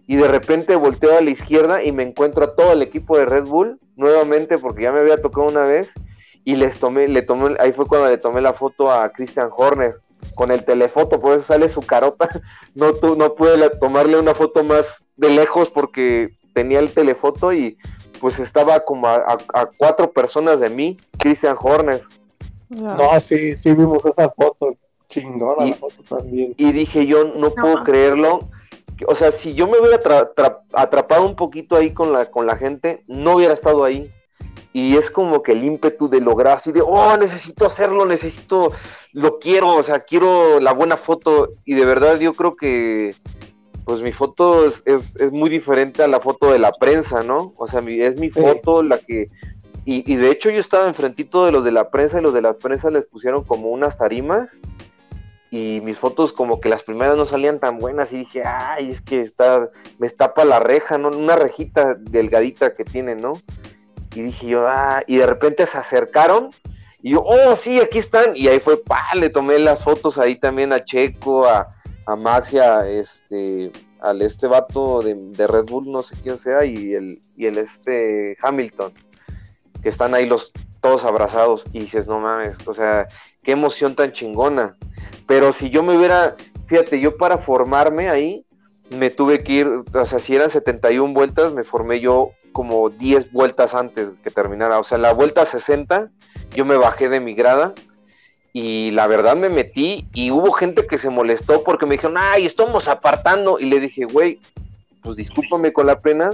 y 0.06 0.14
de 0.14 0.28
repente 0.28 0.76
volteo 0.76 1.18
a 1.18 1.20
la 1.20 1.30
izquierda 1.30 1.82
y 1.82 1.90
me 1.90 2.04
encuentro 2.04 2.44
a 2.44 2.54
todo 2.54 2.72
el 2.72 2.82
equipo 2.82 3.18
de 3.18 3.26
Red 3.26 3.46
Bull 3.46 3.80
nuevamente 3.96 4.58
porque 4.58 4.84
ya 4.84 4.92
me 4.92 5.00
había 5.00 5.20
tocado 5.20 5.48
una 5.48 5.64
vez 5.64 5.92
y 6.44 6.54
les 6.54 6.78
tomé, 6.78 7.08
le 7.08 7.22
tomé, 7.22 7.56
ahí 7.58 7.72
fue 7.72 7.86
cuando 7.86 8.08
le 8.08 8.16
tomé 8.16 8.40
la 8.40 8.52
foto 8.52 8.92
a 8.92 9.10
Christian 9.10 9.50
Horner 9.50 9.96
con 10.36 10.52
el 10.52 10.64
telefoto, 10.64 11.18
por 11.18 11.34
eso 11.34 11.44
sale 11.44 11.68
su 11.68 11.82
carota. 11.82 12.28
No, 12.76 12.92
no 13.16 13.34
pude 13.34 13.68
tomarle 13.80 14.16
una 14.16 14.32
foto 14.32 14.62
más 14.62 15.02
de 15.16 15.30
lejos 15.30 15.68
porque 15.68 16.30
tenía 16.54 16.78
el 16.78 16.94
telefoto 16.94 17.52
y 17.52 17.76
pues 18.20 18.38
estaba 18.38 18.78
como 18.78 19.08
a, 19.08 19.38
cuatro 19.76 20.12
personas 20.12 20.60
de 20.60 20.70
mí, 20.70 20.96
Christian 21.18 21.56
Horner. 21.58 22.02
No, 22.68 23.20
sí, 23.20 23.56
sí 23.56 23.72
vimos 23.72 24.06
esa 24.06 24.30
foto, 24.30 24.76
chingona 25.10 25.66
la 25.66 25.74
foto 25.74 26.02
también. 26.08 26.54
Y 26.56 26.72
dije 26.72 27.06
yo, 27.06 27.24
no 27.24 27.50
puedo 27.50 27.84
creerlo. 27.84 28.48
O 29.06 29.14
sea, 29.14 29.32
si 29.32 29.54
yo 29.54 29.66
me 29.66 29.78
hubiera 29.78 30.00
atrapado 30.72 31.26
un 31.26 31.36
poquito 31.36 31.76
ahí 31.76 31.90
con 31.92 32.12
la, 32.12 32.30
con 32.30 32.46
la 32.46 32.56
gente, 32.56 33.02
no 33.06 33.36
hubiera 33.36 33.52
estado 33.52 33.84
ahí. 33.84 34.10
y 34.72 34.96
es 34.96 35.10
como 35.10 35.42
que 35.42 35.52
el 35.52 35.64
ímpetu 35.64 36.08
de 36.08 36.20
lograr 36.20 36.54
así 36.54 36.70
de, 36.72 36.80
oh, 36.80 37.16
necesito 37.16 37.66
hacerlo, 37.66 38.06
necesito, 38.06 38.72
lo 39.12 39.38
quiero, 39.38 39.74
o 39.74 39.82
sea, 39.82 40.00
quiero 40.00 40.60
la 40.60 40.72
buena 40.72 40.96
foto 40.96 41.48
y 41.64 41.74
de 41.74 41.84
verdad 41.84 42.20
yo 42.20 42.34
creo 42.34 42.56
que 42.56 43.14
pues 43.84 44.02
mi 44.02 44.12
foto 44.12 44.66
es, 44.66 44.82
es, 44.84 45.32
muy 45.32 45.50
diferente 45.50 46.04
a 46.04 46.08
la 46.08 46.20
foto 46.20 46.52
de 46.52 46.60
la 46.60 46.70
prensa, 46.70 47.24
¿no? 47.24 47.54
O 47.56 47.66
sea, 47.66 47.80
es 47.80 48.16
mi 48.16 48.30
foto 48.30 48.84
la 48.84 48.98
que... 48.98 49.30
Y, 49.84 50.12
y, 50.12 50.16
de 50.16 50.30
hecho 50.30 50.50
yo 50.50 50.60
estaba 50.60 50.86
enfrentito 50.86 51.46
de 51.46 51.52
los 51.52 51.64
de 51.64 51.72
la 51.72 51.90
prensa 51.90 52.20
y 52.20 52.22
los 52.22 52.34
de 52.34 52.42
la 52.42 52.52
prensa 52.52 52.90
les 52.90 53.06
pusieron 53.06 53.42
como 53.42 53.70
unas 53.70 53.96
tarimas 53.96 54.58
y 55.50 55.80
mis 55.82 55.98
fotos 55.98 56.32
como 56.32 56.60
que 56.60 56.68
las 56.68 56.82
primeras 56.82 57.16
no 57.16 57.26
salían 57.26 57.58
tan 57.58 57.78
buenas 57.78 58.12
y 58.12 58.18
dije, 58.18 58.42
ay, 58.44 58.90
es 58.90 59.00
que 59.00 59.20
está, 59.20 59.70
me 59.98 60.06
estapa 60.06 60.44
la 60.44 60.60
reja, 60.60 60.96
¿no? 60.96 61.08
Una 61.08 61.36
rejita 61.36 61.94
delgadita 61.94 62.74
que 62.74 62.84
tiene, 62.84 63.16
¿no? 63.16 63.32
Y 64.14 64.22
dije 64.22 64.46
yo, 64.46 64.66
ah, 64.66 65.02
y 65.06 65.16
de 65.16 65.26
repente 65.26 65.66
se 65.66 65.78
acercaron 65.78 66.50
y 67.02 67.12
yo, 67.12 67.22
oh, 67.24 67.56
sí, 67.56 67.80
aquí 67.80 67.98
están. 67.98 68.36
Y 68.36 68.48
ahí 68.48 68.60
fue, 68.60 68.76
pa, 68.82 69.14
le 69.14 69.30
tomé 69.30 69.58
las 69.58 69.82
fotos 69.82 70.18
ahí 70.18 70.36
también 70.36 70.72
a 70.72 70.84
Checo, 70.84 71.46
a, 71.46 71.72
a 72.06 72.16
Max 72.16 72.52
y 72.54 72.58
a 72.58 72.88
este, 72.88 73.72
al 74.00 74.22
este 74.22 74.46
vato 74.46 75.02
de, 75.02 75.14
de, 75.14 75.46
Red 75.46 75.64
Bull, 75.64 75.90
no 75.90 76.02
sé 76.02 76.16
quién 76.22 76.36
sea, 76.36 76.64
y 76.64 76.94
el, 76.94 77.20
y 77.36 77.46
el 77.46 77.58
este 77.58 78.36
Hamilton, 78.42 78.92
que 79.82 79.88
están 79.88 80.14
ahí 80.14 80.26
los 80.26 80.52
todos 80.80 81.04
abrazados. 81.04 81.64
Y 81.72 81.80
dices, 81.80 82.06
no 82.06 82.20
mames, 82.20 82.56
o 82.66 82.74
sea, 82.74 83.08
qué 83.50 83.54
emoción 83.54 83.96
tan 83.96 84.12
chingona. 84.12 84.76
Pero 85.26 85.52
si 85.52 85.70
yo 85.70 85.82
me 85.82 85.96
hubiera, 85.96 86.36
fíjate, 86.66 87.00
yo 87.00 87.16
para 87.16 87.36
formarme 87.36 88.08
ahí, 88.08 88.46
me 88.90 89.10
tuve 89.10 89.42
que 89.42 89.52
ir, 89.52 89.66
o 89.66 90.06
sea, 90.06 90.20
si 90.20 90.36
eran 90.36 90.50
71 90.50 91.12
vueltas, 91.12 91.52
me 91.52 91.64
formé 91.64 91.98
yo 91.98 92.30
como 92.52 92.90
10 92.90 93.32
vueltas 93.32 93.74
antes 93.74 94.10
que 94.22 94.30
terminara. 94.30 94.78
O 94.78 94.84
sea, 94.84 94.98
la 94.98 95.12
vuelta 95.12 95.44
60, 95.44 96.10
yo 96.54 96.64
me 96.64 96.76
bajé 96.76 97.08
de 97.08 97.18
mi 97.18 97.34
grada 97.34 97.74
y 98.52 98.92
la 98.92 99.08
verdad 99.08 99.34
me 99.34 99.48
metí 99.48 100.06
y 100.14 100.30
hubo 100.30 100.52
gente 100.52 100.86
que 100.86 100.96
se 100.96 101.10
molestó 101.10 101.64
porque 101.64 101.86
me 101.86 101.96
dijeron, 101.96 102.18
ay, 102.18 102.46
estamos 102.46 102.86
apartando. 102.86 103.58
Y 103.58 103.64
le 103.64 103.80
dije, 103.80 104.04
güey, 104.04 104.38
pues 105.02 105.16
discúlpame 105.16 105.72
con 105.72 105.88
la 105.88 106.00
pena, 106.00 106.30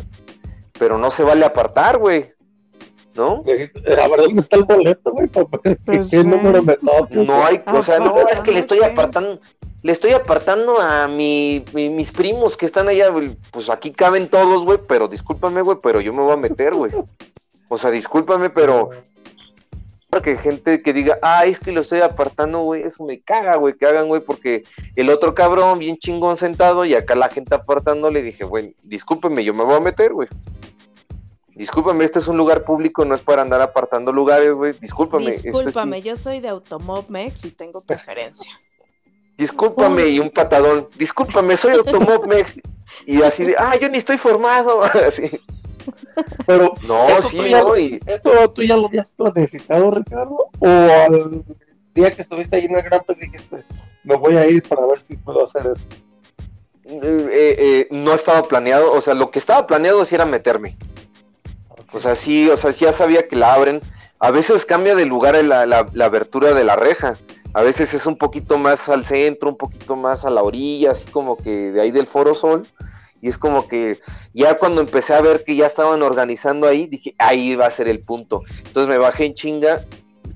pero 0.79 0.99
no 0.99 1.11
se 1.11 1.23
vale 1.23 1.47
apartar, 1.47 1.97
güey. 1.97 2.35
¿No? 3.17 3.43
La 3.85 4.09
verdad 4.09 4.27
no 4.33 4.41
está 4.41 4.57
el 4.57 4.65
boleto, 4.65 5.13
güey, 5.13 5.27
pues 5.29 5.47
¿qué 6.11 6.23
número 6.23 6.63
me 6.63 6.77
No 6.83 7.45
hay, 7.45 7.63
o 7.67 7.83
sea, 7.83 7.99
no, 7.99 8.29
es 8.29 8.41
que 8.41 8.53
le 8.53 8.61
estoy 8.61 8.83
apartando, 8.83 9.41
le 9.83 9.93
estoy 9.93 10.13
apartando 10.13 10.81
a 10.81 11.09
mi, 11.09 11.65
mis 11.73 12.13
primos 12.13 12.57
que 12.57 12.67
están 12.67 12.89
allá, 12.89 13.11
pues 13.51 13.71
aquí 13.71 13.93
caben 13.93 14.29
todos, 14.29 14.65
güey, 14.65 14.79
pero 14.87 15.09
discúlpame, 15.09 15.63
güey, 15.63 15.79
pero 15.83 16.01
yo 16.01 16.13
me 16.13 16.23
voy 16.23 16.33
a 16.33 16.37
meter, 16.37 16.75
güey. 16.75 16.93
O 17.69 17.79
sea, 17.79 17.91
discúlpame, 17.91 18.51
pero 18.51 18.91
que 20.23 20.37
gente 20.37 20.83
que 20.83 20.93
diga, 20.93 21.19
ah, 21.23 21.45
es 21.45 21.59
que 21.59 21.73
lo 21.73 21.81
estoy 21.81 22.01
apartando, 22.01 22.61
güey, 22.61 22.83
eso 22.83 23.05
me 23.05 23.21
caga, 23.21 23.57
güey, 23.57 23.75
que 23.75 23.87
hagan, 23.87 24.09
güey, 24.09 24.21
porque 24.21 24.65
el 24.95 25.11
otro 25.11 25.35
cabrón 25.35 25.79
bien 25.79 25.97
chingón 25.99 26.37
sentado 26.37 26.85
y 26.85 26.95
acá 26.95 27.15
la 27.15 27.29
gente 27.29 27.55
apartando, 27.55 28.11
le 28.11 28.23
dije, 28.23 28.45
güey, 28.45 28.75
discúlpeme, 28.83 29.45
yo 29.45 29.55
me 29.55 29.65
voy 29.65 29.77
a 29.77 29.81
meter, 29.81 30.13
güey. 30.13 30.29
Discúlpame, 31.57 32.05
este 32.05 32.19
es 32.19 32.29
un 32.29 32.37
lugar 32.37 32.65
público, 32.65 33.03
no 33.07 33.15
es 33.15 33.23
para 33.23 33.41
andar 33.41 33.63
apartando 33.63 34.13
lugares, 34.13 34.53
güey. 34.53 34.75
Discúlpame. 34.79 35.39
Discúlpame, 35.39 36.03
yo 36.03 36.15
soy 36.15 36.41
de 36.41 36.49
Automobmex 36.49 37.43
y 37.47 37.51
tengo 37.51 37.81
preferencia. 37.81 38.53
Discúlpame 39.39 40.07
y 40.09 40.19
un 40.19 40.29
patadón. 40.29 40.89
Discúlpame, 40.99 41.57
soy 41.57 41.73
Automobmex. 41.73 42.57
y 43.07 43.23
así 43.23 43.45
de, 43.45 43.57
ah, 43.57 43.75
yo 43.81 43.89
ni 43.89 43.97
estoy 43.97 44.19
formado. 44.19 44.83
así. 45.09 45.41
Pero, 46.47 46.75
no, 46.87 47.23
sí, 47.23 47.39
no. 47.51 47.75
Y... 47.75 48.01
¿Esto 48.05 48.51
tú 48.51 48.63
ya 48.63 48.77
lo 48.77 48.89
habías 48.89 49.11
planificado, 49.13 49.91
Ricardo? 49.93 50.51
¿O 50.59 50.67
al 50.69 51.43
día 51.95 52.11
que 52.11 52.21
estuviste 52.21 52.57
ahí 52.57 52.67
en 52.67 52.77
el 52.77 52.83
Gran 52.83 53.03
Prix 53.03 53.19
dijiste, 53.19 53.65
me 54.05 54.17
voy 54.17 54.37
a 54.37 54.47
ir 54.47 54.63
para 54.63 54.85
ver 54.85 55.01
si 55.01 55.17
puedo 55.17 55.47
hacer 55.47 55.73
esto? 55.73 55.97
Eh, 56.85 57.01
eh, 57.03 57.57
eh, 57.59 57.89
no 57.93 58.13
estaba 58.13 58.43
planeado, 58.43 58.93
o 58.93 59.01
sea, 59.01 59.15
lo 59.15 59.31
que 59.31 59.39
estaba 59.39 59.67
planeado 59.67 60.05
sí 60.05 60.15
era 60.15 60.27
meterme. 60.27 60.77
O 61.97 62.01
sea, 62.01 62.15
sí, 62.15 62.49
o 62.49 62.57
sea, 62.57 62.71
ya 62.71 62.93
sabía 62.93 63.27
que 63.27 63.37
la 63.37 63.55
abren. 63.55 63.81
A 64.19 64.31
veces 64.31 64.65
cambia 64.65 64.95
de 64.95 65.07
lugar 65.07 65.35
la, 65.45 65.67
la, 65.67 65.89
la, 65.93 66.05
abertura 66.05 66.55
de 66.55 66.65
la 66.65 66.77
reja. 66.77 67.17
A 67.55 67.63
veces 67.63 67.95
es 67.95 68.07
un 68.07 68.17
poquito 68.19 68.59
más 68.59 68.89
al 68.89 69.05
centro, 69.05 69.49
un 69.49 69.57
poquito 69.57 69.97
más 69.97 70.25
a 70.25 70.31
la 70.31 70.43
orilla, 70.43 70.93
así 70.93 71.07
como 71.11 71.37
que 71.37 71.73
de 71.73 71.81
ahí 71.81 71.91
del 71.91 72.07
Foro 72.07 72.35
Sol 72.35 72.67
y 73.21 73.29
es 73.29 73.39
como 73.39 73.67
que 73.67 73.99
ya 74.35 74.57
cuando 74.57 74.81
empecé 74.81 75.15
a 75.15 75.21
ver 75.21 75.43
que 75.45 75.57
ya 75.57 75.67
estaban 75.67 76.03
organizando 76.03 76.67
ahí, 76.67 76.87
dije, 76.87 77.15
ahí 77.19 77.57
va 77.57 77.67
a 77.67 77.71
ser 77.71 77.89
el 77.89 78.01
punto. 78.01 78.43
Entonces 78.67 78.89
me 78.89 78.99
bajé 78.99 79.25
en 79.27 79.35
chinga 79.35 79.85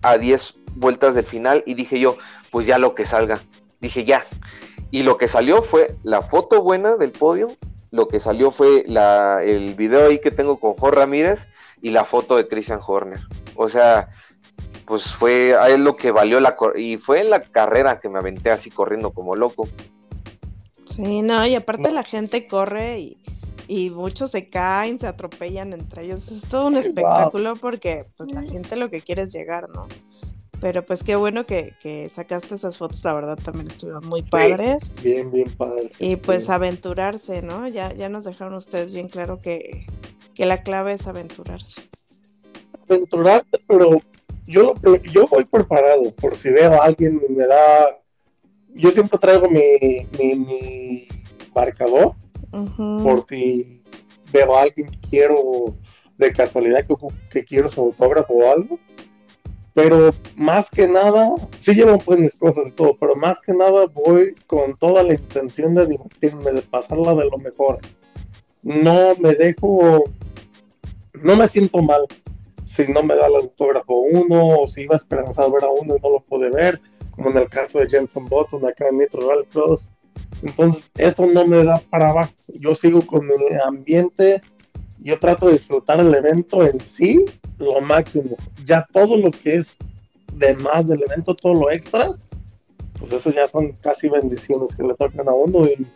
a 0.02 0.18
10 0.18 0.54
vueltas 0.76 1.14
del 1.14 1.24
final 1.24 1.62
y 1.66 1.74
dije 1.74 2.00
yo, 2.00 2.16
pues 2.50 2.66
ya 2.66 2.78
lo 2.78 2.94
que 2.94 3.04
salga. 3.04 3.40
Dije 3.80 4.04
ya. 4.04 4.26
Y 4.90 5.02
lo 5.02 5.18
que 5.18 5.28
salió 5.28 5.62
fue 5.62 5.94
la 6.02 6.22
foto 6.22 6.62
buena 6.62 6.96
del 6.96 7.12
podio, 7.12 7.52
lo 7.90 8.08
que 8.08 8.20
salió 8.20 8.50
fue 8.50 8.84
la, 8.86 9.42
el 9.44 9.74
video 9.74 10.08
ahí 10.08 10.20
que 10.20 10.30
tengo 10.30 10.60
con 10.60 10.74
Jorge 10.74 11.00
Ramírez 11.00 11.46
y 11.82 11.90
la 11.90 12.04
foto 12.04 12.36
de 12.36 12.48
Christian 12.48 12.80
Horner. 12.86 13.20
O 13.54 13.68
sea, 13.68 14.08
pues 14.86 15.04
fue 15.04 15.54
a 15.56 15.68
él 15.68 15.84
lo 15.84 15.96
que 15.96 16.10
valió 16.10 16.40
la... 16.40 16.56
Y 16.76 16.96
fue 16.96 17.20
en 17.20 17.30
la 17.30 17.42
carrera 17.42 18.00
que 18.00 18.08
me 18.08 18.18
aventé 18.18 18.50
así 18.50 18.70
corriendo 18.70 19.10
como 19.12 19.34
loco. 19.34 19.68
Sí, 20.96 21.22
no, 21.22 21.46
y 21.46 21.54
aparte 21.54 21.90
la 21.90 22.02
gente 22.02 22.46
corre 22.46 23.16
y, 23.68 23.90
muchos 23.90 24.32
se 24.32 24.48
caen, 24.48 24.98
se 24.98 25.06
atropellan 25.06 25.72
entre 25.72 26.04
ellos. 26.04 26.28
Es 26.28 26.42
todo 26.48 26.66
un 26.66 26.76
espectáculo 26.76 27.54
porque 27.54 28.04
pues, 28.16 28.32
la 28.32 28.42
gente 28.42 28.74
lo 28.74 28.90
que 28.90 29.00
quiere 29.00 29.22
es 29.22 29.32
llegar, 29.32 29.68
¿no? 29.68 29.86
Pero 30.60 30.84
pues 30.84 31.02
qué 31.02 31.16
bueno 31.16 31.46
que, 31.46 32.10
sacaste 32.14 32.54
esas 32.54 32.76
fotos, 32.76 33.02
la 33.04 33.14
verdad 33.14 33.38
también 33.42 33.68
estuvieron 33.68 34.06
muy 34.06 34.22
padres. 34.22 34.78
bien, 35.02 35.30
bien 35.32 35.50
padres. 35.56 35.92
Y 35.98 36.16
pues 36.16 36.50
aventurarse, 36.50 37.40
¿no? 37.42 37.66
Ya, 37.66 37.94
ya 37.94 38.08
nos 38.08 38.24
dejaron 38.24 38.54
ustedes 38.54 38.92
bien 38.92 39.08
claro 39.08 39.40
que, 39.40 39.86
la 40.36 40.62
clave 40.62 40.94
es 40.94 41.06
aventurarse. 41.06 41.82
Aventurarte, 42.88 43.58
pero 43.66 43.98
yo, 44.46 44.74
yo 45.12 45.26
voy 45.26 45.44
preparado, 45.44 46.10
por 46.12 46.34
si 46.34 46.48
veo 46.48 46.80
a 46.80 46.86
alguien 46.86 47.20
me 47.28 47.46
da 47.46 48.00
yo 48.74 48.90
siempre 48.90 49.18
traigo 49.18 49.48
mi, 49.48 50.06
mi, 50.18 51.08
marcador 51.54 52.14
por 53.02 53.26
si 53.28 53.82
veo 54.32 54.56
a 54.56 54.62
alguien 54.62 54.88
que 54.88 55.08
quiero 55.08 55.74
de 56.16 56.32
casualidad 56.32 56.86
que, 56.86 56.94
que 57.30 57.44
quiero 57.44 57.68
su 57.68 57.80
autógrafo 57.80 58.34
o 58.34 58.50
algo. 58.50 58.78
Pero 59.74 60.10
más 60.36 60.68
que 60.70 60.88
nada, 60.88 61.32
sí 61.60 61.74
llevo 61.74 61.98
pues 61.98 62.18
mis 62.18 62.36
cosas 62.36 62.64
y 62.66 62.72
todo, 62.72 62.96
pero 62.98 63.14
más 63.14 63.40
que 63.40 63.52
nada 63.52 63.86
voy 63.86 64.34
con 64.46 64.76
toda 64.76 65.02
la 65.02 65.14
intención 65.14 65.74
de 65.74 65.86
divertirme, 65.86 66.50
de 66.50 66.62
pasarla 66.62 67.14
de 67.14 67.30
lo 67.30 67.38
mejor. 67.38 67.78
No 68.62 69.14
me 69.20 69.34
dejo, 69.34 70.04
no 71.14 71.36
me 71.36 71.48
siento 71.48 71.80
mal 71.82 72.06
si 72.70 72.86
no 72.86 73.02
me 73.02 73.16
da 73.16 73.26
el 73.26 73.34
autógrafo 73.34 73.94
uno, 73.94 74.60
o 74.60 74.68
si 74.68 74.82
iba 74.82 74.96
esperanzado 74.96 75.52
ver 75.52 75.64
a 75.64 75.70
uno 75.70 75.96
y 75.96 76.00
no 76.00 76.10
lo 76.10 76.20
pude 76.20 76.50
ver, 76.50 76.80
como 77.10 77.30
en 77.30 77.38
el 77.38 77.48
caso 77.48 77.78
de 77.78 77.88
Jenson 77.88 78.26
Button 78.26 78.64
acá 78.66 78.88
en 78.88 78.98
Nitro 78.98 79.28
Rally 79.28 79.46
Cross. 79.46 79.88
Entonces, 80.42 80.90
eso 80.96 81.26
no 81.26 81.46
me 81.46 81.64
da 81.64 81.78
para 81.90 82.10
abajo. 82.10 82.32
Yo 82.48 82.74
sigo 82.74 83.00
con 83.02 83.26
mi 83.26 83.34
ambiente, 83.64 84.40
yo 85.02 85.18
trato 85.18 85.46
de 85.46 85.54
disfrutar 85.54 86.00
el 86.00 86.14
evento 86.14 86.64
en 86.64 86.80
sí 86.80 87.24
lo 87.58 87.80
máximo. 87.80 88.36
Ya 88.64 88.86
todo 88.92 89.16
lo 89.16 89.30
que 89.30 89.56
es 89.56 89.76
de 90.34 90.54
más 90.56 90.88
del 90.88 91.02
evento, 91.02 91.34
todo 91.34 91.54
lo 91.54 91.70
extra, 91.70 92.14
pues 92.98 93.12
eso 93.12 93.30
ya 93.30 93.48
son 93.48 93.72
casi 93.80 94.08
bendiciones 94.08 94.76
que 94.76 94.82
le 94.82 94.94
tocan 94.94 95.28
a 95.28 95.32
uno 95.32 95.66
y, 95.66 95.86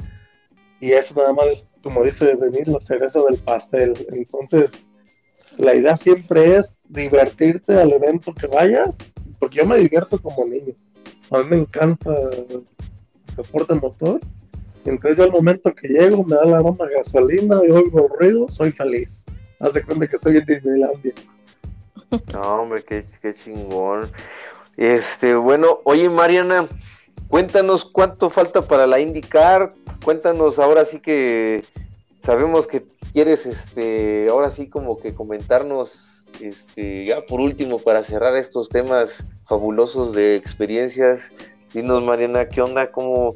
y 0.81 0.93
eso 0.93 1.15
nada 1.15 1.33
más 1.33 1.47
es, 1.49 1.69
como 1.83 2.03
dice 2.03 2.35
Denis, 2.35 2.67
la 2.67 2.81
cereza 2.81 3.21
del 3.23 3.39
pastel. 3.39 3.95
Entonces, 4.11 4.71
la 5.59 5.75
idea 5.75 5.97
siempre 5.97 6.57
es 6.57 6.77
divertirte 6.89 7.75
al 7.75 7.93
evento 7.93 8.35
que 8.35 8.47
vayas, 8.47 8.97
porque 9.39 9.59
yo 9.59 9.67
me 9.67 9.79
divierto 9.79 10.21
como 10.21 10.47
niño. 10.47 10.75
A 11.31 11.39
mí 11.39 11.45
me 11.51 11.57
encanta 11.57 12.11
el 12.11 12.65
deporte 13.37 13.75
motor. 13.75 14.21
Entonces 14.85 15.19
yo 15.19 15.25
al 15.25 15.33
momento 15.33 15.75
que 15.75 15.89
llego 15.89 16.25
me 16.25 16.37
da 16.37 16.45
la 16.45 16.59
aroma 16.59 16.87
gasolina 16.89 17.61
y 17.67 17.71
oigo 17.71 18.09
ruido, 18.19 18.49
soy 18.49 18.73
feliz. 18.73 19.25
Haz 19.61 19.73
de 19.73 19.83
cuenta 19.83 20.07
que 20.07 20.17
estoy 20.17 20.37
en 20.37 20.45
Disneylandia. 20.47 21.15
No, 22.33 22.63
hombre, 22.63 22.83
qué, 22.83 23.05
qué 23.21 23.35
chingón. 23.35 24.09
Este, 24.77 25.35
bueno, 25.35 25.79
oye 25.85 26.09
Mariana, 26.09 26.67
cuéntanos 27.29 27.85
cuánto 27.85 28.31
falta 28.31 28.63
para 28.63 28.87
la 28.87 29.01
IndyCar. 29.01 29.71
Cuéntanos 30.05 30.59
ahora 30.59 30.85
sí 30.85 31.01
que 31.01 31.65
sabemos 32.19 32.67
que 32.67 32.85
quieres, 33.13 33.47
este, 33.47 34.29
ahora 34.29 34.51
sí 34.51 34.69
como 34.69 34.99
que 34.99 35.15
comentarnos 35.15 36.15
este, 36.41 37.05
ya 37.05 37.21
por 37.29 37.41
último, 37.41 37.79
para 37.79 38.03
cerrar 38.05 38.37
estos 38.37 38.69
temas 38.69 39.25
fabulosos 39.45 40.13
de 40.13 40.37
experiencias, 40.37 41.31
dinos 41.73 42.03
Mariana, 42.03 42.49
¿qué 42.49 42.61
onda? 42.61 42.91
¿Cómo, 42.91 43.35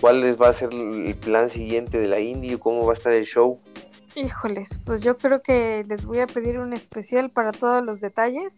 ¿Cuál 0.00 0.40
va 0.40 0.48
a 0.48 0.52
ser 0.52 0.70
el 0.72 1.14
plan 1.16 1.48
siguiente 1.48 1.98
de 1.98 2.08
la 2.08 2.20
Indy? 2.20 2.58
¿Cómo 2.58 2.84
va 2.84 2.92
a 2.92 2.94
estar 2.94 3.12
el 3.12 3.24
show? 3.24 3.60
Híjoles, 4.14 4.80
pues 4.84 5.02
yo 5.02 5.18
creo 5.18 5.42
que 5.42 5.84
les 5.86 6.04
voy 6.04 6.20
a 6.20 6.26
pedir 6.26 6.58
un 6.58 6.72
especial 6.72 7.30
para 7.30 7.52
todos 7.52 7.84
los 7.84 8.00
detalles. 8.00 8.52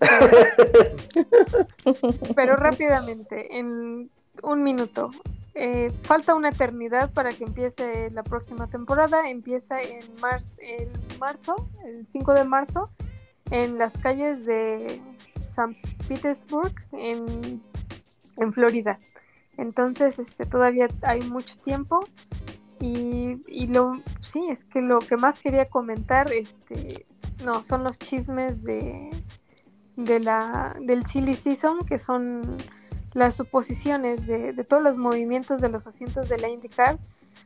Pero, 2.36 2.56
rápidamente, 2.56 3.58
en 3.58 4.10
un 4.42 4.62
minuto. 4.62 5.10
Eh, 5.54 5.90
falta 6.02 6.36
una 6.36 6.50
eternidad 6.50 7.10
para 7.12 7.32
que 7.32 7.44
empiece 7.44 8.10
la 8.10 8.22
próxima 8.22 8.68
temporada. 8.68 9.28
Empieza 9.28 9.80
en, 9.80 10.00
en 10.58 10.88
marzo, 11.18 11.56
el 11.84 12.06
5 12.06 12.34
de 12.34 12.44
marzo, 12.44 12.90
en 13.50 13.78
las 13.78 13.98
calles 13.98 14.46
de 14.46 15.00
San 15.46 15.76
Petersburg, 16.06 16.74
en, 16.92 17.60
en 18.36 18.52
Florida. 18.52 18.98
Entonces, 19.58 20.18
este, 20.18 20.46
todavía 20.46 20.88
hay 21.02 21.20
mucho 21.22 21.58
tiempo. 21.58 22.00
Y, 22.80 23.42
y, 23.48 23.66
lo, 23.66 24.00
sí, 24.20 24.46
es 24.48 24.64
que 24.64 24.80
lo 24.80 25.00
que 25.00 25.16
más 25.16 25.40
quería 25.40 25.68
comentar, 25.68 26.32
este, 26.32 27.06
no, 27.44 27.64
son 27.64 27.82
los 27.82 27.98
chismes 27.98 28.62
de, 28.62 29.10
de 29.96 30.20
la, 30.20 30.76
del 30.80 31.04
Silly 31.06 31.34
Season, 31.34 31.84
que 31.84 31.98
son 31.98 32.56
las 33.14 33.34
suposiciones 33.34 34.26
de, 34.26 34.52
de 34.52 34.64
todos 34.64 34.80
los 34.80 34.96
movimientos 34.96 35.60
de 35.60 35.68
los 35.68 35.88
asientos 35.88 36.28
de 36.28 36.38
la 36.38 36.48
IndyCar. 36.48 36.98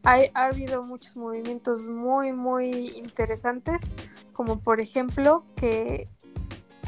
Hay, 0.02 0.30
ha 0.34 0.46
habido 0.46 0.82
muchos 0.82 1.16
movimientos 1.16 1.88
muy, 1.88 2.32
muy 2.32 2.90
interesantes, 2.90 3.80
como 4.34 4.60
por 4.60 4.82
ejemplo 4.82 5.44
que, 5.56 6.08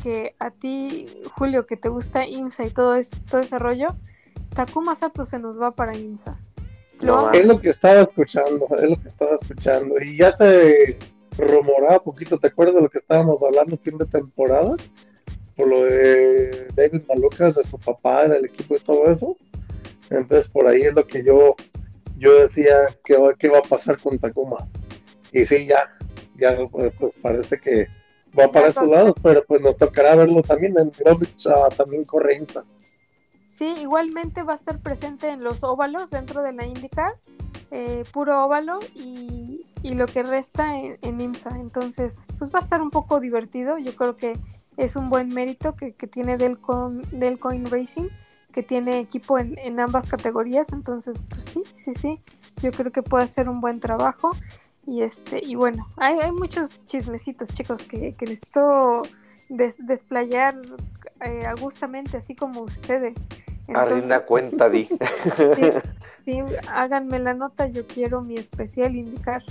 que 0.02 0.34
a 0.38 0.50
ti, 0.50 1.06
Julio, 1.32 1.64
que 1.64 1.78
te 1.78 1.88
gusta 1.88 2.26
IMSA 2.26 2.66
y 2.66 2.70
todo, 2.70 2.94
es, 2.94 3.08
todo 3.30 3.40
ese 3.40 3.58
rollo, 3.58 3.88
Takuma 4.54 4.94
Sato 4.94 5.24
se 5.24 5.38
nos 5.38 5.60
va 5.60 5.72
para 5.72 5.96
IMSA. 5.96 6.38
es 7.32 7.46
lo 7.46 7.60
que 7.60 7.70
estaba 7.70 8.02
escuchando, 8.02 8.68
es 8.80 8.90
lo 8.90 9.00
que 9.00 9.08
estaba 9.08 9.36
escuchando. 9.40 9.94
Y 10.00 10.18
ya 10.18 10.36
se 10.36 10.98
rumoraba 11.36 11.98
poquito, 11.98 12.38
¿te 12.38 12.48
acuerdas 12.48 12.76
de 12.76 12.82
lo 12.82 12.88
que 12.88 12.98
estábamos 12.98 13.42
hablando 13.42 13.76
fin 13.78 13.98
de 13.98 14.06
temporada? 14.06 14.76
por 15.56 15.68
lo 15.68 15.84
de 15.84 16.66
David 16.74 17.02
Malucas, 17.08 17.54
de 17.54 17.64
su 17.64 17.78
papá, 17.78 18.26
del 18.28 18.44
equipo 18.46 18.76
y 18.76 18.80
todo 18.80 19.10
eso. 19.10 19.36
Entonces 20.10 20.48
por 20.48 20.66
ahí 20.66 20.82
es 20.82 20.94
lo 20.94 21.06
que 21.06 21.24
yo, 21.24 21.54
yo 22.18 22.40
decía 22.40 22.86
que 23.04 23.16
qué 23.38 23.48
va 23.48 23.58
a 23.58 23.62
pasar 23.62 23.98
con 23.98 24.18
Takuma. 24.18 24.68
Y 25.32 25.46
sí, 25.46 25.66
ya, 25.66 25.96
ya 26.36 26.56
pues, 26.68 27.14
parece 27.20 27.58
que 27.58 27.88
va 28.38 28.48
para 28.50 28.68
esos 28.68 28.88
lados, 28.88 29.14
pero 29.22 29.44
pues 29.46 29.60
nos 29.60 29.76
tocará 29.76 30.14
verlo 30.14 30.42
también 30.42 30.74
en 30.78 30.90
Grovich, 30.90 31.46
también 31.76 32.04
corre 32.04 32.36
IMSA. 32.36 32.64
Sí, 33.54 33.72
igualmente 33.80 34.42
va 34.42 34.54
a 34.54 34.56
estar 34.56 34.80
presente 34.80 35.28
en 35.30 35.44
los 35.44 35.62
óvalos 35.62 36.10
dentro 36.10 36.42
de 36.42 36.52
la 36.52 36.66
IndyCar, 36.66 37.14
eh, 37.70 38.02
puro 38.12 38.44
óvalo 38.44 38.80
y, 38.96 39.64
y, 39.84 39.92
lo 39.92 40.06
que 40.06 40.24
resta 40.24 40.76
en, 40.76 40.98
en, 41.02 41.20
IMSA. 41.20 41.50
Entonces, 41.60 42.26
pues 42.36 42.52
va 42.52 42.58
a 42.58 42.62
estar 42.62 42.82
un 42.82 42.90
poco 42.90 43.20
divertido. 43.20 43.78
Yo 43.78 43.94
creo 43.94 44.16
que 44.16 44.36
es 44.76 44.96
un 44.96 45.08
buen 45.08 45.28
mérito 45.28 45.76
que, 45.76 45.92
tiene 45.92 46.36
del, 46.36 46.58
del 47.12 47.38
Coin 47.38 47.66
Racing, 47.66 48.08
que 48.50 48.64
tiene 48.64 48.98
equipo 48.98 49.38
en, 49.38 49.78
ambas 49.78 50.08
categorías, 50.08 50.72
entonces 50.72 51.22
pues 51.28 51.44
sí, 51.44 51.62
sí, 51.72 51.94
sí, 51.94 52.20
yo 52.60 52.72
creo 52.72 52.90
que 52.90 53.02
puede 53.02 53.22
hacer 53.22 53.48
un 53.48 53.60
buen 53.60 53.78
trabajo. 53.78 54.32
Y 54.84 55.02
este, 55.02 55.42
y 55.44 55.54
bueno, 55.54 55.86
hay, 55.96 56.18
hay 56.18 56.32
muchos 56.32 56.86
chismecitos, 56.86 57.50
chicos, 57.50 57.84
que, 57.84 58.16
que 58.16 58.26
desplayar 59.48 60.56
eh, 61.20 61.46
agustamente, 61.46 62.16
así 62.16 62.34
como 62.34 62.60
ustedes. 62.60 63.14
Entonces, 63.66 64.20
cuenta, 64.26 64.68
Di. 64.68 64.88
sí, 66.24 66.42
háganme 66.70 67.18
la 67.18 67.34
nota, 67.34 67.66
yo 67.66 67.86
quiero 67.86 68.20
mi 68.20 68.36
especial 68.36 68.94
indicar. 68.94 69.42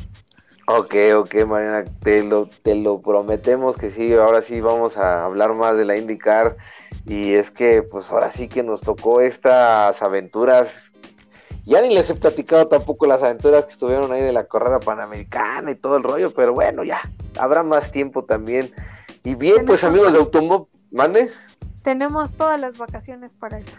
Ok, 0.65 0.95
ok, 1.17 1.35
Mariana, 1.45 1.83
te 2.01 2.23
lo, 2.23 2.47
te 2.47 2.75
lo 2.75 3.01
prometemos 3.01 3.75
que 3.77 3.91
sí, 3.91 4.13
ahora 4.13 4.41
sí 4.41 4.61
vamos 4.61 4.95
a 4.97 5.25
hablar 5.25 5.53
más 5.53 5.75
de 5.75 5.83
la 5.83 5.97
IndyCar 5.97 6.55
y 7.05 7.33
es 7.33 7.51
que 7.51 7.83
pues 7.83 8.09
ahora 8.09 8.29
sí 8.29 8.47
que 8.47 8.63
nos 8.63 8.79
tocó 8.79 9.19
estas 9.19 10.01
aventuras, 10.01 10.69
ya 11.65 11.81
ni 11.81 11.93
les 11.93 12.09
he 12.09 12.15
platicado 12.15 12.69
tampoco 12.69 13.05
las 13.07 13.21
aventuras 13.23 13.65
que 13.65 13.71
estuvieron 13.71 14.13
ahí 14.13 14.21
de 14.21 14.31
la 14.31 14.45
carrera 14.45 14.79
panamericana 14.79 15.71
y 15.71 15.75
todo 15.75 15.97
el 15.97 16.03
rollo, 16.03 16.33
pero 16.33 16.53
bueno, 16.53 16.85
ya, 16.85 17.01
habrá 17.37 17.63
más 17.63 17.91
tiempo 17.91 18.23
también. 18.23 18.71
Y 19.23 19.35
bien, 19.35 19.65
pues 19.65 19.83
amigos 19.83 20.13
de 20.13 20.19
Automóvil, 20.19 20.67
mande. 20.91 21.31
Tenemos 21.83 22.33
todas 22.33 22.59
las 22.59 22.77
vacaciones 22.77 23.33
para 23.33 23.59
eso. 23.59 23.77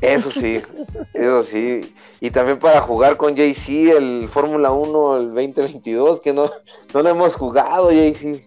Eso 0.00 0.30
sí, 0.30 0.60
eso 1.14 1.42
sí. 1.42 1.94
Y 2.20 2.30
también 2.30 2.58
para 2.58 2.80
jugar 2.80 3.16
con 3.16 3.34
JC 3.34 3.96
el 3.96 4.28
Fórmula 4.28 4.72
1 4.72 5.16
el 5.18 5.26
2022, 5.28 6.20
que 6.20 6.32
no, 6.32 6.50
no 6.92 7.02
lo 7.02 7.08
hemos 7.08 7.36
jugado, 7.36 7.90
JC. 7.90 8.44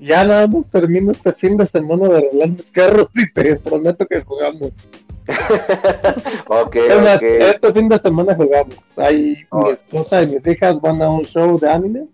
Ya 0.00 0.24
nada 0.24 0.48
más 0.48 0.68
termino 0.68 1.12
este 1.12 1.32
fin 1.34 1.56
de 1.56 1.66
semana 1.66 2.08
de 2.08 2.16
arreglar 2.16 2.48
mis 2.48 2.70
carros 2.72 3.08
y 3.14 3.32
te 3.32 3.56
prometo 3.56 4.04
que 4.06 4.20
jugamos. 4.22 4.72
ok, 6.48 6.76
Este 7.20 7.72
fin 7.72 7.88
de 7.88 7.98
semana 8.00 8.34
jugamos. 8.34 8.76
Ahí 8.96 9.46
mi 9.52 9.70
esposa 9.70 10.22
y 10.22 10.26
mis 10.26 10.46
hijas 10.46 10.80
van 10.80 11.00
a 11.02 11.08
un 11.08 11.24
show 11.24 11.58
de 11.58 11.70
anime, 11.70 12.06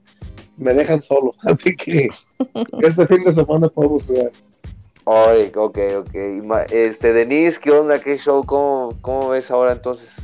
me 0.59 0.75
dejan 0.75 1.01
solo, 1.01 1.35
así 1.43 1.75
que 1.77 2.09
este 2.83 3.07
fin 3.07 3.25
de 3.25 3.33
semana 3.33 3.69
podemos 3.69 4.05
jugar. 4.05 4.31
Ay, 5.07 5.51
ok, 5.55 5.79
ok. 6.01 6.15
Este, 6.71 7.15
Denise, 7.15 7.59
¿qué 7.59 7.71
onda? 7.71 7.99
¿Qué 7.99 8.19
show? 8.19 8.45
¿Cómo, 8.45 8.95
cómo 9.01 9.31
ves 9.31 9.51
ahora 9.51 9.73
entonces? 9.73 10.17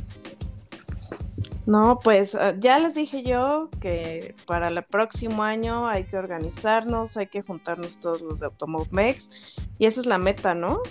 No, 1.65 1.99
pues 2.03 2.35
ah, 2.35 2.53
ya 2.59 2.77
les 2.77 2.93
dije 2.93 3.23
yo 3.23 3.69
que 3.81 4.35
para 4.45 4.67
el 4.67 4.83
próximo 4.83 5.41
año 5.41 5.87
hay 5.87 6.03
que 6.03 6.17
organizarnos, 6.17 7.17
hay 7.17 7.27
que 7.27 7.41
juntarnos 7.41 7.99
todos 7.99 8.21
los 8.21 8.39
de 8.41 8.45
Automovemex 8.45 9.29
y 9.79 9.87
esa 9.87 10.01
es 10.01 10.05
la 10.05 10.19
meta, 10.19 10.53
¿no? 10.53 10.81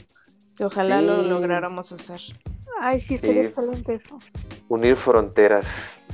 Que 0.57 0.65
ojalá 0.65 1.01
lo 1.01 1.23
lográramos 1.23 1.91
hacer. 1.93 2.21
Ay, 2.81 3.01
sí, 3.01 3.15
estaría 3.15 3.43
excelente 3.43 3.95
eso. 3.95 4.19
Unir 4.69 4.97
fronteras. 4.97 5.67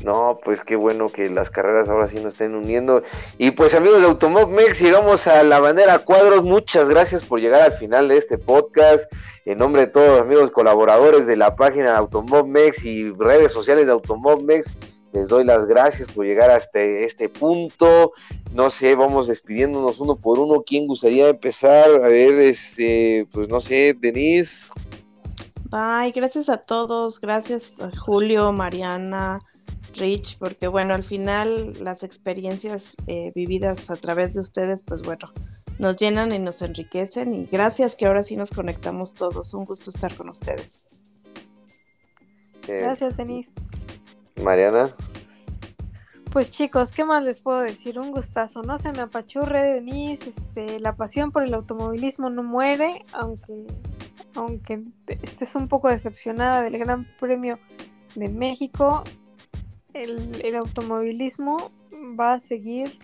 No, 0.05 0.39
pues 0.43 0.63
qué 0.65 0.77
bueno 0.77 1.11
que 1.11 1.29
las 1.29 1.51
carreras 1.51 1.89
ahora 1.89 2.09
sí 2.09 2.17
nos 2.17 2.35
estén 2.35 2.55
uniendo. 2.55 3.03
Y 3.39 3.51
pues 3.51 3.75
amigos 3.75 4.01
de 4.01 4.07
Automob 4.07 4.51
llegamos 4.79 5.27
a 5.27 5.43
la 5.43 5.61
bandera 5.61 5.99
cuadros. 6.01 6.43
Muchas 6.43 6.89
gracias 6.89 7.23
por 7.23 7.41
llegar 7.41 7.63
al 7.63 7.73
final 7.73 8.09
de 8.09 8.17
este 8.17 8.39
podcast. 8.39 9.05
En 9.45 9.59
nombre 9.59 9.83
de 9.83 9.87
todos 9.89 10.09
los 10.09 10.21
amigos 10.21 10.51
colaboradores 10.51 11.27
de 11.27 11.37
la 11.37 11.57
página 11.57 11.93
de 11.93 11.97
Automob 11.97 12.47
y 12.83 13.11
redes 13.13 13.53
sociales 13.53 13.87
de 13.87 13.93
Automob 13.93 14.43
les 15.13 15.29
doy 15.29 15.45
las 15.45 15.67
gracias 15.67 16.09
por 16.09 16.25
llegar 16.25 16.51
hasta 16.51 16.81
este 16.81 17.29
punto. 17.29 18.13
No 18.55 18.71
sé, 18.71 18.95
vamos 18.95 19.27
despidiéndonos 19.27 20.01
uno 20.01 20.17
por 20.17 20.39
uno. 20.39 20.63
¿Quién 20.65 20.87
gustaría 20.87 21.29
empezar? 21.29 21.89
A 22.03 22.09
ver, 22.09 22.35
este, 22.41 23.27
pues 23.33 23.49
no 23.49 23.61
sé, 23.61 23.95
Denise. 23.99 24.73
Ay, 25.73 26.13
gracias 26.13 26.49
a 26.49 26.59
todos, 26.59 27.21
gracias 27.21 27.81
a 27.81 27.91
Julio, 27.97 28.53
Mariana, 28.53 29.41
Rich, 29.95 30.39
porque 30.39 30.67
bueno, 30.67 30.95
al 30.95 31.05
final 31.05 31.75
las 31.81 32.03
experiencias 32.03 32.97
eh, 33.07 33.31
vividas 33.37 33.89
a 33.89 33.95
través 33.95 34.35
de 34.35 34.41
ustedes, 34.41 34.83
pues 34.83 35.03
bueno, 35.03 35.33
nos 35.79 35.97
llenan 35.97 36.33
y 36.33 36.41
nos 36.41 36.61
enriquecen 36.63 37.35
y 37.35 37.47
gracias 37.47 37.95
que 37.95 38.07
ahora 38.07 38.25
sí 38.25 38.37
nos 38.37 38.51
conectamos 38.51 39.15
todos. 39.15 39.55
Un 39.55 39.65
gusto 39.65 39.91
estar 39.91 40.15
con 40.17 40.31
ustedes. 40.31 40.85
Eh, 42.67 42.81
gracias, 42.83 43.17
Denise. 43.17 43.53
Mariana. 44.41 44.91
Pues 46.33 46.51
chicos, 46.51 46.93
¿qué 46.93 47.05
más 47.05 47.25
les 47.25 47.41
puedo 47.41 47.59
decir? 47.59 47.99
Un 47.99 48.13
gustazo, 48.13 48.63
no 48.63 48.79
se 48.79 48.93
me 48.93 49.01
apachurre, 49.01 49.63
Denise, 49.63 50.31
este, 50.31 50.79
la 50.79 50.95
pasión 50.95 51.33
por 51.33 51.43
el 51.43 51.53
automovilismo 51.55 52.31
no 52.31 52.45
muere, 52.45 53.03
aunque, 53.13 53.67
aunque 54.37 54.85
estés 55.09 55.57
un 55.57 55.67
poco 55.67 55.89
decepcionada 55.89 56.63
del 56.63 56.79
Gran 56.79 57.09
Premio 57.19 57.59
de 58.15 58.29
México, 58.29 59.03
el, 59.93 60.55
automovilismo 60.55 61.73
va 62.19 62.35
a 62.35 62.41
seguir 62.41 62.99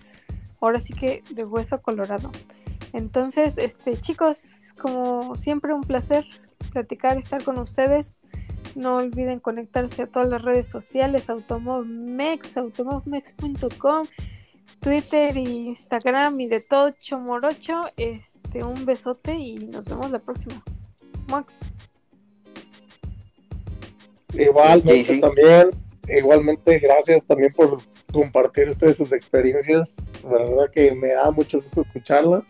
ahora 0.60 0.80
sí 0.80 0.94
que 0.94 1.22
de 1.30 1.44
hueso 1.44 1.82
colorado. 1.82 2.30
Entonces, 2.92 3.58
este 3.58 3.98
chicos, 3.98 4.72
como 4.78 5.36
siempre 5.36 5.74
un 5.74 5.82
placer 5.82 6.24
platicar, 6.72 7.18
estar 7.18 7.42
con 7.42 7.58
ustedes. 7.58 8.20
No 8.76 8.96
olviden 8.96 9.40
conectarse 9.40 10.02
a 10.02 10.06
todas 10.06 10.28
las 10.28 10.42
redes 10.42 10.68
sociales, 10.68 11.30
Automovmex, 11.30 12.58
automovmex.com, 12.58 14.06
Twitter, 14.80 15.34
Instagram 15.34 16.38
y 16.42 16.46
de 16.46 16.60
todo 16.60 16.90
chomorocho. 16.90 17.80
Este, 17.96 18.62
un 18.62 18.84
besote 18.84 19.34
y 19.34 19.54
nos 19.54 19.88
vemos 19.88 20.10
la 20.10 20.18
próxima. 20.18 20.62
Max. 21.26 21.54
Igual, 24.34 24.82
también 24.82 25.70
igualmente, 26.08 26.78
gracias 26.78 27.24
también 27.24 27.54
por 27.54 27.78
compartir 28.12 28.68
ustedes 28.68 28.98
sus 28.98 29.10
experiencias. 29.10 29.94
La 30.22 30.38
verdad 30.38 30.70
que 30.70 30.94
me 30.94 31.14
da 31.14 31.30
mucho 31.30 31.62
gusto 31.62 31.80
escucharlas. 31.80 32.44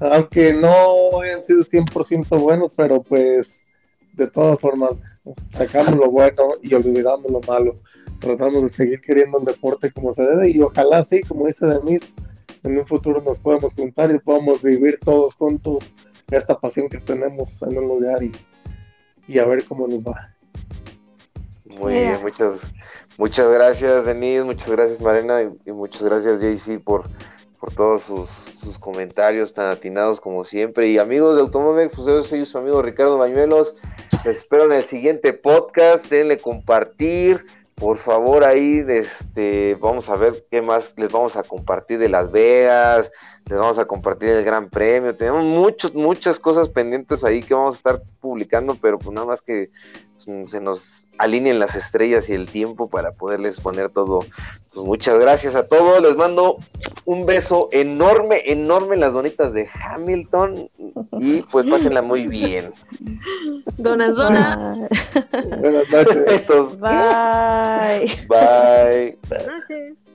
Aunque 0.00 0.52
no 0.52 1.20
hayan 1.20 1.44
sido 1.44 1.60
100% 1.60 2.42
buenos, 2.42 2.74
pero 2.76 3.00
pues 3.00 3.60
de 4.16 4.26
todas 4.28 4.58
formas 4.58 4.96
sacamos 5.50 5.96
lo 5.96 6.10
bueno 6.10 6.48
y 6.62 6.74
olvidamos 6.74 7.30
lo 7.30 7.40
malo. 7.46 7.76
tratamos 8.20 8.62
de 8.62 8.68
seguir 8.68 9.00
queriendo 9.00 9.38
el 9.38 9.44
deporte 9.44 9.90
como 9.90 10.12
se 10.12 10.22
debe 10.22 10.50
y 10.50 10.60
ojalá 10.60 11.04
sí, 11.04 11.20
como 11.22 11.46
dice 11.46 11.66
Denise, 11.66 12.06
en 12.64 12.78
un 12.78 12.86
futuro 12.86 13.22
nos 13.22 13.38
podamos 13.38 13.74
juntar 13.74 14.10
y 14.10 14.18
podamos 14.18 14.62
vivir 14.62 14.98
todos 15.04 15.34
juntos 15.34 15.94
esta 16.30 16.58
pasión 16.58 16.88
que 16.88 16.98
tenemos 16.98 17.62
en 17.62 17.78
un 17.78 17.88
lugar 17.88 18.22
y, 18.22 18.32
y 19.28 19.38
a 19.38 19.44
ver 19.44 19.64
cómo 19.64 19.86
nos 19.86 20.04
va. 20.04 20.32
Muy 21.78 21.94
bien, 21.94 22.18
muchas, 22.22 22.60
muchas 23.18 23.50
gracias 23.50 24.06
Denise, 24.06 24.44
muchas 24.44 24.70
gracias 24.70 25.00
Marina 25.00 25.42
y, 25.42 25.72
muchas 25.72 26.02
gracias 26.02 26.40
JC 26.40 26.82
por, 26.82 27.04
por 27.58 27.72
todos 27.72 28.02
sus, 28.02 28.28
sus, 28.28 28.78
comentarios 28.78 29.52
tan 29.52 29.70
atinados 29.70 30.20
como 30.20 30.44
siempre. 30.44 30.88
Y 30.88 30.98
amigos 30.98 31.36
de 31.36 31.42
Automóvil, 31.42 31.90
pues 31.94 32.06
yo 32.06 32.22
soy 32.22 32.44
su 32.44 32.58
amigo 32.58 32.82
Ricardo 32.82 33.18
Bañuelos. 33.18 33.74
Les 34.12 34.38
espero 34.38 34.64
en 34.64 34.72
el 34.72 34.84
siguiente 34.84 35.32
podcast. 35.32 36.06
Denle 36.06 36.38
compartir. 36.38 37.44
Por 37.76 37.98
favor, 37.98 38.42
ahí 38.42 38.82
este, 38.88 39.74
vamos 39.74 40.08
a 40.08 40.16
ver 40.16 40.46
qué 40.50 40.62
más 40.62 40.94
les 40.96 41.12
vamos 41.12 41.36
a 41.36 41.42
compartir 41.42 41.98
de 41.98 42.08
Las 42.08 42.32
Vegas, 42.32 43.10
les 43.44 43.58
vamos 43.58 43.78
a 43.78 43.84
compartir 43.84 44.30
el 44.30 44.42
Gran 44.44 44.70
Premio. 44.70 45.14
Tenemos 45.14 45.44
muchos, 45.44 45.92
muchas 45.94 46.38
cosas 46.38 46.70
pendientes 46.70 47.22
ahí 47.22 47.42
que 47.42 47.52
vamos 47.52 47.74
a 47.74 47.76
estar 47.76 48.02
publicando, 48.18 48.78
pero 48.80 48.98
pues 48.98 49.14
nada 49.14 49.26
más 49.26 49.42
que 49.42 49.68
se 50.16 50.58
nos 50.58 51.05
alineen 51.18 51.58
las 51.58 51.74
estrellas 51.74 52.28
y 52.28 52.32
el 52.32 52.46
tiempo 52.46 52.88
para 52.88 53.12
poderles 53.12 53.60
poner 53.60 53.90
todo. 53.90 54.20
Pues 54.72 54.86
muchas 54.86 55.18
gracias 55.18 55.54
a 55.54 55.66
todos. 55.68 56.02
Les 56.02 56.16
mando 56.16 56.58
un 57.04 57.26
beso 57.26 57.68
enorme, 57.72 58.42
enorme 58.46 58.94
en 58.94 59.00
las 59.00 59.12
donitas 59.12 59.52
de 59.52 59.68
Hamilton 59.68 60.68
y 61.12 61.42
pues 61.42 61.66
pásenla 61.66 62.02
muy 62.02 62.26
bien. 62.26 62.66
Donas, 63.78 64.16
donas. 64.16 64.78
Buenas 65.60 65.90
noches. 65.90 66.46
Bye. 66.78 68.26
Bye. 68.28 69.18
Buenas 69.28 69.46
noches. 69.46 70.05